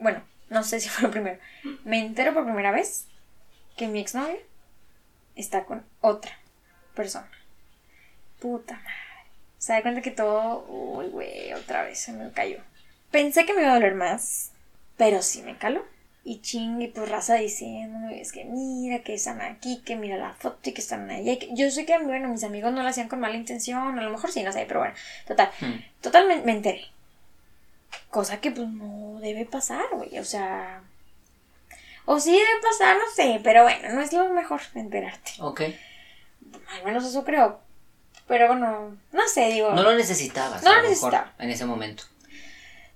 Bueno, 0.00 0.22
no 0.50 0.62
sé 0.62 0.80
si 0.80 0.88
fue 0.88 1.04
lo 1.04 1.10
primero. 1.10 1.38
Me 1.84 2.00
entero 2.00 2.34
por 2.34 2.44
primera 2.44 2.70
vez 2.70 3.06
que 3.76 3.86
mi 3.86 4.00
exnovio 4.00 4.38
está 5.36 5.64
con 5.64 5.84
otra 6.00 6.32
persona. 6.94 7.30
Puta 8.40 8.74
madre. 8.74 8.92
Se 9.58 9.72
da 9.72 9.82
cuenta 9.82 10.02
que 10.02 10.10
todo. 10.10 10.64
Uy, 10.68 11.06
güey, 11.08 11.52
otra 11.52 11.82
vez 11.82 11.98
se 11.98 12.12
me 12.12 12.30
cayó. 12.32 12.60
Pensé 13.10 13.46
que 13.46 13.54
me 13.54 13.62
iba 13.62 13.70
a 13.70 13.74
doler 13.74 13.94
más, 13.94 14.52
pero 14.96 15.22
sí 15.22 15.42
me 15.42 15.56
caló. 15.56 15.84
Y 16.24 16.40
chingue, 16.42 16.88
pues 16.94 17.08
raza 17.08 17.36
diciéndome, 17.36 18.20
es 18.20 18.32
que 18.32 18.44
mira 18.44 19.02
que 19.02 19.14
están 19.14 19.40
aquí, 19.40 19.80
que 19.82 19.96
mira 19.96 20.18
la 20.18 20.34
foto 20.34 20.68
y 20.68 20.74
que 20.74 20.80
están 20.82 21.08
allá. 21.10 21.32
y 21.32 21.50
Yo 21.54 21.70
sé 21.70 21.86
que, 21.86 21.98
bueno, 21.98 22.28
mis 22.28 22.44
amigos 22.44 22.72
no 22.72 22.82
lo 22.82 22.88
hacían 22.88 23.08
con 23.08 23.20
mala 23.20 23.36
intención, 23.36 23.98
a 23.98 24.02
lo 24.02 24.10
mejor 24.10 24.30
sí, 24.30 24.42
no 24.42 24.52
sé, 24.52 24.66
pero 24.68 24.80
bueno, 24.80 24.94
total. 25.26 25.50
Hmm. 25.60 25.80
Total, 26.02 26.28
me, 26.28 26.42
me 26.42 26.52
enteré. 26.52 26.82
Cosa 28.10 28.40
que 28.40 28.50
pues 28.50 28.68
no 28.68 29.18
debe 29.20 29.44
pasar, 29.44 29.84
güey, 29.92 30.18
o 30.18 30.24
sea... 30.24 30.82
O 32.04 32.18
sí 32.18 32.32
debe 32.32 32.62
pasar, 32.62 32.96
no 32.96 33.02
sé, 33.14 33.40
pero 33.44 33.64
bueno, 33.64 33.90
no 33.92 34.00
es 34.00 34.12
lo 34.12 34.28
mejor 34.30 34.60
enterarte. 34.74 35.32
Ok. 35.40 35.60
Al 36.70 36.84
menos 36.84 37.04
eso 37.04 37.22
creo. 37.24 37.60
Pero 38.26 38.46
bueno, 38.48 38.96
no 39.12 39.28
sé, 39.28 39.48
digo... 39.50 39.72
No 39.72 39.82
lo 39.82 39.94
necesitabas. 39.94 40.62
No 40.62 40.70
a 40.70 40.76
lo 40.76 40.82
lo 40.82 40.88
mejor, 40.88 41.12
necesitaba. 41.12 41.34
En 41.38 41.50
ese 41.50 41.66
momento. 41.66 42.04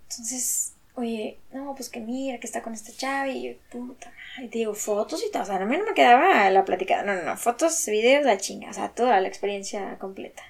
Entonces, 0.09 0.73
oye, 0.95 1.39
no, 1.53 1.75
pues 1.75 1.91
que 1.91 2.01
mira, 2.01 2.39
que 2.39 2.47
está 2.47 2.63
con 2.63 2.73
esta 2.75 2.93
chava 2.93 3.29
y 3.29 3.43
yo, 3.43 3.53
puta 3.71 4.13
y 4.39 4.49
te 4.49 4.59
digo, 4.59 4.75
fotos 4.75 5.23
y 5.23 5.31
todo, 5.31 5.43
o 5.43 5.47
sea, 5.47 5.57
a 5.57 5.65
mí 5.65 5.77
no 5.77 5.85
me 5.85 5.95
quedaba 5.95 6.49
la 6.51 6.65
platicada, 6.65 7.03
no, 7.03 7.15
no, 7.15 7.23
no, 7.23 7.37
fotos, 7.37 7.85
videos, 7.87 8.25
la 8.25 8.39
chinga, 8.39 8.71
o 8.71 8.73
sea, 8.73 8.89
toda 8.89 9.21
la 9.21 9.29
experiencia 9.29 9.99
completa. 9.99 10.43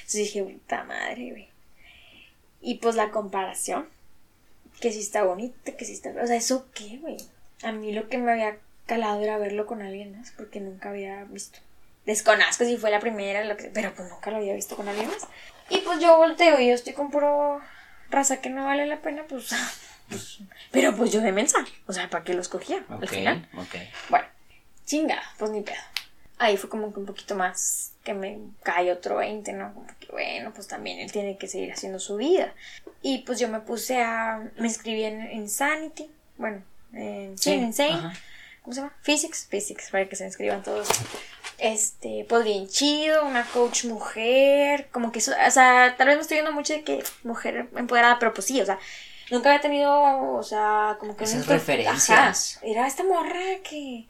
Entonces 0.00 0.20
dije, 0.20 0.42
puta 0.42 0.84
madre, 0.84 1.30
güey. 1.30 1.49
Y 2.60 2.74
pues 2.76 2.94
la 2.94 3.10
comparación, 3.10 3.88
que 4.80 4.92
si 4.92 5.00
está 5.00 5.22
bonita, 5.24 5.72
que 5.72 5.84
si 5.84 5.92
está, 5.92 6.10
o 6.22 6.26
sea, 6.26 6.36
¿eso 6.36 6.66
qué, 6.74 6.98
güey? 6.98 7.16
A 7.62 7.72
mí 7.72 7.92
lo 7.92 8.08
que 8.08 8.18
me 8.18 8.32
había 8.32 8.58
calado 8.86 9.22
era 9.22 9.38
verlo 9.38 9.66
con 9.66 9.82
alguien 9.82 10.18
más, 10.18 10.32
porque 10.36 10.60
nunca 10.60 10.90
había 10.90 11.24
visto. 11.24 11.58
Desconozco 12.06 12.64
si 12.64 12.76
fue 12.76 12.90
la 12.90 13.00
primera, 13.00 13.44
lo 13.44 13.56
que, 13.56 13.64
pero 13.68 13.92
pues 13.94 14.08
nunca 14.10 14.30
lo 14.30 14.38
había 14.38 14.54
visto 14.54 14.76
con 14.76 14.88
alguien 14.88 15.08
más. 15.08 15.26
Y 15.68 15.78
pues 15.78 16.00
yo 16.00 16.16
volteo 16.16 16.58
y 16.60 16.68
yo 16.68 16.74
estoy 16.74 16.92
con 16.94 17.10
puro 17.10 17.60
raza 18.10 18.40
que 18.40 18.50
no 18.50 18.64
vale 18.64 18.86
la 18.86 19.00
pena, 19.00 19.24
pues. 19.28 19.50
pues, 20.08 20.38
pero 20.72 20.94
pues 20.96 21.12
yo 21.12 21.20
de 21.20 21.32
mensa. 21.32 21.58
O 21.86 21.92
sea, 21.92 22.08
¿para 22.10 22.24
qué 22.24 22.34
los 22.34 22.48
cogía? 22.48 22.84
Al 22.88 22.96
Ok. 23.04 23.06
final. 23.10 23.48
Bueno, 24.08 24.26
chinga, 24.86 25.22
pues 25.38 25.50
ni 25.50 25.60
pedo. 25.62 25.76
Ahí 26.38 26.56
fue 26.56 26.68
como 26.70 26.92
que 26.92 27.00
un 27.00 27.06
poquito 27.06 27.34
más 27.36 27.89
que 28.04 28.14
me 28.14 28.38
cae 28.62 28.90
otro 28.92 29.16
20, 29.16 29.52
¿no? 29.52 29.74
Como 29.74 29.86
que 29.98 30.06
bueno, 30.10 30.52
pues 30.54 30.66
también 30.66 31.00
él 31.00 31.12
tiene 31.12 31.36
que 31.36 31.48
seguir 31.48 31.72
haciendo 31.72 31.98
su 31.98 32.16
vida. 32.16 32.54
Y 33.02 33.18
pues 33.18 33.38
yo 33.38 33.48
me 33.48 33.60
puse 33.60 34.00
a. 34.00 34.50
Me 34.56 34.68
inscribí 34.68 35.04
en 35.04 35.30
Insanity. 35.32 36.10
Bueno, 36.36 36.62
en, 36.92 37.36
sí, 37.38 37.52
en 37.52 37.64
Insane. 37.64 37.92
Ajá. 37.92 38.12
¿Cómo 38.62 38.74
se 38.74 38.80
llama? 38.80 38.94
Physics. 39.02 39.46
Physics, 39.50 39.90
para 39.90 40.08
que 40.08 40.16
se 40.16 40.24
inscriban 40.24 40.62
todos. 40.62 40.88
este, 41.60 42.26
pues 42.28 42.44
bien 42.44 42.68
chido, 42.68 43.24
una 43.26 43.44
coach 43.44 43.84
mujer, 43.84 44.88
como 44.90 45.12
que 45.12 45.18
eso, 45.18 45.32
o 45.46 45.50
sea, 45.50 45.94
tal 45.96 46.08
vez 46.08 46.16
me 46.16 46.22
estoy 46.22 46.36
viendo 46.36 46.52
mucho 46.52 46.72
de 46.72 46.82
que 46.82 47.02
mujer 47.22 47.68
empoderada, 47.76 48.18
pero 48.18 48.34
pues 48.34 48.46
sí, 48.46 48.60
o 48.60 48.66
sea, 48.66 48.78
nunca 49.30 49.50
había 49.50 49.60
tenido, 49.60 49.92
o 50.34 50.42
sea, 50.42 50.96
como 50.98 51.16
que... 51.16 51.24
Esas 51.24 51.46
referencias. 51.46 52.56
Ajá, 52.56 52.66
era 52.66 52.86
esta 52.86 53.04
morra 53.04 53.40
que... 53.62 54.06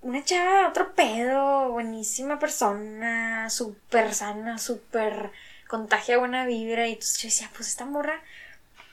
Una 0.00 0.24
chava, 0.24 0.68
otro 0.68 0.94
pedo, 0.94 1.70
buenísima 1.70 2.38
persona, 2.38 3.50
súper 3.50 4.14
sana, 4.14 4.58
súper 4.58 5.32
contagia 5.66 6.18
buena 6.18 6.46
vibra. 6.46 6.86
Y 6.86 6.92
entonces 6.92 7.18
yo 7.18 7.26
decía, 7.26 7.50
pues 7.54 7.68
esta 7.68 7.84
morra 7.84 8.22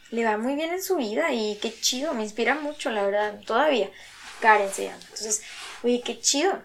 le 0.10 0.26
va 0.26 0.38
muy 0.38 0.56
bien 0.56 0.72
en 0.72 0.82
su 0.82 0.95
vida 0.95 1.32
y 1.32 1.58
qué 1.62 1.74
chido, 1.80 2.14
me 2.14 2.24
inspira 2.24 2.56
mucho, 2.56 2.89
la 2.89 3.03
verdad, 3.03 3.39
todavía. 3.45 3.91
Karen 4.39 4.72
se 4.74 4.86
llama. 4.86 4.99
Entonces, 5.03 5.43
oye, 5.84 6.01
qué 6.03 6.20
chido. 6.20 6.60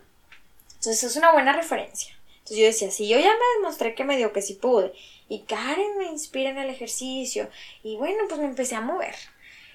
Entonces 0.76 1.04
es 1.04 1.16
una 1.16 1.32
buena 1.32 1.52
referencia. 1.52 2.16
Entonces 2.38 2.56
yo 2.56 2.64
decía, 2.64 2.90
si 2.90 3.08
yo 3.08 3.18
ya 3.18 3.30
me 3.30 3.58
demostré 3.58 3.94
que 3.94 4.04
me 4.04 4.16
dio 4.16 4.32
que 4.32 4.42
sí 4.42 4.54
pude, 4.54 4.92
y 5.28 5.42
Karen 5.42 5.98
me 5.98 6.06
inspira 6.06 6.50
en 6.50 6.58
el 6.58 6.70
ejercicio, 6.70 7.50
y 7.82 7.96
bueno, 7.96 8.24
pues 8.28 8.40
me 8.40 8.46
empecé 8.46 8.74
a 8.74 8.80
mover. 8.80 9.14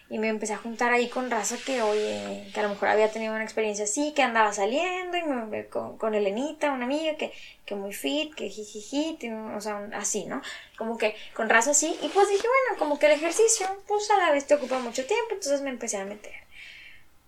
Y 0.07 0.19
me 0.19 0.27
empecé 0.27 0.53
a 0.53 0.57
juntar 0.57 0.93
ahí 0.93 1.09
con 1.09 1.31
raza 1.31 1.57
que, 1.65 1.81
oye, 1.81 2.47
que 2.53 2.59
a 2.59 2.63
lo 2.63 2.69
mejor 2.69 2.89
había 2.89 3.11
tenido 3.11 3.33
una 3.33 3.43
experiencia 3.43 3.85
así, 3.85 4.13
que 4.13 4.21
andaba 4.21 4.53
saliendo, 4.53 5.17
y 5.17 5.23
me, 5.23 5.65
con, 5.65 5.97
con 5.97 6.13
Elenita, 6.13 6.71
una 6.71 6.85
amiga 6.85 7.15
que, 7.17 7.33
que 7.65 7.73
muy 7.73 7.91
fit, 7.91 8.35
que 8.35 8.49
jijiji, 8.49 9.17
o 9.55 9.61
sea, 9.61 9.77
un- 9.77 9.95
así, 9.95 10.25
¿no? 10.25 10.43
Como 10.77 10.99
que 10.99 11.15
con 11.33 11.49
raza 11.49 11.71
así, 11.71 11.97
y 12.03 12.09
pues 12.09 12.29
dije, 12.29 12.43
bueno, 12.47 12.77
como 12.77 12.99
que 12.99 13.07
el 13.07 13.13
ejercicio, 13.13 13.65
pues 13.87 14.09
a 14.11 14.17
la 14.17 14.31
vez 14.31 14.45
te 14.45 14.53
ocupa 14.53 14.77
mucho 14.77 15.03
tiempo, 15.07 15.33
entonces 15.33 15.61
me 15.61 15.71
empecé 15.71 15.97
a 15.97 16.05
meter. 16.05 16.33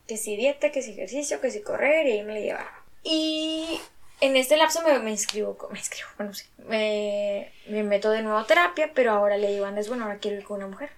Que 0.08 0.18
si 0.18 0.38
dieta, 0.38 0.72
que 0.72 0.84
si 0.84 0.92
ejercicio, 0.92 1.42
que 1.42 1.50
si 1.50 1.62
correr, 1.62 2.06
y 2.06 2.12
ahí 2.12 2.24
me 2.24 2.36
la 2.36 2.40
llevaba. 2.40 2.84
Y 3.04 3.82
en 4.22 4.36
este 4.38 4.56
lapso 4.56 4.84
me, 4.84 5.00
me 5.00 5.10
inscribo, 5.10 5.58
me 5.72 5.80
inscribo, 5.80 6.10
bueno, 6.18 6.34
sí, 6.36 6.46
me, 6.68 7.52
me 7.68 7.82
meto 7.82 8.12
de 8.12 8.22
nuevo 8.22 8.38
a 8.38 8.46
terapia, 8.46 8.92
pero 8.94 9.14
ahora 9.14 9.36
le 9.38 9.52
digo 9.52 9.66
Andrés, 9.66 9.90
bueno, 9.90 10.04
ahora 10.06 10.20
quiero 10.20 10.38
ir 10.38 10.44
con 10.44 10.58
una 10.58 10.68
mujer. 10.68 10.92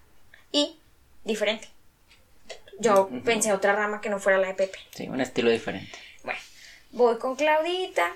Y 0.51 0.77
diferente. 1.24 1.67
Yo 2.80 3.09
pensé 3.26 3.51
otra 3.51 3.76
rama 3.76 3.99
que 3.99 4.09
no 4.09 4.20
fuera 4.20 4.38
la 4.38 4.47
de 4.47 4.53
Pepe. 4.53 4.80
Sí, 4.91 5.07
un 5.07 5.20
estilo 5.20 5.49
diferente. 5.49 5.97
Bueno, 6.24 6.39
voy 6.91 7.17
con 7.17 7.36
Claudita, 7.36 8.15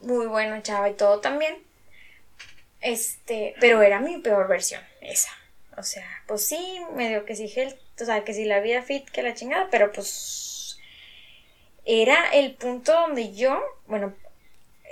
muy 0.00 0.26
bueno, 0.26 0.60
chava 0.62 0.90
y 0.90 0.94
todo 0.94 1.20
también. 1.20 1.56
Este, 2.80 3.54
pero 3.60 3.82
era 3.82 4.00
mi 4.00 4.18
peor 4.18 4.48
versión, 4.48 4.82
esa. 5.00 5.30
O 5.76 5.82
sea, 5.82 6.06
pues 6.26 6.46
sí, 6.46 6.80
medio 6.94 7.24
que 7.24 7.34
sí, 7.34 7.50
health, 7.54 7.78
o 8.00 8.04
sea, 8.04 8.24
que 8.24 8.34
sí 8.34 8.44
la 8.44 8.60
vida 8.60 8.82
fit, 8.82 9.08
que 9.08 9.22
la 9.22 9.34
chingada, 9.34 9.68
pero 9.70 9.90
pues 9.92 10.78
era 11.84 12.30
el 12.32 12.54
punto 12.54 12.92
donde 12.92 13.34
yo, 13.34 13.62
bueno, 13.86 14.14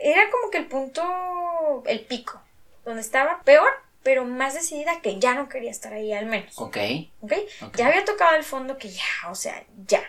era 0.00 0.30
como 0.30 0.50
que 0.50 0.58
el 0.58 0.66
punto, 0.66 1.82
el 1.86 2.00
pico, 2.00 2.40
donde 2.84 3.00
estaba 3.00 3.42
peor, 3.42 3.70
pero 4.02 4.24
más 4.24 4.54
decidida 4.54 5.00
que 5.00 5.18
ya 5.18 5.34
no 5.34 5.48
quería 5.48 5.70
estar 5.70 5.92
ahí 5.92 6.12
al 6.12 6.26
menos. 6.26 6.58
Ok. 6.58 6.76
¿ok? 7.20 7.32
Ok. 7.62 7.76
Ya 7.76 7.86
había 7.88 8.04
tocado 8.04 8.36
el 8.36 8.44
fondo 8.44 8.78
que 8.78 8.90
ya, 8.90 9.02
o 9.30 9.34
sea, 9.34 9.64
ya. 9.86 10.02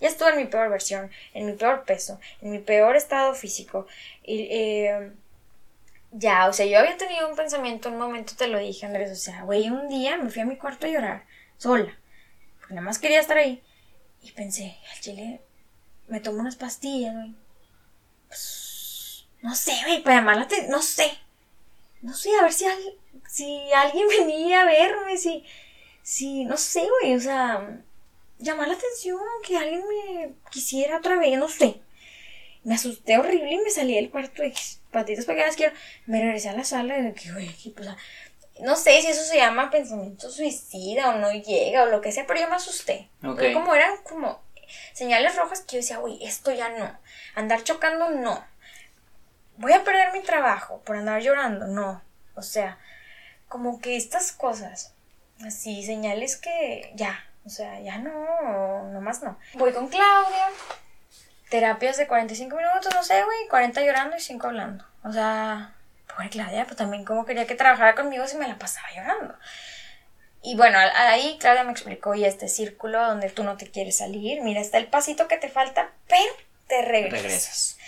Ya 0.00 0.08
estuve 0.08 0.30
en 0.30 0.36
mi 0.38 0.46
peor 0.46 0.70
versión, 0.70 1.10
en 1.34 1.46
mi 1.46 1.52
peor 1.52 1.84
peso, 1.84 2.18
en 2.40 2.52
mi 2.52 2.58
peor 2.58 2.96
estado 2.96 3.34
físico. 3.34 3.86
Y, 4.24 4.48
eh, 4.50 5.12
ya, 6.12 6.48
o 6.48 6.52
sea, 6.52 6.64
yo 6.66 6.78
había 6.78 6.96
tenido 6.96 7.28
un 7.28 7.36
pensamiento, 7.36 7.88
un 7.90 7.98
momento 7.98 8.32
te 8.36 8.46
lo 8.46 8.58
dije, 8.58 8.86
Andrés, 8.86 9.10
o 9.12 9.16
sea, 9.16 9.42
güey, 9.42 9.68
un 9.68 9.88
día 9.88 10.16
me 10.16 10.30
fui 10.30 10.40
a 10.42 10.46
mi 10.46 10.56
cuarto 10.56 10.86
a 10.86 10.90
llorar, 10.90 11.26
sola, 11.58 11.96
porque 12.58 12.74
nada 12.74 12.84
más 12.84 12.98
quería 12.98 13.20
estar 13.20 13.36
ahí. 13.36 13.62
Y 14.22 14.32
pensé, 14.32 14.76
al 14.92 15.00
chile, 15.00 15.40
me 16.08 16.20
tomo 16.20 16.40
unas 16.40 16.56
pastillas, 16.56 17.14
güey. 17.14 17.34
Pues, 18.28 19.26
no 19.42 19.54
sé, 19.54 19.72
güey, 19.86 20.02
para 20.02 20.16
llamar 20.16 20.36
la 20.36 20.42
atención, 20.42 20.70
no 20.70 20.82
sé. 20.82 21.10
No 22.02 22.14
sé, 22.14 22.30
a 22.38 22.42
ver 22.42 22.52
si, 22.52 22.64
al- 22.64 22.98
si 23.28 23.72
alguien 23.72 24.08
venía 24.18 24.62
a 24.62 24.64
verme, 24.64 25.16
si, 25.16 25.44
si, 26.02 26.44
no 26.44 26.56
sé, 26.56 26.86
güey, 27.00 27.14
o 27.14 27.20
sea, 27.20 27.80
llamar 28.38 28.68
la 28.68 28.74
atención, 28.74 29.20
que 29.46 29.56
alguien 29.56 29.82
me 29.86 30.32
quisiera 30.50 30.98
otra 30.98 31.18
vez, 31.18 31.38
no 31.38 31.48
sé. 31.48 31.80
Me 32.62 32.74
asusté 32.74 33.18
horrible 33.18 33.52
y 33.52 33.58
me 33.58 33.70
salí 33.70 33.94
del 33.94 34.10
cuarto 34.10 34.44
y 34.44 34.52
patitas 34.90 35.24
pequeñas 35.24 35.56
quiero. 35.56 35.72
Me 36.06 36.20
regresé 36.20 36.50
a 36.50 36.52
la 36.52 36.64
sala 36.64 36.98
y 36.98 37.02
de 37.02 37.14
que, 37.14 37.32
güey, 37.32 37.48
pues, 37.74 37.88
no 38.60 38.76
sé 38.76 39.00
si 39.00 39.08
eso 39.08 39.22
se 39.22 39.36
llama 39.36 39.70
pensamiento 39.70 40.30
suicida 40.30 41.10
o 41.10 41.18
no 41.18 41.32
llega 41.32 41.84
o 41.84 41.86
lo 41.86 42.00
que 42.00 42.12
sea, 42.12 42.26
pero 42.26 42.40
yo 42.40 42.48
me 42.48 42.56
asusté. 42.56 43.08
Ok. 43.24 43.38
Fue 43.38 43.52
Como 43.54 43.74
eran 43.74 43.96
como 44.02 44.42
señales 44.92 45.36
rojas 45.36 45.60
que 45.60 45.76
yo 45.76 45.80
decía, 45.80 45.98
güey, 45.98 46.22
esto 46.24 46.52
ya 46.52 46.68
no. 46.68 46.98
Andar 47.34 47.62
chocando, 47.64 48.10
no. 48.10 48.44
Voy 49.56 49.72
a 49.72 49.84
perder 49.84 50.12
mi 50.12 50.20
trabajo 50.20 50.82
por 50.84 50.96
andar 50.96 51.22
llorando, 51.22 51.66
no. 51.66 52.02
O 52.34 52.42
sea, 52.42 52.78
como 53.50 53.80
que 53.80 53.96
estas 53.96 54.30
cosas, 54.30 54.94
así, 55.44 55.84
señales 55.84 56.36
que 56.36 56.92
ya, 56.94 57.26
o 57.44 57.50
sea, 57.50 57.80
ya 57.80 57.98
no, 57.98 58.88
nomás 58.92 59.22
no. 59.24 59.36
Voy 59.54 59.72
con 59.72 59.88
Claudia, 59.88 60.46
terapias 61.50 61.96
de 61.96 62.06
45 62.06 62.56
minutos, 62.56 62.94
no 62.94 63.02
sé, 63.02 63.24
güey, 63.24 63.48
40 63.48 63.82
llorando 63.82 64.16
y 64.16 64.20
5 64.20 64.46
hablando. 64.46 64.84
O 65.02 65.12
sea, 65.12 65.74
pobre 66.06 66.30
Claudia, 66.30 66.64
pues 66.64 66.76
también 66.76 67.04
como 67.04 67.26
quería 67.26 67.48
que 67.48 67.56
trabajara 67.56 67.96
conmigo 67.96 68.24
si 68.28 68.36
me 68.36 68.46
la 68.46 68.56
pasaba 68.56 68.86
llorando. 68.94 69.34
Y 70.42 70.56
bueno, 70.56 70.78
ahí 70.78 71.36
Claudia 71.40 71.64
me 71.64 71.72
explicó, 71.72 72.14
y 72.14 72.24
este 72.24 72.46
círculo 72.46 73.04
donde 73.04 73.30
tú 73.30 73.42
no 73.42 73.56
te 73.56 73.68
quieres 73.68 73.98
salir, 73.98 74.42
mira, 74.42 74.60
está 74.60 74.78
el 74.78 74.86
pasito 74.86 75.26
que 75.26 75.38
te 75.38 75.48
falta, 75.48 75.90
pero 76.06 76.32
te 76.68 76.82
regresas. 76.82 77.22
Regresas. 77.22 77.78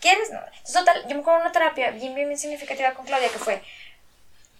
¿Quieres? 0.00 0.30
No. 0.30 0.38
Entonces, 0.38 0.72
total, 0.72 1.02
yo 1.08 1.14
me 1.14 1.20
acuerdo 1.20 1.40
una 1.42 1.52
terapia 1.52 1.90
bien, 1.90 2.14
bien, 2.14 2.28
bien 2.28 2.38
significativa 2.38 2.94
con 2.94 3.04
Claudia 3.04 3.28
que 3.28 3.38
fue. 3.38 3.62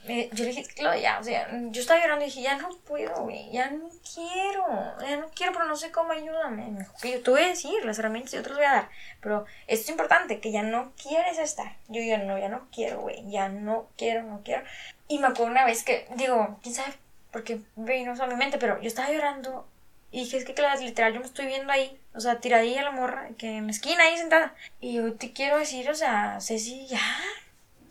Eh, 0.07 0.29
yo 0.33 0.45
le 0.45 0.51
dije, 0.51 0.67
Claudia, 0.75 1.19
o 1.19 1.25
sea, 1.25 1.49
yo 1.71 1.81
estaba 1.81 2.01
llorando 2.01 2.25
y 2.25 2.29
dije, 2.29 2.43
ya 2.43 2.57
no 2.57 2.69
puedo, 2.87 3.23
güey, 3.23 3.51
ya 3.51 3.71
no 3.71 3.89
quiero, 4.15 4.67
ya 5.01 5.17
no 5.17 5.29
quiero, 5.35 5.53
pero 5.53 5.65
no 5.65 5.77
sé 5.77 5.91
cómo, 5.91 6.13
ayúdame. 6.13 6.67
Me 6.71 6.81
dijo, 6.81 6.95
que 7.01 7.13
yo 7.13 7.23
te 7.23 7.31
voy 7.31 7.43
a 7.43 7.49
decir 7.49 7.85
las 7.85 7.99
herramientas 7.99 8.33
yo 8.33 8.43
te 8.43 8.53
voy 8.53 8.65
a 8.65 8.73
dar, 8.73 8.89
pero 9.21 9.47
esto 9.67 9.85
es 9.85 9.89
importante, 9.91 10.41
que 10.41 10.53
ya 10.53 10.63
no 10.63 10.93
quieres 11.01 11.39
estar. 11.39 11.77
Yo, 11.89 12.03
ya 12.03 12.19
no, 12.19 12.39
ya 12.39 12.49
no 12.49 12.69
quiero, 12.73 13.01
güey, 13.01 13.29
ya 13.31 13.49
no 13.49 13.89
quiero, 13.97 14.23
no 14.23 14.43
quiero. 14.45 14.65
Y 15.09 15.19
me 15.19 15.29
acuerdo 15.29 15.53
una 15.53 15.65
vez 15.65 15.85
que, 15.85 16.07
digo, 16.17 16.59
quién 16.63 16.75
sabe 16.75 16.95
por 17.31 17.45
qué 17.45 17.61
vino 17.77 18.13
a 18.13 18.27
mi 18.27 18.37
mente, 18.37 18.59
pero 18.59 18.81
yo 18.81 18.89
estaba 18.89 19.11
llorando 19.11 19.67
y 20.15 20.21
dije, 20.21 20.37
es 20.37 20.45
que 20.45 20.55
claro, 20.55 20.81
literal, 20.81 21.13
yo 21.13 21.19
me 21.19 21.27
estoy 21.27 21.47
viendo 21.47 21.73
ahí, 21.73 22.01
o 22.15 22.21
sea, 22.21 22.39
tiradilla 22.39 22.85
la 22.85 22.93
morra, 22.93 23.31
que 23.37 23.57
en 23.57 23.67
la 23.67 23.73
esquina 23.73 24.05
ahí 24.05 24.17
sentada. 24.17 24.55
Y 24.81 24.95
yo 24.95 25.13
te 25.15 25.33
quiero 25.33 25.59
decir, 25.59 25.91
o 25.91 25.95
sea, 25.97 26.39
Ceci, 26.41 26.87
ya, 26.87 27.01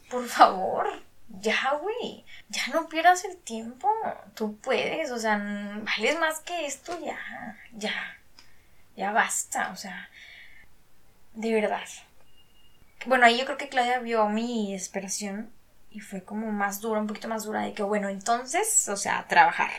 por 0.09 0.25
favor, 0.27 0.87
ya, 1.33 1.73
güey, 1.81 2.25
ya 2.49 2.67
no 2.73 2.87
pierdas 2.87 3.25
el 3.25 3.37
tiempo, 3.37 3.89
tú 4.35 4.57
puedes, 4.57 5.11
o 5.11 5.19
sea, 5.19 5.37
vales 5.37 6.19
más 6.19 6.39
que 6.39 6.65
esto, 6.65 6.97
ya, 7.03 7.17
ya, 7.73 7.93
ya 8.95 9.11
basta, 9.11 9.71
o 9.71 9.75
sea, 9.75 10.09
de 11.33 11.53
verdad. 11.53 11.87
Bueno, 13.05 13.25
ahí 13.25 13.37
yo 13.37 13.45
creo 13.45 13.57
que 13.57 13.69
Claudia 13.69 13.99
vio 13.99 14.29
mi 14.29 14.71
desesperación 14.73 15.51
y 15.91 15.99
fue 15.99 16.23
como 16.23 16.51
más 16.51 16.79
dura, 16.79 17.01
un 17.01 17.07
poquito 17.07 17.27
más 17.27 17.43
dura 17.43 17.61
de 17.61 17.73
que, 17.73 17.83
bueno, 17.83 18.09
entonces, 18.09 18.87
o 18.89 18.95
sea, 18.95 19.27
trabajar 19.27 19.71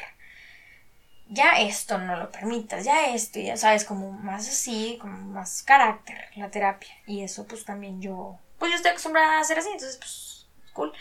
ya 1.29 1.53
esto 1.61 1.99
no 1.99 2.17
lo 2.17 2.31
permitas, 2.31 2.85
ya 2.85 3.15
esto, 3.15 3.41
ya 3.41 3.57
sabes, 3.57 3.85
como 3.85 4.13
más 4.13 4.49
así, 4.49 4.99
como 5.01 5.17
más 5.17 5.63
carácter 5.63 6.17
la 6.37 6.51
terapia. 6.51 6.95
Y 7.07 7.23
eso 7.23 7.47
pues 7.47 7.65
también 7.65 8.01
yo, 8.01 8.39
pues 8.59 8.71
yo 8.71 8.77
estoy 8.77 8.91
acostumbrada 8.93 9.39
a 9.39 9.41
hacer 9.41 9.59
así, 9.59 9.69
entonces 9.73 9.97
pues 9.97 10.47
cool. 10.73 10.93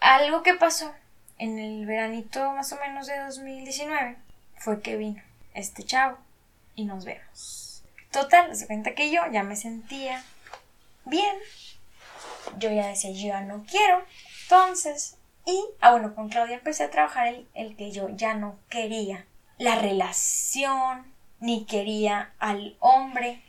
Algo 0.00 0.42
que 0.42 0.54
pasó 0.54 0.94
en 1.38 1.58
el 1.58 1.86
veranito 1.86 2.52
más 2.52 2.72
o 2.72 2.76
menos 2.80 3.06
de 3.06 3.18
2019 3.18 4.16
fue 4.56 4.80
que 4.80 4.96
vino 4.96 5.22
este 5.54 5.82
chavo 5.82 6.18
y 6.74 6.84
nos 6.84 7.04
vemos. 7.04 7.84
Total, 8.10 8.54
se 8.54 8.66
cuenta 8.66 8.94
que 8.94 9.10
yo 9.10 9.22
ya 9.32 9.42
me 9.42 9.56
sentía 9.56 10.22
bien. 11.04 11.36
Yo 12.58 12.70
ya 12.70 12.86
decía, 12.86 13.10
yo 13.10 13.28
ya 13.28 13.40
no 13.40 13.64
quiero. 13.68 14.02
Entonces, 14.42 15.16
y, 15.44 15.64
ah, 15.80 15.92
bueno, 15.92 16.14
con 16.14 16.28
Claudia 16.28 16.56
empecé 16.56 16.84
a 16.84 16.90
trabajar 16.90 17.28
el, 17.28 17.48
el 17.54 17.76
que 17.76 17.90
yo 17.90 18.08
ya 18.10 18.34
no 18.34 18.58
quería. 18.68 19.26
La 19.58 19.76
relación, 19.76 21.12
ni 21.40 21.64
quería 21.64 22.32
al 22.38 22.76
hombre. 22.80 23.42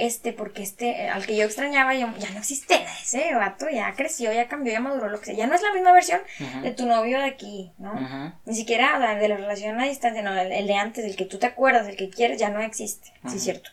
Este, 0.00 0.32
porque 0.32 0.62
este, 0.62 1.08
al 1.08 1.26
que 1.26 1.34
yo 1.34 1.44
extrañaba, 1.44 1.92
yo, 1.92 2.06
ya 2.18 2.30
no 2.30 2.38
existe. 2.38 2.86
Ese 3.02 3.34
vato 3.34 3.68
ya 3.68 3.92
creció, 3.94 4.32
ya 4.32 4.46
cambió, 4.46 4.72
ya 4.72 4.78
maduró, 4.78 5.08
lo 5.08 5.18
que 5.18 5.26
sea. 5.26 5.34
Ya 5.34 5.46
no 5.48 5.54
es 5.56 5.62
la 5.62 5.72
misma 5.72 5.92
versión 5.92 6.20
de 6.62 6.70
tu 6.70 6.86
novio 6.86 7.18
de 7.18 7.24
aquí, 7.24 7.72
¿no? 7.78 8.32
Ni 8.44 8.54
siquiera 8.54 8.96
o 8.96 9.00
sea, 9.00 9.16
de 9.16 9.28
la 9.28 9.36
relación 9.36 9.80
a 9.80 9.86
distancia, 9.86 10.22
no, 10.22 10.38
el, 10.38 10.52
el 10.52 10.68
de 10.68 10.74
antes, 10.74 11.04
el 11.04 11.16
que 11.16 11.24
tú 11.24 11.38
te 11.38 11.46
acuerdas, 11.46 11.88
el 11.88 11.96
que 11.96 12.10
quieres, 12.10 12.38
ya 12.38 12.48
no 12.48 12.60
existe. 12.60 13.08
Sí, 13.08 13.12
Ujú. 13.26 13.36
es 13.36 13.42
cierto. 13.42 13.70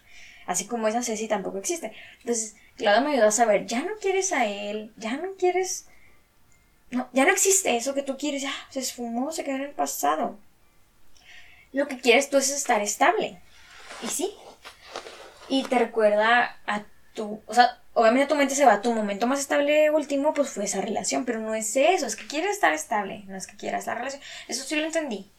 Así 0.47 0.65
como 0.65 0.87
esa 0.87 1.03
Ceci 1.03 1.27
tampoco 1.27 1.59
existe. 1.59 1.91
Entonces, 2.21 2.55
Claudia 2.75 3.01
me 3.01 3.11
ayudó 3.13 3.27
a 3.27 3.31
saber, 3.31 3.67
ya 3.67 3.81
no 3.81 3.91
quieres 4.01 4.33
a 4.33 4.47
él, 4.47 4.93
ya 4.97 5.17
no 5.17 5.33
quieres. 5.37 5.85
No, 6.89 7.07
ya 7.13 7.25
no 7.25 7.31
existe 7.31 7.75
eso 7.75 7.93
que 7.93 8.03
tú 8.03 8.17
quieres, 8.17 8.41
ya 8.41 8.53
se 8.69 8.79
esfumó, 8.79 9.31
se 9.31 9.43
quedó 9.43 9.57
en 9.57 9.61
el 9.61 9.71
pasado. 9.71 10.39
Lo 11.71 11.87
que 11.87 11.99
quieres 11.99 12.31
tú 12.31 12.37
es 12.37 12.49
estar 12.49 12.81
estable. 12.81 13.39
Y 14.01 14.07
sí. 14.07 14.33
Y 15.49 15.63
te 15.63 15.79
recuerda 15.79 16.57
a 16.67 16.83
tu. 17.13 17.41
O 17.45 17.53
sea, 17.53 17.79
obviamente 17.93 18.27
tu 18.27 18.35
mente 18.35 18.55
se 18.55 18.65
va, 18.65 18.81
tu 18.81 18.93
momento 18.93 19.25
más 19.25 19.39
estable 19.39 19.89
último, 19.89 20.33
pues 20.33 20.49
fue 20.49 20.65
esa 20.65 20.81
relación, 20.81 21.25
pero 21.25 21.39
no 21.39 21.55
es 21.55 21.75
eso, 21.75 22.05
es 22.05 22.15
que 22.15 22.27
quieres 22.27 22.51
estar 22.51 22.73
estable, 22.73 23.23
no 23.27 23.35
es 23.35 23.47
que 23.47 23.57
quieras 23.57 23.87
la 23.87 23.95
relación. 23.95 24.21
Eso 24.47 24.63
sí 24.63 24.75
lo 24.75 24.85
entendí. 24.85 25.31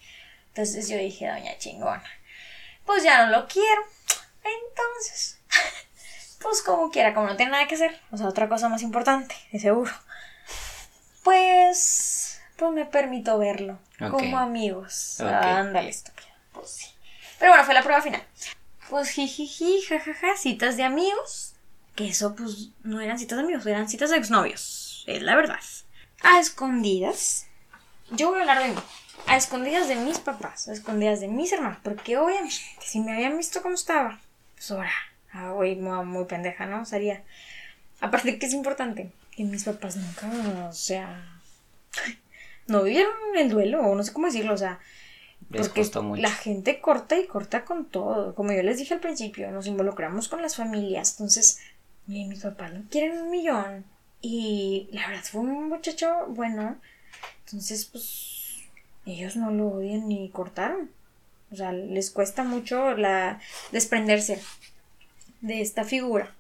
Entonces 0.49 0.89
yo 0.89 0.97
dije, 0.97 1.29
doña 1.29 1.59
chingona, 1.59 2.11
pues 2.85 3.03
ya 3.03 3.25
no 3.27 3.33
lo 3.33 3.47
quiero. 3.47 3.83
Entonces, 4.43 5.39
pues 6.43 6.63
como 6.63 6.91
quiera, 6.91 7.15
como 7.15 7.27
no 7.27 7.37
tiene 7.37 7.53
nada 7.53 7.67
que 7.69 7.75
hacer, 7.75 8.01
o 8.11 8.17
sea, 8.17 8.27
otra 8.27 8.49
cosa 8.49 8.69
más 8.69 8.83
importante, 8.83 9.35
de 9.53 9.61
seguro. 9.61 9.93
Pues, 11.23 12.41
pues 12.57 12.73
me 12.73 12.87
permito 12.87 13.37
verlo, 13.39 13.79
como 13.99 14.39
amigos. 14.39 15.21
Ándale, 15.21 15.91
estúpida. 15.91 16.29
Pues 16.53 16.71
sí. 16.71 16.87
Pero 17.39 17.51
bueno, 17.51 17.65
fue 17.65 17.75
la 17.75 17.83
prueba 17.83 18.01
final. 18.01 18.23
Pues 18.89 19.11
jijiji, 19.11 19.83
jajaja, 19.83 20.37
citas 20.37 20.77
de 20.77 20.85
amigos. 20.85 21.55
Que 21.95 22.09
eso, 22.09 22.37
pues, 22.37 22.71
no 22.83 23.01
eran 23.01 23.19
citas 23.19 23.39
de 23.39 23.45
amigos, 23.45 23.67
eran 23.67 23.89
citas 23.89 24.11
de 24.11 24.17
exnovios. 24.17 25.05
Es 25.07 25.23
la 25.23 25.35
verdad. 25.35 25.61
A 26.23 26.39
escondidas. 26.39 27.47
Yo 28.11 28.29
voy 28.31 28.39
a 28.39 28.43
hablar 28.43 28.63
de 28.63 28.69
mí. 28.69 28.81
A 29.27 29.37
escondidas 29.37 29.89
de 29.89 29.97
mis 29.97 30.19
papás, 30.19 30.69
a 30.69 30.73
escondidas 30.73 31.21
de 31.21 31.29
mis 31.29 31.53
hermanos. 31.53 31.79
Porque 31.83 32.17
obviamente, 32.17 32.55
si 32.81 33.01
me 33.01 33.15
habían 33.15 33.37
visto 33.37 33.63
cómo 33.63 33.75
estaba, 33.75 34.21
pues 34.55 34.71
ahora, 34.71 34.93
ah, 35.33 35.51
güey, 35.51 35.77
muy, 35.77 36.25
pendeja, 36.27 36.67
¿no? 36.67 36.85
Sería. 36.85 37.25
Aparte 38.01 38.39
que 38.39 38.47
es 38.47 38.53
importante, 38.53 39.11
que 39.31 39.45
mis 39.45 39.65
papás 39.65 39.97
nunca, 39.97 40.29
o 40.69 40.73
sea, 40.73 41.41
no 42.67 42.83
vieron 42.83 43.15
el 43.37 43.49
duelo, 43.49 43.81
o 43.81 43.95
no 43.95 44.03
sé 44.03 44.13
cómo 44.13 44.27
decirlo, 44.27 44.53
o 44.53 44.59
sea, 44.59 44.79
porque 45.51 45.89
la 46.21 46.31
gente 46.31 46.81
corta 46.81 47.17
y 47.17 47.27
corta 47.27 47.65
con 47.65 47.85
todo. 47.85 48.35
Como 48.35 48.53
yo 48.53 48.63
les 48.63 48.79
dije 48.79 48.95
al 48.95 49.01
principio, 49.01 49.51
nos 49.51 49.67
involucramos 49.67 50.29
con 50.29 50.43
las 50.43 50.57
familias. 50.57 51.13
Entonces, 51.13 51.61
mis 52.07 52.41
papás 52.41 52.73
no 52.73 52.83
quieren 52.91 53.19
un 53.23 53.31
millón. 53.31 53.85
Y 54.21 54.89
la 54.93 55.09
verdad 55.09 55.25
fue 55.25 55.43
un 55.43 55.69
muchacho 55.69 56.27
bueno. 56.29 56.77
Entonces, 57.45 57.85
pues, 57.87 58.65
ellos 59.05 59.37
no 59.37 59.51
lo 59.53 59.69
odian 59.69 60.09
ni 60.09 60.29
cortaron. 60.31 60.91
O 61.53 61.57
sea, 61.57 61.73
les 61.73 62.11
cuesta 62.11 62.43
mucho 62.43 62.97
la 62.97 63.41
desprenderse 63.71 64.43
de 65.43 65.61
esta 65.61 65.85
figura. 65.85 66.35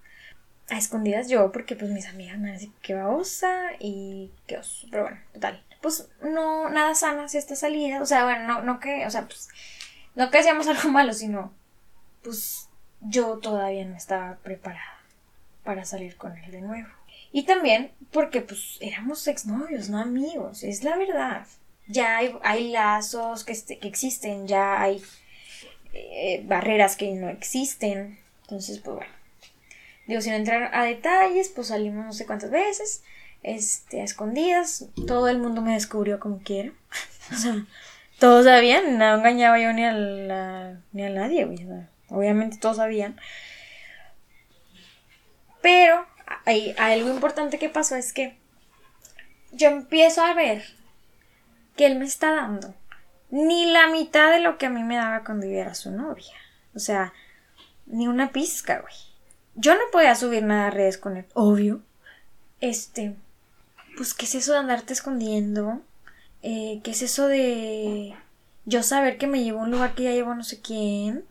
A 0.68 0.78
escondidas 0.78 1.28
yo, 1.28 1.52
porque 1.52 1.76
pues 1.76 1.92
mis 1.92 2.06
amigas 2.06 2.38
me 2.38 2.50
dicen 2.52 2.72
que 2.82 2.94
babosa 2.94 3.70
y 3.78 4.32
que 4.48 4.58
oso. 4.58 4.88
Pero 4.90 5.04
bueno, 5.04 5.18
total 5.32 5.62
pues 5.80 6.08
no, 6.22 6.68
nada 6.70 6.94
sana 6.94 7.28
si 7.28 7.38
esta 7.38 7.56
salida, 7.56 8.00
o 8.00 8.06
sea, 8.06 8.24
bueno, 8.24 8.46
no, 8.46 8.62
no 8.62 8.80
que, 8.80 9.06
o 9.06 9.10
sea, 9.10 9.26
pues, 9.26 9.48
no 10.14 10.30
que 10.30 10.38
hacíamos 10.38 10.66
algo 10.68 10.88
malo, 10.90 11.12
sino, 11.12 11.52
pues, 12.22 12.68
yo 13.00 13.38
todavía 13.38 13.84
no 13.84 13.96
estaba 13.96 14.36
preparada 14.36 15.00
para 15.64 15.84
salir 15.84 16.16
con 16.16 16.36
él 16.36 16.50
de 16.50 16.60
nuevo. 16.60 16.88
Y 17.32 17.44
también 17.44 17.92
porque, 18.12 18.40
pues, 18.40 18.78
éramos 18.80 19.26
exnovios, 19.26 19.90
no 19.90 19.98
amigos, 19.98 20.62
es 20.62 20.84
la 20.84 20.96
verdad. 20.96 21.46
Ya 21.88 22.16
hay, 22.16 22.36
hay 22.42 22.70
lazos 22.70 23.44
que, 23.44 23.52
este, 23.52 23.78
que 23.78 23.88
existen, 23.88 24.46
ya 24.46 24.80
hay 24.80 25.02
eh, 25.92 26.42
barreras 26.46 26.96
que 26.96 27.12
no 27.12 27.28
existen. 27.28 28.18
Entonces, 28.42 28.78
pues 28.80 28.96
bueno. 28.96 29.12
Digo, 30.06 30.20
sin 30.20 30.34
entrar 30.34 30.74
a 30.74 30.84
detalles, 30.84 31.48
pues 31.48 31.68
salimos 31.68 32.06
no 32.06 32.12
sé 32.12 32.26
cuántas 32.26 32.50
veces 32.50 33.02
este, 33.46 34.00
a 34.00 34.04
escondidas. 34.04 34.86
Todo 35.06 35.28
el 35.28 35.38
mundo 35.38 35.62
me 35.62 35.72
descubrió 35.72 36.20
como 36.20 36.40
quiera. 36.40 36.72
o 37.32 37.36
sea, 37.36 37.64
todos 38.18 38.44
sabían, 38.44 38.98
no 38.98 39.14
engañaba 39.14 39.58
yo 39.58 39.72
ni 39.72 39.84
a, 39.84 40.80
ni 40.92 41.02
a 41.02 41.10
nadie, 41.10 41.48
obviamente 42.08 42.58
todos 42.58 42.76
sabían. 42.76 43.18
Pero 45.62 46.04
hay, 46.44 46.74
algo 46.76 47.08
importante 47.08 47.58
que 47.58 47.68
pasó 47.68 47.96
es 47.96 48.12
que 48.12 48.36
yo 49.52 49.68
empiezo 49.68 50.22
a 50.22 50.34
ver 50.34 50.64
que 51.76 51.86
él 51.86 51.98
me 51.98 52.04
está 52.04 52.34
dando 52.34 52.74
ni 53.30 53.66
la 53.66 53.88
mitad 53.88 54.30
de 54.30 54.40
lo 54.40 54.58
que 54.58 54.66
a 54.66 54.70
mí 54.70 54.82
me 54.82 54.96
daba 54.96 55.24
cuando 55.24 55.46
yo 55.46 55.52
era 55.52 55.74
su 55.74 55.90
novia. 55.90 56.34
O 56.74 56.78
sea, 56.78 57.12
ni 57.86 58.08
una 58.08 58.32
pizca, 58.32 58.80
güey. 58.80 58.94
Yo 59.54 59.74
no 59.74 59.82
podía 59.92 60.14
subir 60.14 60.42
nada 60.42 60.68
a 60.68 60.70
redes 60.70 60.98
con 60.98 61.16
él, 61.16 61.26
obvio. 61.34 61.80
Este, 62.60 63.14
pues, 63.96 64.14
¿qué 64.14 64.26
es 64.26 64.34
eso 64.34 64.52
de 64.52 64.58
andarte 64.58 64.92
escondiendo? 64.92 65.80
Eh, 66.42 66.80
¿Qué 66.84 66.92
es 66.92 67.02
eso 67.02 67.26
de 67.26 68.14
yo 68.64 68.82
saber 68.82 69.18
que 69.18 69.26
me 69.26 69.42
llevo 69.42 69.60
a 69.60 69.64
un 69.64 69.70
lugar 69.70 69.94
que 69.94 70.04
ya 70.04 70.12
llevo 70.12 70.34
no 70.34 70.44
sé 70.44 70.60
quién? 70.60 71.24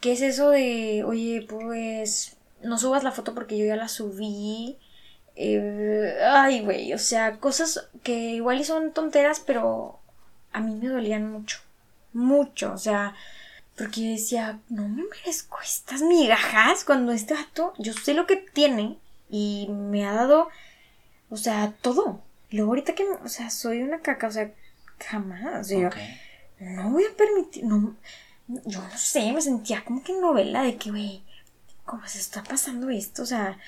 ¿Qué 0.00 0.12
es 0.12 0.22
eso 0.22 0.50
de, 0.50 1.04
oye, 1.04 1.46
pues, 1.48 2.36
no 2.62 2.78
subas 2.78 3.04
la 3.04 3.12
foto 3.12 3.34
porque 3.34 3.56
yo 3.56 3.64
ya 3.64 3.76
la 3.76 3.88
subí? 3.88 4.78
Eh, 5.36 6.18
ay, 6.26 6.60
güey, 6.62 6.92
o 6.92 6.98
sea, 6.98 7.38
cosas 7.38 7.88
que 8.02 8.12
igual 8.12 8.60
y 8.60 8.64
son 8.64 8.92
tonteras, 8.92 9.40
pero 9.40 10.00
a 10.52 10.60
mí 10.60 10.74
me 10.74 10.88
dolían 10.88 11.30
mucho. 11.30 11.60
Mucho, 12.12 12.72
o 12.72 12.78
sea, 12.78 13.14
porque 13.76 14.02
yo 14.02 14.10
decía, 14.10 14.60
no 14.68 14.88
me 14.88 15.04
merezco 15.04 15.58
estas 15.62 16.02
migajas 16.02 16.84
cuando 16.84 17.12
este 17.12 17.34
gato, 17.34 17.72
yo 17.78 17.92
sé 17.94 18.14
lo 18.14 18.26
que 18.26 18.36
tiene 18.36 18.98
y 19.30 19.68
me 19.70 20.06
ha 20.06 20.12
dado 20.12 20.48
o 21.32 21.36
sea, 21.38 21.72
todo. 21.80 22.22
luego 22.50 22.72
ahorita 22.72 22.94
que, 22.94 23.04
o 23.04 23.28
sea, 23.28 23.48
soy 23.48 23.82
una 23.82 24.00
caca, 24.00 24.26
o 24.26 24.30
sea, 24.30 24.52
jamás. 24.98 25.72
O 25.72 25.90
no 26.60 26.90
voy 26.90 27.04
a 27.04 27.16
permitir, 27.16 27.64
no, 27.64 27.96
yo 28.46 28.82
no 28.82 28.98
sé, 28.98 29.32
me 29.32 29.40
sentía 29.40 29.82
como 29.82 30.02
que 30.02 30.12
novela 30.12 30.62
de 30.62 30.76
que, 30.76 30.90
güey, 30.90 31.22
¿cómo 31.86 32.06
se 32.06 32.18
está 32.18 32.42
pasando 32.42 32.90
esto? 32.90 33.22
O 33.22 33.26
sea, 33.26 33.58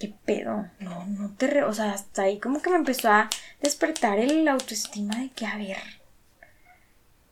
¿qué 0.00 0.12
pedo? 0.24 0.68
No, 0.80 1.06
no 1.06 1.30
te, 1.36 1.62
o 1.62 1.72
sea, 1.72 1.92
hasta 1.92 2.22
ahí 2.22 2.40
como 2.40 2.60
que 2.60 2.70
me 2.70 2.76
empezó 2.76 3.08
a 3.10 3.30
despertar 3.62 4.18
el 4.18 4.48
autoestima 4.48 5.16
de 5.20 5.30
que, 5.30 5.46
a 5.46 5.56
ver, 5.56 5.78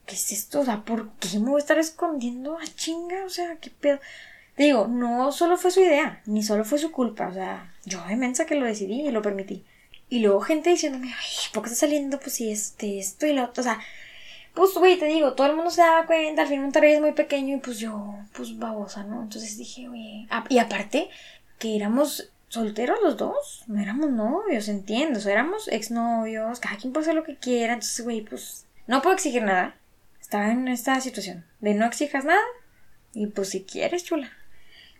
¿qué 0.07 0.15
es 0.15 0.31
esto? 0.31 0.61
O 0.61 0.65
sea, 0.65 0.85
¿por 0.85 1.11
qué 1.15 1.41
me 1.41 1.51
voy 1.51 1.57
a 1.61 1.65
estar 1.65 1.79
escondiendo 1.79 2.57
a 2.57 2.65
chinga? 2.67 3.25
O 3.25 3.31
sea, 3.31 3.57
¿qué 3.57 3.71
pedo? 3.71 3.99
digo, 4.57 4.87
no 4.89 5.33
solo 5.33 5.57
fue 5.57 5.71
su 5.71 5.81
idea, 5.81 6.21
ni 6.27 6.43
solo 6.43 6.65
fue 6.65 6.79
su 6.79 6.93
culpa, 6.93 7.29
o 7.29 7.33
sea, 7.33 7.70
yo 7.85 7.98
inmensa 8.11 8.47
que 8.47 8.55
lo 8.55 8.66
decidí 8.66 9.02
y 9.02 9.11
lo 9.11 9.23
permití. 9.23 9.65
Y 10.09 10.20
luego 10.20 10.40
gente 10.40 10.70
diciéndome, 10.70 11.09
ay, 11.09 11.28
¿por 11.52 11.62
qué 11.62 11.69
está 11.70 11.86
saliendo? 11.86 12.19
Pues 12.19 12.35
si 12.35 12.51
este, 12.51 12.98
esto 12.98 13.27
y 13.27 13.32
lo 13.32 13.44
otro, 13.44 13.61
o 13.61 13.65
sea, 13.65 13.81
pues 14.55 14.74
güey, 14.74 14.98
te 14.98 15.07
digo, 15.07 15.35
todo 15.35 15.47
el 15.47 15.57
mundo 15.57 15.70
se 15.70 15.82
daba 15.82 16.07
cuenta, 16.07 16.43
al 16.43 16.48
fin 16.48 16.62
Monterrey 16.62 16.94
es 16.94 17.01
muy 17.01 17.12
pequeño 17.12 17.57
y 17.57 17.61
pues 17.61 17.78
yo, 17.78 18.16
pues 18.32 18.59
babosa, 18.59 19.05
¿no? 19.05 19.23
Entonces 19.23 19.57
dije, 19.57 19.89
oye, 19.89 20.27
y 20.48 20.59
aparte, 20.59 21.09
que 21.59 21.77
éramos 21.77 22.31
solteros 22.48 22.98
los 23.02 23.16
dos, 23.16 23.62
no 23.69 23.81
éramos 23.81 24.11
novios, 24.11 24.69
entiendo, 24.69 25.20
o 25.20 25.23
sea, 25.23 25.32
éramos 25.32 25.69
exnovios, 25.69 26.59
cada 26.59 26.77
quien 26.77 26.93
puede 26.93 27.05
hacer 27.05 27.15
lo 27.15 27.24
que 27.24 27.36
quiera, 27.36 27.74
entonces, 27.74 28.05
güey, 28.05 28.23
pues 28.23 28.66
no 28.89 29.02
puedo 29.02 29.15
exigir 29.15 29.43
nada. 29.44 29.77
Estaba 30.20 30.51
en 30.51 30.66
esta 30.69 31.01
situación 31.01 31.44
de 31.61 31.74
no 31.74 31.86
exijas 31.86 32.24
nada 32.24 32.43
y 33.15 33.27
pues 33.27 33.51
si 33.51 33.62
quieres, 33.62 34.05
chula. 34.05 34.32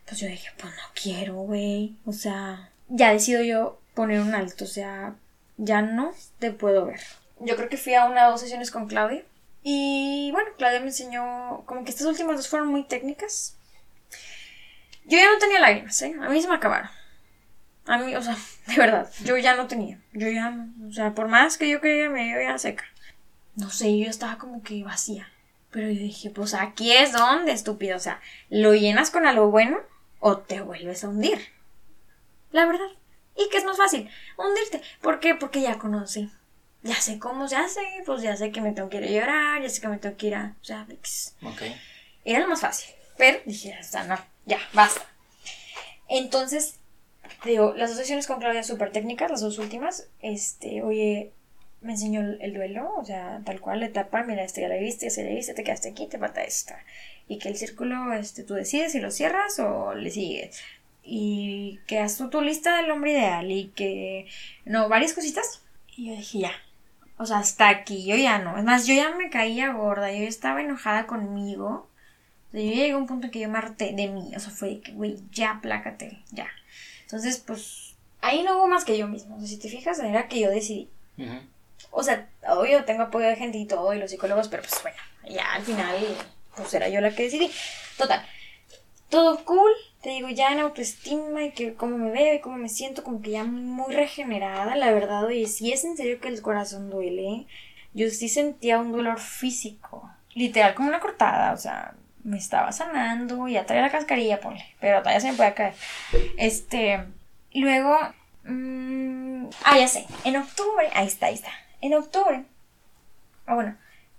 Pues 0.05 0.19
yo 0.19 0.27
dije, 0.27 0.49
pues 0.57 0.73
no 0.73 0.83
quiero, 0.93 1.35
güey. 1.35 1.95
O 2.05 2.11
sea, 2.11 2.70
ya 2.91 3.11
decido 3.11 3.41
yo 3.41 3.79
poner 3.95 4.21
un 4.21 4.35
alto. 4.35 4.65
O 4.65 4.67
sea, 4.67 5.15
ya 5.57 5.81
no 5.81 6.11
te 6.39 6.51
puedo 6.51 6.85
ver. 6.85 7.01
Yo 7.39 7.55
creo 7.55 7.69
que 7.69 7.77
fui 7.77 7.95
a 7.95 8.05
una 8.05 8.27
o 8.27 8.31
dos 8.31 8.41
sesiones 8.41 8.69
con 8.69 8.87
Claudia. 8.87 9.23
Y 9.63 10.29
bueno, 10.31 10.49
Claudia 10.57 10.79
me 10.79 10.87
enseñó 10.87 11.63
como 11.65 11.83
que 11.83 11.91
estas 11.91 12.07
últimas 12.07 12.37
dos 12.37 12.47
fueron 12.47 12.67
muy 12.69 12.83
técnicas. 12.83 13.55
Yo 15.05 15.17
ya 15.17 15.31
no 15.31 15.39
tenía 15.39 15.59
lágrimas, 15.59 16.01
¿eh? 16.01 16.15
A 16.21 16.29
mí 16.29 16.41
se 16.41 16.47
me 16.47 16.55
acabaron. 16.55 16.89
A 17.85 17.97
mí, 17.97 18.15
o 18.15 18.21
sea, 18.21 18.37
de 18.67 18.75
verdad, 18.75 19.11
yo 19.23 19.37
ya 19.37 19.55
no 19.55 19.67
tenía. 19.67 19.99
Yo 20.13 20.29
ya. 20.29 20.67
O 20.87 20.91
sea, 20.91 21.13
por 21.13 21.27
más 21.27 21.57
que 21.57 21.69
yo 21.69 21.81
quería, 21.81 22.09
me 22.09 22.27
iba 22.27 22.57
seca. 22.57 22.85
No 23.55 23.69
sé, 23.69 23.97
yo 23.97 24.09
estaba 24.09 24.37
como 24.37 24.61
que 24.63 24.83
vacía. 24.83 25.27
Pero 25.71 25.89
yo 25.89 25.99
dije, 25.99 26.29
pues 26.29 26.53
aquí 26.53 26.91
es 26.91 27.13
donde, 27.13 27.53
estúpido. 27.53 27.95
O 27.95 27.99
sea, 27.99 28.19
lo 28.49 28.73
llenas 28.73 29.09
con 29.09 29.25
algo 29.25 29.49
bueno 29.49 29.79
o 30.19 30.37
te 30.37 30.61
vuelves 30.61 31.03
a 31.03 31.09
hundir. 31.09 31.39
La 32.51 32.65
verdad. 32.65 32.87
¿Y 33.35 33.49
qué 33.49 33.57
es 33.57 33.63
más 33.63 33.77
fácil? 33.77 34.09
Hundirte. 34.37 34.81
¿Por 35.01 35.19
qué? 35.19 35.35
Porque 35.35 35.61
ya 35.61 35.77
conocí. 35.77 36.29
Ya 36.83 36.95
sé 36.95 37.19
cómo 37.19 37.47
se 37.47 37.55
hace, 37.55 37.81
pues 38.05 38.23
ya 38.23 38.35
sé 38.35 38.51
que 38.51 38.61
me 38.61 38.71
tengo 38.71 38.89
que 38.89 38.97
ir 38.97 39.03
a 39.03 39.07
llorar, 39.07 39.61
ya 39.61 39.69
sé 39.69 39.81
que 39.81 39.87
me 39.87 39.97
tengo 39.97 40.17
que 40.17 40.27
ir 40.27 40.35
a. 40.35 40.55
O 40.61 40.63
sea, 40.65 40.87
ok. 41.43 41.61
Era 42.25 42.39
lo 42.39 42.47
más 42.47 42.61
fácil. 42.61 42.93
Pero 43.17 43.39
dije, 43.45 43.73
hasta 43.73 44.03
no, 44.05 44.17
ya, 44.45 44.57
basta. 44.73 45.05
Entonces, 46.09 46.79
digo, 47.45 47.73
las 47.75 47.91
dos 47.91 47.99
sesiones 47.99 48.25
con 48.25 48.39
Claudia 48.39 48.63
súper 48.63 48.91
técnicas, 48.91 49.29
las 49.29 49.41
dos 49.41 49.59
últimas. 49.59 50.07
Este, 50.21 50.81
oye, 50.81 51.31
me 51.81 51.93
enseñó 51.93 52.21
el 52.21 52.53
duelo, 52.53 52.93
o 52.95 53.05
sea, 53.05 53.41
tal 53.45 53.59
cual 53.59 53.79
la 53.81 53.87
etapa, 53.87 54.23
mira, 54.23 54.43
este 54.43 54.61
ya 54.61 54.67
la 54.67 54.75
viste, 54.75 55.05
ya 55.05 55.11
se 55.11 55.23
la 55.23 55.29
viste, 55.29 55.53
te 55.53 55.63
quedaste 55.63 55.89
aquí, 55.89 56.07
te 56.07 56.17
falta 56.17 56.43
esta. 56.43 56.83
Y 57.27 57.37
que 57.37 57.49
el 57.49 57.57
círculo, 57.57 58.13
este, 58.13 58.43
tú 58.43 58.55
decides 58.55 58.91
si 58.91 58.99
lo 58.99 59.11
cierras 59.11 59.59
o 59.59 59.93
le 59.93 60.09
sigues. 60.09 60.59
Y 61.03 61.79
que 61.87 61.99
haz 61.99 62.17
tú 62.17 62.29
tu 62.29 62.41
lista 62.41 62.77
del 62.77 62.91
hombre 62.91 63.13
ideal 63.13 63.51
y 63.51 63.69
que, 63.69 64.27
no, 64.65 64.87
varias 64.89 65.13
cositas. 65.13 65.61
Y 65.95 66.07
yo 66.09 66.15
dije, 66.15 66.39
ya, 66.39 66.53
o 67.17 67.25
sea, 67.25 67.39
hasta 67.39 67.69
aquí, 67.69 68.05
yo 68.05 68.15
ya 68.15 68.39
no. 68.39 68.57
Es 68.57 68.63
más, 68.63 68.87
yo 68.87 68.93
ya 68.93 69.15
me 69.15 69.29
caía 69.29 69.73
gorda, 69.73 70.11
yo 70.11 70.23
estaba 70.23 70.61
enojada 70.61 71.07
conmigo. 71.07 71.87
O 72.49 72.51
sea, 72.51 72.61
yo 72.61 72.67
llegué 72.67 72.91
a 72.91 72.97
un 72.97 73.07
punto 73.07 73.27
en 73.27 73.31
que 73.31 73.39
yo 73.39 73.49
me 73.49 73.57
harté 73.57 73.93
de 73.93 74.07
mí, 74.07 74.31
o 74.35 74.39
sea, 74.39 74.51
fue 74.51 74.79
que, 74.79 74.91
güey, 74.91 75.17
ya, 75.31 75.59
plácate, 75.61 76.23
ya. 76.31 76.47
Entonces, 77.03 77.43
pues, 77.45 77.95
ahí 78.21 78.43
no 78.43 78.57
hubo 78.57 78.67
más 78.67 78.85
que 78.85 78.97
yo 78.97 79.07
mismo. 79.07 79.35
O 79.35 79.39
sea, 79.39 79.47
si 79.47 79.57
te 79.57 79.69
fijas, 79.69 79.99
era 79.99 80.27
que 80.27 80.39
yo 80.39 80.49
decidí. 80.49 80.89
Ujú. 81.17 81.39
O 81.91 82.03
sea, 82.03 82.29
obvio, 82.47 82.85
tengo 82.85 83.03
apoyo 83.03 83.27
de 83.27 83.35
gente 83.35 83.57
y 83.57 83.65
todo, 83.65 83.93
y 83.93 83.99
los 83.99 84.11
psicólogos, 84.11 84.47
pero 84.47 84.63
pues 84.63 84.81
bueno, 84.81 84.97
ya 85.27 85.53
al 85.53 85.63
final, 85.63 85.95
pues 86.55 86.73
era 86.73 86.87
yo 86.89 87.01
la 87.01 87.13
que 87.13 87.23
decidí. 87.23 87.51
Total, 87.97 88.25
todo 89.09 89.43
cool, 89.43 89.71
te 90.01 90.09
digo, 90.09 90.29
ya 90.29 90.51
en 90.51 90.59
autoestima 90.59 91.43
y 91.43 91.51
que 91.51 91.73
cómo 91.75 91.97
me 91.97 92.11
veo 92.11 92.33
y 92.33 92.39
cómo 92.39 92.57
me 92.57 92.69
siento, 92.69 93.03
como 93.03 93.21
que 93.21 93.31
ya 93.31 93.43
muy 93.43 93.93
regenerada, 93.93 94.75
la 94.75 94.91
verdad, 94.91 95.23
oye, 95.25 95.45
si 95.47 95.71
es 95.71 95.83
en 95.85 95.95
serio 95.97 96.19
que 96.19 96.27
el 96.27 96.41
corazón 96.41 96.89
duele, 96.89 97.45
yo 97.93 98.09
sí 98.09 98.27
sentía 98.29 98.79
un 98.79 98.91
dolor 98.91 99.19
físico, 99.19 100.09
literal, 100.33 100.73
como 100.73 100.89
una 100.89 100.99
cortada, 100.99 101.53
o 101.53 101.57
sea, 101.57 101.93
me 102.23 102.37
estaba 102.37 102.71
sanando, 102.71 103.47
ya 103.47 103.65
traía 103.65 103.83
la 103.83 103.91
cascarilla, 103.91 104.39
ponle, 104.39 104.65
pero 104.79 104.99
todavía 104.99 105.19
se 105.19 105.31
me 105.31 105.37
puede 105.37 105.53
caer. 105.53 105.73
Este, 106.37 107.03
luego, 107.53 107.95
mm, 108.45 109.45
ah, 109.65 109.77
ya 109.77 109.87
sé, 109.87 110.05
en 110.23 110.37
octubre, 110.37 110.89
ahí 110.93 111.07
está, 111.07 111.27
ahí 111.27 111.35
está, 111.35 111.51
en 111.81 111.93
octubre, 111.93 112.43
ah, 113.45 113.55
bueno, 113.55 113.75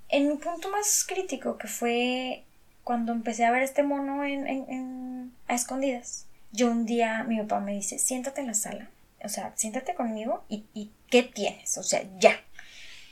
en 0.08 0.30
un 0.30 0.38
punto 0.38 0.70
más 0.70 1.04
crítico 1.08 1.56
que 1.58 1.66
fue 1.68 2.44
cuando 2.84 3.12
empecé 3.12 3.44
a 3.44 3.50
ver 3.52 3.62
este 3.62 3.82
mono 3.84 4.24
en- 4.24 4.46
en- 4.46 5.32
escondidas, 5.54 6.26
yo 6.52 6.70
un 6.70 6.86
día 6.86 7.24
mi 7.24 7.40
papá 7.40 7.60
me 7.60 7.72
dice, 7.72 7.98
siéntate 7.98 8.40
en 8.40 8.48
la 8.48 8.54
sala, 8.54 8.88
o 9.24 9.28
sea, 9.28 9.52
siéntate 9.54 9.94
conmigo 9.94 10.44
y, 10.48 10.90
¿qué 11.08 11.22
tienes? 11.22 11.78
O 11.78 11.82
sea, 11.82 12.02
ya, 12.18 12.40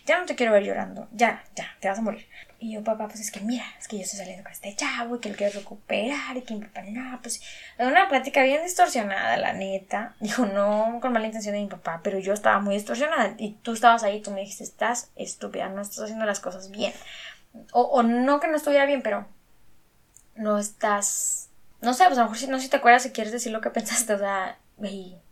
ya 0.06 0.18
no 0.18 0.26
te 0.26 0.34
quiero 0.34 0.52
ver 0.52 0.64
llorando, 0.64 1.08
ya, 1.12 1.44
ya, 1.54 1.76
te 1.80 1.88
vas 1.88 1.98
a 1.98 2.02
morir. 2.02 2.26
Y 2.58 2.72
yo, 2.72 2.84
papá, 2.84 3.08
pues 3.08 3.20
es 3.20 3.30
que 3.30 3.40
mira, 3.40 3.64
es 3.78 3.88
que 3.88 3.96
yo 3.96 4.02
estoy 4.02 4.18
saliendo 4.18 4.42
con 4.42 4.52
este 4.52 4.76
chavo 4.76 5.16
y 5.16 5.20
que 5.20 5.30
lo 5.30 5.36
quiero 5.36 5.58
recuperar 5.58 6.36
y 6.36 6.42
que 6.42 6.54
mi 6.54 6.60
papá, 6.60 6.82
no, 6.82 7.18
pues, 7.22 7.40
una 7.78 8.08
plática 8.08 8.42
bien 8.42 8.62
distorsionada, 8.62 9.38
la 9.38 9.54
neta. 9.54 10.14
Dijo, 10.20 10.44
no 10.44 10.98
con 11.00 11.12
mala 11.12 11.26
intención 11.26 11.54
de 11.54 11.62
mi 11.62 11.68
papá, 11.68 12.00
pero 12.04 12.18
yo 12.18 12.34
estaba 12.34 12.60
muy 12.60 12.74
distorsionada 12.74 13.34
y 13.38 13.52
tú 13.62 13.72
estabas 13.72 14.02
ahí, 14.02 14.20
tú 14.20 14.30
me 14.30 14.40
dijiste, 14.40 14.64
estás 14.64 15.10
estúpida, 15.16 15.70
no 15.70 15.80
estás 15.80 16.00
haciendo 16.00 16.26
las 16.26 16.40
cosas 16.40 16.70
bien. 16.70 16.92
O 17.72 18.02
no 18.02 18.40
que 18.40 18.48
no 18.48 18.56
estuviera 18.56 18.84
bien, 18.84 19.02
pero 19.02 19.26
no 20.40 20.58
estás. 20.58 21.49
No 21.80 21.94
sé, 21.94 22.04
pues 22.06 22.18
a 22.18 22.22
lo 22.22 22.26
mejor 22.28 22.38
si 22.38 22.46
no 22.46 22.58
sé 22.58 22.64
si 22.64 22.68
te 22.70 22.76
acuerdas 22.76 23.02
si 23.02 23.10
quieres 23.10 23.32
decir 23.32 23.52
lo 23.52 23.60
que 23.60 23.70
pensaste, 23.70 24.12
o 24.14 24.18
sea, 24.18 24.58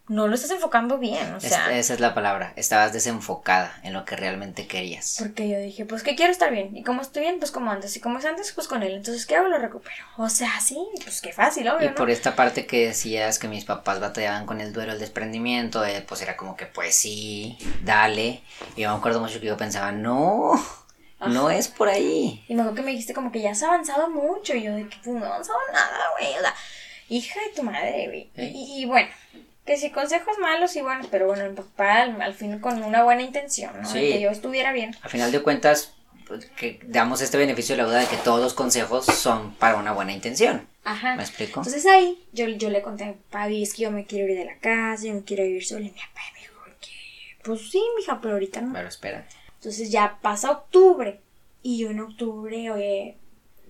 no 0.08 0.26
lo 0.26 0.34
estás 0.34 0.50
enfocando 0.52 0.96
bien, 0.96 1.34
o 1.34 1.36
Es- 1.36 1.42
sea. 1.44 1.76
esa 1.76 1.92
es 1.92 2.00
la 2.00 2.14
palabra. 2.14 2.54
Estabas 2.56 2.94
desenfocada 2.94 3.78
en 3.82 3.92
lo 3.92 4.06
que 4.06 4.16
realmente 4.16 4.66
querías. 4.66 5.16
Porque 5.18 5.46
yo 5.50 5.58
dije, 5.58 5.84
pues 5.84 6.02
que 6.02 6.14
quiero 6.16 6.32
estar 6.32 6.50
bien. 6.50 6.74
Y 6.74 6.82
como 6.82 7.02
estoy 7.02 7.22
bien, 7.24 7.38
pues 7.38 7.50
como 7.50 7.70
antes. 7.70 7.94
Y 7.94 8.00
como 8.00 8.18
es 8.18 8.24
antes, 8.24 8.52
pues 8.52 8.68
con 8.68 8.82
él. 8.82 8.94
Entonces, 8.94 9.26
¿qué 9.26 9.36
hago? 9.36 9.48
Lo 9.48 9.58
recupero. 9.58 10.02
O 10.16 10.30
sea, 10.30 10.58
sí, 10.62 10.78
pues 11.04 11.20
qué 11.20 11.34
fácil, 11.34 11.68
obvio, 11.68 11.86
Y 11.86 11.90
¿no? 11.90 11.94
por 11.94 12.08
esta 12.08 12.34
parte 12.34 12.66
que 12.66 12.86
decías 12.86 13.38
que 13.38 13.48
mis 13.48 13.66
papás 13.66 14.00
batallaban 14.00 14.46
con 14.46 14.62
el 14.62 14.72
duelo, 14.72 14.92
el 14.92 14.98
desprendimiento, 14.98 15.84
eh, 15.84 16.02
pues 16.08 16.22
era 16.22 16.38
como 16.38 16.56
que, 16.56 16.64
pues 16.64 16.94
sí, 16.96 17.58
dale. 17.84 18.42
Y 18.76 18.82
yo 18.82 18.90
me 18.92 18.96
acuerdo 18.96 19.20
mucho 19.20 19.40
que 19.40 19.46
yo 19.46 19.58
pensaba, 19.58 19.92
no, 19.92 20.52
no 21.26 21.50
es 21.50 21.68
por 21.68 21.88
ahí. 21.88 22.44
Y 22.48 22.54
me 22.54 22.62
acuerdo 22.62 22.76
que 22.76 22.82
me 22.82 22.90
dijiste 22.92 23.14
como 23.14 23.32
que 23.32 23.40
ya 23.40 23.50
has 23.50 23.62
avanzado 23.62 24.08
mucho. 24.10 24.54
Y 24.54 24.62
yo 24.62 24.74
de 24.74 24.88
que 24.88 24.96
pues 25.02 25.16
no 25.16 25.24
he 25.24 25.28
avanzado 25.28 25.58
nada, 25.72 25.98
güey. 26.18 26.34
O 26.36 26.40
sea, 26.40 26.54
hija 27.08 27.40
de 27.40 27.54
tu 27.56 27.62
madre, 27.62 28.06
güey. 28.06 28.30
¿Eh? 28.36 28.52
Y, 28.54 28.82
y 28.82 28.84
bueno, 28.86 29.08
que 29.64 29.76
si 29.76 29.90
consejos 29.90 30.38
malos 30.38 30.74
y 30.76 30.80
buenos, 30.82 31.06
pero 31.10 31.26
bueno, 31.26 31.48
mi 31.48 31.54
papá 31.56 32.02
al, 32.02 32.20
al 32.22 32.34
fin 32.34 32.58
con 32.60 32.82
una 32.82 33.02
buena 33.04 33.22
intención, 33.22 33.72
¿no? 33.82 33.88
De 33.92 34.00
Sí. 34.00 34.12
que 34.12 34.20
yo 34.20 34.30
estuviera 34.30 34.72
bien. 34.72 34.96
A 35.02 35.08
final 35.08 35.30
de 35.32 35.42
cuentas, 35.42 35.94
pues, 36.26 36.46
que 36.56 36.80
damos 36.84 37.20
este 37.20 37.36
beneficio 37.38 37.74
de 37.76 37.82
la 37.82 37.88
duda 37.88 37.98
de 38.00 38.06
que 38.06 38.16
todos 38.18 38.40
los 38.40 38.54
consejos 38.54 39.04
son 39.06 39.54
para 39.56 39.76
una 39.76 39.92
buena 39.92 40.12
intención. 40.12 40.66
Ajá. 40.84 41.16
¿Me 41.16 41.22
explico? 41.22 41.60
Entonces 41.60 41.84
ahí 41.86 42.22
yo, 42.32 42.46
yo 42.48 42.70
le 42.70 42.80
conté 42.80 43.04
a 43.04 43.06
mi 43.08 43.12
papá, 43.14 43.50
"Y 43.50 43.62
es 43.62 43.74
que 43.74 43.82
yo 43.82 43.90
me 43.90 44.06
quiero 44.06 44.32
ir 44.32 44.38
de 44.38 44.44
la 44.46 44.56
casa, 44.58 45.04
yo 45.06 45.14
me 45.14 45.22
quiero 45.24 45.42
vivir 45.44 45.64
sola. 45.66 45.80
Y 45.80 45.84
mi 45.84 45.90
papá 45.90 46.20
me 46.34 46.40
dijo 46.40 46.54
que, 46.80 47.42
pues 47.44 47.70
sí, 47.70 47.82
mija, 47.98 48.18
pero 48.22 48.34
ahorita 48.34 48.60
no. 48.62 48.72
Pero 48.72 48.88
espérate. 48.88 49.34
Entonces 49.68 49.90
ya 49.90 50.18
pasa 50.22 50.50
octubre. 50.50 51.20
Y 51.60 51.76
yo 51.76 51.90
en 51.90 52.00
octubre, 52.00 52.70
oye, 52.70 53.18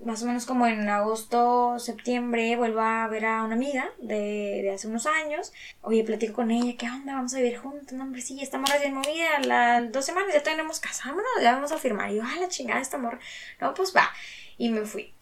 más 0.05 0.23
o 0.23 0.27
menos 0.27 0.47
como 0.47 0.65
en 0.69 0.89
agosto, 0.89 1.77
septiembre, 1.81 2.55
vuelvo 2.55 2.83
a 2.83 3.09
ver 3.09 3.27
a 3.27 3.43
una 3.43 3.57
amiga 3.57 3.91
de, 3.99 4.61
de 4.63 4.71
hace 4.73 4.87
unos 4.87 5.07
años. 5.07 5.53
Oye, 5.83 6.05
platico 6.05 6.35
con 6.35 6.53
ella, 6.53 6.77
¿qué 6.79 6.87
onda? 6.87 7.15
Vamos 7.15 7.35
a 7.35 7.39
vivir 7.39 7.59
juntos. 7.59 7.95
No, 7.95 8.05
hombre, 8.05 8.23
sí, 8.23 8.37
ya 8.37 8.45
estamos 8.45 8.71
recién 8.71 8.95
movida. 8.95 9.41
Las 9.45 9.91
dos 9.91 10.05
semanas 10.05 10.33
ya 10.33 10.41
tenemos 10.45 10.79
casa, 10.79 11.09
vámonos, 11.09 11.27
ya 11.43 11.53
vamos 11.55 11.73
a 11.73 11.79
firmar. 11.79 12.13
Y 12.13 12.19
yo, 12.19 12.23
ah, 12.25 12.37
la 12.39 12.47
chingada, 12.47 12.81
esta 12.81 12.97
amor. 12.97 13.19
No, 13.61 13.75
pues 13.75 13.93
va. 13.93 14.09
Y 14.57 14.69
me 14.69 14.83
fui. 14.83 15.13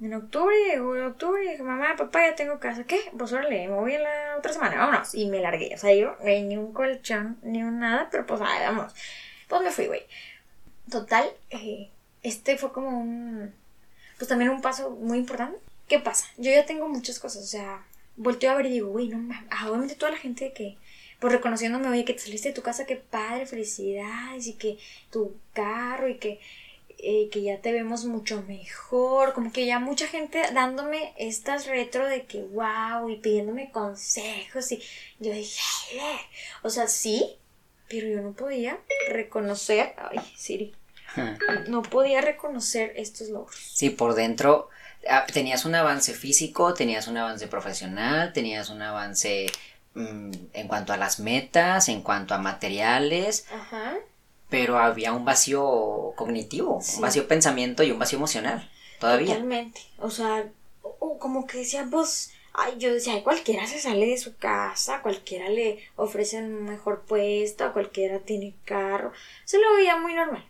En 0.00 0.14
octubre, 0.14 0.56
llegó 0.64 0.96
en 0.96 1.04
octubre, 1.04 1.42
dije, 1.42 1.62
mamá, 1.62 1.94
papá, 1.98 2.26
ya 2.26 2.34
tengo 2.34 2.58
casa. 2.58 2.84
¿Qué? 2.84 3.00
Pues 3.18 3.34
órale, 3.34 3.68
me 3.68 3.74
voy 3.74 3.98
la 3.98 4.38
otra 4.38 4.50
semana, 4.54 4.78
vámonos. 4.78 5.14
Y 5.14 5.26
me 5.26 5.40
largué. 5.40 5.74
O 5.74 5.78
sea, 5.78 5.94
yo, 5.94 6.16
ni 6.24 6.56
un 6.56 6.72
colchón, 6.72 7.38
ni 7.42 7.62
un 7.62 7.80
nada, 7.80 8.08
pero 8.10 8.24
pues, 8.24 8.40
ay, 8.42 8.64
vámonos. 8.64 8.94
Pues 9.52 9.64
me 9.64 9.70
fui, 9.70 9.86
güey. 9.86 10.00
Total, 10.90 11.30
eh, 11.50 11.90
este 12.22 12.56
fue 12.56 12.72
como 12.72 12.88
un, 12.88 13.52
pues 14.16 14.26
también 14.26 14.50
un 14.50 14.62
paso 14.62 14.88
muy 14.92 15.18
importante. 15.18 15.58
¿Qué 15.88 15.98
pasa? 15.98 16.26
Yo 16.38 16.50
ya 16.50 16.64
tengo 16.64 16.88
muchas 16.88 17.18
cosas, 17.18 17.44
o 17.44 17.46
sea, 17.46 17.84
volteo 18.16 18.50
a 18.50 18.54
ver 18.54 18.64
y 18.64 18.70
digo, 18.70 18.88
güey, 18.88 19.08
no 19.08 19.18
mames, 19.18 19.44
obviamente 19.68 19.94
toda 19.94 20.12
la 20.12 20.16
gente 20.16 20.54
que, 20.54 20.78
pues 21.20 21.34
reconociéndome, 21.34 21.90
oye, 21.90 22.06
que 22.06 22.14
te 22.14 22.20
saliste 22.20 22.48
de 22.48 22.54
tu 22.54 22.62
casa, 22.62 22.86
qué 22.86 22.96
padre, 22.96 23.44
felicidades, 23.44 24.46
y 24.46 24.54
que 24.54 24.78
tu 25.10 25.36
carro, 25.52 26.08
y 26.08 26.16
que, 26.16 26.40
eh, 26.96 27.28
que 27.30 27.42
ya 27.42 27.60
te 27.60 27.72
vemos 27.72 28.06
mucho 28.06 28.42
mejor, 28.48 29.34
como 29.34 29.52
que 29.52 29.66
ya 29.66 29.78
mucha 29.80 30.06
gente 30.06 30.40
dándome 30.54 31.12
estas 31.18 31.66
retro 31.66 32.06
de 32.06 32.24
que, 32.24 32.42
wow, 32.42 33.10
y 33.10 33.16
pidiéndome 33.16 33.70
consejos, 33.70 34.72
y 34.72 34.80
yo 35.20 35.30
dije, 35.30 35.60
o 36.62 36.70
sea, 36.70 36.88
sí, 36.88 37.36
pero 37.92 38.08
yo 38.08 38.22
no 38.22 38.32
podía 38.32 38.78
reconocer, 39.10 39.94
ay, 39.98 40.18
Siri, 40.36 40.74
no 41.68 41.82
podía 41.82 42.20
reconocer 42.22 42.92
estos 42.96 43.28
logros. 43.28 43.54
Sí, 43.74 43.90
por 43.90 44.14
dentro 44.14 44.68
ah, 45.08 45.26
tenías 45.32 45.64
un 45.66 45.74
avance 45.74 46.14
físico, 46.14 46.74
tenías 46.74 47.06
un 47.06 47.18
avance 47.18 47.46
profesional, 47.48 48.32
tenías 48.32 48.70
un 48.70 48.80
avance 48.82 49.46
mm, 49.94 50.30
en 50.54 50.68
cuanto 50.68 50.92
a 50.92 50.96
las 50.96 51.20
metas, 51.20 51.88
en 51.88 52.02
cuanto 52.02 52.34
a 52.34 52.38
materiales, 52.38 53.46
Ajá. 53.52 53.94
pero 54.48 54.78
había 54.78 55.12
un 55.12 55.24
vacío 55.24 56.14
cognitivo, 56.16 56.80
Sí. 56.82 56.96
un 56.96 57.02
vacío 57.02 57.28
pensamiento 57.28 57.82
y 57.82 57.90
un 57.90 57.98
vacío 57.98 58.16
emocional 58.18 58.70
todavía. 58.98 59.34
Totalmente. 59.34 59.80
O 59.98 60.10
sea, 60.10 60.46
o- 60.82 60.96
o 60.98 61.18
como 61.18 61.46
que 61.46 61.58
decía, 61.58 61.86
pues, 61.90 62.32
ay, 62.54 62.74
yo 62.78 62.92
decía, 62.92 63.14
ay, 63.14 63.22
cualquiera 63.22 63.66
se 63.66 63.78
sale 63.78 64.06
de 64.06 64.18
su 64.18 64.36
casa, 64.36 65.00
cualquiera 65.02 65.48
le 65.48 65.78
ofrecen 65.96 66.44
un 66.54 66.64
mejor 66.64 67.02
puesto, 67.02 67.72
cualquiera 67.72 68.18
tiene 68.20 68.54
carro. 68.64 69.12
Se 69.44 69.58
lo 69.58 69.74
veía 69.76 69.96
muy 69.96 70.14
normal, 70.14 70.44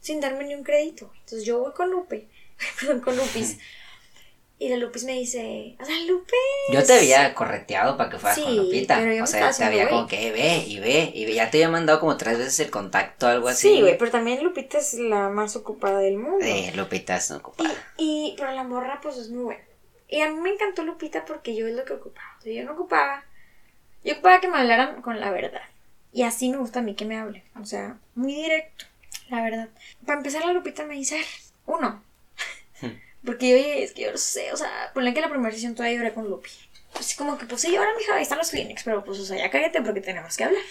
sin 0.00 0.20
darme 0.20 0.44
ni 0.44 0.54
un 0.54 0.64
crédito. 0.64 1.10
Entonces 1.20 1.44
yo 1.44 1.58
voy 1.60 1.72
con 1.72 1.90
Lupe, 1.90 2.26
perdón, 2.80 3.00
con 3.00 3.16
Lupis. 3.16 3.58
Y 4.62 4.68
la 4.68 4.76
Lupis 4.76 5.04
me 5.04 5.12
dice, 5.12 5.74
o 5.80 5.84
sea, 5.86 5.98
Lupe. 6.00 6.36
Yo 6.70 6.84
te 6.84 6.92
había 6.92 7.34
correteado 7.34 7.96
para 7.96 8.10
que 8.10 8.18
fueras 8.18 8.36
Sí, 8.36 8.44
con 8.44 8.56
Lupita. 8.58 8.98
pero 8.98 9.14
yo 9.14 9.24
o 9.24 9.26
sea, 9.26 9.50
te 9.52 9.64
había 9.64 9.88
como 9.88 10.06
que 10.06 10.30
ve 10.32 10.64
y 10.66 10.78
ve 10.78 11.10
y 11.14 11.24
ve. 11.24 11.32
Ya 11.32 11.50
te 11.50 11.56
había 11.56 11.70
mandado 11.70 11.98
como 11.98 12.18
tres 12.18 12.36
veces 12.36 12.60
el 12.60 12.70
contacto, 12.70 13.26
algo 13.26 13.48
así. 13.48 13.76
Sí, 13.76 13.80
güey, 13.80 13.96
pero 13.96 14.10
también 14.10 14.44
Lupita 14.44 14.76
es 14.76 14.92
la 14.92 15.30
más 15.30 15.56
ocupada 15.56 16.00
del 16.00 16.18
mundo. 16.18 16.44
Eh, 16.44 16.72
Lupita 16.76 17.16
es 17.16 17.30
ocupada. 17.30 17.70
Y, 17.96 18.34
y, 18.34 18.36
pero 18.36 18.52
la 18.52 18.64
morra, 18.64 19.00
pues 19.02 19.16
es 19.16 19.30
muy 19.30 19.44
buena. 19.44 19.64
Y 20.10 20.20
a 20.22 20.28
mí 20.28 20.40
me 20.40 20.50
encantó 20.50 20.82
Lupita 20.82 21.24
porque 21.24 21.54
yo 21.54 21.68
es 21.68 21.74
lo 21.74 21.84
que 21.84 21.92
ocupaba. 21.92 22.36
O 22.38 22.42
sea, 22.42 22.52
yo 22.52 22.64
no 22.64 22.72
ocupaba. 22.72 23.24
Yo 24.04 24.14
ocupaba 24.14 24.40
que 24.40 24.48
me 24.48 24.58
hablaran 24.58 25.02
con 25.02 25.20
la 25.20 25.30
verdad. 25.30 25.62
Y 26.12 26.24
así 26.24 26.50
me 26.50 26.56
gusta 26.56 26.80
a 26.80 26.82
mí 26.82 26.94
que 26.96 27.04
me 27.04 27.16
hablen. 27.16 27.44
O 27.60 27.64
sea, 27.64 27.96
muy 28.16 28.34
directo, 28.34 28.86
la 29.28 29.42
verdad. 29.42 29.68
Para 30.04 30.18
empezar, 30.18 30.44
la 30.44 30.52
Lupita 30.52 30.84
me 30.84 30.94
dice, 30.94 31.14
"A 31.16 31.18
ver, 31.18 31.26
uno. 31.66 32.02
Porque 33.24 33.50
yo, 33.50 33.54
oye, 33.56 33.84
es 33.84 33.92
que 33.92 34.02
yo 34.02 34.10
no 34.10 34.18
sé, 34.18 34.52
o 34.52 34.56
sea, 34.56 34.90
ponle 34.94 35.14
que 35.14 35.20
la 35.20 35.28
primera 35.28 35.52
sesión 35.54 35.74
todavía 35.76 35.98
lloré 35.98 36.12
con 36.12 36.28
Lupi. 36.28 36.50
Pues 36.92 37.14
como 37.14 37.38
que, 37.38 37.46
pues 37.46 37.60
sí, 37.60 37.76
ahora 37.76 37.94
mija, 37.96 38.16
ahí 38.16 38.22
están 38.22 38.38
los 38.38 38.50
Kleenex, 38.50 38.82
pero 38.82 39.04
pues, 39.04 39.20
o 39.20 39.24
sea, 39.24 39.38
ya 39.38 39.50
cállate 39.50 39.80
porque 39.82 40.00
tenemos 40.00 40.36
que 40.36 40.44
hablar. 40.44 40.62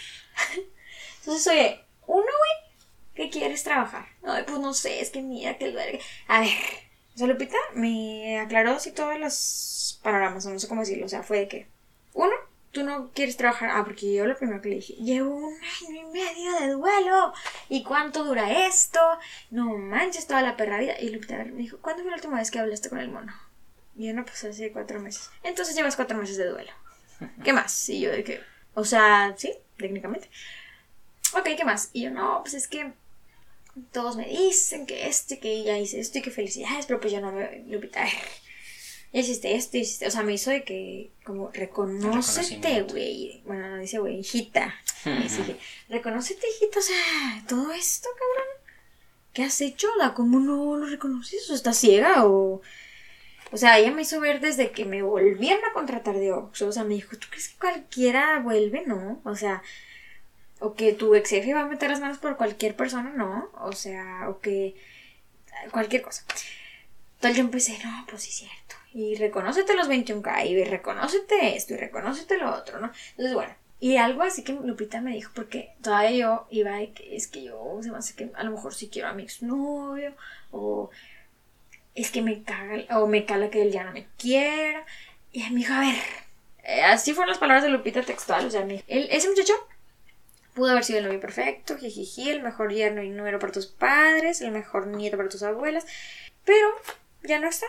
Entonces, 1.19 1.47
oye, 1.47 1.79
uno, 2.07 2.23
güey, 2.23 2.73
¿qué 3.15 3.29
quieres 3.29 3.63
trabajar? 3.63 4.07
Ay, 4.23 4.43
pues 4.45 4.59
no 4.59 4.73
sé, 4.73 4.99
es 4.99 5.11
que 5.11 5.21
mira 5.21 5.57
que 5.57 5.65
el 5.65 5.75
verga. 5.75 5.99
A 6.27 6.41
ver, 6.41 6.49
sea, 7.19 7.27
Lupita 7.27 7.57
me 7.73 8.39
aclaró 8.39 8.71
así 8.71 8.91
todos 8.91 9.19
los 9.19 9.99
panoramas, 10.01 10.45
o 10.45 10.51
no 10.51 10.59
sé 10.59 10.67
cómo 10.67 10.81
decirlo, 10.81 11.05
o 11.05 11.09
sea, 11.09 11.23
fue 11.23 11.39
de 11.39 11.47
que, 11.47 11.67
uno, 12.13 12.31
tú 12.71 12.83
no 12.83 13.11
quieres 13.13 13.37
trabajar, 13.37 13.69
ah, 13.71 13.83
porque 13.83 14.13
yo 14.13 14.25
lo 14.25 14.37
primero 14.37 14.61
que 14.61 14.69
le 14.69 14.75
dije, 14.75 14.93
llevo 14.93 15.35
un 15.35 15.53
año 15.53 16.01
y 16.01 16.05
medio 16.05 16.59
de 16.59 16.69
duelo, 16.69 17.33
¿y 17.67 17.83
cuánto 17.83 18.23
dura 18.23 18.67
esto? 18.67 18.99
No 19.49 19.77
manches 19.77 20.27
toda 20.27 20.41
la 20.41 20.57
perra 20.57 20.79
vida. 20.79 20.99
Y 20.99 21.09
Lupita 21.09 21.37
me 21.37 21.61
dijo, 21.61 21.77
¿cuándo 21.81 22.03
fue 22.03 22.11
la 22.11 22.17
última 22.17 22.37
vez 22.37 22.51
que 22.51 22.59
hablaste 22.59 22.89
con 22.89 22.99
el 22.99 23.09
mono? 23.09 23.33
Y 23.95 24.07
yo, 24.07 24.13
no, 24.13 24.23
pues 24.23 24.43
hace 24.43 24.71
cuatro 24.71 24.99
meses. 24.99 25.29
Entonces 25.43 25.75
llevas 25.75 25.95
cuatro 25.95 26.17
meses 26.17 26.37
de 26.37 26.47
duelo. 26.47 26.71
¿Qué 27.43 27.53
más? 27.53 27.89
Y 27.89 28.01
yo 28.01 28.11
de 28.11 28.23
que, 28.23 28.41
o 28.73 28.85
sea, 28.85 29.33
sí, 29.37 29.53
técnicamente. 29.77 30.29
Ok, 31.33 31.49
¿qué 31.57 31.65
más? 31.65 31.89
Y 31.93 32.03
yo, 32.03 32.11
no, 32.11 32.41
pues 32.41 32.53
es 32.53 32.67
que 32.67 32.93
todos 33.91 34.15
me 34.15 34.27
dicen 34.27 34.85
que 34.85 35.07
esto 35.07 35.35
y 35.35 35.37
que 35.37 35.63
ya 35.63 35.77
hice 35.77 35.99
esto 35.99 36.17
y 36.17 36.21
que 36.21 36.31
felicidades, 36.31 36.85
pero 36.85 36.99
pues 36.99 37.13
yo 37.13 37.21
no 37.21 37.31
me... 37.31 37.63
Lupita, 37.67 38.05
ya 39.13 39.19
hiciste 39.19 39.55
esto, 39.55 39.77
hiciste, 39.77 40.07
o 40.07 40.11
sea, 40.11 40.23
me 40.23 40.33
hizo 40.33 40.51
de 40.51 40.63
que, 40.63 41.11
como, 41.23 41.49
reconócete, 41.51 42.83
güey. 42.83 43.41
Bueno, 43.45 43.69
no 43.69 43.77
dice, 43.77 43.99
güey, 43.99 44.19
hijita. 44.19 44.75
Dice 45.05 45.43
que, 45.43 45.57
reconócete, 45.89 46.45
hijita, 46.47 46.79
o 46.79 46.81
sea, 46.81 47.43
todo 47.47 47.71
esto, 47.71 48.09
cabrón. 48.13 48.59
¿Qué 49.33 49.43
has 49.43 49.61
hecho? 49.61 49.87
La, 49.97 50.13
¿Cómo 50.13 50.39
no 50.39 50.75
lo 50.75 50.85
reconoces? 50.87 51.49
¿O 51.49 51.53
estás 51.53 51.77
ciega? 51.77 52.25
O, 52.25 52.61
o 53.51 53.57
sea, 53.57 53.79
ella 53.79 53.91
me 53.91 54.01
hizo 54.01 54.19
ver 54.19 54.39
desde 54.39 54.71
que 54.71 54.85
me 54.85 55.01
volvieron 55.01 55.63
a 55.65 55.73
contratar 55.73 56.17
de 56.17 56.31
Oxxo. 56.31 56.67
O 56.67 56.71
sea, 56.71 56.83
me 56.83 56.95
dijo, 56.95 57.17
¿tú 57.17 57.27
crees 57.29 57.49
que 57.49 57.57
cualquiera 57.57 58.39
vuelve? 58.39 58.83
No. 58.85 59.21
O 59.23 59.35
sea, 59.35 59.63
o 60.59 60.75
que 60.75 60.93
tu 60.93 61.15
ex 61.15 61.29
jefe 61.29 61.53
va 61.53 61.61
a 61.61 61.65
meter 61.65 61.89
las 61.89 61.99
manos 61.99 62.17
por 62.17 62.37
cualquier 62.37 62.75
persona, 62.75 63.11
no. 63.15 63.49
O 63.61 63.71
sea, 63.71 64.29
o 64.29 64.39
que 64.39 64.75
cualquier 65.71 66.01
cosa. 66.01 66.23
Entonces 67.15 67.37
yo 67.37 67.43
empecé, 67.43 67.77
no, 67.83 68.05
pues 68.09 68.23
sí 68.23 68.29
es 68.29 68.35
cierto. 68.35 68.75
Y 68.93 69.15
reconócete 69.15 69.75
los 69.75 69.89
21K 69.89 70.47
y 70.47 70.63
reconócete 70.63 71.55
esto 71.55 71.73
y 71.73 71.77
reconócete 71.77 72.37
lo 72.37 72.53
otro, 72.53 72.79
¿no? 72.79 72.91
Entonces, 73.11 73.33
bueno. 73.33 73.53
Y 73.81 73.95
algo 73.95 74.23
así 74.23 74.43
que 74.43 74.51
Lupita 74.53 74.99
me 74.99 75.13
dijo, 75.13 75.31
porque 75.33 75.71
todavía 75.81 76.11
yo 76.11 76.47
iba 76.49 76.71
de 76.75 76.91
que 76.91 77.15
es 77.15 77.27
que 77.27 77.43
yo 77.43 77.79
se 77.81 77.91
me 77.91 77.97
hace 77.97 78.13
que 78.13 78.29
a 78.35 78.43
lo 78.43 78.51
mejor 78.51 78.73
sí 78.73 78.89
quiero 78.89 79.07
a 79.07 79.13
mi 79.13 79.23
exnovio, 79.23 80.13
o 80.51 80.89
es 81.95 82.11
que 82.11 82.21
me 82.21 82.43
caga, 82.43 82.99
o 82.99 83.07
me 83.07 83.25
cala 83.25 83.49
que 83.49 83.61
él 83.61 83.71
ya 83.71 83.85
no 83.85 83.93
me 83.93 84.07
quiera. 84.17 84.85
Y 85.31 85.43
me 85.49 85.59
dijo, 85.59 85.73
a 85.73 85.79
ver, 85.79 85.95
eh, 86.63 86.83
así 86.83 87.13
fueron 87.13 87.29
las 87.29 87.37
palabras 87.37 87.63
de 87.63 87.69
Lupita 87.69 88.01
textual, 88.01 88.45
o 88.45 88.51
sea, 88.51 88.65
me, 88.65 88.83
ese 88.87 89.29
muchacho 89.29 89.53
pudo 90.59 90.71
haber 90.71 90.83
sido 90.83 90.99
el 90.99 91.05
novio 91.05 91.21
perfecto, 91.21 91.77
jijiji, 91.77 92.29
el 92.29 92.43
mejor 92.43 92.73
yerno 92.73 93.01
y 93.01 93.09
número 93.09 93.39
para 93.39 93.53
tus 93.53 93.65
padres, 93.65 94.41
el 94.41 94.51
mejor 94.51 94.87
nieto 94.87 95.15
para 95.15 95.29
tus 95.29 95.41
abuelas, 95.41 95.85
pero 96.43 96.67
ya 97.23 97.39
no 97.39 97.47
está. 97.47 97.65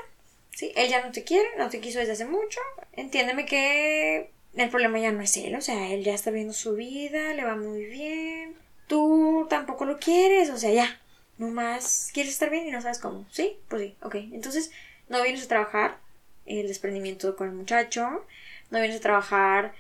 ¿sí? 0.50 0.72
Él 0.74 0.90
ya 0.90 1.04
no 1.04 1.12
te 1.12 1.22
quiere, 1.22 1.48
no 1.56 1.70
te 1.70 1.80
quiso 1.80 2.00
desde 2.00 2.12
hace 2.12 2.24
mucho. 2.26 2.58
Entiéndeme 2.92 3.46
que 3.46 4.32
el 4.54 4.70
problema 4.70 4.98
ya 4.98 5.12
no 5.12 5.22
es 5.22 5.36
él, 5.36 5.54
o 5.54 5.60
sea, 5.60 5.92
él 5.92 6.02
ya 6.02 6.14
está 6.14 6.32
viendo 6.32 6.52
su 6.52 6.74
vida, 6.74 7.32
le 7.32 7.44
va 7.44 7.54
muy 7.54 7.84
bien. 7.84 8.56
Tú 8.88 9.46
tampoco 9.48 9.84
lo 9.84 9.98
quieres, 9.98 10.50
o 10.50 10.58
sea, 10.58 10.72
ya. 10.72 11.00
Nomás 11.38 12.10
quieres 12.12 12.32
estar 12.32 12.50
bien 12.50 12.66
y 12.66 12.72
no 12.72 12.82
sabes 12.82 12.98
cómo. 12.98 13.24
¿Sí? 13.30 13.56
Pues 13.68 13.82
sí, 13.82 13.96
ok. 14.02 14.16
Entonces, 14.16 14.72
no 15.08 15.22
vienes 15.22 15.44
a 15.44 15.48
trabajar 15.48 15.98
el 16.44 16.66
desprendimiento 16.66 17.36
con 17.36 17.48
el 17.48 17.54
muchacho, 17.54 18.26
no 18.70 18.80
vienes 18.80 18.96
a 18.96 19.00
trabajar 19.00 19.74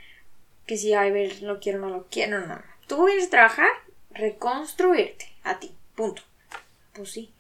que 0.66 0.76
si, 0.76 0.94
ay, 0.94 1.10
ver, 1.10 1.42
lo 1.42 1.58
quiero 1.58 1.78
o 1.78 1.82
no 1.82 1.90
lo 1.90 2.06
quiero, 2.06 2.38
no, 2.38 2.46
no, 2.46 2.54
no. 2.54 2.70
Tú 2.90 3.06
vienes 3.06 3.28
a 3.28 3.30
trabajar, 3.30 3.70
reconstruirte 4.10 5.32
a 5.44 5.60
ti, 5.60 5.70
punto. 5.94 6.22
Pues 6.92 7.12
sí, 7.12 7.30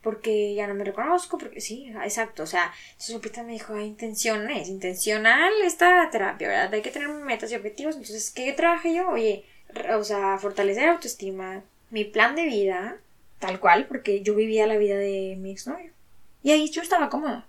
porque 0.00 0.54
ya 0.54 0.68
no 0.68 0.74
me 0.74 0.84
reconozco, 0.84 1.38
porque 1.38 1.60
sí, 1.60 1.92
exacto, 2.04 2.44
o 2.44 2.46
sea, 2.46 2.72
su 2.98 3.14
Lupita 3.14 3.42
me 3.42 3.50
dijo, 3.50 3.74
hay 3.74 3.86
intenciones, 3.86 4.68
intencional 4.68 5.52
esta 5.64 6.08
terapia, 6.12 6.46
¿verdad? 6.46 6.72
Hay 6.72 6.82
que 6.82 6.92
tener 6.92 7.08
metas 7.08 7.50
y 7.50 7.56
objetivos, 7.56 7.96
entonces, 7.96 8.30
¿qué 8.30 8.52
trabaje 8.52 8.94
yo? 8.94 9.10
Oye, 9.10 9.44
o 9.92 10.04
sea, 10.04 10.38
fortalecer 10.38 10.88
autoestima, 10.88 11.64
mi 11.90 12.04
plan 12.04 12.36
de 12.36 12.44
vida, 12.44 12.96
tal 13.40 13.58
cual, 13.58 13.86
porque 13.88 14.22
yo 14.22 14.36
vivía 14.36 14.68
la 14.68 14.76
vida 14.76 14.94
de 14.94 15.34
mi 15.36 15.50
exnovio. 15.50 15.90
Y 16.44 16.52
ahí 16.52 16.70
yo 16.70 16.80
estaba 16.80 17.08
cómoda. 17.08 17.44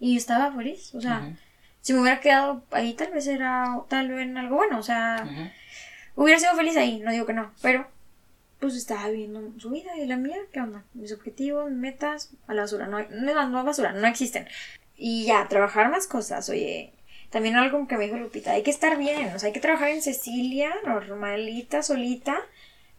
Y 0.00 0.16
estaba 0.16 0.50
feliz. 0.50 0.94
O 0.94 1.02
sea, 1.02 1.36
si 1.82 1.92
me 1.92 2.00
hubiera 2.00 2.20
quedado 2.20 2.64
ahí, 2.70 2.94
tal 2.94 3.12
vez 3.12 3.26
era 3.26 3.78
tal 3.90 4.08
vez 4.08 4.20
en 4.20 4.38
algo 4.38 4.56
bueno. 4.56 4.78
O 4.78 4.82
sea. 4.82 5.52
Hubiera 6.16 6.38
sido 6.40 6.54
feliz 6.54 6.76
ahí, 6.76 7.00
no 7.00 7.12
digo 7.12 7.26
que 7.26 7.32
no. 7.32 7.52
Pero, 7.62 7.86
pues 8.60 8.74
estaba 8.76 9.08
viviendo 9.08 9.42
su 9.58 9.70
vida 9.70 9.96
y 9.96 10.06
la 10.06 10.16
mía, 10.16 10.36
¿qué 10.52 10.60
onda? 10.60 10.84
Mis 10.94 11.12
objetivos, 11.12 11.70
mis 11.70 11.78
metas, 11.78 12.30
a 12.46 12.54
la 12.54 12.62
basura. 12.62 12.86
No, 12.86 12.98
hay- 12.98 13.08
no, 13.10 13.34
no, 13.34 13.48
no 13.48 13.64
basura, 13.64 13.92
no 13.92 14.06
existen. 14.06 14.46
Y 14.96 15.24
ya, 15.26 15.48
trabajar 15.48 15.90
más 15.90 16.06
cosas, 16.06 16.48
oye. 16.48 16.92
También 17.30 17.56
algo 17.56 17.88
que 17.88 17.96
me 17.96 18.04
dijo 18.04 18.16
Lupita, 18.18 18.52
hay 18.52 18.62
que 18.62 18.70
estar 18.70 18.98
bien, 18.98 19.34
o 19.34 19.38
sea, 19.38 19.46
hay 19.46 19.52
que 19.54 19.60
trabajar 19.60 19.88
en 19.88 20.02
Cecilia, 20.02 20.70
normalita, 20.84 21.82
solita, 21.82 22.36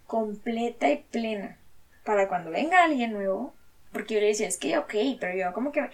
completa 0.07 0.90
y 0.90 0.98
plena. 1.11 1.57
Para 2.03 2.27
cuando 2.27 2.49
venga 2.52 2.84
alguien 2.84 3.14
nuevo, 3.14 3.53
porque 3.91 4.15
yo 4.15 4.19
le 4.22 4.27
decía, 4.27 4.48
es 4.48 4.57
que 4.57 4.77
ok, 4.80 4.94
pero 5.19 5.38
yo 5.38 5.53
como 5.53 5.72
que 5.72 5.88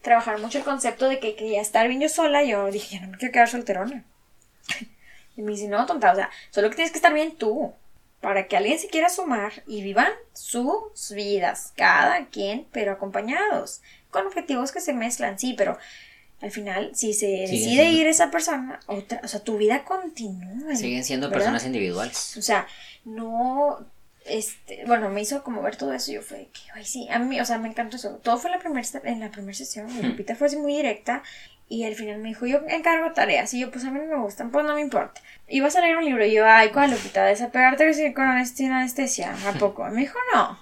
trabajar 0.00 0.40
mucho 0.40 0.58
el 0.58 0.64
concepto 0.64 1.06
de 1.08 1.20
que 1.20 1.36
quería 1.36 1.60
estar 1.60 1.86
bien 1.86 2.00
yo 2.00 2.08
sola, 2.08 2.42
yo 2.44 2.70
dije, 2.70 2.98
no 3.00 3.08
me 3.08 3.18
quiero 3.18 3.32
quedar 3.32 3.48
solterona. 3.48 4.04
Y 5.36 5.42
me 5.42 5.52
dice, 5.52 5.68
no, 5.68 5.86
tonta, 5.86 6.12
o 6.12 6.14
sea, 6.14 6.30
solo 6.50 6.70
que 6.70 6.76
tienes 6.76 6.92
que 6.92 6.98
estar 6.98 7.12
bien 7.12 7.36
tú, 7.36 7.72
para 8.20 8.46
que 8.46 8.56
alguien 8.56 8.78
se 8.78 8.88
quiera 8.88 9.08
sumar 9.08 9.64
y 9.66 9.82
vivan 9.82 10.12
sus 10.32 11.12
vidas, 11.12 11.72
cada 11.76 12.26
quien, 12.26 12.66
pero 12.72 12.92
acompañados, 12.92 13.82
con 14.10 14.26
objetivos 14.26 14.70
que 14.70 14.80
se 14.80 14.92
mezclan, 14.92 15.38
sí, 15.38 15.54
pero 15.56 15.76
al 16.40 16.50
final, 16.50 16.90
si 16.94 17.14
se 17.14 17.26
decide 17.26 17.90
ir 17.90 18.06
esa 18.06 18.30
persona, 18.30 18.80
otra, 18.86 19.20
o 19.24 19.28
sea, 19.28 19.40
tu 19.40 19.58
vida 19.58 19.84
continúa. 19.84 20.74
Siguen 20.74 21.04
siendo 21.04 21.28
¿verdad? 21.28 21.38
personas 21.38 21.66
individuales. 21.66 22.36
O 22.36 22.42
sea, 22.42 22.66
no, 23.04 23.86
este, 24.24 24.84
bueno, 24.86 25.08
me 25.08 25.20
hizo 25.20 25.42
como 25.42 25.62
ver 25.62 25.76
todo 25.76 25.92
eso 25.92 26.10
y 26.10 26.14
yo 26.14 26.22
fue 26.22 26.48
que, 26.52 26.60
ay, 26.74 26.84
sí, 26.84 27.08
a 27.10 27.18
mí, 27.18 27.40
o 27.40 27.44
sea, 27.44 27.58
me 27.58 27.68
encantó 27.68 27.96
eso. 27.96 28.16
Todo 28.22 28.38
fue 28.38 28.50
en 28.50 28.56
la 28.56 28.62
primera, 28.62 28.88
en 29.04 29.20
la 29.20 29.30
primera 29.30 29.54
sesión, 29.54 29.88
Lupita 30.02 30.36
fue 30.36 30.46
así 30.46 30.56
muy 30.56 30.76
directa 30.76 31.22
y 31.72 31.86
al 31.86 31.94
final 31.94 32.18
me 32.18 32.28
dijo, 32.28 32.44
yo 32.44 32.60
encargo 32.68 33.14
tareas 33.14 33.54
y 33.54 33.60
yo, 33.60 33.70
pues 33.70 33.86
a 33.86 33.90
mí 33.90 33.98
no 33.98 34.04
me 34.04 34.22
gustan, 34.22 34.50
pues 34.50 34.62
no 34.66 34.74
me 34.74 34.82
importa. 34.82 35.22
Ibas 35.48 35.74
a 35.74 35.80
leer 35.80 35.96
un 35.96 36.04
libro 36.04 36.22
y 36.22 36.34
yo, 36.34 36.44
ay, 36.46 36.68
¿cuál 36.68 36.90
Lupita? 36.90 37.24
¿Desapegarte 37.24 38.12
con 38.12 38.26
anestesia? 38.26 39.34
¿A 39.48 39.52
poco? 39.58 39.82
Me 39.86 40.02
dijo, 40.02 40.18
no. 40.34 40.50
o 40.50 40.56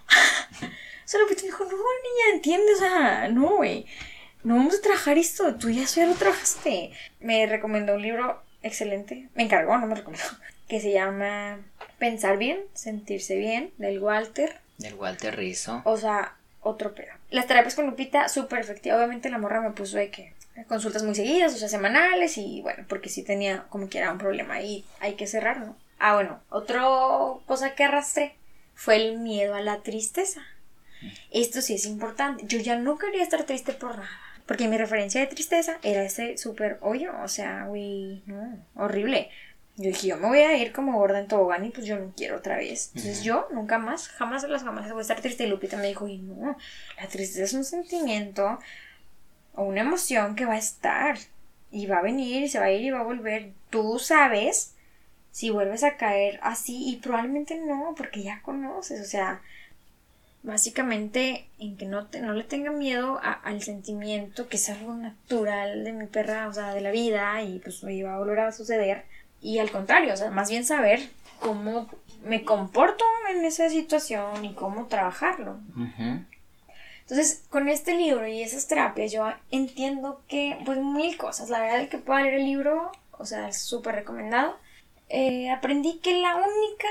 sea, 1.05 1.19
Lupita 1.19 1.43
me 1.43 1.49
dijo, 1.49 1.65
no, 1.65 1.71
niña, 1.73 2.35
¿entiendes? 2.35 2.77
O 2.77 2.79
sea, 2.79 3.29
no, 3.29 3.57
güey. 3.57 3.87
No 4.45 4.55
vamos 4.55 4.79
a 4.79 4.83
trabajar 4.83 5.19
esto, 5.19 5.57
tú 5.57 5.69
ya 5.69 5.83
ya 5.83 6.07
lo 6.07 6.15
trabajaste. 6.15 6.93
Me 7.19 7.45
recomendó 7.47 7.97
un 7.97 8.03
libro 8.03 8.41
excelente, 8.63 9.29
me 9.35 9.43
encargó, 9.43 9.77
no 9.79 9.89
me 9.89 9.97
recomendó, 9.97 10.25
que 10.69 10.79
se 10.79 10.93
llama 10.93 11.59
Pensar 11.99 12.39
bien, 12.39 12.61
sentirse 12.73 13.35
bien, 13.35 13.73
del 13.79 13.99
Walter. 13.99 14.61
Del 14.79 14.95
Walter 14.95 15.37
Rizzo. 15.37 15.83
O 15.87 15.97
sea, 15.97 16.37
otro 16.61 16.95
pedo. 16.95 17.13
Las 17.31 17.49
terapias 17.49 17.75
con 17.75 17.87
Lupita, 17.87 18.29
súper 18.29 18.61
efectiva. 18.61 18.95
Obviamente 18.95 19.29
la 19.29 19.39
morra 19.39 19.61
me 19.61 19.73
puso 19.73 19.97
de 19.97 20.13
que 20.13 20.39
consultas 20.69 21.03
muy 21.03 21.15
seguidas, 21.15 21.55
o 21.55 21.57
sea, 21.57 21.69
semanales, 21.69 22.37
y 22.39 22.61
bueno, 22.63 22.85
porque 22.89 23.09
sí 23.09 23.23
tenía 23.23 23.65
como 23.69 23.89
que 23.89 23.99
era 23.99 24.13
un 24.13 24.19
problema 24.19 24.61
y 24.61 24.85
hay 25.01 25.15
que 25.15 25.27
cerrarlo. 25.27 25.77
Ah, 25.99 26.15
bueno, 26.15 26.41
otra 26.49 26.83
cosa 27.47 27.75
que 27.75 27.85
arrastré 27.85 28.35
fue 28.75 28.97
el 28.97 29.19
miedo 29.19 29.55
a 29.55 29.61
la 29.61 29.83
tristeza. 29.83 30.43
Esto 31.31 31.61
sí 31.61 31.75
es 31.75 31.87
importante. 31.87 32.45
Yo 32.47 32.59
ya 32.59 32.77
no 32.77 32.99
quería 32.99 33.23
estar 33.23 33.45
triste 33.45 33.73
por 33.73 33.97
nada. 33.97 34.11
Porque 34.47 34.67
mi 34.67 34.77
referencia 34.79 35.21
de 35.21 35.27
tristeza 35.27 35.79
era 35.83 36.03
ese 36.03 36.37
súper 36.37 36.79
hoyo. 36.81 37.13
O 37.23 37.29
sea, 37.29 37.67
güey, 37.67 38.23
no, 38.27 38.59
horrible. 38.75 39.31
Yo 39.77 39.89
dije, 39.89 40.09
yo 40.09 40.17
me 40.17 40.29
voy 40.29 40.41
a 40.41 40.57
ir 40.57 40.73
como 40.73 40.99
gorda 40.99 41.21
en 41.21 41.29
tobogán 41.29 41.65
y 41.65 41.71
pues 41.71 41.87
yo 41.87 41.99
no 41.99 42.13
quiero 42.17 42.37
otra 42.37 42.57
vez. 42.57 42.91
Entonces 42.95 43.23
yo 43.23 43.47
nunca 43.53 43.79
más, 43.79 44.09
jamás 44.09 44.43
las 44.45 44.63
jamás 44.63 44.91
voy 44.91 44.99
a 44.99 45.03
estar 45.03 45.21
triste. 45.21 45.45
Y 45.45 45.47
Lupita 45.47 45.77
me 45.77 45.87
dijo, 45.87 46.09
y 46.09 46.19
no, 46.19 46.57
la 47.01 47.07
tristeza 47.07 47.45
es 47.45 47.55
un 47.55 47.65
sentimiento 47.65 48.59
o 49.55 49.65
una 49.65 49.81
emoción 49.83 50.35
que 50.37 50.45
va 50.47 50.55
a 50.55 50.59
estar. 50.59 51.19
Y 51.73 51.87
va 51.87 51.99
a 51.99 52.03
venir 52.03 52.43
y 52.45 52.49
se 52.49 52.59
va 52.59 52.65
a 52.67 52.73
ir 52.73 52.83
y 52.83 52.91
va 52.91 53.01
a 53.01 53.05
volver. 53.05 53.53
Tú 53.71 53.99
sabes 54.01 54.75
si 55.31 55.51
vuelves 55.51 55.85
a 55.85 55.97
caer 55.97 56.41
así 56.43 56.89
y 56.91 56.97
probablemente 56.97 57.61
no, 57.61 57.95
porque 57.97 58.23
ya 58.25 58.43
conoces. 58.43 59.01
O 59.01 59.05
sea, 59.09 59.41
básicamente 60.43 61.47
en 61.59 61.77
que 61.77 61.87
no, 61.87 62.07
te, 62.07 62.21
no 62.21 62.33
le 62.33 62.45
tenga 62.45 62.71
miedo 62.73 63.21
a- 63.23 63.33
al 63.33 63.63
sentimiento, 63.63 64.49
que 64.49 64.57
es 64.57 64.69
algo 64.71 64.95
natural 64.95 65.85
de 65.85 65.93
mi 65.93 66.07
perra, 66.07 66.49
o 66.49 66.53
sea, 66.53 66.75
de 66.75 66.81
la 66.81 66.91
vida 66.91 67.43
y 67.43 67.59
pues 67.59 67.83
me 67.85 67.95
iba 67.95 68.15
a 68.15 68.19
volver 68.19 68.41
a 68.41 68.53
suceder. 68.53 69.05
Y 69.43 69.59
al 69.59 69.71
contrario, 69.71 70.13
o 70.13 70.17
sea, 70.17 70.31
más 70.31 70.51
bien 70.51 70.65
saber 70.65 71.01
cómo 71.39 71.89
me 72.25 72.43
comporto 72.45 73.05
en 73.33 73.45
esa 73.45 73.69
situación 73.71 74.45
y 74.45 74.55
cómo 74.55 74.87
trabajarlo. 74.87 75.59
Entonces, 77.11 77.43
con 77.51 77.69
este 77.69 77.95
libro 77.95 78.25
y 78.29 78.41
esas 78.41 78.69
terapias, 78.69 79.11
yo 79.11 79.27
entiendo 79.51 80.23
que, 80.29 80.57
pues, 80.65 80.79
mil 80.79 81.17
cosas. 81.17 81.51
La 81.51 81.59
verdad, 81.59 81.81
el 81.81 81.89
que 81.89 81.99
pueda 81.99 82.23
leer 82.23 82.35
el 82.35 82.45
libro, 82.45 82.93
o 83.19 83.25
sea, 83.27 83.49
es 83.49 83.61
súper 83.61 83.97
recomendado. 83.97 84.57
Eh, 85.09 85.51
aprendí 85.51 85.99
que 85.99 86.21
la 86.21 86.37
única 86.37 86.89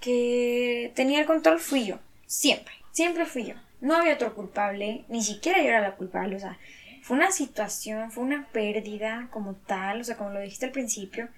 que 0.00 0.92
tenía 0.94 1.18
el 1.18 1.26
control 1.26 1.58
fui 1.58 1.86
yo. 1.86 1.98
Siempre. 2.26 2.72
Siempre 2.92 3.26
fui 3.26 3.46
yo. 3.46 3.54
No 3.80 3.96
había 3.96 4.14
otro 4.14 4.32
culpable, 4.32 5.04
ni 5.08 5.24
siquiera 5.24 5.60
yo 5.60 5.70
era 5.70 5.80
la 5.80 5.96
culpable. 5.96 6.36
O 6.36 6.40
sea, 6.40 6.56
fue 7.02 7.16
una 7.16 7.32
situación, 7.32 8.12
fue 8.12 8.22
una 8.22 8.46
pérdida 8.52 9.28
como 9.32 9.54
tal, 9.54 10.02
o 10.02 10.04
sea, 10.04 10.16
como 10.16 10.30
lo 10.30 10.38
dijiste 10.38 10.66
al 10.66 10.72
principio. 10.72 11.30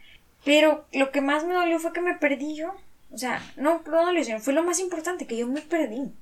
Pero 0.44 0.84
lo 0.92 1.10
que 1.10 1.22
más 1.22 1.44
me 1.44 1.54
dolió 1.54 1.78
fue 1.78 1.94
que 1.94 2.02
me 2.02 2.16
perdí 2.16 2.54
yo. 2.54 2.74
O 3.12 3.16
sea, 3.16 3.42
no, 3.56 3.82
no 3.86 4.04
dolió, 4.04 4.40
fue 4.40 4.52
lo 4.52 4.62
más 4.62 4.78
importante, 4.78 5.26
que 5.26 5.38
yo 5.38 5.46
me 5.46 5.62
perdí 5.62 6.12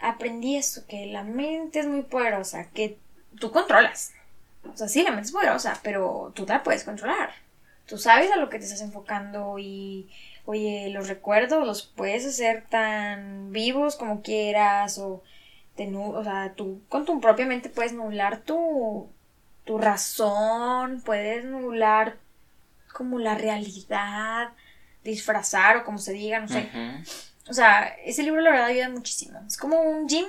aprendí 0.00 0.56
esto, 0.56 0.86
que 0.86 1.06
la 1.06 1.22
mente 1.22 1.80
es 1.80 1.86
muy 1.86 2.02
poderosa, 2.02 2.68
que 2.70 2.98
tú 3.38 3.50
controlas. 3.50 4.12
O 4.72 4.76
sea, 4.76 4.88
sí, 4.88 5.02
la 5.02 5.10
mente 5.10 5.26
es 5.26 5.32
poderosa, 5.32 5.78
pero 5.82 6.32
tú 6.34 6.44
la 6.46 6.62
puedes 6.62 6.84
controlar. 6.84 7.30
Tú 7.86 7.98
sabes 7.98 8.30
a 8.32 8.36
lo 8.36 8.48
que 8.48 8.58
te 8.58 8.64
estás 8.64 8.80
enfocando 8.80 9.58
y, 9.58 10.10
oye, 10.44 10.90
los 10.90 11.08
recuerdos 11.08 11.64
los 11.66 11.82
puedes 11.82 12.26
hacer 12.26 12.64
tan 12.68 13.52
vivos 13.52 13.96
como 13.96 14.22
quieras 14.22 14.98
o, 14.98 15.22
te 15.76 15.94
o 15.94 16.24
sea, 16.24 16.54
tú 16.56 16.80
con 16.88 17.04
tu 17.04 17.20
propia 17.20 17.46
mente 17.46 17.68
puedes 17.68 17.92
nublar 17.92 18.40
tu, 18.40 19.08
tu 19.64 19.78
razón, 19.78 21.02
puedes 21.04 21.44
nublar 21.44 22.16
como 22.92 23.18
la 23.18 23.34
realidad, 23.34 24.50
disfrazar 25.04 25.76
o 25.76 25.84
como 25.84 25.98
se 25.98 26.12
diga, 26.12 26.40
no 26.40 26.48
sé. 26.48 26.68
O 27.48 27.52
sea, 27.52 27.94
ese 28.04 28.22
libro 28.22 28.40
la 28.40 28.50
verdad 28.50 28.66
ayuda 28.66 28.88
muchísimo. 28.88 29.40
Es 29.46 29.56
como 29.56 29.80
un 29.80 30.08
gym. 30.08 30.26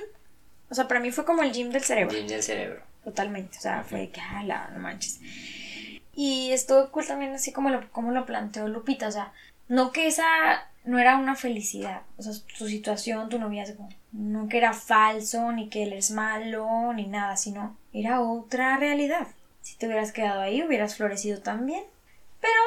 O 0.70 0.74
sea, 0.74 0.86
para 0.86 1.00
mí 1.00 1.10
fue 1.10 1.24
como 1.24 1.42
el 1.42 1.52
gym 1.52 1.70
del 1.70 1.82
cerebro. 1.82 2.14
Gym 2.14 2.26
del 2.26 2.42
cerebro. 2.42 2.82
Totalmente. 3.04 3.58
O 3.58 3.60
sea, 3.60 3.82
fue 3.82 4.10
que, 4.10 4.20
ala, 4.20 4.70
no 4.72 4.80
manches. 4.80 5.20
Y 6.14 6.50
esto 6.52 6.90
cool 6.90 7.06
también 7.06 7.34
así 7.34 7.52
como 7.52 7.70
lo, 7.70 7.90
como 7.90 8.12
lo 8.12 8.26
planteó 8.26 8.68
Lupita. 8.68 9.08
O 9.08 9.12
sea, 9.12 9.32
no 9.68 9.92
que 9.92 10.06
esa 10.06 10.24
no 10.84 10.98
era 10.98 11.16
una 11.16 11.34
felicidad. 11.34 12.02
O 12.16 12.22
sea, 12.22 12.32
tu 12.56 12.68
situación, 12.68 13.28
tu 13.28 13.38
noviazgo. 13.38 13.88
No 14.12 14.48
que 14.48 14.58
era 14.58 14.72
falso, 14.72 15.52
ni 15.52 15.68
que 15.68 15.82
él 15.82 15.92
es 15.92 16.10
malo, 16.10 16.92
ni 16.94 17.06
nada, 17.06 17.36
sino 17.36 17.76
era 17.92 18.20
otra 18.20 18.76
realidad. 18.78 19.26
Si 19.60 19.76
te 19.76 19.86
hubieras 19.86 20.12
quedado 20.12 20.40
ahí, 20.40 20.62
hubieras 20.62 20.96
florecido 20.96 21.40
también. 21.40 21.84
Pero 22.40 22.60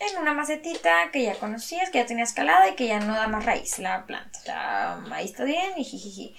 en 0.00 0.18
una 0.18 0.32
macetita 0.32 1.10
que 1.12 1.22
ya 1.24 1.34
conocías, 1.34 1.90
que 1.90 1.98
ya 1.98 2.06
tenías 2.06 2.32
calada 2.32 2.68
y 2.68 2.74
que 2.74 2.86
ya 2.86 3.00
no 3.00 3.14
da 3.14 3.28
más 3.28 3.44
raíz 3.44 3.78
la 3.78 4.06
planta. 4.06 4.38
Sea, 4.40 5.04
ahí 5.12 5.26
está 5.26 5.44
bien 5.44 5.72
y 5.76 5.84
jijiji. 5.84 6.34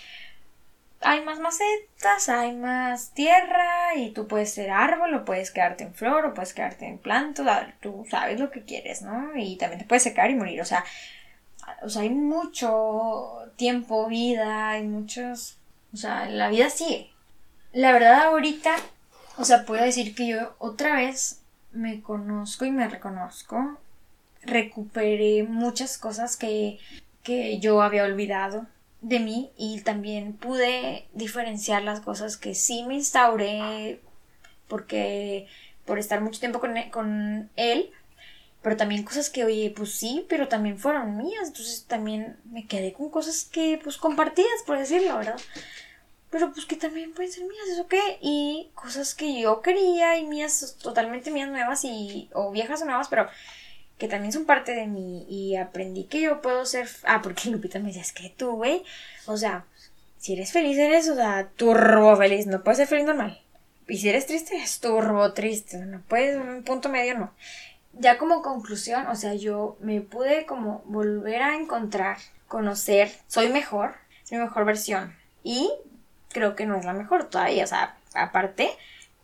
Hay 1.01 1.21
más 1.23 1.39
macetas, 1.39 2.29
hay 2.29 2.55
más 2.55 3.11
tierra 3.11 3.95
y 3.95 4.11
tú 4.11 4.27
puedes 4.27 4.53
ser 4.53 4.69
árbol 4.69 5.13
o 5.15 5.25
puedes 5.25 5.51
quedarte 5.51 5.83
en 5.83 5.93
flor 5.95 6.25
o 6.25 6.33
puedes 6.33 6.53
quedarte 6.53 6.85
en 6.85 6.97
planta. 6.97 7.73
Tú 7.81 8.05
sabes 8.09 8.39
lo 8.39 8.51
que 8.51 8.63
quieres, 8.63 9.01
¿no? 9.01 9.35
Y 9.35 9.55
también 9.57 9.79
te 9.79 9.85
puedes 9.85 10.03
secar 10.03 10.29
y 10.29 10.35
morir. 10.35 10.61
O 10.61 10.65
sea, 10.65 10.83
o 11.81 11.89
sea, 11.89 12.03
hay 12.03 12.09
mucho 12.09 13.51
tiempo, 13.55 14.07
vida, 14.07 14.69
hay 14.69 14.83
muchos... 14.83 15.57
O 15.93 15.97
sea, 15.97 16.25
la 16.25 16.49
vida 16.49 16.69
sigue. 16.69 17.11
La 17.73 17.91
verdad 17.91 18.23
ahorita, 18.25 18.75
o 19.37 19.45
sea, 19.45 19.65
puedo 19.65 19.83
decir 19.83 20.15
que 20.15 20.27
yo 20.27 20.55
otra 20.59 20.95
vez 20.95 21.40
me 21.71 22.01
conozco 22.01 22.65
y 22.65 22.71
me 22.71 22.87
reconozco. 22.87 23.77
Recuperé 24.43 25.43
muchas 25.43 25.97
cosas 25.97 26.37
que, 26.37 26.79
que 27.23 27.59
yo 27.59 27.81
había 27.81 28.03
olvidado 28.03 28.65
de 29.01 29.19
mí 29.19 29.51
y 29.57 29.81
también 29.81 30.33
pude 30.33 31.07
diferenciar 31.13 31.83
las 31.83 32.01
cosas 32.01 32.37
que 32.37 32.53
sí 32.55 32.83
me 32.83 32.95
instauré 32.95 33.99
porque 34.67 35.47
por 35.85 35.97
estar 35.99 36.21
mucho 36.21 36.39
tiempo 36.39 36.59
con, 36.59 36.73
con 36.91 37.49
él 37.55 37.91
pero 38.61 38.77
también 38.77 39.03
cosas 39.03 39.29
que, 39.29 39.43
oye, 39.43 39.73
pues 39.75 39.95
sí, 39.95 40.25
pero 40.29 40.47
también 40.47 40.77
fueron 40.77 41.17
mías, 41.17 41.47
entonces 41.47 41.85
también 41.85 42.37
me 42.45 42.67
quedé 42.67 42.93
con 42.93 43.09
cosas 43.09 43.43
que, 43.43 43.79
pues, 43.83 43.97
compartidas, 43.97 44.61
por 44.65 44.77
decirlo, 44.77 45.17
¿verdad? 45.17 45.39
Pero 46.31 46.51
pues 46.51 46.65
que 46.65 46.75
también 46.75 47.13
pueden 47.13 47.31
ser 47.31 47.43
mías, 47.43 47.67
¿eso 47.71 47.87
qué? 47.87 48.17
Y 48.21 48.71
cosas 48.73 49.13
que 49.13 49.41
yo 49.41 49.61
quería 49.61 50.17
y 50.17 50.25
mías, 50.25 50.77
totalmente 50.81 51.29
mías 51.29 51.49
nuevas 51.49 51.83
y, 51.83 52.29
o 52.33 52.51
viejas 52.51 52.81
o 52.81 52.85
nuevas, 52.85 53.09
pero 53.09 53.27
que 53.97 54.07
también 54.07 54.31
son 54.31 54.45
parte 54.45 54.73
de 54.73 54.87
mí 54.87 55.25
y 55.29 55.57
aprendí 55.57 56.05
que 56.05 56.21
yo 56.21 56.41
puedo 56.41 56.65
ser, 56.65 56.89
ah, 57.03 57.21
porque 57.21 57.49
Lupita 57.49 57.77
me 57.79 57.87
decía, 57.87 58.01
es 58.01 58.13
que 58.13 58.29
tú, 58.29 58.53
güey, 58.53 58.83
o 59.27 59.37
sea, 59.37 59.65
si 60.17 60.33
eres 60.33 60.51
feliz 60.51 60.77
eres, 60.77 61.09
o 61.09 61.15
sea, 61.15 61.49
turbo 61.55 62.15
feliz, 62.15 62.47
no 62.47 62.63
puedes 62.63 62.77
ser 62.77 62.87
feliz 62.87 63.05
normal. 63.05 63.39
Y 63.87 63.97
si 63.97 64.09
eres 64.09 64.25
triste, 64.25 64.55
eres 64.55 64.79
turbo 64.79 65.33
triste, 65.33 65.77
no 65.77 66.01
puedes, 66.07 66.37
un 66.37 66.63
punto 66.63 66.89
medio 66.89 67.19
no 67.19 67.33
ya 67.93 68.17
como 68.17 68.41
conclusión, 68.41 69.07
o 69.07 69.15
sea, 69.15 69.33
yo 69.33 69.77
me 69.79 70.01
pude 70.01 70.45
como 70.45 70.81
volver 70.85 71.41
a 71.41 71.55
encontrar, 71.55 72.17
conocer, 72.47 73.11
soy 73.27 73.49
mejor, 73.49 73.95
soy 74.23 74.37
mi 74.37 74.45
mejor 74.45 74.65
versión. 74.65 75.15
Y 75.43 75.71
creo 76.31 76.55
que 76.55 76.65
no 76.65 76.77
es 76.77 76.85
la 76.85 76.93
mejor 76.93 77.25
todavía, 77.25 77.63
o 77.63 77.67
sea, 77.67 77.95
aparte, 78.13 78.71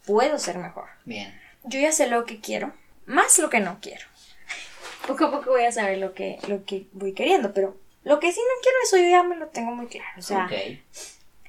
puedo 0.05 0.39
ser 0.39 0.57
mejor. 0.57 0.85
Bien. 1.05 1.39
Yo 1.63 1.79
ya 1.79 1.91
sé 1.91 2.07
lo 2.07 2.25
que 2.25 2.39
quiero, 2.39 2.73
más 3.05 3.37
lo 3.39 3.49
que 3.49 3.59
no 3.59 3.79
quiero. 3.81 4.05
Poco 5.07 5.25
a 5.25 5.31
poco 5.31 5.51
voy 5.51 5.63
a 5.63 5.71
saber 5.71 5.97
lo 5.99 6.13
que, 6.13 6.39
lo 6.47 6.65
que 6.65 6.87
voy 6.91 7.13
queriendo, 7.13 7.53
pero 7.53 7.77
lo 8.03 8.19
que 8.19 8.31
sí 8.31 8.39
no 8.39 8.61
quiero, 8.61 8.77
eso 8.83 8.97
yo 8.97 9.09
ya 9.09 9.23
me 9.23 9.35
lo 9.35 9.47
tengo 9.47 9.71
muy 9.71 9.87
claro. 9.87 10.07
O 10.17 10.21
sea, 10.21 10.49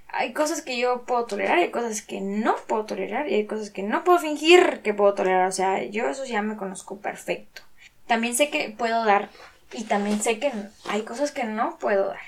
hay 0.09 0.33
cosas 0.33 0.63
que 0.63 0.79
yo 0.79 1.03
puedo 1.03 1.27
tolerar 1.27 1.59
hay 1.59 1.71
cosas 1.71 2.03
que 2.03 2.21
no 2.21 2.57
puedo 2.67 2.87
tolerar 2.87 3.29
y 3.29 3.35
hay 3.35 3.47
cosas 3.47 3.71
que 3.71 3.83
no 3.83 4.05
puedo 4.05 4.19
fingir 4.19 4.81
que 4.83 4.95
puedo 4.95 5.15
tolerar. 5.15 5.49
O 5.49 5.53
sea, 5.53 5.85
yo 5.85 6.09
eso 6.09 6.25
ya 6.25 6.43
me 6.43 6.57
conozco 6.57 6.99
perfecto. 6.99 7.63
También 8.07 8.35
sé 8.35 8.51
que 8.51 8.75
puedo 8.77 9.05
dar 9.05 9.29
y 9.73 9.85
también 9.85 10.21
sé 10.21 10.39
que 10.39 10.53
hay 10.89 11.03
cosas 11.03 11.31
que 11.31 11.45
no 11.45 11.79
puedo 11.79 12.09
dar. 12.09 12.19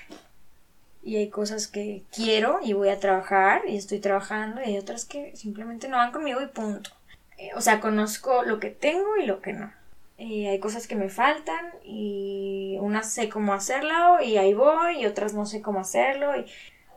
Y 1.03 1.15
hay 1.15 1.29
cosas 1.29 1.67
que 1.67 2.03
quiero 2.11 2.59
y 2.63 2.73
voy 2.73 2.89
a 2.89 2.99
trabajar 2.99 3.63
y 3.67 3.75
estoy 3.75 3.99
trabajando 3.99 4.61
y 4.61 4.65
hay 4.65 4.77
otras 4.77 5.05
que 5.05 5.35
simplemente 5.35 5.87
no 5.87 5.97
van 5.97 6.11
conmigo 6.11 6.41
y 6.41 6.47
punto. 6.47 6.91
Eh, 7.37 7.49
o 7.55 7.61
sea, 7.61 7.79
conozco 7.79 8.43
lo 8.43 8.59
que 8.59 8.69
tengo 8.69 9.17
y 9.17 9.25
lo 9.25 9.41
que 9.41 9.53
no. 9.53 9.71
Y 10.17 10.45
hay 10.45 10.59
cosas 10.59 10.87
que 10.87 10.95
me 10.95 11.09
faltan 11.09 11.71
y 11.83 12.77
unas 12.79 13.11
sé 13.11 13.29
cómo 13.29 13.53
hacerlo 13.53 14.21
y 14.21 14.37
ahí 14.37 14.53
voy 14.53 15.01
y 15.01 15.05
otras 15.07 15.33
no 15.33 15.47
sé 15.47 15.61
cómo 15.61 15.79
hacerlo 15.79 16.37
y 16.37 16.45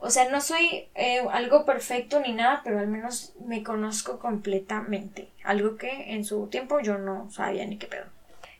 o 0.04 0.10
sea, 0.10 0.28
no 0.28 0.42
soy 0.42 0.86
eh, 0.94 1.22
algo 1.32 1.64
perfecto 1.64 2.20
ni 2.20 2.34
nada, 2.34 2.60
pero 2.62 2.78
al 2.78 2.88
menos 2.88 3.32
me 3.42 3.62
conozco 3.62 4.18
completamente. 4.18 5.28
Algo 5.44 5.78
que 5.78 6.12
en 6.12 6.26
su 6.26 6.46
tiempo 6.48 6.78
yo 6.80 6.98
no 6.98 7.30
sabía 7.30 7.64
ni 7.64 7.78
qué 7.78 7.86
pedo. 7.86 8.04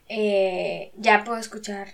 Eh, 0.09 0.91
ya 0.97 1.23
puedo 1.23 1.39
escuchar 1.39 1.89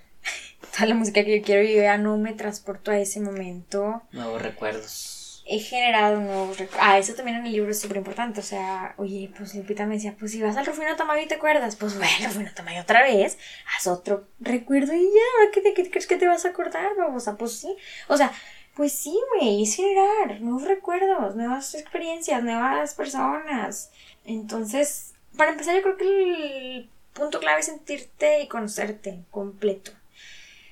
toda 0.73 0.87
la 0.87 0.95
música 0.95 1.25
que 1.25 1.39
yo 1.39 1.45
quiero 1.45 1.63
y 1.63 1.75
ya 1.75 1.99
no 1.99 2.17
me 2.17 2.33
transporto 2.33 2.91
a 2.91 2.99
ese 2.99 3.21
momento. 3.21 4.03
Nuevos 4.13 4.43
recuerdos. 4.43 5.43
He 5.47 5.59
generado 5.59 6.21
nuevos 6.21 6.59
recuerdos. 6.59 6.87
Ah, 6.89 6.99
eso 6.99 7.15
también 7.15 7.39
en 7.39 7.47
el 7.47 7.53
libro 7.53 7.71
es 7.71 7.81
súper 7.81 7.97
importante. 7.97 8.41
O 8.41 8.43
sea, 8.43 8.95
oye, 8.99 9.33
pues 9.37 9.55
Lupita 9.55 9.85
me 9.87 9.95
decía, 9.95 10.15
pues 10.19 10.33
si 10.33 10.43
vas 10.43 10.57
al 10.57 10.67
Rufino 10.67 10.95
Tamayo 10.97 11.23
y 11.23 11.29
te 11.29 11.35
acuerdas, 11.35 11.77
pues 11.77 11.97
bueno, 11.97 12.13
Rufino 12.29 12.51
Tamayo 12.55 12.83
otra 12.83 13.03
vez, 13.03 13.39
haz 13.77 13.87
otro 13.87 14.29
recuerdo 14.39 14.95
y 14.95 15.03
ya, 15.03 15.51
¿qué, 15.53 15.61
te, 15.61 15.75
qué 15.75 15.91
crees 15.91 16.07
que 16.07 16.17
te 16.17 16.29
vas 16.29 16.45
a 16.45 16.51
acordar? 16.51 16.93
O 17.13 17.19
sea, 17.19 17.35
pues 17.35 17.59
sí. 17.59 17.75
O 18.09 18.17
sea, 18.17 18.33
pues 18.77 18.93
sí, 18.93 19.19
güey, 19.35 19.65
es 19.65 19.75
generar 19.75 20.41
nuevos 20.41 20.65
recuerdos, 20.65 21.35
nuevas 21.35 21.75
experiencias, 21.75 22.43
nuevas 22.43 22.95
personas. 22.95 23.91
Entonces, 24.25 25.15
para 25.37 25.53
empezar, 25.53 25.75
yo 25.75 25.83
creo 25.83 25.97
que 25.97 26.77
el 26.77 26.91
punto 27.13 27.41
clave 27.41 27.61
es 27.61 27.67
sentirte 27.67 28.41
y 28.41 28.49
conocerte 28.49 29.25
completo. 29.31 29.93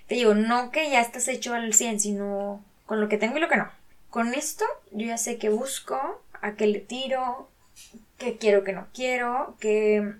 Te 0.08 0.14
digo, 0.14 0.34
no 0.34 0.70
que 0.70 0.90
ya 0.90 1.00
estás 1.00 1.28
hecho 1.28 1.54
al 1.54 1.74
100, 1.74 2.00
sino 2.00 2.64
con 2.86 3.00
lo 3.00 3.08
que 3.08 3.18
tengo 3.18 3.36
y 3.36 3.40
lo 3.40 3.48
que 3.48 3.56
no. 3.56 3.70
Con 4.10 4.34
esto, 4.34 4.64
yo 4.90 5.06
ya 5.06 5.18
sé 5.18 5.36
qué 5.36 5.50
busco, 5.50 6.22
a 6.40 6.54
qué 6.54 6.66
le 6.66 6.80
tiro, 6.80 7.48
qué 8.16 8.38
quiero, 8.38 8.64
qué 8.64 8.72
no 8.72 8.86
quiero, 8.94 9.56
que 9.60 10.14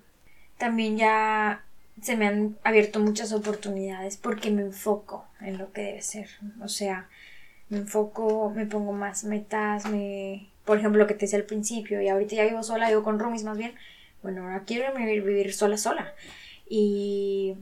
también 0.59 0.97
ya 0.97 1.63
se 2.01 2.15
me 2.15 2.27
han 2.27 2.57
abierto 2.63 2.99
muchas 2.99 3.33
oportunidades 3.33 4.17
porque 4.17 4.51
me 4.51 4.61
enfoco 4.61 5.25
en 5.41 5.57
lo 5.57 5.73
que 5.73 5.81
debe 5.81 6.01
ser. 6.03 6.29
O 6.61 6.67
sea, 6.67 7.09
me 7.69 7.79
enfoco, 7.79 8.51
me 8.51 8.65
pongo 8.65 8.93
más 8.93 9.23
metas, 9.23 9.87
me... 9.87 10.49
Por 10.65 10.77
ejemplo, 10.77 11.01
lo 11.01 11.07
que 11.07 11.15
te 11.15 11.21
decía 11.21 11.39
al 11.39 11.45
principio, 11.45 11.99
y 11.99 12.09
ahorita 12.09 12.35
ya 12.35 12.43
vivo 12.43 12.61
sola, 12.61 12.89
vivo 12.89 13.03
con 13.03 13.17
roomies 13.17 13.43
más 13.43 13.57
bien. 13.57 13.73
Bueno, 14.21 14.43
ahora 14.43 14.65
quiero 14.65 14.93
vivir, 14.93 15.23
vivir 15.23 15.51
sola, 15.51 15.77
sola. 15.77 16.13
Y 16.69 17.55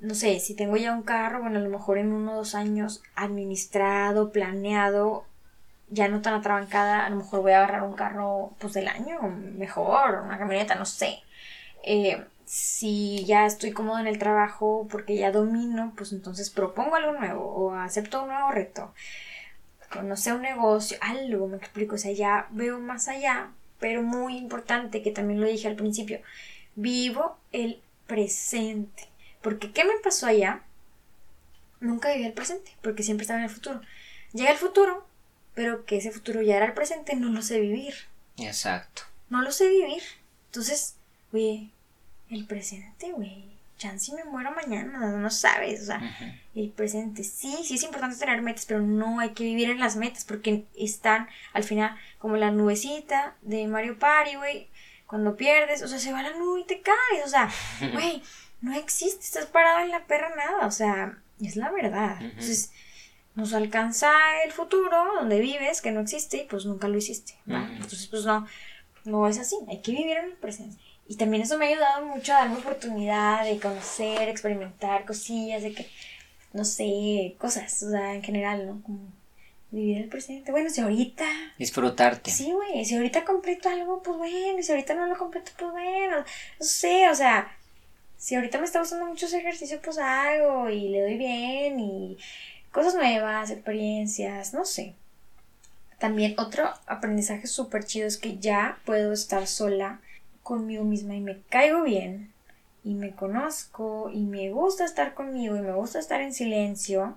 no 0.00 0.14
sé, 0.14 0.40
si 0.40 0.54
tengo 0.54 0.76
ya 0.76 0.92
un 0.94 1.02
carro, 1.02 1.40
bueno, 1.40 1.58
a 1.58 1.62
lo 1.62 1.70
mejor 1.70 1.98
en 1.98 2.12
uno 2.12 2.32
o 2.32 2.36
dos 2.36 2.54
años 2.54 3.02
administrado, 3.14 4.32
planeado, 4.32 5.24
ya 5.90 6.08
no 6.08 6.22
tan 6.22 6.34
atrabancada, 6.34 7.04
a 7.04 7.10
lo 7.10 7.16
mejor 7.16 7.42
voy 7.42 7.52
a 7.52 7.58
agarrar 7.58 7.82
un 7.82 7.94
carro 7.94 8.52
pues 8.58 8.72
del 8.74 8.88
año, 8.88 9.20
mejor, 9.22 10.22
una 10.24 10.38
camioneta, 10.38 10.74
no 10.76 10.86
sé. 10.86 11.20
Eh, 11.84 12.24
si 12.46 13.24
ya 13.26 13.46
estoy 13.46 13.72
cómodo 13.72 13.98
en 13.98 14.06
el 14.06 14.18
trabajo 14.18 14.88
porque 14.90 15.16
ya 15.16 15.30
domino, 15.30 15.92
pues 15.96 16.12
entonces 16.12 16.50
propongo 16.50 16.96
algo 16.96 17.12
nuevo 17.12 17.44
o 17.44 17.74
acepto 17.74 18.22
un 18.22 18.30
nuevo 18.30 18.50
reto. 18.50 18.92
Conoce 19.92 20.32
un 20.32 20.42
negocio, 20.42 20.98
algo, 21.00 21.48
me 21.48 21.56
explico, 21.58 21.96
o 21.96 21.98
sea, 21.98 22.12
ya 22.12 22.46
veo 22.50 22.78
más 22.78 23.08
allá, 23.08 23.50
pero 23.78 24.02
muy 24.02 24.36
importante, 24.36 25.02
que 25.02 25.10
también 25.10 25.40
lo 25.40 25.46
dije 25.46 25.68
al 25.68 25.76
principio, 25.76 26.20
vivo 26.74 27.36
el 27.52 27.80
presente. 28.06 29.09
Porque 29.42 29.72
¿qué 29.72 29.84
me 29.84 29.98
pasó 30.02 30.26
allá? 30.26 30.62
Nunca 31.80 32.12
viví 32.12 32.26
el 32.26 32.32
presente, 32.32 32.76
porque 32.82 33.02
siempre 33.02 33.22
estaba 33.22 33.40
en 33.40 33.46
el 33.46 33.50
futuro. 33.50 33.80
Llega 34.32 34.50
el 34.50 34.58
futuro, 34.58 35.06
pero 35.54 35.84
que 35.84 35.96
ese 35.96 36.12
futuro 36.12 36.42
ya 36.42 36.56
era 36.56 36.66
el 36.66 36.74
presente, 36.74 37.16
no 37.16 37.30
lo 37.30 37.42
sé 37.42 37.60
vivir. 37.60 37.94
Exacto. 38.36 39.02
No 39.28 39.42
lo 39.42 39.50
sé 39.50 39.68
vivir. 39.68 40.02
Entonces, 40.46 40.96
oye, 41.32 41.70
el 42.30 42.46
presente, 42.46 43.12
güey. 43.12 43.50
Chance 43.78 44.14
me 44.14 44.24
muero 44.24 44.50
mañana, 44.50 44.98
no 44.98 45.30
sabes, 45.30 45.80
o 45.80 45.86
sea, 45.86 46.02
el 46.54 46.68
presente. 46.68 47.24
Sí, 47.24 47.56
sí 47.64 47.76
es 47.76 47.82
importante 47.82 48.18
tener 48.18 48.42
metas, 48.42 48.66
pero 48.66 48.82
no 48.82 49.20
hay 49.20 49.30
que 49.30 49.44
vivir 49.44 49.70
en 49.70 49.80
las 49.80 49.96
metas 49.96 50.24
porque 50.24 50.66
están 50.76 51.28
al 51.54 51.64
final 51.64 51.96
como 52.18 52.36
la 52.36 52.50
nubecita 52.50 53.36
de 53.40 53.66
Mario 53.68 53.98
Party, 53.98 54.34
güey. 54.34 54.68
Cuando 55.06 55.34
pierdes, 55.34 55.80
o 55.80 55.88
sea, 55.88 55.98
se 55.98 56.12
va 56.12 56.22
la 56.22 56.36
nube 56.36 56.60
y 56.60 56.64
te 56.64 56.82
caes, 56.82 57.24
o 57.24 57.28
sea, 57.28 57.50
güey, 57.94 58.22
no 58.60 58.74
existe, 58.74 59.24
estás 59.24 59.46
parado 59.46 59.80
en 59.80 59.90
la 59.90 60.04
perra 60.06 60.34
nada, 60.36 60.66
o 60.66 60.70
sea, 60.70 61.18
es 61.42 61.56
la 61.56 61.70
verdad. 61.70 62.20
Entonces, 62.20 62.72
nos 63.34 63.54
alcanza 63.54 64.12
el 64.44 64.52
futuro 64.52 65.14
donde 65.14 65.40
vives, 65.40 65.80
que 65.80 65.92
no 65.92 66.00
existe, 66.00 66.38
y 66.38 66.44
pues 66.44 66.66
nunca 66.66 66.88
lo 66.88 66.98
hiciste. 66.98 67.34
Entonces, 67.46 68.06
pues 68.08 68.24
no, 68.24 68.46
no 69.04 69.28
es 69.28 69.38
así, 69.38 69.56
hay 69.68 69.80
que 69.80 69.92
vivir 69.92 70.16
en 70.16 70.26
el 70.26 70.32
presente. 70.32 70.76
Y 71.08 71.16
también 71.16 71.42
eso 71.42 71.58
me 71.58 71.66
ha 71.66 71.68
ayudado 71.68 72.06
mucho 72.06 72.32
a 72.32 72.40
darme 72.40 72.58
oportunidad 72.58 73.44
de 73.44 73.58
conocer, 73.58 74.28
experimentar 74.28 75.04
cosillas, 75.04 75.62
de 75.62 75.72
que, 75.74 75.90
no 76.52 76.64
sé, 76.64 77.34
cosas, 77.38 77.82
o 77.82 77.90
sea, 77.90 78.14
en 78.14 78.22
general, 78.22 78.66
¿no? 78.66 78.82
Como 78.82 79.00
vivir 79.72 79.98
el 79.98 80.08
presente. 80.08 80.52
Bueno, 80.52 80.70
si 80.70 80.80
ahorita... 80.80 81.24
Disfrutarte. 81.58 82.30
Sí, 82.30 82.52
güey, 82.52 82.84
si 82.84 82.96
ahorita 82.96 83.24
completo 83.24 83.68
algo, 83.68 84.02
pues 84.02 84.18
bueno, 84.18 84.58
y 84.58 84.62
si 84.62 84.72
ahorita 84.72 84.94
no 84.94 85.06
lo 85.06 85.16
completo, 85.16 85.50
pues 85.58 85.72
bueno, 85.72 86.18
no 86.18 86.64
sé, 86.66 87.08
o 87.08 87.14
sea, 87.14 87.56
si 88.20 88.34
ahorita 88.34 88.58
me 88.58 88.66
está 88.66 88.80
gustando 88.80 89.06
mucho 89.06 89.24
ese 89.24 89.38
ejercicio, 89.38 89.80
pues 89.82 89.96
hago 89.96 90.68
y 90.68 90.90
le 90.90 91.00
doy 91.00 91.16
bien 91.16 91.80
y 91.80 92.18
cosas 92.70 92.94
nuevas, 92.94 93.50
experiencias, 93.50 94.52
no 94.52 94.66
sé. 94.66 94.94
También 95.98 96.34
otro 96.38 96.70
aprendizaje 96.86 97.46
súper 97.46 97.84
chido 97.84 98.06
es 98.06 98.18
que 98.18 98.36
ya 98.36 98.78
puedo 98.84 99.14
estar 99.14 99.46
sola 99.46 100.00
conmigo 100.42 100.84
misma 100.84 101.16
y 101.16 101.20
me 101.20 101.40
caigo 101.48 101.82
bien 101.82 102.30
y 102.84 102.92
me 102.92 103.12
conozco 103.12 104.10
y 104.12 104.20
me 104.20 104.50
gusta 104.50 104.84
estar 104.84 105.14
conmigo 105.14 105.56
y 105.56 105.60
me 105.60 105.72
gusta 105.72 105.98
estar 105.98 106.20
en 106.20 106.34
silencio. 106.34 107.16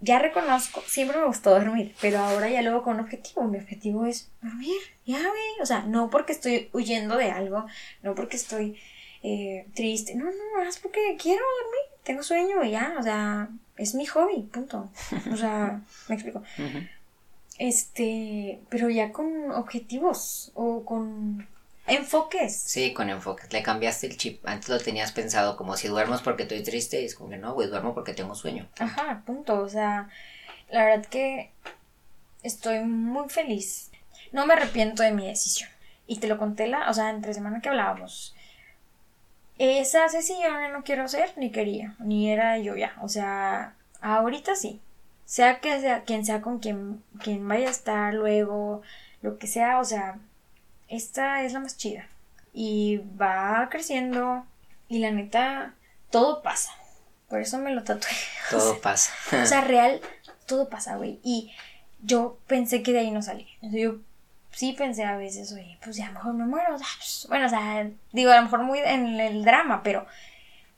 Ya 0.00 0.18
reconozco, 0.18 0.82
siempre 0.88 1.18
me 1.18 1.26
gustó 1.26 1.50
dormir, 1.50 1.94
pero 2.00 2.18
ahora 2.18 2.50
ya 2.50 2.62
luego 2.62 2.82
con 2.82 2.94
un 2.94 3.00
objetivo. 3.00 3.44
Mi 3.44 3.58
objetivo 3.58 4.06
es 4.06 4.28
dormir, 4.42 4.76
ya, 5.06 5.18
güey. 5.18 5.60
O 5.62 5.66
sea, 5.66 5.82
no 5.82 6.10
porque 6.10 6.32
estoy 6.32 6.68
huyendo 6.72 7.16
de 7.16 7.30
algo, 7.30 7.66
no 8.02 8.16
porque 8.16 8.36
estoy 8.36 8.76
eh, 9.24 9.66
triste. 9.74 10.14
No, 10.14 10.26
no, 10.26 10.62
es 10.68 10.78
porque 10.78 11.16
quiero 11.20 11.42
dormir. 11.62 11.98
Tengo 12.04 12.22
sueño 12.22 12.62
y 12.62 12.72
ya, 12.72 12.94
o 12.98 13.02
sea, 13.02 13.48
es 13.78 13.94
mi 13.94 14.04
hobby, 14.04 14.42
punto. 14.42 14.90
O 15.32 15.36
sea, 15.36 15.80
me 16.08 16.14
explico. 16.14 16.42
Este, 17.58 18.60
pero 18.68 18.90
ya 18.90 19.12
con 19.12 19.50
objetivos 19.50 20.52
o 20.54 20.84
con 20.84 21.48
enfoques. 21.86 22.54
Sí, 22.54 22.92
con 22.92 23.08
enfoques. 23.08 23.50
Le 23.50 23.62
cambiaste 23.62 24.08
el 24.08 24.18
chip. 24.18 24.46
Antes 24.46 24.68
lo 24.68 24.78
tenías 24.78 25.12
pensado 25.12 25.56
como 25.56 25.78
si 25.78 25.88
duermo 25.88 26.18
porque 26.22 26.42
estoy 26.42 26.62
triste. 26.62 27.00
Y 27.00 27.06
es 27.06 27.14
como 27.14 27.30
que 27.30 27.38
no, 27.38 27.54
güey, 27.54 27.68
duermo 27.68 27.94
porque 27.94 28.12
tengo 28.12 28.34
sueño. 28.34 28.68
Ajá, 28.78 29.22
punto. 29.24 29.62
O 29.62 29.68
sea, 29.70 30.10
la 30.68 30.84
verdad 30.84 31.06
que 31.06 31.50
estoy 32.42 32.80
muy 32.80 33.30
feliz. 33.30 33.90
No 34.32 34.44
me 34.44 34.52
arrepiento 34.52 35.02
de 35.02 35.12
mi 35.12 35.26
decisión. 35.26 35.70
Y 36.06 36.18
te 36.18 36.26
lo 36.26 36.36
conté 36.36 36.66
la, 36.66 36.90
o 36.90 36.92
sea, 36.92 37.08
entre 37.08 37.32
semana 37.32 37.62
que 37.62 37.70
hablábamos. 37.70 38.33
Esa 39.58 40.02
decisión 40.04 40.72
no 40.72 40.82
quiero 40.82 41.06
ser, 41.08 41.32
ni 41.36 41.50
quería, 41.50 41.94
ni 41.98 42.30
era 42.30 42.58
yo 42.58 42.76
ya. 42.76 42.94
O 43.02 43.08
sea, 43.08 43.74
ahorita 44.00 44.56
sí. 44.56 44.80
Sea 45.26 45.60
que 45.60 45.80
sea 45.80 46.02
quien 46.04 46.24
sea 46.24 46.42
con 46.42 46.58
quien, 46.58 47.02
quien 47.22 47.46
vaya 47.48 47.68
a 47.68 47.70
estar 47.70 48.12
luego, 48.12 48.82
lo 49.22 49.38
que 49.38 49.46
sea, 49.46 49.80
o 49.80 49.84
sea, 49.84 50.18
esta 50.88 51.42
es 51.42 51.52
la 51.52 51.60
más 51.60 51.76
chida. 51.76 52.06
Y 52.52 53.00
va 53.20 53.68
creciendo. 53.70 54.44
Y 54.88 54.98
la 54.98 55.10
neta, 55.10 55.74
todo 56.10 56.42
pasa. 56.42 56.72
Por 57.28 57.40
eso 57.40 57.58
me 57.58 57.72
lo 57.72 57.82
tatué. 57.82 58.10
Todo 58.50 58.78
pasa. 58.80 59.12
o 59.42 59.46
sea, 59.46 59.60
real, 59.64 60.00
todo 60.46 60.68
pasa, 60.68 60.96
güey. 60.96 61.18
Y 61.24 61.52
yo 62.02 62.38
pensé 62.46 62.82
que 62.82 62.92
de 62.92 63.00
ahí 63.00 63.10
no 63.10 63.22
salí. 63.22 63.48
Yo 63.62 63.96
sí 64.54 64.72
pensé 64.72 65.04
a 65.04 65.16
veces, 65.16 65.52
oye, 65.52 65.78
pues 65.82 65.96
ya 65.96 66.10
mejor 66.10 66.34
me 66.34 66.46
muero. 66.46 66.76
Pues, 66.76 67.26
bueno, 67.28 67.46
o 67.46 67.48
sea, 67.48 67.88
digo, 68.12 68.30
a 68.30 68.36
lo 68.36 68.42
mejor 68.42 68.62
muy 68.62 68.78
en 68.78 69.20
el 69.20 69.44
drama, 69.44 69.82
pero 69.82 70.06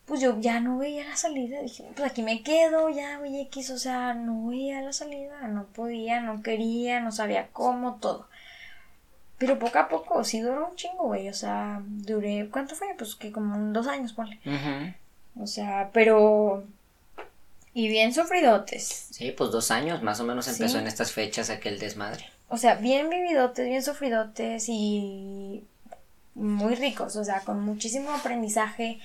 pues 0.06 0.20
yo 0.20 0.40
ya 0.40 0.60
no 0.60 0.78
veía 0.78 1.04
la 1.04 1.16
salida. 1.16 1.60
Dije, 1.60 1.84
pues 1.94 2.10
aquí 2.10 2.22
me 2.22 2.42
quedo, 2.42 2.88
ya, 2.90 3.18
güey, 3.18 3.40
X, 3.42 3.70
o 3.70 3.78
sea, 3.78 4.14
no 4.14 4.48
veía 4.48 4.80
la 4.80 4.92
salida, 4.92 5.46
no 5.48 5.66
podía, 5.66 6.20
no 6.20 6.42
quería, 6.42 7.00
no 7.00 7.12
sabía 7.12 7.48
cómo, 7.52 7.96
todo. 7.96 8.28
Pero 9.38 9.58
poco 9.58 9.78
a 9.78 9.88
poco, 9.88 10.24
sí 10.24 10.40
duró 10.40 10.68
un 10.70 10.76
chingo, 10.76 11.04
güey, 11.04 11.28
o 11.28 11.34
sea, 11.34 11.82
duré, 11.84 12.48
¿cuánto 12.50 12.74
fue? 12.74 12.94
Pues 12.96 13.14
que 13.16 13.32
como 13.32 13.72
dos 13.72 13.86
años, 13.86 14.14
ponle. 14.14 14.40
O 15.38 15.46
sea, 15.46 15.90
pero... 15.92 16.64
Y 17.74 17.88
bien 17.88 18.14
sufridotes. 18.14 19.08
Sí, 19.10 19.32
pues 19.32 19.50
dos 19.50 19.70
años, 19.70 20.02
más 20.02 20.18
o 20.20 20.24
menos 20.24 20.48
empezó 20.48 20.78
en 20.78 20.86
estas 20.86 21.12
fechas 21.12 21.50
aquel 21.50 21.78
desmadre 21.78 22.24
o 22.48 22.56
sea, 22.56 22.76
bien 22.76 23.10
vividotes, 23.10 23.66
bien 23.66 23.82
sufridotes 23.82 24.68
y 24.68 25.64
muy 26.34 26.74
ricos, 26.74 27.16
o 27.16 27.24
sea, 27.24 27.40
con 27.40 27.60
muchísimo 27.64 28.10
aprendizaje. 28.12 29.00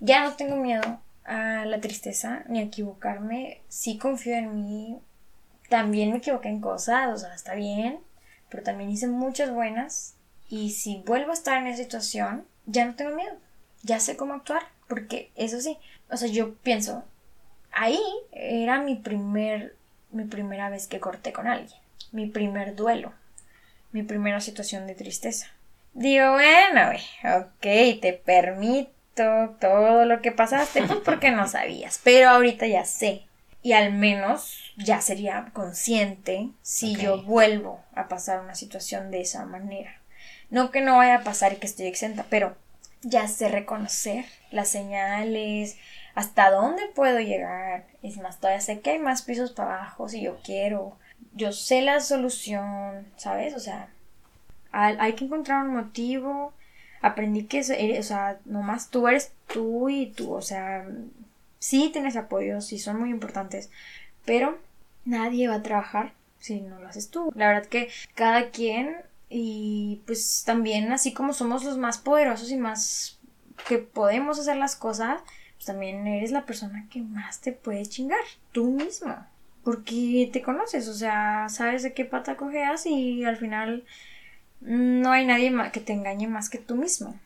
Ya 0.00 0.24
no 0.24 0.34
tengo 0.34 0.56
miedo 0.56 1.00
a 1.24 1.64
la 1.64 1.80
tristeza 1.80 2.44
ni 2.48 2.60
a 2.60 2.64
equivocarme, 2.64 3.60
sí 3.68 3.98
confío 3.98 4.34
en 4.34 4.54
mí. 4.54 4.98
También 5.68 6.10
me 6.10 6.18
equivoqué 6.18 6.48
en 6.48 6.60
cosas, 6.60 7.08
o 7.12 7.16
sea, 7.16 7.34
está 7.34 7.54
bien, 7.54 7.98
pero 8.48 8.62
también 8.62 8.90
hice 8.90 9.08
muchas 9.08 9.50
buenas. 9.50 10.14
Y 10.48 10.70
si 10.70 11.02
vuelvo 11.06 11.30
a 11.30 11.34
estar 11.34 11.58
en 11.58 11.66
esa 11.66 11.82
situación, 11.82 12.46
ya 12.66 12.84
no 12.84 12.94
tengo 12.94 13.16
miedo, 13.16 13.34
ya 13.82 13.98
sé 14.00 14.16
cómo 14.16 14.34
actuar, 14.34 14.62
porque 14.86 15.30
eso 15.34 15.60
sí, 15.60 15.78
o 16.10 16.16
sea, 16.16 16.28
yo 16.28 16.54
pienso, 16.56 17.04
ahí 17.72 17.98
era 18.32 18.82
mi 18.82 18.96
primer, 18.96 19.76
mi 20.10 20.24
primera 20.24 20.68
vez 20.68 20.86
que 20.86 21.00
corté 21.00 21.32
con 21.32 21.46
alguien 21.48 21.81
mi 22.12 22.26
primer 22.26 22.74
duelo, 22.74 23.12
mi 23.92 24.02
primera 24.02 24.40
situación 24.40 24.86
de 24.86 24.94
tristeza. 24.94 25.46
Digo, 25.94 26.32
bueno, 26.32 26.90
ok, 27.36 28.00
te 28.00 28.20
permito 28.24 29.56
todo 29.60 30.04
lo 30.06 30.22
que 30.22 30.32
pasaste, 30.32 30.82
pues 30.84 31.00
porque 31.04 31.30
no 31.30 31.46
sabías, 31.48 32.00
pero 32.02 32.30
ahorita 32.30 32.66
ya 32.66 32.84
sé. 32.84 33.26
Y 33.64 33.74
al 33.74 33.92
menos 33.92 34.72
ya 34.76 35.00
sería 35.00 35.50
consciente 35.52 36.48
si 36.62 36.96
yo 36.96 37.22
vuelvo 37.22 37.80
a 37.94 38.08
pasar 38.08 38.40
una 38.40 38.56
situación 38.56 39.12
de 39.12 39.20
esa 39.20 39.44
manera. 39.44 40.00
No 40.50 40.70
que 40.70 40.80
no 40.80 40.96
vaya 40.96 41.16
a 41.16 41.24
pasar 41.24 41.52
y 41.52 41.56
que 41.56 41.66
estoy 41.66 41.86
exenta, 41.86 42.26
pero 42.28 42.56
ya 43.02 43.28
sé 43.28 43.48
reconocer 43.48 44.24
las 44.50 44.68
señales, 44.68 45.76
hasta 46.14 46.50
dónde 46.50 46.88
puedo 46.94 47.20
llegar. 47.20 47.84
Es 48.02 48.16
más, 48.18 48.38
todavía 48.38 48.60
sé 48.60 48.80
que 48.80 48.90
hay 48.90 48.98
más 48.98 49.22
pisos 49.22 49.52
para 49.52 49.76
abajo 49.76 50.08
si 50.08 50.22
yo 50.22 50.38
quiero 50.42 50.96
yo 51.34 51.52
sé 51.52 51.82
la 51.82 52.00
solución, 52.00 53.06
¿sabes? 53.16 53.54
O 53.54 53.60
sea, 53.60 53.88
hay 54.70 55.14
que 55.14 55.24
encontrar 55.24 55.66
un 55.66 55.74
motivo. 55.74 56.52
Aprendí 57.00 57.44
que, 57.44 57.60
o 57.60 58.02
sea, 58.02 58.38
nomás 58.44 58.90
tú 58.90 59.08
eres 59.08 59.32
tú 59.52 59.88
y 59.88 60.06
tú, 60.06 60.32
o 60.32 60.42
sea, 60.42 60.86
sí 61.58 61.90
tienes 61.92 62.16
apoyo, 62.16 62.60
sí 62.60 62.78
son 62.78 63.00
muy 63.00 63.10
importantes, 63.10 63.70
pero 64.24 64.58
nadie 65.04 65.48
va 65.48 65.56
a 65.56 65.62
trabajar 65.62 66.12
si 66.38 66.60
no 66.60 66.78
lo 66.78 66.88
haces 66.88 67.10
tú. 67.10 67.32
La 67.34 67.48
verdad 67.48 67.66
que 67.68 67.88
cada 68.14 68.50
quien 68.50 68.96
y 69.28 70.02
pues 70.06 70.44
también 70.44 70.92
así 70.92 71.12
como 71.12 71.32
somos 71.32 71.64
los 71.64 71.78
más 71.78 71.98
poderosos 71.98 72.50
y 72.50 72.56
más 72.56 73.18
que 73.66 73.78
podemos 73.78 74.38
hacer 74.38 74.56
las 74.56 74.76
cosas, 74.76 75.22
pues 75.54 75.66
también 75.66 76.06
eres 76.06 76.30
la 76.30 76.44
persona 76.46 76.86
que 76.90 77.00
más 77.00 77.40
te 77.40 77.52
puede 77.52 77.86
chingar, 77.86 78.20
tú 78.52 78.70
mismo 78.70 79.16
porque 79.64 80.28
te 80.32 80.42
conoces, 80.42 80.88
o 80.88 80.94
sea, 80.94 81.48
sabes 81.48 81.82
de 81.82 81.92
qué 81.92 82.04
pata 82.04 82.36
cojeas 82.36 82.86
y 82.86 83.24
al 83.24 83.36
final 83.36 83.84
no 84.60 85.10
hay 85.12 85.24
nadie 85.26 85.52
que 85.72 85.80
te 85.80 85.92
engañe 85.92 86.28
más 86.28 86.48
que 86.50 86.58
tú 86.58 86.76
mismo. 86.76 87.18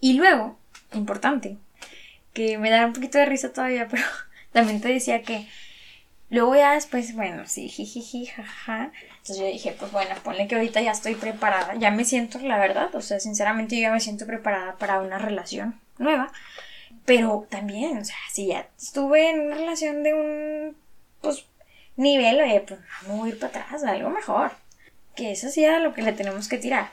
Y 0.00 0.14
luego, 0.14 0.58
importante, 0.92 1.56
que 2.32 2.58
me 2.58 2.70
da 2.70 2.86
un 2.86 2.92
poquito 2.92 3.18
de 3.18 3.26
risa 3.26 3.52
todavía, 3.52 3.88
pero 3.90 4.04
también 4.52 4.80
te 4.80 4.88
decía 4.88 5.22
que 5.22 5.46
luego 6.30 6.54
ya 6.56 6.72
después, 6.72 7.14
bueno, 7.14 7.46
sí, 7.46 7.68
jijiji, 7.68 8.26
jaja. 8.26 8.90
Entonces 9.18 9.38
yo 9.38 9.46
dije, 9.46 9.74
pues 9.78 9.92
bueno, 9.92 10.14
ponle 10.22 10.46
que 10.46 10.56
ahorita 10.56 10.80
ya 10.82 10.92
estoy 10.92 11.14
preparada, 11.14 11.74
ya 11.76 11.90
me 11.90 12.04
siento, 12.04 12.38
la 12.40 12.58
verdad, 12.58 12.94
o 12.94 13.00
sea, 13.00 13.20
sinceramente 13.20 13.76
yo 13.76 13.82
ya 13.82 13.92
me 13.92 14.00
siento 14.00 14.26
preparada 14.26 14.76
para 14.76 15.00
una 15.00 15.18
relación 15.18 15.80
nueva. 15.98 16.32
Pero 17.06 17.46
también, 17.50 17.98
o 17.98 18.04
sea, 18.04 18.16
si 18.32 18.46
ya 18.46 18.66
estuve 18.78 19.30
en 19.30 19.40
una 19.40 19.56
relación 19.56 20.02
de 20.02 20.14
un, 20.14 20.76
pues, 21.20 21.44
nivel, 21.96 22.40
oye, 22.40 22.60
pues 22.66 22.80
vamos 23.06 23.26
a 23.26 23.28
ir 23.28 23.38
para 23.38 23.62
atrás, 23.62 23.84
algo 23.84 24.10
mejor. 24.10 24.52
Que 25.16 25.32
eso 25.32 25.48
sí 25.48 25.64
era 25.64 25.78
lo 25.78 25.94
que 25.94 26.02
le 26.02 26.12
tenemos 26.12 26.48
que 26.48 26.58
tirar. 26.58 26.90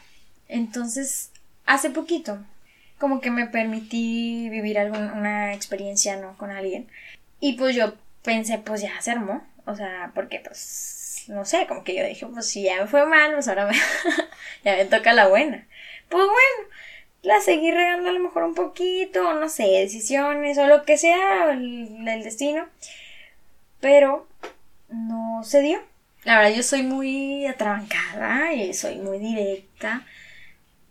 Entonces, 0.48 1.32
hace 1.66 1.90
poquito, 1.90 2.40
como 3.00 3.22
que 3.22 3.32
me 3.32 3.48
permití 3.48 4.50
vivir 4.50 4.78
alguna 4.78 5.54
experiencia, 5.54 6.18
¿no? 6.18 6.38
Con 6.38 6.52
alguien. 6.52 6.88
Y 7.40 7.54
pues 7.54 7.76
yo 7.76 7.96
pensé, 8.24 8.60
pues 8.60 8.82
ya 8.82 9.02
se 9.02 9.12
armó. 9.12 9.44
O 9.66 9.76
sea, 9.76 10.12
porque 10.14 10.40
pues, 10.40 11.26
no 11.28 11.46
sé, 11.46 11.66
como 11.68 11.84
que 11.84 11.96
yo 11.96 12.06
dije, 12.06 12.26
pues 12.28 12.48
si 12.48 12.64
ya 12.64 12.82
me 12.82 12.88
fue 12.88 13.06
mal, 13.06 13.34
pues 13.34 13.48
ahora 13.48 13.68
me 13.68 13.76
ya 14.64 14.76
me 14.76 14.86
toca 14.86 15.14
la 15.14 15.28
buena. 15.28 15.68
Pues 16.10 16.24
bueno, 16.24 16.70
la 17.24 17.40
seguí 17.42 17.72
regando 17.72 18.10
a 18.10 18.14
lo 18.14 18.20
mejor 18.20 18.44
un 18.44 18.56
poquito, 18.56 19.34
no 19.34 19.50
sé, 19.50 19.64
decisiones 19.64 20.58
o 20.58 20.68
lo 20.68 20.84
que 20.84 20.98
sea, 20.98 21.52
el, 21.52 22.08
el 22.08 22.24
destino. 22.24 22.68
Pero 23.80 24.28
no 24.92 25.44
se 25.44 25.62
dio. 25.62 25.80
La 26.24 26.38
verdad, 26.38 26.56
yo 26.56 26.64
soy 26.64 26.84
muy 26.84 27.48
atrabancada 27.48 28.54
y 28.54 28.74
soy 28.74 28.98
muy 28.98 29.18
directa 29.18 30.06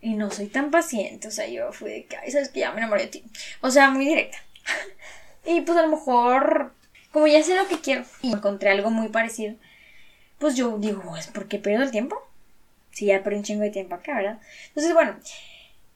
y 0.00 0.14
no 0.14 0.30
soy 0.30 0.46
tan 0.46 0.70
paciente. 0.70 1.28
O 1.28 1.30
sea, 1.30 1.46
yo 1.46 1.72
fui 1.72 1.90
de 1.90 2.04
que, 2.06 2.16
ay, 2.16 2.30
sabes 2.30 2.48
que 2.48 2.60
ya 2.60 2.72
me 2.72 2.78
enamoré 2.78 3.02
de 3.02 3.08
ti. 3.08 3.24
O 3.60 3.70
sea, 3.70 3.90
muy 3.90 4.06
directa. 4.06 4.38
y 5.44 5.60
pues 5.60 5.78
a 5.78 5.82
lo 5.82 5.88
mejor, 5.88 6.74
como 7.12 7.26
ya 7.26 7.42
sé 7.42 7.54
lo 7.54 7.68
que 7.68 7.80
quiero 7.80 8.04
y 8.22 8.32
encontré 8.32 8.70
algo 8.70 8.90
muy 8.90 9.08
parecido, 9.08 9.54
pues 10.38 10.56
yo 10.56 10.78
digo, 10.78 11.16
¿es 11.16 11.28
porque 11.28 11.58
pierdo 11.58 11.84
el 11.84 11.90
tiempo? 11.90 12.16
Sí, 12.90 13.06
ya 13.06 13.22
por 13.22 13.34
un 13.34 13.44
chingo 13.44 13.62
de 13.62 13.70
tiempo 13.70 13.94
acá, 13.94 14.16
¿verdad? 14.16 14.40
Entonces, 14.68 14.92
bueno, 14.94 15.16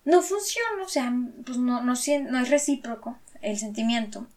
no 0.04 0.22
funciona, 0.22 0.82
o 0.84 0.88
sea, 0.88 1.12
pues 1.44 1.58
no, 1.58 1.82
no, 1.82 1.94
no 1.94 2.40
es 2.40 2.50
recíproco 2.50 3.18
el 3.40 3.58
sentimiento. 3.58 4.28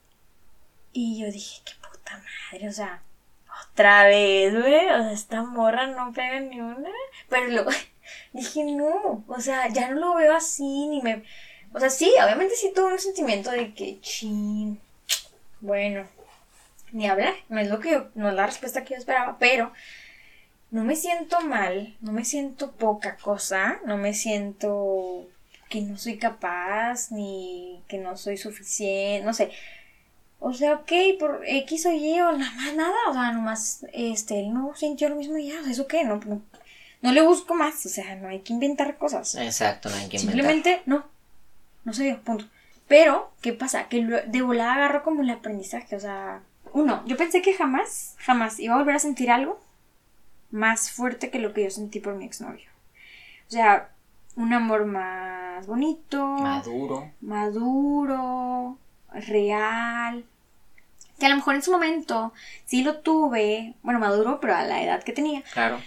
Y 0.91 1.19
yo 1.19 1.31
dije, 1.31 1.61
qué 1.65 1.73
puta 1.76 2.19
madre, 2.52 2.69
o 2.69 2.72
sea, 2.72 3.03
otra 3.78 4.08
vez, 4.08 4.54
güey, 4.54 4.88
o 4.88 5.04
sea, 5.04 5.12
esta 5.12 5.44
morra 5.44 5.86
no 5.86 6.12
pega 6.12 6.40
ni 6.40 6.60
una. 6.60 6.90
Pero 7.30 7.48
luego 7.49 7.70
dije, 8.34 8.64
no, 8.64 9.24
o 9.28 9.40
sea, 9.40 9.68
ya 9.70 9.90
no 9.90 9.99
lo 9.99 10.16
veo 10.16 10.36
así, 10.36 10.88
ni 10.88 10.99
me... 11.04 11.24
O 11.74 11.80
sea, 11.80 11.91
sí, 11.91 12.12
obviamente 12.24 12.56
sí 12.56 12.72
tuve 12.74 12.94
un 12.94 12.99
sentimiento 12.99 13.52
de 13.52 13.76
que, 13.76 13.99
chin, 14.02 14.80
bueno, 15.62 16.08
ni 16.91 17.08
hablar, 17.08 17.36
no 17.49 17.60
es 17.60 17.70
lo 17.70 17.80
que 17.80 17.91
yo, 17.91 18.08
no 18.16 18.30
es 18.30 18.36
la 18.36 18.48
respuesta 18.48 18.84
que 18.84 18.95
yo 18.95 18.99
esperaba, 18.99 19.38
pero 19.38 19.72
no 20.72 20.84
me 20.84 20.95
siento 20.95 21.41
mal, 21.41 21.95
no 22.02 22.14
me 22.14 22.26
siento 22.26 22.72
poca 22.72 23.18
cosa, 23.18 23.80
no 23.86 23.98
me 23.98 24.16
siento 24.16 25.28
que 25.70 25.82
no 25.82 25.98
soy 25.98 26.18
capaz, 26.18 27.12
ni 27.12 27.84
que 27.88 27.99
no 27.99 28.18
soy 28.18 28.38
suficiente, 28.38 29.24
no 29.24 29.34
sé. 29.36 29.52
O 30.39 30.53
sea, 30.53 30.76
ok, 30.76 30.91
por 31.19 31.41
X 31.45 31.85
o 31.88 31.91
Y 31.91 32.19
o 32.22 32.31
nada 32.31 32.51
más 32.51 32.73
nada, 32.76 32.95
o 33.09 33.14
sea, 33.14 33.31
nomás, 33.31 33.85
este, 33.93 34.39
él 34.39 34.53
no 34.53 34.76
sintió 34.76 35.09
lo 35.09 35.15
mismo 35.15 35.38
y 35.38 35.47
ya, 35.47 35.59
o 35.59 35.64
sea, 35.64 35.72
¿eso 35.72 35.88
qué? 35.88 36.03
No, 36.03 36.19
no, 36.26 36.41
no 37.01 37.11
le 37.11 37.22
busco 37.22 37.55
más, 37.55 37.85
o 37.85 37.89
sea, 37.89 38.15
no 38.15 38.30
hay 38.30 38.41
que 38.41 38.53
inventar 38.53 38.97
cosas. 38.97 39.35
Exacto, 39.35 39.89
no 39.89 39.95
hay 39.95 40.07
que 40.09 40.18
inventar. 40.18 40.35
Simplemente, 40.35 40.81
no, 40.85 41.05
no 41.85 41.93
sé 41.93 42.09
yo, 42.09 42.22
punto. 42.22 42.45
Pero, 42.88 43.31
¿qué 43.41 43.53
pasa? 43.53 43.88
Que 43.89 44.03
de 44.03 44.41
volada 44.41 44.76
agarro 44.76 45.03
como 45.03 45.22
el 45.22 45.30
aprendizaje, 45.30 45.95
o 45.95 45.99
sea, 45.99 46.41
uno, 46.73 47.03
yo 47.05 47.18
pensé 47.18 47.41
que 47.41 47.53
jamás, 47.53 48.15
jamás 48.19 48.59
iba 48.59 48.76
a 48.76 48.77
volver 48.77 48.95
a 48.95 48.99
sentir 48.99 49.31
algo 49.31 49.59
más 50.51 50.91
fuerte 50.91 51.30
que 51.30 51.39
lo 51.39 51.53
que 51.53 51.64
yo 51.64 51.72
sentí 51.72 51.99
por 51.99 52.15
mi 52.15 52.26
exnovio. 52.26 52.69
O 53.47 53.51
sea, 53.51 53.89
un 54.35 54.53
amor 54.53 54.85
más 54.85 55.65
bonito. 55.68 56.23
Maduro. 56.26 57.11
Maduro, 57.22 58.77
real. 59.12 60.26
Que 61.20 61.26
a 61.26 61.30
lo 61.30 61.36
mejor 61.36 61.56
en 61.56 61.64
su 61.64 61.72
momento 61.72 62.34
sí 62.66 62.84
lo 62.84 62.98
tuve, 63.00 63.74
bueno, 63.82 64.00
maduro, 64.00 64.40
pero 64.40 64.56
a 64.56 64.64
la 64.64 64.84
edad 64.84 65.04
que 65.04 65.14
tenía. 65.14 65.42
Claro. 65.54 65.80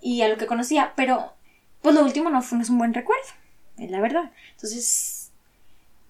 Y 0.00 0.22
a 0.22 0.28
lo 0.28 0.36
que 0.36 0.46
conocía, 0.46 0.92
pero 0.96 1.34
pues 1.82 1.94
lo 1.94 2.02
último 2.02 2.30
no 2.30 2.42
fue 2.42 2.58
no 2.58 2.64
es 2.64 2.70
un 2.70 2.78
buen 2.78 2.94
recuerdo, 2.94 3.28
es 3.78 3.90
la 3.90 4.00
verdad. 4.00 4.32
Entonces, 4.52 5.30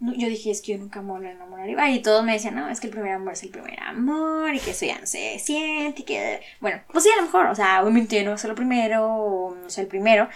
yo 0.00 0.28
dije, 0.28 0.50
es 0.50 0.62
que 0.62 0.72
yo 0.72 0.78
nunca 0.78 1.00
me 1.02 1.12
voy 1.12 1.26
a 1.26 1.32
enamorar. 1.32 1.90
Y 1.90 2.00
todos 2.00 2.24
me 2.24 2.32
decían, 2.32 2.54
no, 2.54 2.68
es 2.68 2.80
que 2.80 2.86
el 2.86 2.92
primer 2.92 3.12
amor 3.12 3.32
es 3.32 3.42
el 3.42 3.50
primer 3.50 3.78
amor 3.80 4.54
y 4.54 4.60
que 4.60 4.70
eso 4.70 4.86
ya 4.86 4.98
no 4.98 5.06
se 5.06 5.38
siente 5.38 6.02
y 6.02 6.04
que, 6.04 6.40
bueno, 6.60 6.80
pues 6.92 7.04
sí, 7.04 7.10
a 7.12 7.16
lo 7.16 7.22
mejor, 7.22 7.46
o 7.46 7.54
sea, 7.54 7.82
obviamente 7.82 8.22
no 8.24 8.36
ser 8.38 8.50
lo 8.50 8.56
primero 8.56 9.06
o 9.06 9.54
no 9.54 9.70
sé, 9.70 9.82
el 9.82 9.86
primero, 9.86 10.28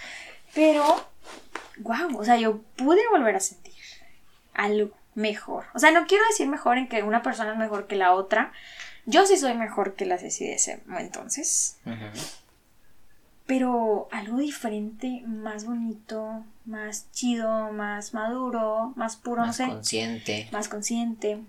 pero, 0.54 1.08
wow, 1.78 2.18
o 2.18 2.24
sea, 2.24 2.36
yo 2.36 2.60
pude 2.76 3.00
volver 3.10 3.36
a 3.36 3.40
sentir 3.40 3.74
algo 4.54 4.90
mejor. 5.20 5.66
O 5.74 5.78
sea, 5.78 5.90
no 5.92 6.06
quiero 6.06 6.24
decir 6.28 6.48
mejor 6.48 6.78
en 6.78 6.88
que 6.88 7.02
una 7.02 7.22
persona 7.22 7.52
es 7.52 7.58
mejor 7.58 7.86
que 7.86 7.96
la 7.96 8.12
otra. 8.12 8.52
Yo 9.06 9.26
sí 9.26 9.36
soy 9.36 9.54
mejor 9.54 9.94
que 9.94 10.06
la 10.06 10.18
Ceci 10.18 10.46
de 10.46 10.54
ese 10.54 10.82
entonces. 10.98 11.78
Pero 13.46 14.08
algo 14.12 14.38
diferente, 14.38 15.22
más 15.26 15.64
bonito, 15.64 16.44
más 16.64 17.10
chido, 17.12 17.72
más 17.72 18.14
maduro, 18.14 18.92
más 18.96 19.16
puro, 19.16 19.44
no 19.44 19.52
sé. 19.52 19.66
Más 19.66 19.74
consciente. 19.74 20.48
Más 20.52 20.68
consciente. 20.68 21.40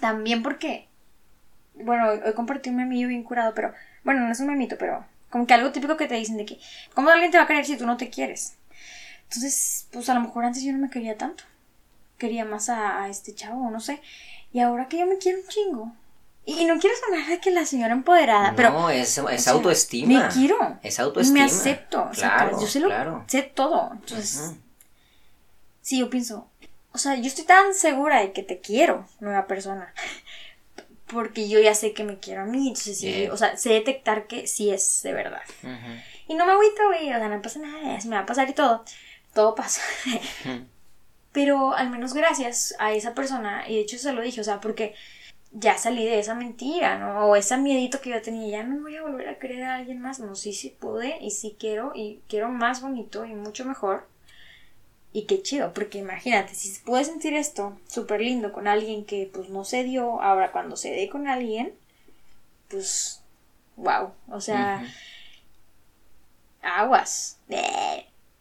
También 0.00 0.42
porque, 0.42 0.88
bueno, 1.74 2.08
hoy, 2.08 2.32
compartí 2.34 2.70
un 2.70 2.76
memillo 2.76 3.08
bien 3.08 3.24
curado, 3.24 3.52
pero, 3.54 3.74
bueno, 4.04 4.20
no 4.20 4.32
es 4.32 4.40
un 4.40 4.46
memito, 4.46 4.78
pero 4.78 5.04
como 5.28 5.46
que 5.46 5.52
algo 5.52 5.70
típico 5.72 5.96
que 5.98 6.06
te 6.06 6.14
dicen 6.14 6.38
de 6.38 6.46
que, 6.46 6.58
¿cómo 6.94 7.10
alguien 7.10 7.30
te 7.30 7.36
va 7.36 7.44
a 7.44 7.46
querer 7.46 7.66
si 7.66 7.76
tú 7.76 7.84
no 7.84 7.98
te 7.98 8.08
quieres? 8.08 8.56
Entonces, 9.24 9.86
pues 9.92 10.08
a 10.08 10.14
lo 10.14 10.20
mejor 10.20 10.46
antes 10.46 10.62
yo 10.62 10.72
no 10.72 10.78
me 10.78 10.88
quería 10.88 11.18
tanto 11.18 11.44
quería 12.18 12.44
más 12.44 12.68
a, 12.68 13.08
este 13.08 13.34
chavo, 13.34 13.70
no 13.70 13.80
sé. 13.80 14.00
Y 14.52 14.60
ahora 14.60 14.88
que 14.88 14.98
yo 14.98 15.06
me 15.06 15.18
quiero 15.18 15.38
un 15.38 15.48
chingo. 15.48 15.92
Y 16.44 16.64
no 16.64 16.78
quiero 16.78 16.96
sonar 16.96 17.28
de 17.28 17.40
que 17.40 17.50
la 17.50 17.66
señora 17.66 17.92
empoderada, 17.92 18.54
pero. 18.56 18.70
No, 18.70 18.90
es, 18.90 19.18
es 19.18 19.48
autoestima. 19.48 20.26
Me 20.26 20.28
quiero. 20.32 20.78
Es 20.82 20.98
autoestima. 20.98 21.40
Me 21.40 21.44
acepto. 21.44 22.08
Claro, 22.14 22.58
yo 22.58 22.66
sé, 22.66 22.80
lo, 22.80 23.24
sé 23.26 23.42
todo. 23.42 23.90
Entonces. 23.92 24.54
Sí, 25.82 25.98
yo 25.98 26.08
pienso. 26.08 26.48
O 26.92 26.98
sea, 26.98 27.16
yo 27.16 27.26
estoy 27.26 27.44
tan 27.44 27.74
segura 27.74 28.20
de 28.20 28.32
que 28.32 28.42
te 28.42 28.60
quiero, 28.60 29.06
nueva 29.20 29.46
persona. 29.46 29.92
Porque 31.06 31.48
yo 31.48 31.60
ya 31.60 31.74
sé 31.74 31.92
que 31.92 32.04
me 32.04 32.18
quiero 32.18 32.42
a 32.42 32.46
mí. 32.46 32.68
Entonces, 32.68 32.98
sí, 32.98 33.28
o 33.28 33.36
sea, 33.36 33.56
sé 33.56 33.70
detectar 33.70 34.26
que 34.26 34.46
sí 34.46 34.70
es 34.70 35.02
de 35.02 35.12
verdad. 35.12 35.42
Y 36.26 36.34
no 36.34 36.46
me 36.46 36.52
agüito, 36.52 36.86
güey. 36.86 37.12
O 37.12 37.18
sea, 37.18 37.28
no 37.28 37.42
pasa 37.42 37.58
nada. 37.58 38.00
Se 38.00 38.08
me 38.08 38.16
va 38.16 38.22
a 38.22 38.26
pasar 38.26 38.48
y 38.48 38.54
todo. 38.54 38.84
Todo 39.34 39.54
pasa. 39.54 39.82
Pero 41.38 41.72
al 41.72 41.88
menos 41.88 42.14
gracias 42.14 42.74
a 42.80 42.92
esa 42.92 43.14
persona, 43.14 43.62
y 43.68 43.76
de 43.76 43.82
hecho 43.82 43.96
se 43.96 44.12
lo 44.12 44.22
dije, 44.22 44.40
o 44.40 44.44
sea, 44.44 44.60
porque 44.60 44.96
ya 45.52 45.78
salí 45.78 46.04
de 46.04 46.18
esa 46.18 46.34
mentira, 46.34 46.98
¿no? 46.98 47.26
O 47.26 47.36
ese 47.36 47.56
miedito 47.58 48.00
que 48.00 48.10
yo 48.10 48.20
tenía, 48.20 48.58
ya 48.58 48.64
no 48.64 48.82
voy 48.82 48.96
a 48.96 49.02
volver 49.02 49.28
a 49.28 49.38
creer 49.38 49.62
a 49.62 49.76
alguien 49.76 50.00
más, 50.00 50.18
no, 50.18 50.34
sí, 50.34 50.52
sí 50.52 50.70
pude 50.70 51.16
y 51.20 51.30
sí 51.30 51.54
quiero 51.56 51.92
y 51.94 52.18
quiero 52.28 52.48
más 52.48 52.80
bonito 52.82 53.24
y 53.24 53.34
mucho 53.34 53.64
mejor. 53.64 54.08
Y 55.12 55.26
qué 55.26 55.40
chido, 55.40 55.72
porque 55.72 55.98
imagínate, 55.98 56.56
si 56.56 56.76
pude 56.80 57.04
sentir 57.04 57.34
esto 57.34 57.78
súper 57.86 58.20
lindo 58.20 58.52
con 58.52 58.66
alguien 58.66 59.04
que 59.04 59.30
pues 59.32 59.48
no 59.48 59.64
se 59.64 59.84
dio, 59.84 60.20
ahora 60.20 60.50
cuando 60.50 60.74
se 60.74 60.90
dé 60.90 61.08
con 61.08 61.28
alguien, 61.28 61.72
pues, 62.66 63.22
wow, 63.76 64.10
o 64.28 64.40
sea, 64.40 64.84
aguas. 66.62 67.38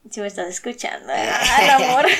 Si 0.10 0.19
me 0.19 0.26
estás 0.26 0.48
escuchando, 0.48 1.14
al 1.14 1.69
amor. 1.69 2.07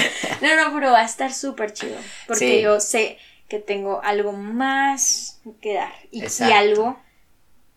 no, 0.42 0.56
no, 0.56 0.74
pero 0.74 0.92
va 0.92 1.00
a 1.00 1.04
estar 1.04 1.32
súper 1.32 1.72
chido. 1.72 1.96
Porque 2.26 2.62
yo 2.62 2.80
sé 2.80 3.18
que 3.48 3.58
tengo 3.58 4.02
algo 4.02 4.32
más 4.32 5.40
que 5.60 5.74
dar 5.74 5.94
y, 6.10 6.22
algo 6.52 6.98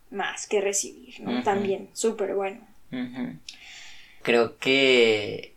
más 0.09 0.47
que 0.47 0.61
recibir, 0.61 1.21
¿no? 1.21 1.43
También, 1.43 1.89
súper 1.93 2.35
bueno. 2.35 2.59
Creo 4.21 4.57
que 4.57 5.55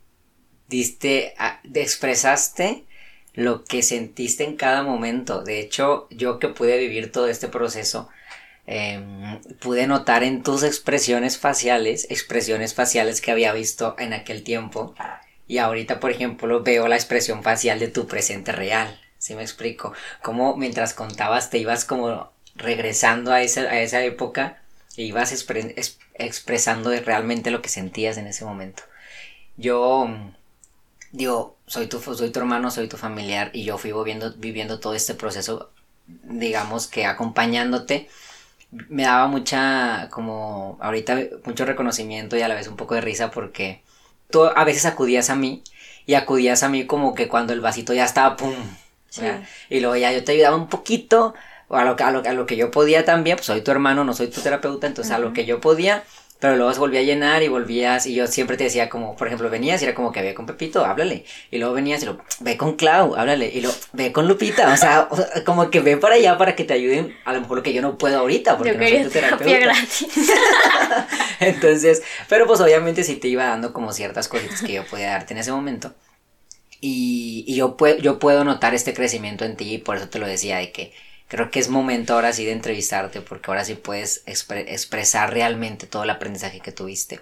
diste, 0.69 1.35
expresaste 1.75 2.85
lo 3.35 3.65
que 3.65 3.83
sentiste 3.83 4.45
en 4.45 4.57
cada 4.57 4.83
momento. 4.83 5.43
De 5.43 5.59
hecho, 5.59 6.07
yo 6.11 6.39
que 6.39 6.49
pude 6.49 6.79
vivir 6.79 7.11
todo 7.11 7.27
este 7.27 7.49
proceso, 7.49 8.09
Em, 8.67 9.41
pude 9.61 9.87
notar 9.87 10.23
en 10.23 10.43
tus 10.43 10.63
expresiones 10.63 11.39
faciales, 11.39 12.07
expresiones 12.09 12.73
faciales 12.75 13.21
que 13.21 13.31
había 13.31 13.53
visto 13.53 13.95
en 13.99 14.15
aquel 14.15 14.43
tiempo. 14.43 14.95
Y 15.47 15.59
ahorita, 15.59 16.01
por 16.01 16.11
ejemplo, 16.11 16.63
veo 16.63 16.89
la 16.89 16.97
expresión 16.97 17.43
facial 17.43 17.79
de 17.79 17.89
tu 17.89 18.07
presente 18.07 18.53
real. 18.53 19.01
¿Sí 19.19 19.35
me 19.35 19.43
explico? 19.43 19.93
Como 20.23 20.57
mientras 20.57 20.95
contabas 20.95 21.51
te 21.51 21.59
ibas 21.59 21.85
como 21.85 22.31
regresando 22.57 23.33
a 23.33 23.43
esa, 23.43 23.63
a 23.63 23.81
esa 23.81 24.03
época 24.03 24.63
e 24.97 25.03
ibas 25.03 25.33
expresando 26.15 26.91
realmente 27.01 27.51
lo 27.51 27.63
que 27.63 27.69
sentías 27.69 28.17
en 28.17 28.27
ese 28.27 28.45
momento. 28.45 28.83
Yo 29.57 30.09
digo, 31.13 31.57
soy 31.67 31.87
tu, 31.87 32.01
soy 32.01 32.31
tu 32.31 32.39
hermano, 32.41 32.71
soy 32.71 32.89
tu 32.89 32.97
familiar 32.97 33.51
y 33.53 33.65
yo 33.65 33.79
fui 33.79 33.93
viviendo, 33.93 34.35
viviendo 34.37 34.81
todo 34.81 34.95
este 34.95 35.15
proceso, 35.15 35.71
digamos 36.07 36.87
que 36.87 37.07
acompañándote 37.07 38.09
me 38.89 39.05
daba 39.05 39.29
mucha, 39.29 40.09
como 40.11 40.79
ahorita, 40.81 41.19
mucho 41.45 41.65
reconocimiento 41.65 42.37
y 42.37 42.43
a 42.43 42.49
la 42.49 42.55
vez 42.55 42.69
un 42.69 42.77
poco 42.77 42.95
de 42.95 43.01
risa 43.01 43.31
porque 43.31 43.83
tú 44.31 44.45
a 44.45 44.65
veces 44.65 44.85
acudías 44.87 45.31
a 45.31 45.37
mí 45.37 45.63
y 46.07 46.15
acudías 46.15 46.63
a 46.63 46.69
mí 46.69 46.87
como 46.87 47.15
que 47.15 47.29
cuando 47.29 47.53
el 47.53 47.61
vasito 47.61 47.95
ya 47.95 48.05
estaba 48.05 48.37
pum. 48.37 48.55
Y 49.71 49.81
luego 49.81 49.97
ya 49.97 50.13
yo 50.13 50.25
te 50.25 50.33
ayudaba 50.33 50.57
un 50.57 50.69
poquito, 50.69 51.35
a 51.71 51.85
lo, 51.85 51.97
a, 51.99 52.11
lo, 52.11 52.23
a 52.25 52.33
lo 52.33 52.47
que 52.47 52.57
yo 52.57 52.71
podía 52.71 53.05
también, 53.05 53.37
pues 53.37 53.47
soy 53.47 53.63
tu 53.63 53.71
hermano, 53.71 54.05
no 54.05 54.13
soy 54.13 54.29
tu 54.29 54.41
terapeuta, 54.41 54.87
entonces 54.87 55.13
a 55.13 55.19
lo 55.19 55.33
que 55.33 55.45
yo 55.45 55.61
podía, 55.61 56.05
pero 56.45 56.57
luego 56.57 56.75
se 56.75 56.79
volvía 56.79 57.01
a 57.01 57.05
llenar 57.05 57.43
y 57.43 57.49
volvías, 57.49 58.05
y 58.05 58.13
yo 58.13 58.27
siempre 58.27 58.59
te 58.59 58.65
decía 58.65 58.91
como, 58.91 59.17
por 59.17 59.29
ejemplo, 59.29 59.49
venías 59.49 59.81
y 59.81 59.87
era 59.87 59.95
como 59.95 60.13
que 60.13 60.21
ve 60.21 60.35
con 60.35 60.45
Pepito, 60.45 60.85
háblale. 60.85 61.25
Y 61.51 61.57
luego 61.57 61.73
venías 61.73 62.03
y 62.03 62.05
lo, 62.05 62.19
ve 62.41 62.59
con 62.59 62.77
Clau, 62.77 63.15
háblale. 63.15 63.47
Y 63.47 63.63
luego, 63.63 63.75
ve 63.95 64.13
con 64.13 64.29
Lupita, 64.29 64.71
o 64.71 64.77
sea, 64.77 65.09
como 65.47 65.71
que 65.71 65.81
ve 65.81 65.97
para 65.97 66.17
allá 66.17 66.37
para 66.37 66.55
que 66.55 66.65
te 66.65 66.75
ayuden 66.75 67.17
a 67.25 67.33
lo 67.33 67.41
mejor 67.41 67.57
lo 67.57 67.63
que 67.63 67.73
yo 67.73 67.81
no 67.81 67.97
puedo 67.97 68.19
ahorita, 68.19 68.59
porque 68.59 68.75
no 68.75 68.87
soy 68.87 69.05
tu 69.05 69.09
terapeuta. 69.09 69.59
Gratis. 69.59 70.07
Entonces, 71.41 72.03
pero 72.29 72.47
pues 72.47 72.61
obviamente 72.61 73.05
sí 73.05 73.17
te 73.17 73.29
iba 73.29 73.47
dando 73.47 73.73
como 73.73 73.95
ciertas 73.95 74.29
cositas 74.29 74.61
que 74.61 74.75
yo 74.75 74.85
podía 74.85 75.13
darte 75.13 75.33
en 75.33 75.39
ese 75.39 75.51
momento. 75.51 75.95
Y, 76.79 77.47
y 77.49 77.57
yo, 77.57 77.75
yo 78.03 78.19
puedo 78.19 78.45
notar 78.45 78.75
este 78.75 78.93
crecimiento 78.93 79.47
en 79.47 79.57
ti 79.57 79.73
y 79.77 79.79
por 79.79 79.97
eso 79.97 80.11
te 80.11 80.19
lo 80.19 80.27
decía 80.27 80.59
de 80.59 80.73
que 80.73 80.93
creo 81.29 81.51
que 81.51 81.61
es 81.61 81.69
momento 81.69 82.15
ahora 82.15 82.33
sí 82.33 82.45
de 82.45 82.53
entrevistarte 82.53 83.21
porque 83.21 83.51
ahora 83.51 83.65
sí 83.65 83.75
puedes 83.75 84.23
expresar 84.27 85.33
realmente 85.33 85.87
todo 85.87 86.05
el 86.05 86.11
aprendizaje 86.11 86.61
que 86.61 86.73
tuviste. 86.73 87.21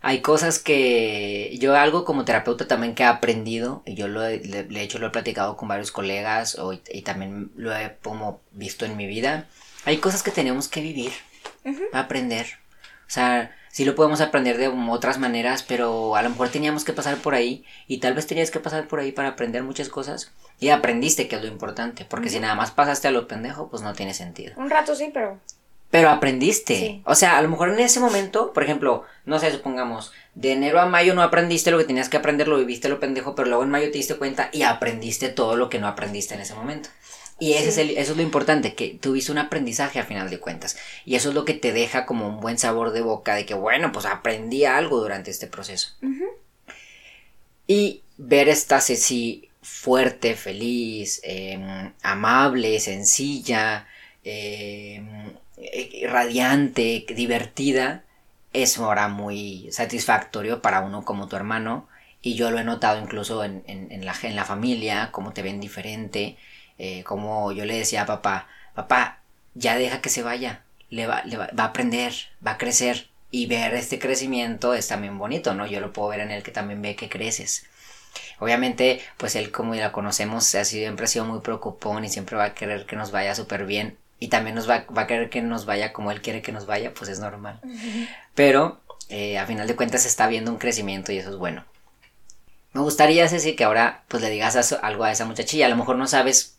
Hay 0.00 0.20
cosas 0.20 0.58
que 0.58 1.56
yo 1.58 1.74
algo 1.76 2.04
como 2.04 2.26
terapeuta 2.26 2.68
también 2.68 2.94
que 2.94 3.04
he 3.04 3.06
aprendido 3.06 3.82
y 3.86 3.94
yo 3.94 4.06
lo 4.06 4.22
he, 4.22 4.38
le, 4.40 4.82
hecho 4.82 4.98
lo 4.98 5.06
he 5.06 5.10
platicado 5.10 5.56
con 5.56 5.66
varios 5.66 5.92
colegas 5.92 6.58
y 6.92 7.02
también 7.02 7.50
lo 7.56 7.74
he 7.74 7.96
como 8.02 8.42
visto 8.52 8.84
en 8.84 8.98
mi 8.98 9.06
vida. 9.06 9.48
Hay 9.86 9.98
cosas 9.98 10.22
que 10.22 10.30
tenemos 10.30 10.68
que 10.68 10.82
vivir, 10.82 11.12
aprender. 11.94 12.63
O 13.06 13.10
sea, 13.10 13.54
sí 13.70 13.84
lo 13.84 13.94
podemos 13.94 14.20
aprender 14.20 14.56
de 14.56 14.68
otras 14.68 15.18
maneras, 15.18 15.62
pero 15.62 16.16
a 16.16 16.22
lo 16.22 16.30
mejor 16.30 16.48
teníamos 16.48 16.84
que 16.84 16.92
pasar 16.92 17.16
por 17.16 17.34
ahí 17.34 17.64
y 17.86 17.98
tal 17.98 18.14
vez 18.14 18.26
tenías 18.26 18.50
que 18.50 18.60
pasar 18.60 18.86
por 18.86 19.00
ahí 19.00 19.12
para 19.12 19.30
aprender 19.30 19.62
muchas 19.62 19.88
cosas 19.88 20.30
y 20.60 20.68
aprendiste 20.68 21.26
que 21.26 21.36
es 21.36 21.42
lo 21.42 21.48
importante, 21.48 22.04
porque 22.04 22.30
si 22.30 22.38
nada 22.38 22.54
más 22.54 22.70
pasaste 22.70 23.08
a 23.08 23.10
lo 23.10 23.26
pendejo, 23.26 23.68
pues 23.68 23.82
no 23.82 23.92
tiene 23.92 24.14
sentido. 24.14 24.54
Un 24.56 24.70
rato 24.70 24.94
sí, 24.94 25.10
pero... 25.12 25.38
Pero 25.90 26.10
aprendiste. 26.10 26.76
Sí. 26.76 27.02
O 27.04 27.14
sea, 27.14 27.38
a 27.38 27.42
lo 27.42 27.48
mejor 27.48 27.68
en 27.68 27.78
ese 27.78 28.00
momento, 28.00 28.52
por 28.52 28.64
ejemplo, 28.64 29.04
no 29.26 29.38
sé, 29.38 29.52
supongamos, 29.52 30.12
de 30.34 30.52
enero 30.52 30.80
a 30.80 30.86
mayo 30.86 31.14
no 31.14 31.22
aprendiste 31.22 31.70
lo 31.70 31.78
que 31.78 31.84
tenías 31.84 32.08
que 32.08 32.16
aprender, 32.16 32.48
lo 32.48 32.58
viviste 32.58 32.88
lo 32.88 32.98
pendejo, 32.98 33.34
pero 33.34 33.48
luego 33.48 33.62
en 33.62 33.70
mayo 33.70 33.86
te 33.86 33.98
diste 33.98 34.16
cuenta 34.16 34.50
y 34.52 34.62
aprendiste 34.62 35.28
todo 35.28 35.56
lo 35.56 35.68
que 35.68 35.78
no 35.78 35.86
aprendiste 35.86 36.34
en 36.34 36.40
ese 36.40 36.54
momento. 36.54 36.88
Y 37.44 37.52
ese 37.54 37.68
es 37.70 37.78
el- 37.78 37.90
eso 38.02 38.12
es 38.12 38.16
lo 38.16 38.22
importante, 38.22 38.74
que 38.74 38.88
tuviste 39.04 39.32
un 39.32 39.38
aprendizaje 39.38 39.98
a 40.00 40.04
final 40.04 40.30
de 40.30 40.40
cuentas. 40.40 40.76
Y 41.04 41.14
eso 41.16 41.28
es 41.30 41.34
lo 41.34 41.44
que 41.44 41.54
te 41.54 41.72
deja 41.72 42.06
como 42.06 42.26
un 42.28 42.40
buen 42.40 42.58
sabor 42.58 42.92
de 42.92 43.00
boca 43.02 43.34
de 43.34 43.44
que, 43.46 43.54
bueno, 43.54 43.92
pues 43.92 44.06
aprendí 44.06 44.64
algo 44.64 45.00
durante 45.00 45.30
este 45.30 45.46
proceso. 45.46 45.88
Y 47.66 48.02
ver 48.18 48.48
esta 48.48 48.80
Ceci 48.80 49.48
fuerte, 49.62 50.34
feliz, 50.34 51.20
em, 51.24 51.92
amable, 52.02 52.78
sencilla, 52.80 53.86
em, 54.24 55.32
eh, 55.56 56.06
radiante, 56.10 57.06
divertida, 57.14 58.04
es 58.52 58.78
ahora 58.78 59.08
muy 59.08 59.68
satisfactorio 59.72 60.62
para 60.62 60.80
uno 60.80 61.04
como 61.04 61.28
tu 61.28 61.36
hermano. 61.36 61.88
Y 62.22 62.34
yo 62.34 62.50
lo 62.50 62.58
he 62.58 62.64
notado 62.64 63.00
incluso 63.00 63.44
en, 63.44 63.62
en- 63.66 63.90
en 63.92 64.04
la, 64.06 64.14
en 64.22 64.36
la 64.36 64.44
familia, 64.44 65.10
cómo 65.12 65.32
te 65.32 65.42
ven 65.42 65.60
diferente, 65.60 66.36
eh, 66.78 67.02
como 67.04 67.52
yo 67.52 67.64
le 67.64 67.76
decía 67.78 68.02
a 68.02 68.06
papá, 68.06 68.48
papá, 68.74 69.20
ya 69.54 69.76
deja 69.76 70.00
que 70.00 70.10
se 70.10 70.22
vaya, 70.22 70.62
le 70.90 71.06
va, 71.06 71.22
le 71.24 71.36
va, 71.36 71.48
va 71.58 71.64
a 71.64 71.66
aprender, 71.68 72.12
va 72.46 72.52
a 72.52 72.58
crecer. 72.58 73.08
Y 73.30 73.46
ver 73.46 73.74
este 73.74 73.98
crecimiento 73.98 74.74
es 74.74 74.86
también 74.88 75.18
bonito, 75.18 75.54
¿no? 75.54 75.66
Yo 75.66 75.80
lo 75.80 75.92
puedo 75.92 76.08
ver 76.08 76.20
en 76.20 76.30
él 76.30 76.44
que 76.44 76.52
también 76.52 76.80
ve 76.82 76.94
que 76.94 77.08
creces. 77.08 77.66
Obviamente, 78.38 79.00
pues 79.16 79.34
él 79.36 79.50
como 79.50 79.74
lo 79.74 79.92
conocemos, 79.92 80.54
ha 80.54 80.64
sido- 80.64 80.84
siempre 80.84 81.04
ha 81.04 81.08
sido 81.08 81.24
muy 81.24 81.40
preocupón 81.40 82.04
y 82.04 82.08
siempre 82.08 82.36
va 82.36 82.44
a 82.44 82.54
querer 82.54 82.86
que 82.86 82.96
nos 82.96 83.10
vaya 83.10 83.34
súper 83.34 83.66
bien. 83.66 83.98
Y 84.20 84.28
también 84.28 84.54
nos 84.54 84.68
va, 84.70 84.86
va 84.96 85.02
a 85.02 85.06
querer 85.06 85.30
que 85.30 85.42
nos 85.42 85.66
vaya 85.66 85.92
como 85.92 86.10
él 86.12 86.22
quiere 86.22 86.42
que 86.42 86.52
nos 86.52 86.66
vaya, 86.66 86.94
pues 86.94 87.10
es 87.10 87.18
normal. 87.20 87.60
Pero 88.34 88.80
eh, 89.08 89.38
a 89.38 89.46
final 89.46 89.66
de 89.66 89.76
cuentas 89.76 90.06
está 90.06 90.26
viendo 90.28 90.50
un 90.52 90.58
crecimiento 90.58 91.12
y 91.12 91.18
eso 91.18 91.30
es 91.30 91.36
bueno. 91.36 91.64
Me 92.72 92.80
gustaría, 92.80 93.28
Ceci, 93.28 93.54
que 93.56 93.64
ahora 93.64 94.02
pues 94.08 94.22
le 94.22 94.30
digas 94.30 94.72
algo 94.74 95.04
a 95.04 95.12
esa 95.12 95.24
muchachilla. 95.24 95.66
A 95.66 95.68
lo 95.68 95.76
mejor 95.76 95.96
no 95.96 96.06
sabes 96.06 96.53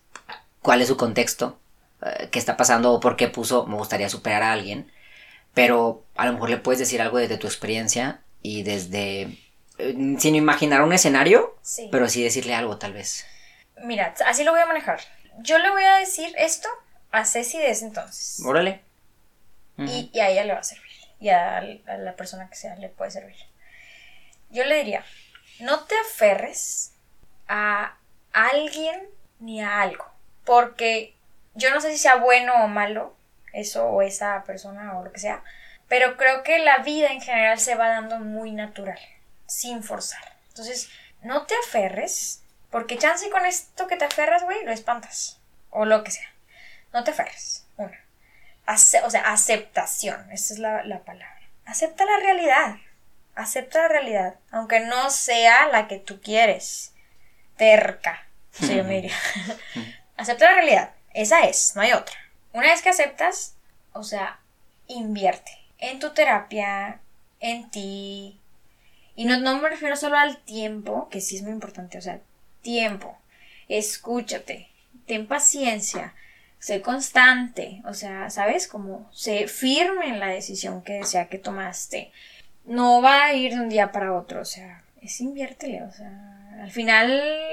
cuál 0.65 0.81
es 0.81 0.87
su 0.87 0.97
contexto, 0.97 1.59
eh, 2.01 2.29
qué 2.31 2.39
está 2.39 2.57
pasando 2.57 2.91
o 2.91 2.99
por 2.99 3.15
qué 3.15 3.27
puso 3.27 3.67
me 3.67 3.75
gustaría 3.75 4.09
superar 4.09 4.41
a 4.43 4.51
alguien. 4.51 4.91
Pero 5.53 6.03
a 6.15 6.25
lo 6.25 6.33
mejor 6.33 6.49
le 6.49 6.57
puedes 6.57 6.79
decir 6.79 7.01
algo 7.01 7.19
desde 7.19 7.37
tu 7.37 7.45
experiencia 7.47 8.21
y 8.41 8.63
desde... 8.63 9.37
eh, 9.77 10.15
sin 10.19 10.35
imaginar 10.35 10.81
un 10.81 10.91
escenario, 10.91 11.55
Sí. 11.61 11.87
pero 11.91 12.09
sí 12.09 12.23
decirle 12.23 12.55
algo 12.55 12.77
tal 12.77 12.93
vez. 12.93 13.25
Mira, 13.83 14.13
así 14.25 14.43
lo 14.43 14.51
voy 14.51 14.61
a 14.61 14.65
manejar. 14.65 14.99
Yo 15.39 15.57
le 15.59 15.69
voy 15.69 15.83
a 15.83 15.97
decir 15.97 16.33
esto 16.37 16.67
a 17.11 17.23
Ceci 17.25 17.57
de 17.59 17.69
ese 17.69 17.85
entonces. 17.85 18.41
Órale. 18.45 18.81
Y 19.77 20.17
a 20.19 20.29
ella 20.29 20.43
le 20.45 20.53
va 20.53 20.59
a 20.59 20.63
servir. 20.63 20.91
Y 21.19 21.29
a, 21.29 21.57
a 21.57 21.97
la 21.97 22.15
persona 22.15 22.49
que 22.49 22.55
sea 22.55 22.75
le 22.77 22.89
puede 22.89 23.11
servir. 23.11 23.35
Yo 24.49 24.63
le 24.63 24.75
diría, 24.77 25.03
no 25.59 25.81
te 25.85 25.95
aferres 25.99 26.93
a 27.47 27.95
alguien 28.33 29.07
ni 29.39 29.61
a 29.61 29.81
algo. 29.81 30.05
Porque 30.45 31.15
yo 31.53 31.71
no 31.73 31.81
sé 31.81 31.91
si 31.91 31.97
sea 31.97 32.15
bueno 32.15 32.53
o 32.63 32.67
malo 32.67 33.15
eso 33.53 33.85
o 33.87 34.01
esa 34.01 34.43
persona 34.43 34.97
o 34.97 35.03
lo 35.03 35.11
que 35.11 35.19
sea. 35.19 35.43
Pero 35.87 36.17
creo 36.17 36.43
que 36.43 36.59
la 36.59 36.79
vida 36.79 37.09
en 37.11 37.21
general 37.21 37.59
se 37.59 37.75
va 37.75 37.89
dando 37.89 38.19
muy 38.19 38.51
natural, 38.51 38.99
sin 39.45 39.83
forzar. 39.83 40.23
Entonces, 40.49 40.89
no 41.21 41.45
te 41.45 41.53
aferres, 41.67 42.41
porque 42.71 42.97
chance 42.97 43.29
con 43.29 43.45
esto 43.45 43.87
que 43.87 43.95
te 43.97 44.05
aferras, 44.05 44.43
güey, 44.43 44.63
lo 44.65 44.71
espantas. 44.71 45.39
O 45.69 45.85
lo 45.85 46.03
que 46.03 46.11
sea. 46.11 46.27
No 46.93 47.03
te 47.03 47.11
aferres. 47.11 47.65
Una. 47.77 47.99
Ace- 48.65 49.01
o 49.03 49.09
sea, 49.09 49.31
aceptación, 49.31 50.31
esa 50.31 50.53
es 50.53 50.59
la, 50.59 50.83
la 50.83 50.99
palabra. 50.99 51.39
Acepta 51.65 52.05
la 52.05 52.17
realidad. 52.17 52.75
Acepta 53.35 53.83
la 53.83 53.87
realidad. 53.89 54.35
Aunque 54.51 54.79
no 54.79 55.09
sea 55.09 55.67
la 55.67 55.87
que 55.87 55.99
tú 55.99 56.21
quieres. 56.21 56.93
Terca. 57.57 58.25
O 58.61 58.65
sea, 58.65 58.75
yo 58.77 58.83
me 58.85 58.95
diría. 59.01 59.15
Acepta 60.17 60.45
la 60.45 60.55
realidad. 60.55 60.93
Esa 61.13 61.41
es, 61.41 61.75
no 61.75 61.81
hay 61.81 61.93
otra. 61.93 62.15
Una 62.53 62.67
vez 62.67 62.81
que 62.81 62.89
aceptas, 62.89 63.55
o 63.93 64.03
sea, 64.03 64.39
invierte 64.87 65.51
en 65.79 65.99
tu 65.99 66.13
terapia, 66.13 66.99
en 67.39 67.69
ti. 67.69 68.39
Y 69.15 69.25
no, 69.25 69.37
no 69.39 69.59
me 69.59 69.69
refiero 69.69 69.95
solo 69.95 70.17
al 70.17 70.37
tiempo, 70.37 71.09
que 71.09 71.21
sí 71.21 71.37
es 71.37 71.43
muy 71.43 71.51
importante, 71.51 71.97
o 71.97 72.01
sea, 72.01 72.19
tiempo. 72.61 73.17
Escúchate, 73.67 74.69
ten 75.05 75.27
paciencia, 75.27 76.13
sé 76.59 76.81
constante, 76.81 77.81
o 77.85 77.93
sea, 77.93 78.29
¿sabes? 78.29 78.67
Como 78.67 79.09
sé 79.13 79.47
firme 79.47 80.07
en 80.07 80.19
la 80.19 80.27
decisión 80.27 80.81
que 80.81 81.03
sea 81.03 81.27
que 81.27 81.37
tomaste. 81.37 82.11
No 82.65 83.01
va 83.01 83.25
a 83.25 83.33
ir 83.33 83.53
de 83.53 83.61
un 83.61 83.69
día 83.69 83.91
para 83.91 84.13
otro, 84.13 84.41
o 84.41 84.45
sea, 84.45 84.83
es 85.01 85.21
inviértele, 85.21 85.83
o 85.83 85.91
sea, 85.91 86.61
al 86.61 86.71
final 86.71 87.11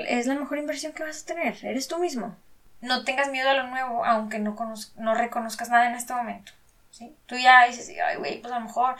es 0.09 0.26
la 0.26 0.34
mejor 0.34 0.59
inversión 0.59 0.93
que 0.93 1.02
vas 1.02 1.22
a 1.22 1.26
tener, 1.26 1.64
eres 1.64 1.86
tú 1.89 1.98
mismo. 1.98 2.36
No 2.83 3.05
tengas 3.05 3.29
miedo 3.31 3.49
a 3.49 3.55
lo 3.55 3.69
nuevo, 3.69 4.05
aunque 4.05 4.39
no, 4.39 4.55
conoz- 4.55 4.93
no 4.97 5.15
reconozcas 5.15 5.71
nada 5.71 5.87
en 5.87 5.95
este 5.95 6.13
momento. 6.13 6.53
¿sí? 6.91 7.17
Tú 7.27 7.37
ya 7.37 7.65
dices, 7.65 7.91
ay, 8.07 8.17
güey, 8.17 8.41
pues 8.43 8.53
a 8.53 8.59
lo 8.59 8.67
mejor 8.67 8.97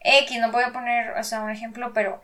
X, 0.00 0.38
no 0.40 0.50
voy 0.52 0.64
a 0.64 0.72
poner, 0.72 1.12
o 1.16 1.24
sea, 1.24 1.40
un 1.40 1.50
ejemplo, 1.50 1.92
pero 1.94 2.20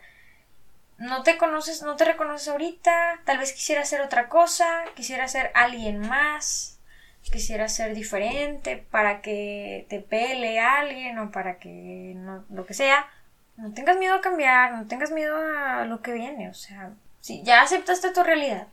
no 0.97 1.23
te 1.23 1.37
conoces, 1.37 1.81
no 1.81 1.95
te 1.95 2.05
reconoces 2.05 2.49
ahorita, 2.49 3.21
tal 3.25 3.37
vez 3.37 3.53
quisiera 3.53 3.81
hacer 3.81 4.01
otra 4.01 4.27
cosa, 4.27 4.83
quisiera 4.95 5.27
ser 5.29 5.51
alguien 5.55 5.99
más, 6.07 6.77
quisiera 7.31 7.69
ser 7.69 7.95
diferente 7.95 8.85
para 8.91 9.21
que 9.21 9.85
te 9.89 9.99
pele 10.01 10.59
alguien 10.59 11.17
o 11.19 11.31
para 11.31 11.57
que 11.57 12.13
no, 12.15 12.43
lo 12.49 12.65
que 12.65 12.73
sea. 12.73 13.07
No 13.55 13.73
tengas 13.73 13.97
miedo 13.97 14.15
a 14.15 14.21
cambiar, 14.21 14.73
no 14.73 14.87
tengas 14.87 15.11
miedo 15.11 15.37
a 15.37 15.85
lo 15.85 16.01
que 16.01 16.11
viene, 16.13 16.49
o 16.49 16.53
sea, 16.53 16.91
si 17.21 17.43
ya 17.43 17.61
aceptaste 17.61 18.11
tu 18.11 18.23
realidad, 18.23 18.67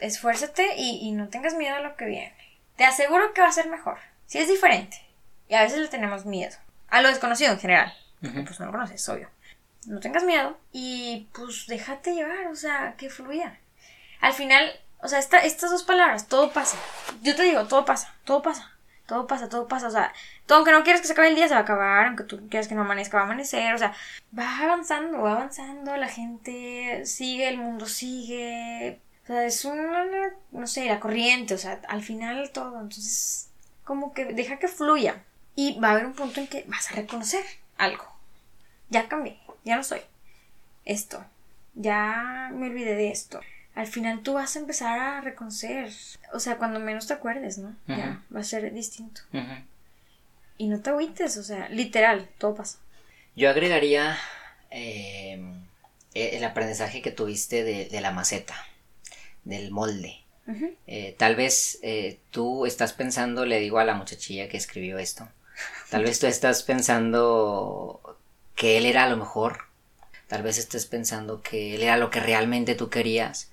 esfuérzate 0.00 0.76
y, 0.76 0.98
y 1.08 1.12
no 1.12 1.28
tengas 1.28 1.54
miedo 1.54 1.76
a 1.76 1.80
lo 1.80 1.96
que 1.96 2.04
viene. 2.06 2.34
Te 2.76 2.84
aseguro 2.84 3.32
que 3.34 3.40
va 3.40 3.48
a 3.48 3.52
ser 3.52 3.68
mejor, 3.68 3.98
si 4.26 4.38
es 4.38 4.48
diferente. 4.48 5.00
Y 5.48 5.54
a 5.54 5.62
veces 5.62 5.78
le 5.80 5.88
tenemos 5.88 6.26
miedo. 6.26 6.56
A 6.88 7.00
lo 7.02 7.08
desconocido 7.08 7.52
en 7.52 7.58
general. 7.60 7.92
Pues 8.20 8.58
no 8.60 8.66
lo 8.66 8.72
conoces, 8.72 9.08
obvio. 9.08 9.30
No 9.86 10.00
tengas 10.00 10.24
miedo 10.24 10.58
y 10.72 11.28
pues 11.32 11.66
déjate 11.66 12.12
llevar, 12.14 12.46
o 12.48 12.56
sea, 12.56 12.94
que 12.98 13.08
fluya. 13.10 13.58
Al 14.20 14.32
final, 14.32 14.70
o 15.00 15.08
sea, 15.08 15.18
esta- 15.18 15.44
estas 15.44 15.70
dos 15.70 15.84
palabras, 15.84 16.26
todo 16.28 16.50
pasa. 16.52 16.76
Yo 17.22 17.34
te 17.36 17.44
digo, 17.44 17.66
todo 17.66 17.84
pasa, 17.84 18.14
todo 18.24 18.42
pasa. 18.42 18.72
Todo 19.06 19.26
pasa, 19.26 19.48
todo 19.48 19.68
pasa, 19.68 19.86
o 19.86 19.90
sea, 19.90 20.12
todo 20.44 20.58
aunque 20.58 20.72
no 20.72 20.82
quieras 20.82 21.00
que 21.00 21.06
se 21.06 21.14
acabe 21.14 21.28
el 21.28 21.34
día, 21.34 21.48
se 21.48 21.54
va 21.54 21.60
a 21.60 21.62
acabar, 21.62 22.08
aunque 22.08 22.24
tú 22.24 22.46
quieras 22.50 22.68
que 22.68 22.74
no 22.74 22.82
amanezca, 22.82 23.16
va 23.16 23.22
a 23.22 23.24
amanecer, 23.26 23.72
o 23.72 23.78
sea, 23.78 23.94
va 24.38 24.58
avanzando, 24.58 25.22
va 25.22 25.32
avanzando, 25.32 25.96
la 25.96 26.08
gente 26.08 27.06
sigue, 27.06 27.48
el 27.48 27.56
mundo 27.56 27.86
sigue, 27.86 29.00
sea, 29.28 29.46
es 29.46 29.64
una, 29.64 30.04
no 30.50 30.66
sé, 30.66 30.86
la 30.86 31.00
corriente, 31.00 31.54
o 31.54 31.58
sea, 31.58 31.80
al 31.88 32.02
final 32.02 32.50
todo, 32.50 32.80
entonces, 32.80 33.48
como 33.84 34.12
que 34.12 34.24
deja 34.24 34.58
que 34.58 34.68
fluya. 34.68 35.22
Y 35.54 35.78
va 35.80 35.88
a 35.88 35.92
haber 35.92 36.06
un 36.06 36.14
punto 36.14 36.40
en 36.40 36.46
que 36.46 36.64
vas 36.68 36.90
a 36.90 36.94
reconocer 36.94 37.44
algo. 37.76 38.04
Ya 38.90 39.08
cambié, 39.08 39.38
ya 39.64 39.76
no 39.76 39.84
soy 39.84 40.00
esto, 40.88 41.22
ya 41.74 42.50
me 42.52 42.66
olvidé 42.68 42.96
de 42.96 43.10
esto. 43.10 43.40
Al 43.74 43.86
final 43.86 44.22
tú 44.22 44.32
vas 44.32 44.56
a 44.56 44.58
empezar 44.58 44.98
a 44.98 45.20
reconocer, 45.20 45.92
o 46.32 46.40
sea, 46.40 46.56
cuando 46.56 46.80
menos 46.80 47.06
te 47.06 47.12
acuerdes, 47.12 47.58
¿no? 47.58 47.76
Ya 47.86 48.24
va 48.34 48.40
a 48.40 48.44
ser 48.44 48.72
distinto. 48.72 49.20
Y 50.56 50.66
no 50.66 50.80
te 50.80 50.90
agüites, 50.90 51.36
o 51.36 51.44
sea, 51.44 51.68
literal, 51.68 52.28
todo 52.38 52.56
pasa. 52.56 52.78
Yo 53.36 53.48
agregaría 53.50 54.18
eh, 54.70 55.40
el 56.14 56.42
aprendizaje 56.42 57.02
que 57.02 57.12
tuviste 57.12 57.62
de, 57.62 57.84
de 57.84 58.00
la 58.00 58.10
maceta, 58.10 58.56
del 59.48 59.70
molde. 59.70 60.20
Eh, 60.86 61.14
tal 61.18 61.36
vez 61.36 61.78
eh, 61.82 62.20
tú 62.30 62.64
estás 62.64 62.94
pensando, 62.94 63.44
le 63.44 63.60
digo 63.60 63.78
a 63.78 63.84
la 63.84 63.92
muchachilla 63.92 64.48
que 64.48 64.56
escribió 64.56 64.98
esto, 64.98 65.28
tal 65.90 66.04
vez 66.04 66.20
tú 66.20 66.26
estás 66.26 66.62
pensando 66.62 68.16
que 68.54 68.78
él 68.78 68.86
era 68.86 69.10
lo 69.10 69.18
mejor, 69.18 69.64
tal 70.26 70.42
vez 70.42 70.56
estés 70.56 70.86
pensando 70.86 71.42
que 71.42 71.74
él 71.74 71.82
era 71.82 71.98
lo 71.98 72.08
que 72.08 72.20
realmente 72.20 72.74
tú 72.74 72.88
querías, 72.88 73.50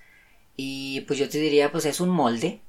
y 0.56 1.02
pues 1.02 1.20
yo 1.20 1.28
te 1.28 1.38
diría, 1.38 1.70
pues 1.70 1.84
es 1.84 2.00
un 2.00 2.08
molde, 2.08 2.62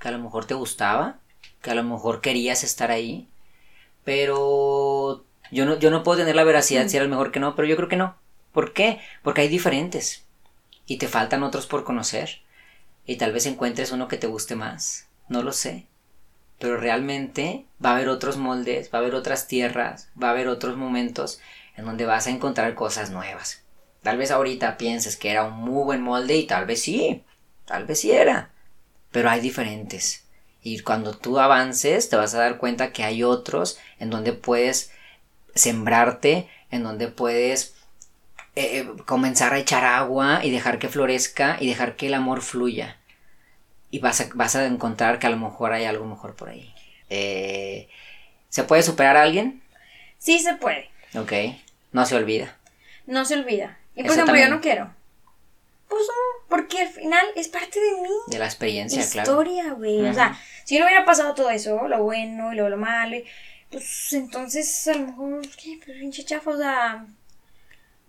que 0.00 0.08
a 0.08 0.10
lo 0.10 0.18
mejor 0.18 0.44
te 0.44 0.54
gustaba, 0.54 1.20
que 1.62 1.70
a 1.70 1.76
lo 1.76 1.84
mejor 1.84 2.20
querías 2.20 2.64
estar 2.64 2.90
ahí, 2.90 3.28
pero 4.02 5.24
yo 5.52 5.66
no, 5.66 5.78
yo 5.78 5.92
no 5.92 6.02
puedo 6.02 6.18
tener 6.18 6.34
la 6.34 6.42
veracidad 6.42 6.88
si 6.88 6.96
era 6.96 7.04
el 7.04 7.10
mejor 7.10 7.30
que 7.30 7.38
no, 7.38 7.54
pero 7.54 7.68
yo 7.68 7.76
creo 7.76 7.88
que 7.88 7.96
no. 7.96 8.16
¿Por 8.50 8.72
qué? 8.72 8.98
Porque 9.22 9.42
hay 9.42 9.48
diferentes, 9.48 10.24
y 10.84 10.96
te 10.96 11.06
faltan 11.06 11.44
otros 11.44 11.68
por 11.68 11.84
conocer 11.84 12.40
y 13.08 13.16
tal 13.16 13.32
vez 13.32 13.46
encuentres 13.46 13.90
uno 13.90 14.06
que 14.06 14.18
te 14.18 14.28
guste 14.28 14.54
más. 14.54 15.08
No 15.28 15.42
lo 15.42 15.52
sé. 15.52 15.86
pero 16.58 16.76
realmente 16.76 17.66
va 17.84 17.90
a 17.90 17.96
haber 17.96 18.08
otros 18.08 18.36
moldes, 18.36 18.90
va 18.92 18.98
a 18.98 19.02
haber 19.02 19.14
otras 19.14 19.46
tierras, 19.46 20.08
va 20.20 20.28
a 20.28 20.30
haber 20.32 20.48
otros 20.48 20.76
momentos 20.76 21.40
en 21.76 21.84
donde 21.86 22.04
vas 22.04 22.26
a 22.26 22.30
encontrar 22.30 22.74
cosas 22.74 23.10
nuevas. 23.10 23.62
Tal 24.02 24.18
vez 24.18 24.30
ahorita 24.30 24.76
pienses 24.76 25.16
que 25.16 25.30
era 25.30 25.44
un 25.44 25.54
muy 25.54 25.84
buen 25.84 26.02
molde 26.02 26.36
y 26.36 26.46
tal 26.46 26.66
vez 26.66 26.82
sí, 26.82 27.24
tal 27.64 27.86
vez 27.86 28.00
sí 28.00 28.10
era, 28.10 28.50
pero 29.12 29.30
hay 29.30 29.40
diferentes. 29.40 30.24
Y 30.62 30.80
cuando 30.80 31.12
tú 31.16 31.38
avances 31.38 32.08
te 32.08 32.16
vas 32.16 32.34
a 32.34 32.40
dar 32.40 32.58
cuenta 32.58 32.92
que 32.92 33.04
hay 33.04 33.22
otros 33.22 33.78
en 33.98 34.10
donde 34.10 34.32
puedes 34.32 34.90
sembrarte, 35.54 36.48
en 36.70 36.82
donde 36.82 37.08
puedes 37.08 37.74
eh, 38.56 38.80
eh, 38.80 38.88
comenzar 39.06 39.52
a 39.54 39.58
echar 39.58 39.84
agua 39.84 40.44
y 40.44 40.50
dejar 40.50 40.78
que 40.80 40.88
florezca 40.88 41.56
y 41.60 41.68
dejar 41.68 41.96
que 41.96 42.08
el 42.08 42.14
amor 42.14 42.42
fluya. 42.42 42.97
Y 43.90 44.00
vas 44.00 44.20
a, 44.20 44.28
vas 44.34 44.54
a 44.56 44.66
encontrar 44.66 45.18
que 45.18 45.26
a 45.26 45.30
lo 45.30 45.38
mejor 45.38 45.72
hay 45.72 45.84
algo 45.84 46.04
mejor 46.04 46.34
por 46.36 46.50
ahí. 46.50 46.72
Eh, 47.10 47.88
¿Se 48.48 48.64
puede 48.64 48.82
superar 48.82 49.16
a 49.16 49.22
alguien? 49.22 49.62
Sí 50.18 50.38
se 50.38 50.54
puede. 50.54 50.90
Ok. 51.14 51.32
No 51.92 52.04
se 52.04 52.16
olvida. 52.16 52.56
No 53.06 53.24
se 53.24 53.34
olvida. 53.34 53.78
Y 53.94 54.02
por 54.02 54.12
ejemplo, 54.12 54.36
yo 54.36 54.48
no 54.48 54.60
quiero. 54.60 54.92
Pues 55.88 56.02
no, 56.06 56.48
porque 56.48 56.82
al 56.82 56.88
final 56.88 57.26
es 57.34 57.48
parte 57.48 57.80
de 57.80 58.02
mí. 58.02 58.08
De 58.26 58.38
la 58.38 58.44
experiencia, 58.44 59.02
claro. 59.10 59.30
Historia, 59.30 59.72
güey. 59.72 60.06
O 60.06 60.12
sea, 60.12 60.38
si 60.64 60.78
no 60.78 60.84
hubiera 60.84 61.04
pasado 61.06 61.34
todo 61.34 61.50
eso, 61.50 61.88
lo 61.88 62.02
bueno 62.02 62.52
y 62.52 62.56
luego 62.56 62.68
lo 62.68 62.76
malo, 62.76 63.16
pues 63.70 64.12
entonces 64.12 64.86
a 64.88 64.94
lo 64.94 65.06
mejor, 65.06 65.48
¿qué? 65.56 65.80
Pinche 65.84 66.24
chafa, 66.24 66.50
o 66.50 66.58
sea, 66.58 67.06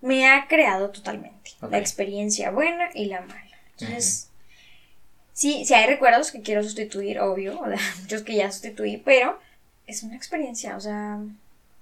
me 0.02 0.28
ha 0.28 0.46
creado 0.46 0.90
totalmente. 0.90 1.52
La 1.68 1.78
experiencia 1.78 2.50
buena 2.50 2.90
y 2.94 3.06
la 3.06 3.22
mala. 3.22 3.58
Entonces, 3.78 4.29
sí, 5.40 5.64
sí 5.64 5.72
hay 5.72 5.86
recuerdos 5.86 6.30
que 6.30 6.42
quiero 6.42 6.62
sustituir, 6.62 7.18
obvio, 7.18 7.58
muchos 8.02 8.22
que 8.22 8.36
ya 8.36 8.52
sustituí, 8.52 8.98
pero 8.98 9.40
es 9.86 10.02
una 10.02 10.14
experiencia, 10.14 10.76
o 10.76 10.80
sea, 10.80 11.18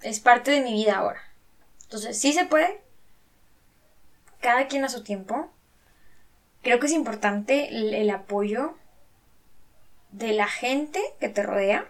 es 0.01 0.21
parte 0.21 0.53
de 0.53 0.61
mi 0.61 0.73
vida 0.75 0.99
ahora. 0.99 1.21
Entonces, 1.83 2.17
sí 2.19 2.33
se 2.33 2.45
puede. 2.45 2.81
Cada 4.41 4.69
quien 4.69 4.85
a 4.85 4.89
su 4.89 5.03
tiempo. 5.03 5.51
Creo 6.63 6.79
que 6.79 6.87
es 6.87 6.93
importante 6.93 7.69
el, 7.69 8.11
apoyo 8.11 8.77
de 10.13 10.33
la 10.33 10.47
gente 10.47 11.01
que 11.19 11.29
te 11.29 11.43
rodea, 11.43 11.89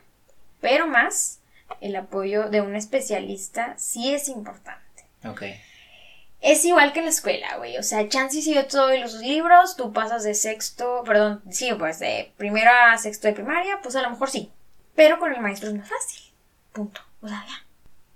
pero 0.60 0.86
más 0.86 1.40
el 1.80 1.96
apoyo 1.96 2.48
de 2.48 2.62
un 2.62 2.76
especialista 2.76 3.76
sí 3.76 4.14
es 4.14 4.28
importante. 4.28 5.04
Ok. 5.24 5.42
Es 6.40 6.64
igual 6.64 6.92
que 6.92 7.00
en 7.00 7.06
la 7.06 7.10
escuela, 7.10 7.56
güey. 7.56 7.76
O 7.78 7.82
sea, 7.82 8.08
chances 8.08 8.44
si 8.44 8.54
yo 8.54 8.66
te 8.66 8.76
doy 8.76 9.00
los 9.00 9.14
libros, 9.14 9.76
tú 9.76 9.92
pasas 9.92 10.22
de 10.22 10.34
sexto, 10.34 11.02
perdón, 11.04 11.42
sí, 11.50 11.70
pues 11.76 11.98
de 11.98 12.32
primero 12.36 12.70
a 12.70 12.96
sexto 12.96 13.26
de 13.26 13.34
primaria, 13.34 13.80
pues 13.82 13.96
a 13.96 14.02
lo 14.02 14.10
mejor 14.10 14.30
sí. 14.30 14.50
Pero 14.94 15.18
con 15.18 15.32
el 15.32 15.40
maestro 15.40 15.68
es 15.68 15.74
más 15.74 15.88
fácil. 15.88 16.20
Punto. 16.72 17.00
O 17.20 17.28
sea, 17.28 17.44
ya. 17.46 17.66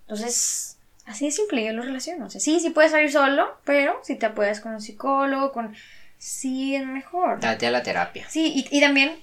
Entonces, 0.02 0.78
así 1.06 1.24
de 1.24 1.30
simple, 1.32 1.64
yo 1.64 1.72
lo 1.72 1.82
relaciono. 1.82 2.26
O 2.26 2.30
sea, 2.30 2.40
sí, 2.40 2.60
sí 2.60 2.70
puedes 2.70 2.92
salir 2.92 3.10
solo, 3.10 3.58
pero 3.64 4.00
si 4.04 4.14
te 4.14 4.26
apoyas 4.26 4.60
con 4.60 4.74
un 4.74 4.80
psicólogo, 4.80 5.52
con... 5.52 5.74
Sí, 6.18 6.76
es 6.76 6.86
mejor. 6.86 7.40
Date 7.40 7.66
a 7.66 7.70
la 7.72 7.82
terapia. 7.82 8.26
Sí, 8.28 8.64
y, 8.70 8.80
también... 8.80 9.16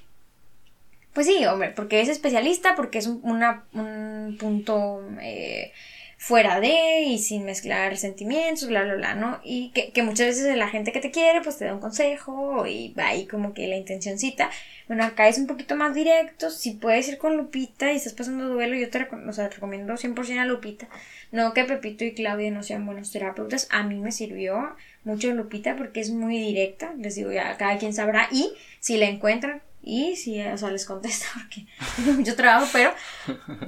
Pues 1.14 1.28
sí, 1.28 1.46
hombre, 1.46 1.70
porque 1.70 2.02
es 2.02 2.10
especialista, 2.10 2.76
porque 2.76 2.98
es 2.98 3.08
un, 3.08 3.22
una, 3.24 3.64
un 3.74 4.36
punto... 4.38 5.02
Eh, 5.22 5.72
fuera 6.20 6.60
de 6.60 7.04
y 7.04 7.18
sin 7.18 7.46
mezclar 7.46 7.96
sentimientos, 7.98 8.68
bla, 8.68 8.84
bla, 8.84 8.96
bla, 8.96 9.16
¿no? 9.16 9.40
Y 9.41 9.70
que, 9.70 9.91
que, 9.91 10.04
muchas 10.04 10.28
veces 10.28 10.58
la 10.58 10.68
gente 10.68 10.91
que 10.91 11.00
te 11.00 11.12
quiere, 11.12 11.40
pues 11.41 11.58
te 11.58 11.64
da 11.64 11.74
un 11.74 11.80
consejo 11.80 12.68
y 12.68 12.94
va 12.94 13.08
ahí 13.08 13.26
como 13.26 13.54
que 13.54 13.68
la 13.68 13.78
intencioncita. 13.78 14.52
Bueno, 14.90 15.06
acá 15.06 15.30
es 15.30 15.38
un 15.38 15.48
poquito 15.48 15.78
más 15.78 15.96
directo, 15.96 16.50
si 16.50 16.72
puedes 16.72 17.08
ir 17.08 17.18
con 17.18 17.38
Lupita 17.38 17.94
y 17.94 17.96
estás 17.96 18.12
pasando 18.12 18.50
duelo, 18.50 18.76
yo 18.76 18.90
te, 18.90 19.02
o 19.02 19.34
sea, 19.34 19.48
te 19.48 19.56
recomiendo 19.56 19.94
100% 19.94 20.40
a 20.40 20.46
Lupita. 20.46 20.90
No 21.32 21.54
que 21.54 21.64
Pepito 21.64 22.04
y 22.04 22.14
Claudia 22.14 22.52
no 22.52 22.64
sean 22.64 22.86
buenos 22.86 23.12
terapeutas, 23.12 23.70
a 23.72 23.84
mí 23.84 23.96
me 23.96 24.12
sirvió 24.12 24.76
mucho 25.06 25.32
Lupita 25.34 25.78
porque 25.78 26.02
es 26.02 26.10
muy 26.10 26.38
directa, 26.38 26.94
les 26.98 27.16
digo, 27.16 27.32
ya 27.32 27.56
cada 27.56 27.78
quien 27.78 27.94
sabrá 27.94 28.28
y 28.30 28.52
si 28.82 28.98
la 28.98 29.06
encuentran, 29.06 29.62
y 29.82 30.18
si, 30.18 30.41
o 30.41 30.58
sea, 30.58 30.70
les 30.70 30.86
contesto 30.86 31.28
porque 31.34 31.66
tengo 31.96 32.12
mucho 32.12 32.36
trabajo, 32.36 32.68
pero, 32.74 32.94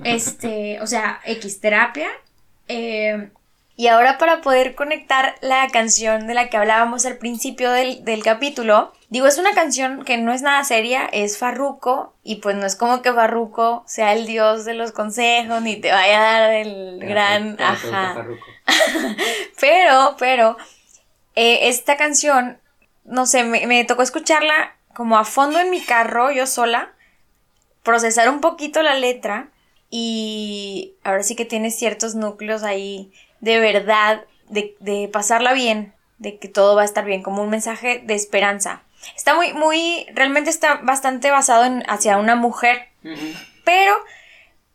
este, 0.03 0.81
o 0.81 0.87
sea, 0.87 1.21
X 1.25 1.61
terapia, 1.61 2.09
eh, 2.71 3.31
y 3.81 3.87
ahora 3.87 4.19
para 4.19 4.41
poder 4.41 4.75
conectar 4.75 5.35
la 5.41 5.67
canción 5.69 6.27
de 6.27 6.35
la 6.35 6.49
que 6.49 6.57
hablábamos 6.57 7.05
al 7.07 7.17
principio 7.17 7.71
del, 7.71 8.21
capítulo, 8.23 8.93
digo, 9.09 9.25
es 9.25 9.39
una 9.39 9.53
canción 9.53 10.05
que 10.05 10.17
no 10.17 10.33
es 10.33 10.43
nada 10.43 10.63
seria, 10.63 11.09
es 11.11 11.39
Farruco, 11.39 12.13
y 12.21 12.35
pues 12.35 12.55
no 12.55 12.67
es 12.67 12.75
como 12.75 13.01
que 13.01 13.11
Farruco 13.11 13.83
sea 13.87 14.13
el 14.13 14.27
dios 14.27 14.65
de 14.65 14.75
los 14.75 14.91
consejos, 14.91 15.63
ni 15.63 15.77
te 15.77 15.91
vaya 15.91 16.19
a 16.19 16.39
dar 16.41 16.53
el 16.53 16.99
gran... 16.99 17.59
Ajá. 17.59 18.27
pero, 19.59 20.15
pero, 20.19 20.57
eh, 21.35 21.69
esta 21.69 21.97
canción, 21.97 22.59
no 23.03 23.25
sé, 23.25 23.43
me, 23.43 23.65
me 23.65 23.83
tocó 23.83 24.03
escucharla 24.03 24.75
como 24.93 25.17
a 25.17 25.25
fondo 25.25 25.59
en 25.59 25.71
mi 25.71 25.81
carro, 25.81 26.29
yo 26.29 26.45
sola, 26.45 26.93
procesar 27.81 28.29
un 28.29 28.41
poquito 28.41 28.83
la 28.83 28.93
letra 28.93 29.47
y 29.93 30.95
ahora 31.03 31.21
sí 31.21 31.35
que 31.35 31.43
tiene 31.43 31.69
ciertos 31.69 32.15
núcleos 32.15 32.63
ahí 32.63 33.11
de 33.41 33.59
verdad, 33.59 34.23
de, 34.49 35.09
pasarla 35.11 35.53
bien, 35.53 35.93
de 36.17 36.37
que 36.37 36.47
todo 36.47 36.75
va 36.75 36.83
a 36.83 36.85
estar 36.85 37.03
bien, 37.03 37.21
como 37.21 37.43
un 37.43 37.49
mensaje 37.49 38.01
de 38.05 38.15
esperanza. 38.15 38.83
Está 39.15 39.35
muy, 39.35 39.53
muy, 39.53 40.07
realmente 40.13 40.49
está 40.49 40.75
bastante 40.75 41.29
basado 41.29 41.65
en 41.65 41.83
hacia 41.89 42.17
una 42.17 42.35
mujer, 42.35 42.87
pero 43.65 43.93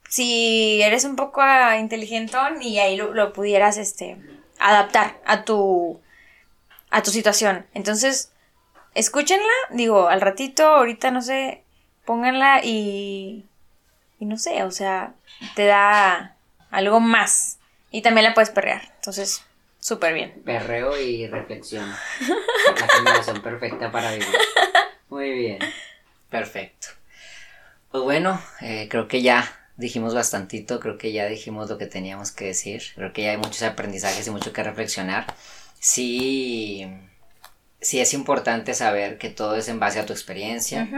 si 0.09 0.83
eres 0.83 1.05
un 1.05 1.17
poco 1.17 1.43
inteligentón 1.79 2.61
y 2.61 2.79
ahí 2.79 2.97
lo, 2.97 3.15
lo, 3.15 3.33
pudieras, 3.33 3.79
este, 3.79 4.19
adaptar 4.59 5.19
a 5.25 5.45
tu, 5.45 6.01
a 6.91 7.03
tu 7.03 7.11
situación. 7.11 7.67
Entonces, 7.73 8.33
escúchenla, 8.95 9.47
digo, 9.71 10.09
al 10.09 10.21
ratito, 10.21 10.67
ahorita 10.67 11.11
no 11.11 11.23
sé, 11.23 11.63
pónganla 12.05 12.61
y 12.65 13.47
y 14.19 14.25
no 14.25 14.37
sé, 14.37 14.63
o 14.65 14.71
sea, 14.71 15.15
te 15.55 15.67
da 15.67 16.37
algo 16.71 17.01
más. 17.01 17.59
Y 17.91 18.03
también 18.03 18.25
la 18.25 18.35
puedes 18.35 18.51
perrear. 18.51 18.83
Entonces, 18.97 19.43
súper 19.79 20.15
bien. 20.15 20.43
Perreo 20.45 21.01
y 21.01 21.27
reflexión. 21.27 21.89
la 22.81 22.87
combinación 22.87 23.43
perfecta 23.43 23.91
para 23.91 24.13
vivir. 24.13 24.29
Muy 25.09 25.31
bien. 25.31 25.59
Perfecto. 26.29 26.89
Pues 27.91 28.03
bueno, 28.03 28.41
eh, 28.61 28.89
creo 28.91 29.09
que 29.09 29.23
ya 29.23 29.51
dijimos 29.77 30.15
bastantito, 30.15 30.81
creo 30.81 30.99
que 30.99 31.13
ya 31.13 31.27
dijimos 31.27 31.71
lo 31.71 31.79
que 31.79 31.87
teníamos 31.87 32.33
que 32.33 32.47
decir. 32.47 32.83
Creo 32.95 33.13
que 33.13 33.23
ya 33.23 33.31
hay 33.31 33.37
muchos 33.37 33.63
aprendizajes 33.63 34.27
y 34.27 34.31
mucho 34.31 34.53
que 34.53 34.63
reflexionar. 34.63 35.27
Sí, 35.79 36.87
sí 37.81 38.01
es 38.01 38.13
importante 38.15 38.75
saber 38.75 39.19
que 39.19 39.31
todo 39.31 39.57
es 39.57 39.69
en 39.69 39.79
base 39.79 40.01
a 40.01 40.07
tu 40.07 40.13
experiencia, 40.13 40.89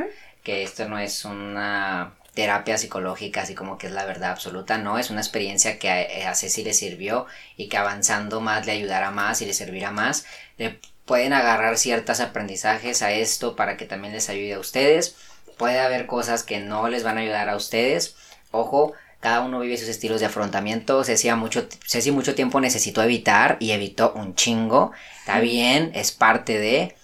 que 0.42 0.62
esto 0.62 0.88
no 0.88 0.98
es 0.98 1.24
una 1.24 2.17
terapia 2.38 2.78
psicológica, 2.78 3.42
así 3.42 3.56
como 3.56 3.78
que 3.78 3.88
es 3.88 3.92
la 3.92 4.04
verdad 4.04 4.30
absoluta, 4.30 4.78
no, 4.78 4.96
es 4.96 5.10
una 5.10 5.20
experiencia 5.20 5.80
que 5.80 5.90
a, 5.90 6.34
Ceci 6.36 6.62
le 6.62 6.72
sirvió 6.72 7.26
y 7.56 7.68
que 7.68 7.76
avanzando 7.76 8.40
más 8.40 8.64
le 8.64 8.70
ayudará 8.70 9.10
más 9.10 9.42
y 9.42 9.46
le 9.46 9.52
servirá 9.52 9.90
más. 9.90 10.24
Le 10.56 10.78
pueden 11.04 11.32
agarrar 11.32 11.78
ciertos 11.78 12.20
aprendizajes 12.20 13.02
a 13.02 13.10
esto 13.10 13.56
para 13.56 13.76
que 13.76 13.86
también 13.86 14.14
les 14.14 14.28
ayude 14.28 14.54
a 14.54 14.60
ustedes. 14.60 15.16
Puede 15.56 15.80
haber 15.80 16.06
cosas 16.06 16.44
que 16.44 16.60
no 16.60 16.88
les 16.88 17.02
van 17.02 17.18
a 17.18 17.22
ayudar 17.22 17.48
a 17.48 17.56
ustedes. 17.56 18.14
Ojo, 18.52 18.92
cada 19.18 19.40
uno 19.40 19.58
vive 19.58 19.76
sus 19.76 19.88
estilos 19.88 20.20
de 20.20 20.26
afrontamiento. 20.26 21.02
Ceci, 21.02 21.32
mucho, 21.32 21.66
Ceci 21.84 22.12
mucho 22.12 22.36
tiempo 22.36 22.60
necesitó 22.60 23.02
evitar 23.02 23.56
y 23.58 23.72
evitó 23.72 24.12
un 24.14 24.36
chingo. 24.36 24.92
Está 25.18 25.40
bien, 25.40 25.90
es 25.92 26.12
parte 26.12 26.60
de 26.60 26.94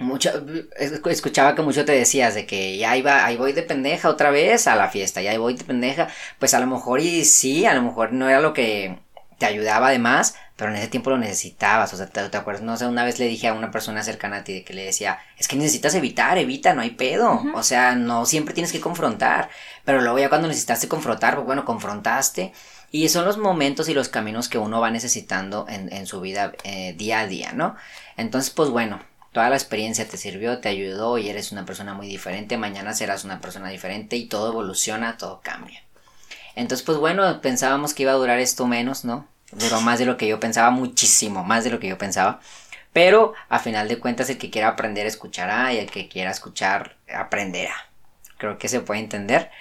mucho 0.00 0.30
escuchaba 0.78 1.54
que 1.54 1.62
mucho 1.62 1.84
te 1.84 1.92
decías 1.92 2.34
de 2.34 2.46
que 2.46 2.76
ya 2.76 2.96
iba 2.96 3.24
ahí 3.24 3.36
voy 3.36 3.52
de 3.52 3.62
pendeja 3.62 4.08
otra 4.08 4.30
vez 4.30 4.66
a 4.66 4.76
la 4.76 4.88
fiesta 4.88 5.22
ya 5.22 5.38
voy 5.38 5.54
de 5.54 5.64
pendeja 5.64 6.08
pues 6.38 6.54
a 6.54 6.60
lo 6.60 6.66
mejor 6.66 7.00
y 7.00 7.24
sí 7.24 7.66
a 7.66 7.74
lo 7.74 7.82
mejor 7.82 8.12
no 8.12 8.28
era 8.28 8.40
lo 8.40 8.52
que 8.52 8.98
te 9.38 9.46
ayudaba 9.46 9.88
además 9.88 10.34
pero 10.56 10.70
en 10.70 10.76
ese 10.76 10.88
tiempo 10.88 11.10
lo 11.10 11.18
necesitabas 11.18 11.92
o 11.92 11.96
sea 11.96 12.06
te, 12.06 12.36
acuerdas 12.36 12.62
no 12.62 12.76
sé 12.76 12.86
una 12.86 13.04
vez 13.04 13.18
le 13.18 13.26
dije 13.26 13.48
a 13.48 13.54
una 13.54 13.70
persona 13.70 14.02
cercana 14.02 14.38
a 14.38 14.44
ti 14.44 14.52
de 14.52 14.64
que 14.64 14.74
le 14.74 14.84
decía 14.84 15.18
es 15.36 15.48
que 15.48 15.56
necesitas 15.56 15.94
evitar 15.94 16.38
evita 16.38 16.74
no 16.74 16.82
hay 16.82 16.90
pedo 16.90 17.42
o 17.54 17.62
sea 17.62 17.94
no 17.94 18.26
siempre 18.26 18.54
tienes 18.54 18.72
que 18.72 18.80
confrontar 18.80 19.50
pero 19.84 20.00
luego 20.00 20.18
ya 20.18 20.28
cuando 20.28 20.48
necesitaste 20.48 20.88
confrontar 20.88 21.34
pues 21.34 21.46
bueno 21.46 21.64
confrontaste 21.64 22.52
y 22.90 23.08
son 23.08 23.24
los 23.24 23.38
momentos 23.38 23.88
y 23.88 23.94
los 23.94 24.08
caminos 24.08 24.48
que 24.48 24.58
uno 24.58 24.80
va 24.80 24.90
necesitando 24.90 25.66
en, 25.68 25.92
en 25.92 26.06
su 26.06 26.20
vida 26.20 26.52
eh, 26.64 26.94
día 26.96 27.20
a 27.20 27.26
día 27.26 27.52
no 27.52 27.76
entonces 28.16 28.50
pues 28.50 28.70
bueno 28.70 29.00
toda 29.38 29.50
la 29.50 29.56
experiencia 29.56 30.04
te 30.08 30.16
sirvió, 30.16 30.58
te 30.58 30.68
ayudó 30.68 31.16
y 31.16 31.28
eres 31.28 31.52
una 31.52 31.64
persona 31.64 31.94
muy 31.94 32.08
diferente, 32.08 32.56
mañana 32.56 32.92
serás 32.92 33.22
una 33.22 33.40
persona 33.40 33.68
diferente 33.68 34.16
y 34.16 34.26
todo 34.26 34.50
evoluciona, 34.50 35.16
todo 35.16 35.42
cambia. 35.44 35.80
Entonces, 36.56 36.84
pues 36.84 36.98
bueno, 36.98 37.40
pensábamos 37.40 37.94
que 37.94 38.02
iba 38.02 38.10
a 38.10 38.16
durar 38.16 38.40
esto 38.40 38.66
menos, 38.66 39.04
¿no? 39.04 39.28
Duró 39.52 39.80
más 39.80 40.00
de 40.00 40.06
lo 40.06 40.16
que 40.16 40.26
yo 40.26 40.40
pensaba, 40.40 40.70
muchísimo 40.70 41.44
más 41.44 41.62
de 41.62 41.70
lo 41.70 41.78
que 41.78 41.86
yo 41.86 41.96
pensaba. 41.96 42.40
Pero 42.92 43.32
a 43.48 43.60
final 43.60 43.86
de 43.86 44.00
cuentas, 44.00 44.28
el 44.28 44.38
que 44.38 44.50
quiera 44.50 44.70
aprender 44.70 45.06
escuchará 45.06 45.72
y 45.72 45.78
el 45.78 45.88
que 45.88 46.08
quiera 46.08 46.32
escuchar 46.32 46.96
aprenderá. 47.14 47.76
Creo 48.38 48.58
que 48.58 48.68
se 48.68 48.80
puede 48.80 48.98
entender. 48.98 49.52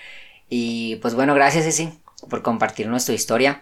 Y 0.50 0.96
pues 1.04 1.14
bueno, 1.14 1.36
gracias 1.36 1.66
Ceci 1.66 2.00
por 2.28 2.42
compartir 2.42 2.88
nuestra 2.88 3.14
historia 3.14 3.62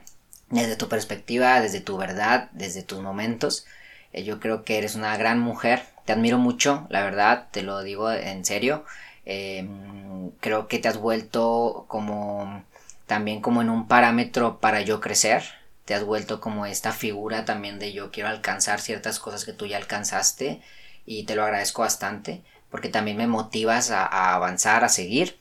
desde 0.49 0.77
tu 0.77 0.87
perspectiva, 0.87 1.59
desde 1.59 1.81
tu 1.81 1.97
verdad, 1.97 2.49
desde 2.53 2.83
tus 2.83 3.01
momentos. 3.01 3.65
Eh, 4.13 4.23
yo 4.23 4.39
creo 4.39 4.63
que 4.63 4.77
eres 4.77 4.95
una 4.95 5.17
gran 5.17 5.39
mujer, 5.41 5.83
te 6.05 6.13
admiro 6.13 6.37
mucho, 6.37 6.87
la 6.89 7.03
verdad, 7.03 7.47
te 7.51 7.61
lo 7.63 7.81
digo 7.83 8.11
en 8.11 8.45
serio. 8.45 8.85
Em, 9.25 10.31
creo 10.39 10.67
que 10.67 10.79
te 10.79 10.87
has 10.87 10.97
vuelto 10.97 11.85
como 11.87 12.63
también 13.07 13.41
como 13.41 13.61
en 13.61 13.69
un 13.69 13.87
parámetro 13.87 14.59
para 14.59 14.81
yo 14.81 14.99
crecer. 15.01 15.43
Te 15.85 15.93
has 15.95 16.03
vuelto 16.03 16.39
como 16.41 16.65
esta 16.65 16.91
figura 16.91 17.45
también 17.45 17.79
de 17.79 17.93
yo 17.93 18.11
quiero 18.11 18.29
alcanzar 18.29 18.81
ciertas 18.81 19.19
cosas 19.19 19.45
que 19.45 19.53
tú 19.53 19.65
ya 19.67 19.77
alcanzaste 19.77 20.61
y 21.05 21.25
te 21.25 21.35
lo 21.35 21.43
agradezco 21.43 21.81
bastante 21.83 22.43
porque 22.71 22.89
también 22.89 23.17
me 23.17 23.27
motivas 23.27 23.91
a 23.91 24.33
avanzar, 24.35 24.83
a 24.83 24.89
seguir 24.89 25.37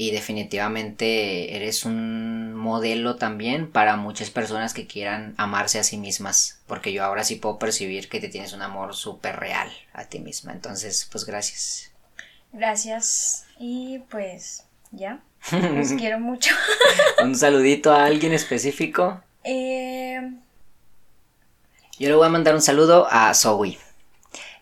y 0.00 0.12
definitivamente 0.12 1.56
eres 1.56 1.84
un 1.84 2.54
modelo 2.54 3.16
también 3.16 3.70
para 3.70 3.96
muchas 3.96 4.30
personas 4.30 4.72
que 4.72 4.86
quieran 4.86 5.34
amarse 5.36 5.78
a 5.78 5.84
sí 5.84 5.98
mismas, 5.98 6.58
porque 6.66 6.94
yo 6.94 7.04
ahora 7.04 7.22
sí 7.22 7.36
puedo 7.36 7.58
percibir 7.58 8.08
que 8.08 8.18
te 8.18 8.30
tienes 8.30 8.54
un 8.54 8.62
amor 8.62 8.94
súper 8.94 9.36
real 9.36 9.70
a 9.92 10.06
ti 10.06 10.18
misma. 10.18 10.52
Entonces, 10.52 11.06
pues 11.12 11.26
gracias. 11.26 11.90
Gracias. 12.50 13.44
Y 13.58 13.98
pues 14.08 14.64
ya. 14.90 15.20
Los 15.52 15.92
quiero 15.92 16.18
mucho. 16.18 16.54
un 17.22 17.36
saludito 17.36 17.92
a 17.92 18.06
alguien 18.06 18.32
específico. 18.32 19.20
Eh... 19.44 20.32
Yo 21.98 22.08
le 22.08 22.14
voy 22.14 22.26
a 22.26 22.30
mandar 22.30 22.54
un 22.54 22.62
saludo 22.62 23.06
a 23.10 23.34
Zoe. 23.34 23.76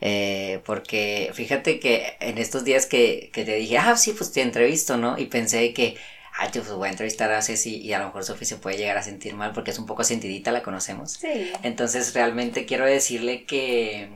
Eh, 0.00 0.60
porque 0.64 1.30
fíjate 1.34 1.80
que 1.80 2.16
en 2.20 2.38
estos 2.38 2.64
días 2.64 2.86
que, 2.86 3.30
que 3.32 3.44
te 3.44 3.54
dije, 3.56 3.78
ah, 3.78 3.96
sí, 3.96 4.12
pues 4.12 4.32
te 4.32 4.42
entrevisto, 4.42 4.96
¿no? 4.96 5.18
Y 5.18 5.26
pensé 5.26 5.72
que, 5.72 5.96
ah, 6.38 6.48
pues 6.52 6.70
voy 6.70 6.88
a 6.88 6.92
entrevistar 6.92 7.32
a 7.32 7.42
Ceci 7.42 7.76
y 7.76 7.92
a 7.92 7.98
lo 7.98 8.06
mejor 8.06 8.24
Sofía 8.24 8.46
se 8.46 8.56
puede 8.56 8.76
llegar 8.76 8.98
a 8.98 9.02
sentir 9.02 9.34
mal 9.34 9.52
porque 9.52 9.72
es 9.72 9.78
un 9.78 9.86
poco 9.86 10.04
sentidita, 10.04 10.52
la 10.52 10.62
conocemos. 10.62 11.12
Sí. 11.12 11.50
Entonces 11.62 12.14
realmente 12.14 12.64
quiero 12.66 12.86
decirle 12.86 13.44
que, 13.44 14.08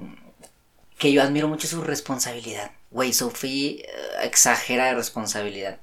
que 0.99 1.13
yo 1.13 1.23
admiro 1.23 1.49
mucho 1.49 1.67
su 1.67 1.83
responsabilidad. 1.83 2.71
Güey, 2.91 3.13
Sofía 3.13 3.71
eh, 3.73 3.87
exagera 4.23 4.87
de 4.87 4.95
responsabilidad, 4.95 5.81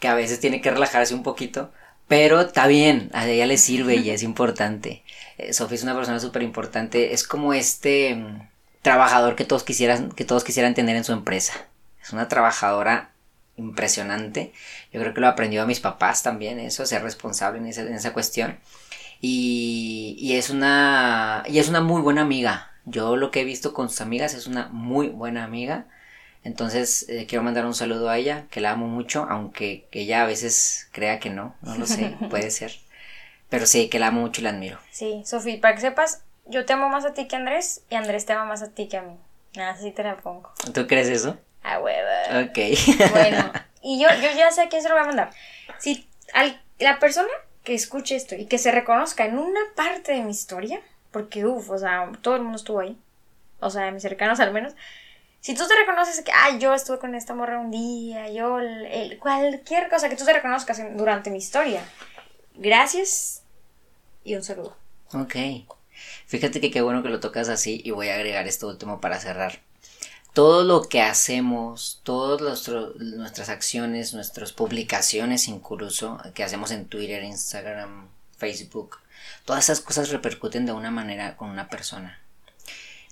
que 0.00 0.08
a 0.08 0.14
veces 0.14 0.40
tiene 0.40 0.60
que 0.60 0.70
relajarse 0.70 1.14
un 1.14 1.22
poquito. 1.22 1.72
Pero 2.06 2.40
está 2.40 2.66
bien, 2.66 3.10
a 3.12 3.28
ella 3.28 3.46
le 3.46 3.58
sirve 3.58 3.96
y 3.96 4.10
es 4.10 4.22
importante. 4.22 5.02
Eh, 5.38 5.52
Sofía 5.52 5.76
es 5.76 5.82
una 5.82 5.94
persona 5.94 6.20
súper 6.20 6.42
importante. 6.42 7.12
Es 7.14 7.26
como 7.26 7.54
este 7.54 8.16
trabajador 8.82 9.36
que 9.36 9.44
todos 9.44 9.64
quisieran, 9.64 10.10
que 10.12 10.24
todos 10.24 10.44
quisieran 10.44 10.74
tener 10.74 10.96
en 10.96 11.04
su 11.04 11.12
empresa. 11.12 11.54
Es 12.02 12.12
una 12.12 12.28
trabajadora 12.28 13.10
impresionante. 13.56 14.52
Yo 14.92 15.00
creo 15.00 15.14
que 15.14 15.20
lo 15.20 15.28
aprendió 15.28 15.62
a 15.62 15.66
mis 15.66 15.80
papás 15.80 16.22
también, 16.22 16.58
eso, 16.58 16.86
ser 16.86 17.02
responsable 17.02 17.58
en 17.58 17.66
esa, 17.66 17.82
en 17.82 17.94
esa 17.94 18.12
cuestión. 18.12 18.58
Y, 19.20 20.16
y, 20.18 20.34
es 20.36 20.48
una, 20.48 21.42
y 21.46 21.58
es 21.58 21.68
una 21.68 21.80
muy 21.80 22.00
buena 22.00 22.22
amiga. 22.22 22.70
Yo 22.84 23.16
lo 23.16 23.30
que 23.30 23.40
he 23.40 23.44
visto 23.44 23.74
con 23.74 23.88
sus 23.88 24.00
amigas 24.00 24.34
es 24.34 24.46
una 24.46 24.68
muy 24.68 25.08
buena 25.08 25.44
amiga. 25.44 25.86
Entonces 26.44 27.04
eh, 27.08 27.26
quiero 27.28 27.42
mandar 27.42 27.66
un 27.66 27.74
saludo 27.74 28.08
a 28.08 28.16
ella, 28.16 28.46
que 28.50 28.60
la 28.60 28.70
amo 28.70 28.86
mucho, 28.86 29.26
aunque 29.28 29.86
ella 29.90 30.22
a 30.22 30.26
veces 30.26 30.88
crea 30.92 31.18
que 31.18 31.30
no, 31.30 31.54
no 31.62 31.76
lo 31.76 31.86
sé, 31.86 32.16
puede 32.30 32.50
ser. 32.50 32.72
Pero 33.50 33.66
sí, 33.66 33.88
que 33.88 33.98
la 33.98 34.08
amo 34.08 34.20
mucho 34.20 34.40
y 34.40 34.44
la 34.44 34.50
admiro. 34.50 34.78
Sí, 34.90 35.22
Sofía, 35.26 35.60
para 35.60 35.74
que 35.74 35.80
sepas, 35.80 36.22
yo 36.48 36.64
te 36.64 36.72
amo 36.72 36.88
más 36.88 37.04
a 37.04 37.14
ti 37.14 37.28
que 37.28 37.36
a 37.36 37.38
Andrés 37.38 37.82
y 37.90 37.94
Andrés 37.94 38.26
te 38.26 38.32
ama 38.32 38.44
más 38.44 38.62
a 38.62 38.70
ti 38.70 38.88
que 38.88 38.96
a 38.96 39.02
mí. 39.02 39.16
Así 39.60 39.90
te 39.92 40.02
la 40.02 40.16
pongo. 40.16 40.50
¿Tú 40.74 40.86
crees 40.86 41.08
eso? 41.08 41.36
Ah, 41.62 41.78
huevo. 41.78 42.46
Ok. 42.46 42.58
Bueno, 43.10 43.52
y 43.82 44.00
yo, 44.00 44.08
yo 44.20 44.30
ya 44.36 44.50
sé 44.50 44.62
a 44.62 44.68
quién 44.68 44.82
se 44.82 44.88
lo 44.88 44.94
voy 44.94 45.04
a 45.04 45.06
mandar. 45.06 45.30
Si 45.78 46.08
al, 46.32 46.60
la 46.78 46.98
persona 46.98 47.28
que 47.64 47.74
escuche 47.74 48.16
esto 48.16 48.34
y 48.34 48.46
que 48.46 48.58
se 48.58 48.72
reconozca 48.72 49.26
en 49.26 49.38
una 49.38 49.60
parte 49.74 50.12
de 50.12 50.22
mi 50.22 50.30
historia, 50.30 50.80
porque 51.10 51.44
uff, 51.44 51.70
o 51.70 51.78
sea, 51.78 52.10
todo 52.22 52.36
el 52.36 52.42
mundo 52.42 52.56
estuvo 52.56 52.80
ahí, 52.80 52.98
o 53.60 53.70
sea, 53.70 53.90
mis 53.90 54.02
cercanos 54.02 54.40
al 54.40 54.52
menos. 54.52 54.74
Si 55.40 55.54
tú 55.54 55.66
te 55.68 55.76
reconoces 55.76 56.20
que, 56.22 56.32
ah, 56.32 56.58
yo 56.58 56.74
estuve 56.74 56.98
con 56.98 57.14
esta 57.14 57.34
morra 57.34 57.60
un 57.60 57.70
día, 57.70 58.28
yo, 58.30 58.58
el, 58.58 59.18
cualquier 59.18 59.88
cosa 59.88 60.08
que 60.08 60.16
tú 60.16 60.24
te 60.24 60.32
reconozcas 60.32 60.80
durante 60.96 61.30
mi 61.30 61.38
historia, 61.38 61.82
gracias 62.54 63.42
y 64.24 64.34
un 64.34 64.42
saludo. 64.42 64.76
Ok. 65.14 65.36
Fíjate 66.28 66.60
que 66.60 66.70
qué 66.70 66.82
bueno 66.82 67.02
que 67.02 67.08
lo 67.08 67.20
tocas 67.20 67.48
así 67.48 67.80
y 67.84 67.90
voy 67.90 68.10
a 68.10 68.14
agregar 68.14 68.46
esto 68.46 68.68
último 68.68 69.00
para 69.00 69.18
cerrar. 69.18 69.60
Todo 70.34 70.62
lo 70.62 70.82
que 70.82 71.00
hacemos, 71.00 72.00
todas 72.02 72.68
nuestras 72.98 73.48
acciones, 73.48 74.12
nuestras 74.12 74.52
publicaciones 74.52 75.48
incluso, 75.48 76.20
que 76.34 76.44
hacemos 76.44 76.70
en 76.70 76.84
Twitter, 76.84 77.24
Instagram, 77.24 78.08
Facebook, 78.36 78.98
todas 79.46 79.64
esas 79.64 79.80
cosas 79.80 80.10
repercuten 80.10 80.66
de 80.66 80.72
una 80.72 80.90
manera 80.90 81.34
con 81.36 81.48
una 81.48 81.70
persona. 81.70 82.20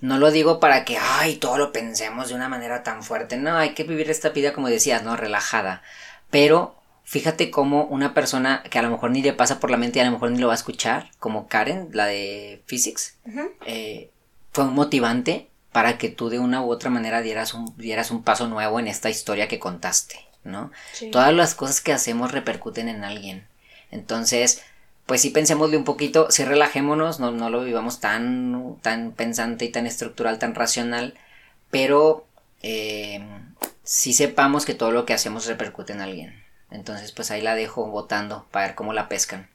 No 0.03 0.19
lo 0.19 0.31
digo 0.31 0.61
para 0.61 0.85
que, 0.85 0.99
ay, 0.99 1.37
todo 1.37 1.57
lo 1.57 1.73
pensemos 1.73 2.29
de 2.29 2.35
una 2.35 2.51
manera 2.51 2.83
tan 2.83 3.03
fuerte. 3.03 3.39
No, 3.39 3.57
hay 3.57 3.73
que 3.73 3.85
vivir 3.85 4.11
esta 4.11 4.29
vida, 4.29 4.53
como 4.53 4.69
decías, 4.69 5.03
¿no? 5.03 5.17
Relajada. 5.17 5.83
Pero 6.31 6.77
fíjate 7.07 7.53
cómo 7.53 7.85
una 7.85 8.15
persona 8.15 8.65
que 8.69 8.81
a 8.81 8.83
lo 8.83 8.91
mejor 8.91 9.13
ni 9.13 9.23
le 9.23 9.33
pasa 9.33 9.61
por 9.61 9.71
la 9.71 9.77
mente 9.77 9.99
y 9.99 10.03
a 10.03 10.05
lo 10.05 10.11
mejor 10.11 10.33
ni 10.33 10.39
lo 10.39 10.49
va 10.49 10.55
a 10.55 10.57
escuchar, 10.57 11.09
como 11.21 11.47
Karen, 11.47 11.89
la 11.93 12.07
de 12.07 12.63
Physics, 12.67 13.17
eh, 13.65 14.11
fue 14.53 14.65
un 14.65 14.75
motivante 14.75 15.49
para 15.71 15.99
que 15.99 16.09
tú 16.09 16.29
de 16.29 16.41
una 16.41 16.63
u 16.63 16.71
otra 16.71 16.91
manera 16.91 17.23
dieras 17.23 17.55
un, 17.55 17.73
dieras 17.77 18.11
un 18.11 18.25
paso 18.25 18.49
nuevo 18.49 18.81
en 18.81 18.89
esta 18.89 19.09
historia 19.09 19.47
que 19.47 19.61
contaste, 19.61 20.19
¿no? 20.43 20.73
Todas 21.13 21.33
las 21.33 21.55
cosas 21.55 21.81
que 21.81 21.93
hacemos 21.93 22.33
repercuten 22.33 22.89
en 22.89 23.05
alguien. 23.05 23.47
Entonces, 23.93 24.63
pues 25.07 25.21
sí 25.21 25.31
pensémosle 25.31 25.77
un 25.77 25.85
poquito, 25.85 26.27
sí 26.31 26.45
relajémonos, 26.45 27.21
no, 27.21 27.31
no 27.31 27.51
lo 27.51 27.63
vivamos 27.63 28.01
tan, 28.01 28.79
tan 28.83 29.13
pensante 29.13 29.65
y 29.65 29.69
tan 29.69 29.87
estructural, 29.87 30.41
tan 30.41 30.57
racional, 30.57 31.15
pero 31.71 32.27
eh, 32.63 33.25
sí 33.85 34.13
sepamos 34.13 34.67
que 34.67 34.75
todo 34.75 34.91
lo 34.91 35.07
que 35.07 35.15
hacemos 35.15 35.47
repercute 35.47 35.93
en 35.93 36.01
alguien. 36.01 36.46
Entonces, 36.71 37.13
pues 37.13 37.31
ahí 37.31 37.41
la 37.41 37.55
dejo 37.55 37.87
votando 37.87 38.47
para 38.51 38.67
ver 38.67 38.75
cómo 38.75 38.93
la 38.93 39.09
pescan. 39.09 39.49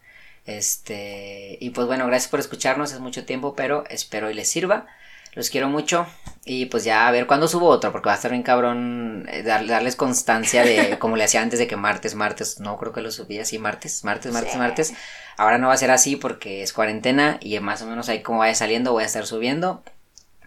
Este, 0.45 1.57
y 1.59 1.69
pues 1.71 1.87
bueno, 1.87 2.07
gracias 2.07 2.29
por 2.29 2.39
escucharnos, 2.39 2.93
es 2.93 2.99
mucho 2.99 3.25
tiempo, 3.25 3.55
pero 3.55 3.83
espero 3.89 4.29
y 4.29 4.33
les 4.33 4.49
sirva. 4.49 4.87
Los 5.33 5.49
quiero 5.49 5.69
mucho 5.69 6.07
y 6.43 6.65
pues 6.65 6.83
ya 6.83 7.07
a 7.07 7.11
ver 7.11 7.25
cuándo 7.25 7.47
subo 7.47 7.67
otro, 7.67 7.93
porque 7.93 8.07
va 8.07 8.13
a 8.13 8.15
estar 8.15 8.31
bien 8.31 8.43
cabrón 8.43 9.25
eh, 9.31 9.43
darles 9.43 9.95
constancia 9.95 10.63
de 10.63 10.97
como 10.99 11.15
le 11.15 11.23
hacía 11.23 11.41
antes 11.41 11.57
de 11.57 11.67
que 11.67 11.77
martes, 11.77 12.15
martes, 12.15 12.59
no 12.59 12.77
creo 12.77 12.91
que 12.91 12.99
lo 12.99 13.11
subí 13.11 13.39
así, 13.39 13.57
martes, 13.57 14.03
martes, 14.03 14.33
martes, 14.33 14.57
martes. 14.57 14.93
Ahora 15.37 15.57
no 15.57 15.67
va 15.67 15.73
a 15.73 15.77
ser 15.77 15.91
así 15.91 16.17
porque 16.17 16.63
es 16.63 16.73
cuarentena 16.73 17.37
y 17.39 17.57
más 17.61 17.81
o 17.81 17.85
menos 17.85 18.09
ahí 18.09 18.21
como 18.21 18.39
vaya 18.39 18.55
saliendo 18.55 18.91
voy 18.91 19.03
a 19.03 19.05
estar 19.05 19.25
subiendo. 19.25 19.83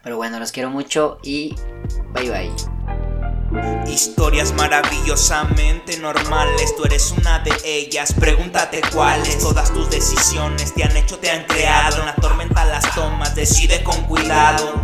Pero 0.03 0.19
bueno, 0.19 0.39
los 0.39 0.53
quiero 0.53 0.69
mucho 0.69 1.19
y 1.23 1.57
bye 2.13 2.29
bye. 2.29 3.04
Historias 3.87 4.53
maravillosamente 4.55 5.99
normales, 5.99 6.75
tú 6.77 6.85
eres 6.85 7.13
una 7.13 7.39
de 7.41 7.53
ellas. 7.65 8.13
Pregúntate 8.13 8.81
cuáles. 8.93 9.39
Todas 9.39 9.73
tus 9.73 9.89
decisiones 9.91 10.75
te 10.75 10.85
han 10.85 10.97
hecho, 10.97 11.19
te 11.19 11.31
han 11.31 11.45
creado. 11.45 12.01
En 12.01 12.07
la 12.07 12.15
tormenta 12.17 12.65
las 12.65 12.95
tomas, 12.95 13.35
decide 13.35 13.85
con 13.85 14.03
cuidado. 14.05 14.75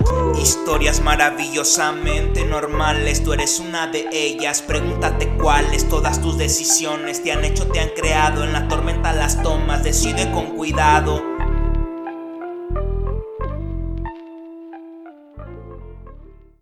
Historias 0.41 1.01
maravillosamente 1.01 2.45
normales, 2.45 3.25
tú 3.25 3.33
eres 3.33 3.59
una 3.59 3.89
de 3.89 4.09
ellas. 4.13 4.63
Pregúntate 4.63 5.29
cuáles. 5.37 5.89
Todas 5.89 6.21
tus 6.21 6.39
decisiones 6.39 7.23
te 7.25 7.33
han 7.33 7.45
hecho, 7.45 7.67
te 7.67 7.81
han 7.81 7.91
creado. 7.91 8.45
En 8.45 8.53
la 8.53 8.69
tormenta 8.69 9.13
las 9.13 9.43
tomas, 9.43 9.83
decide 9.83 10.31
con 10.31 10.57
cuidado. 10.57 11.30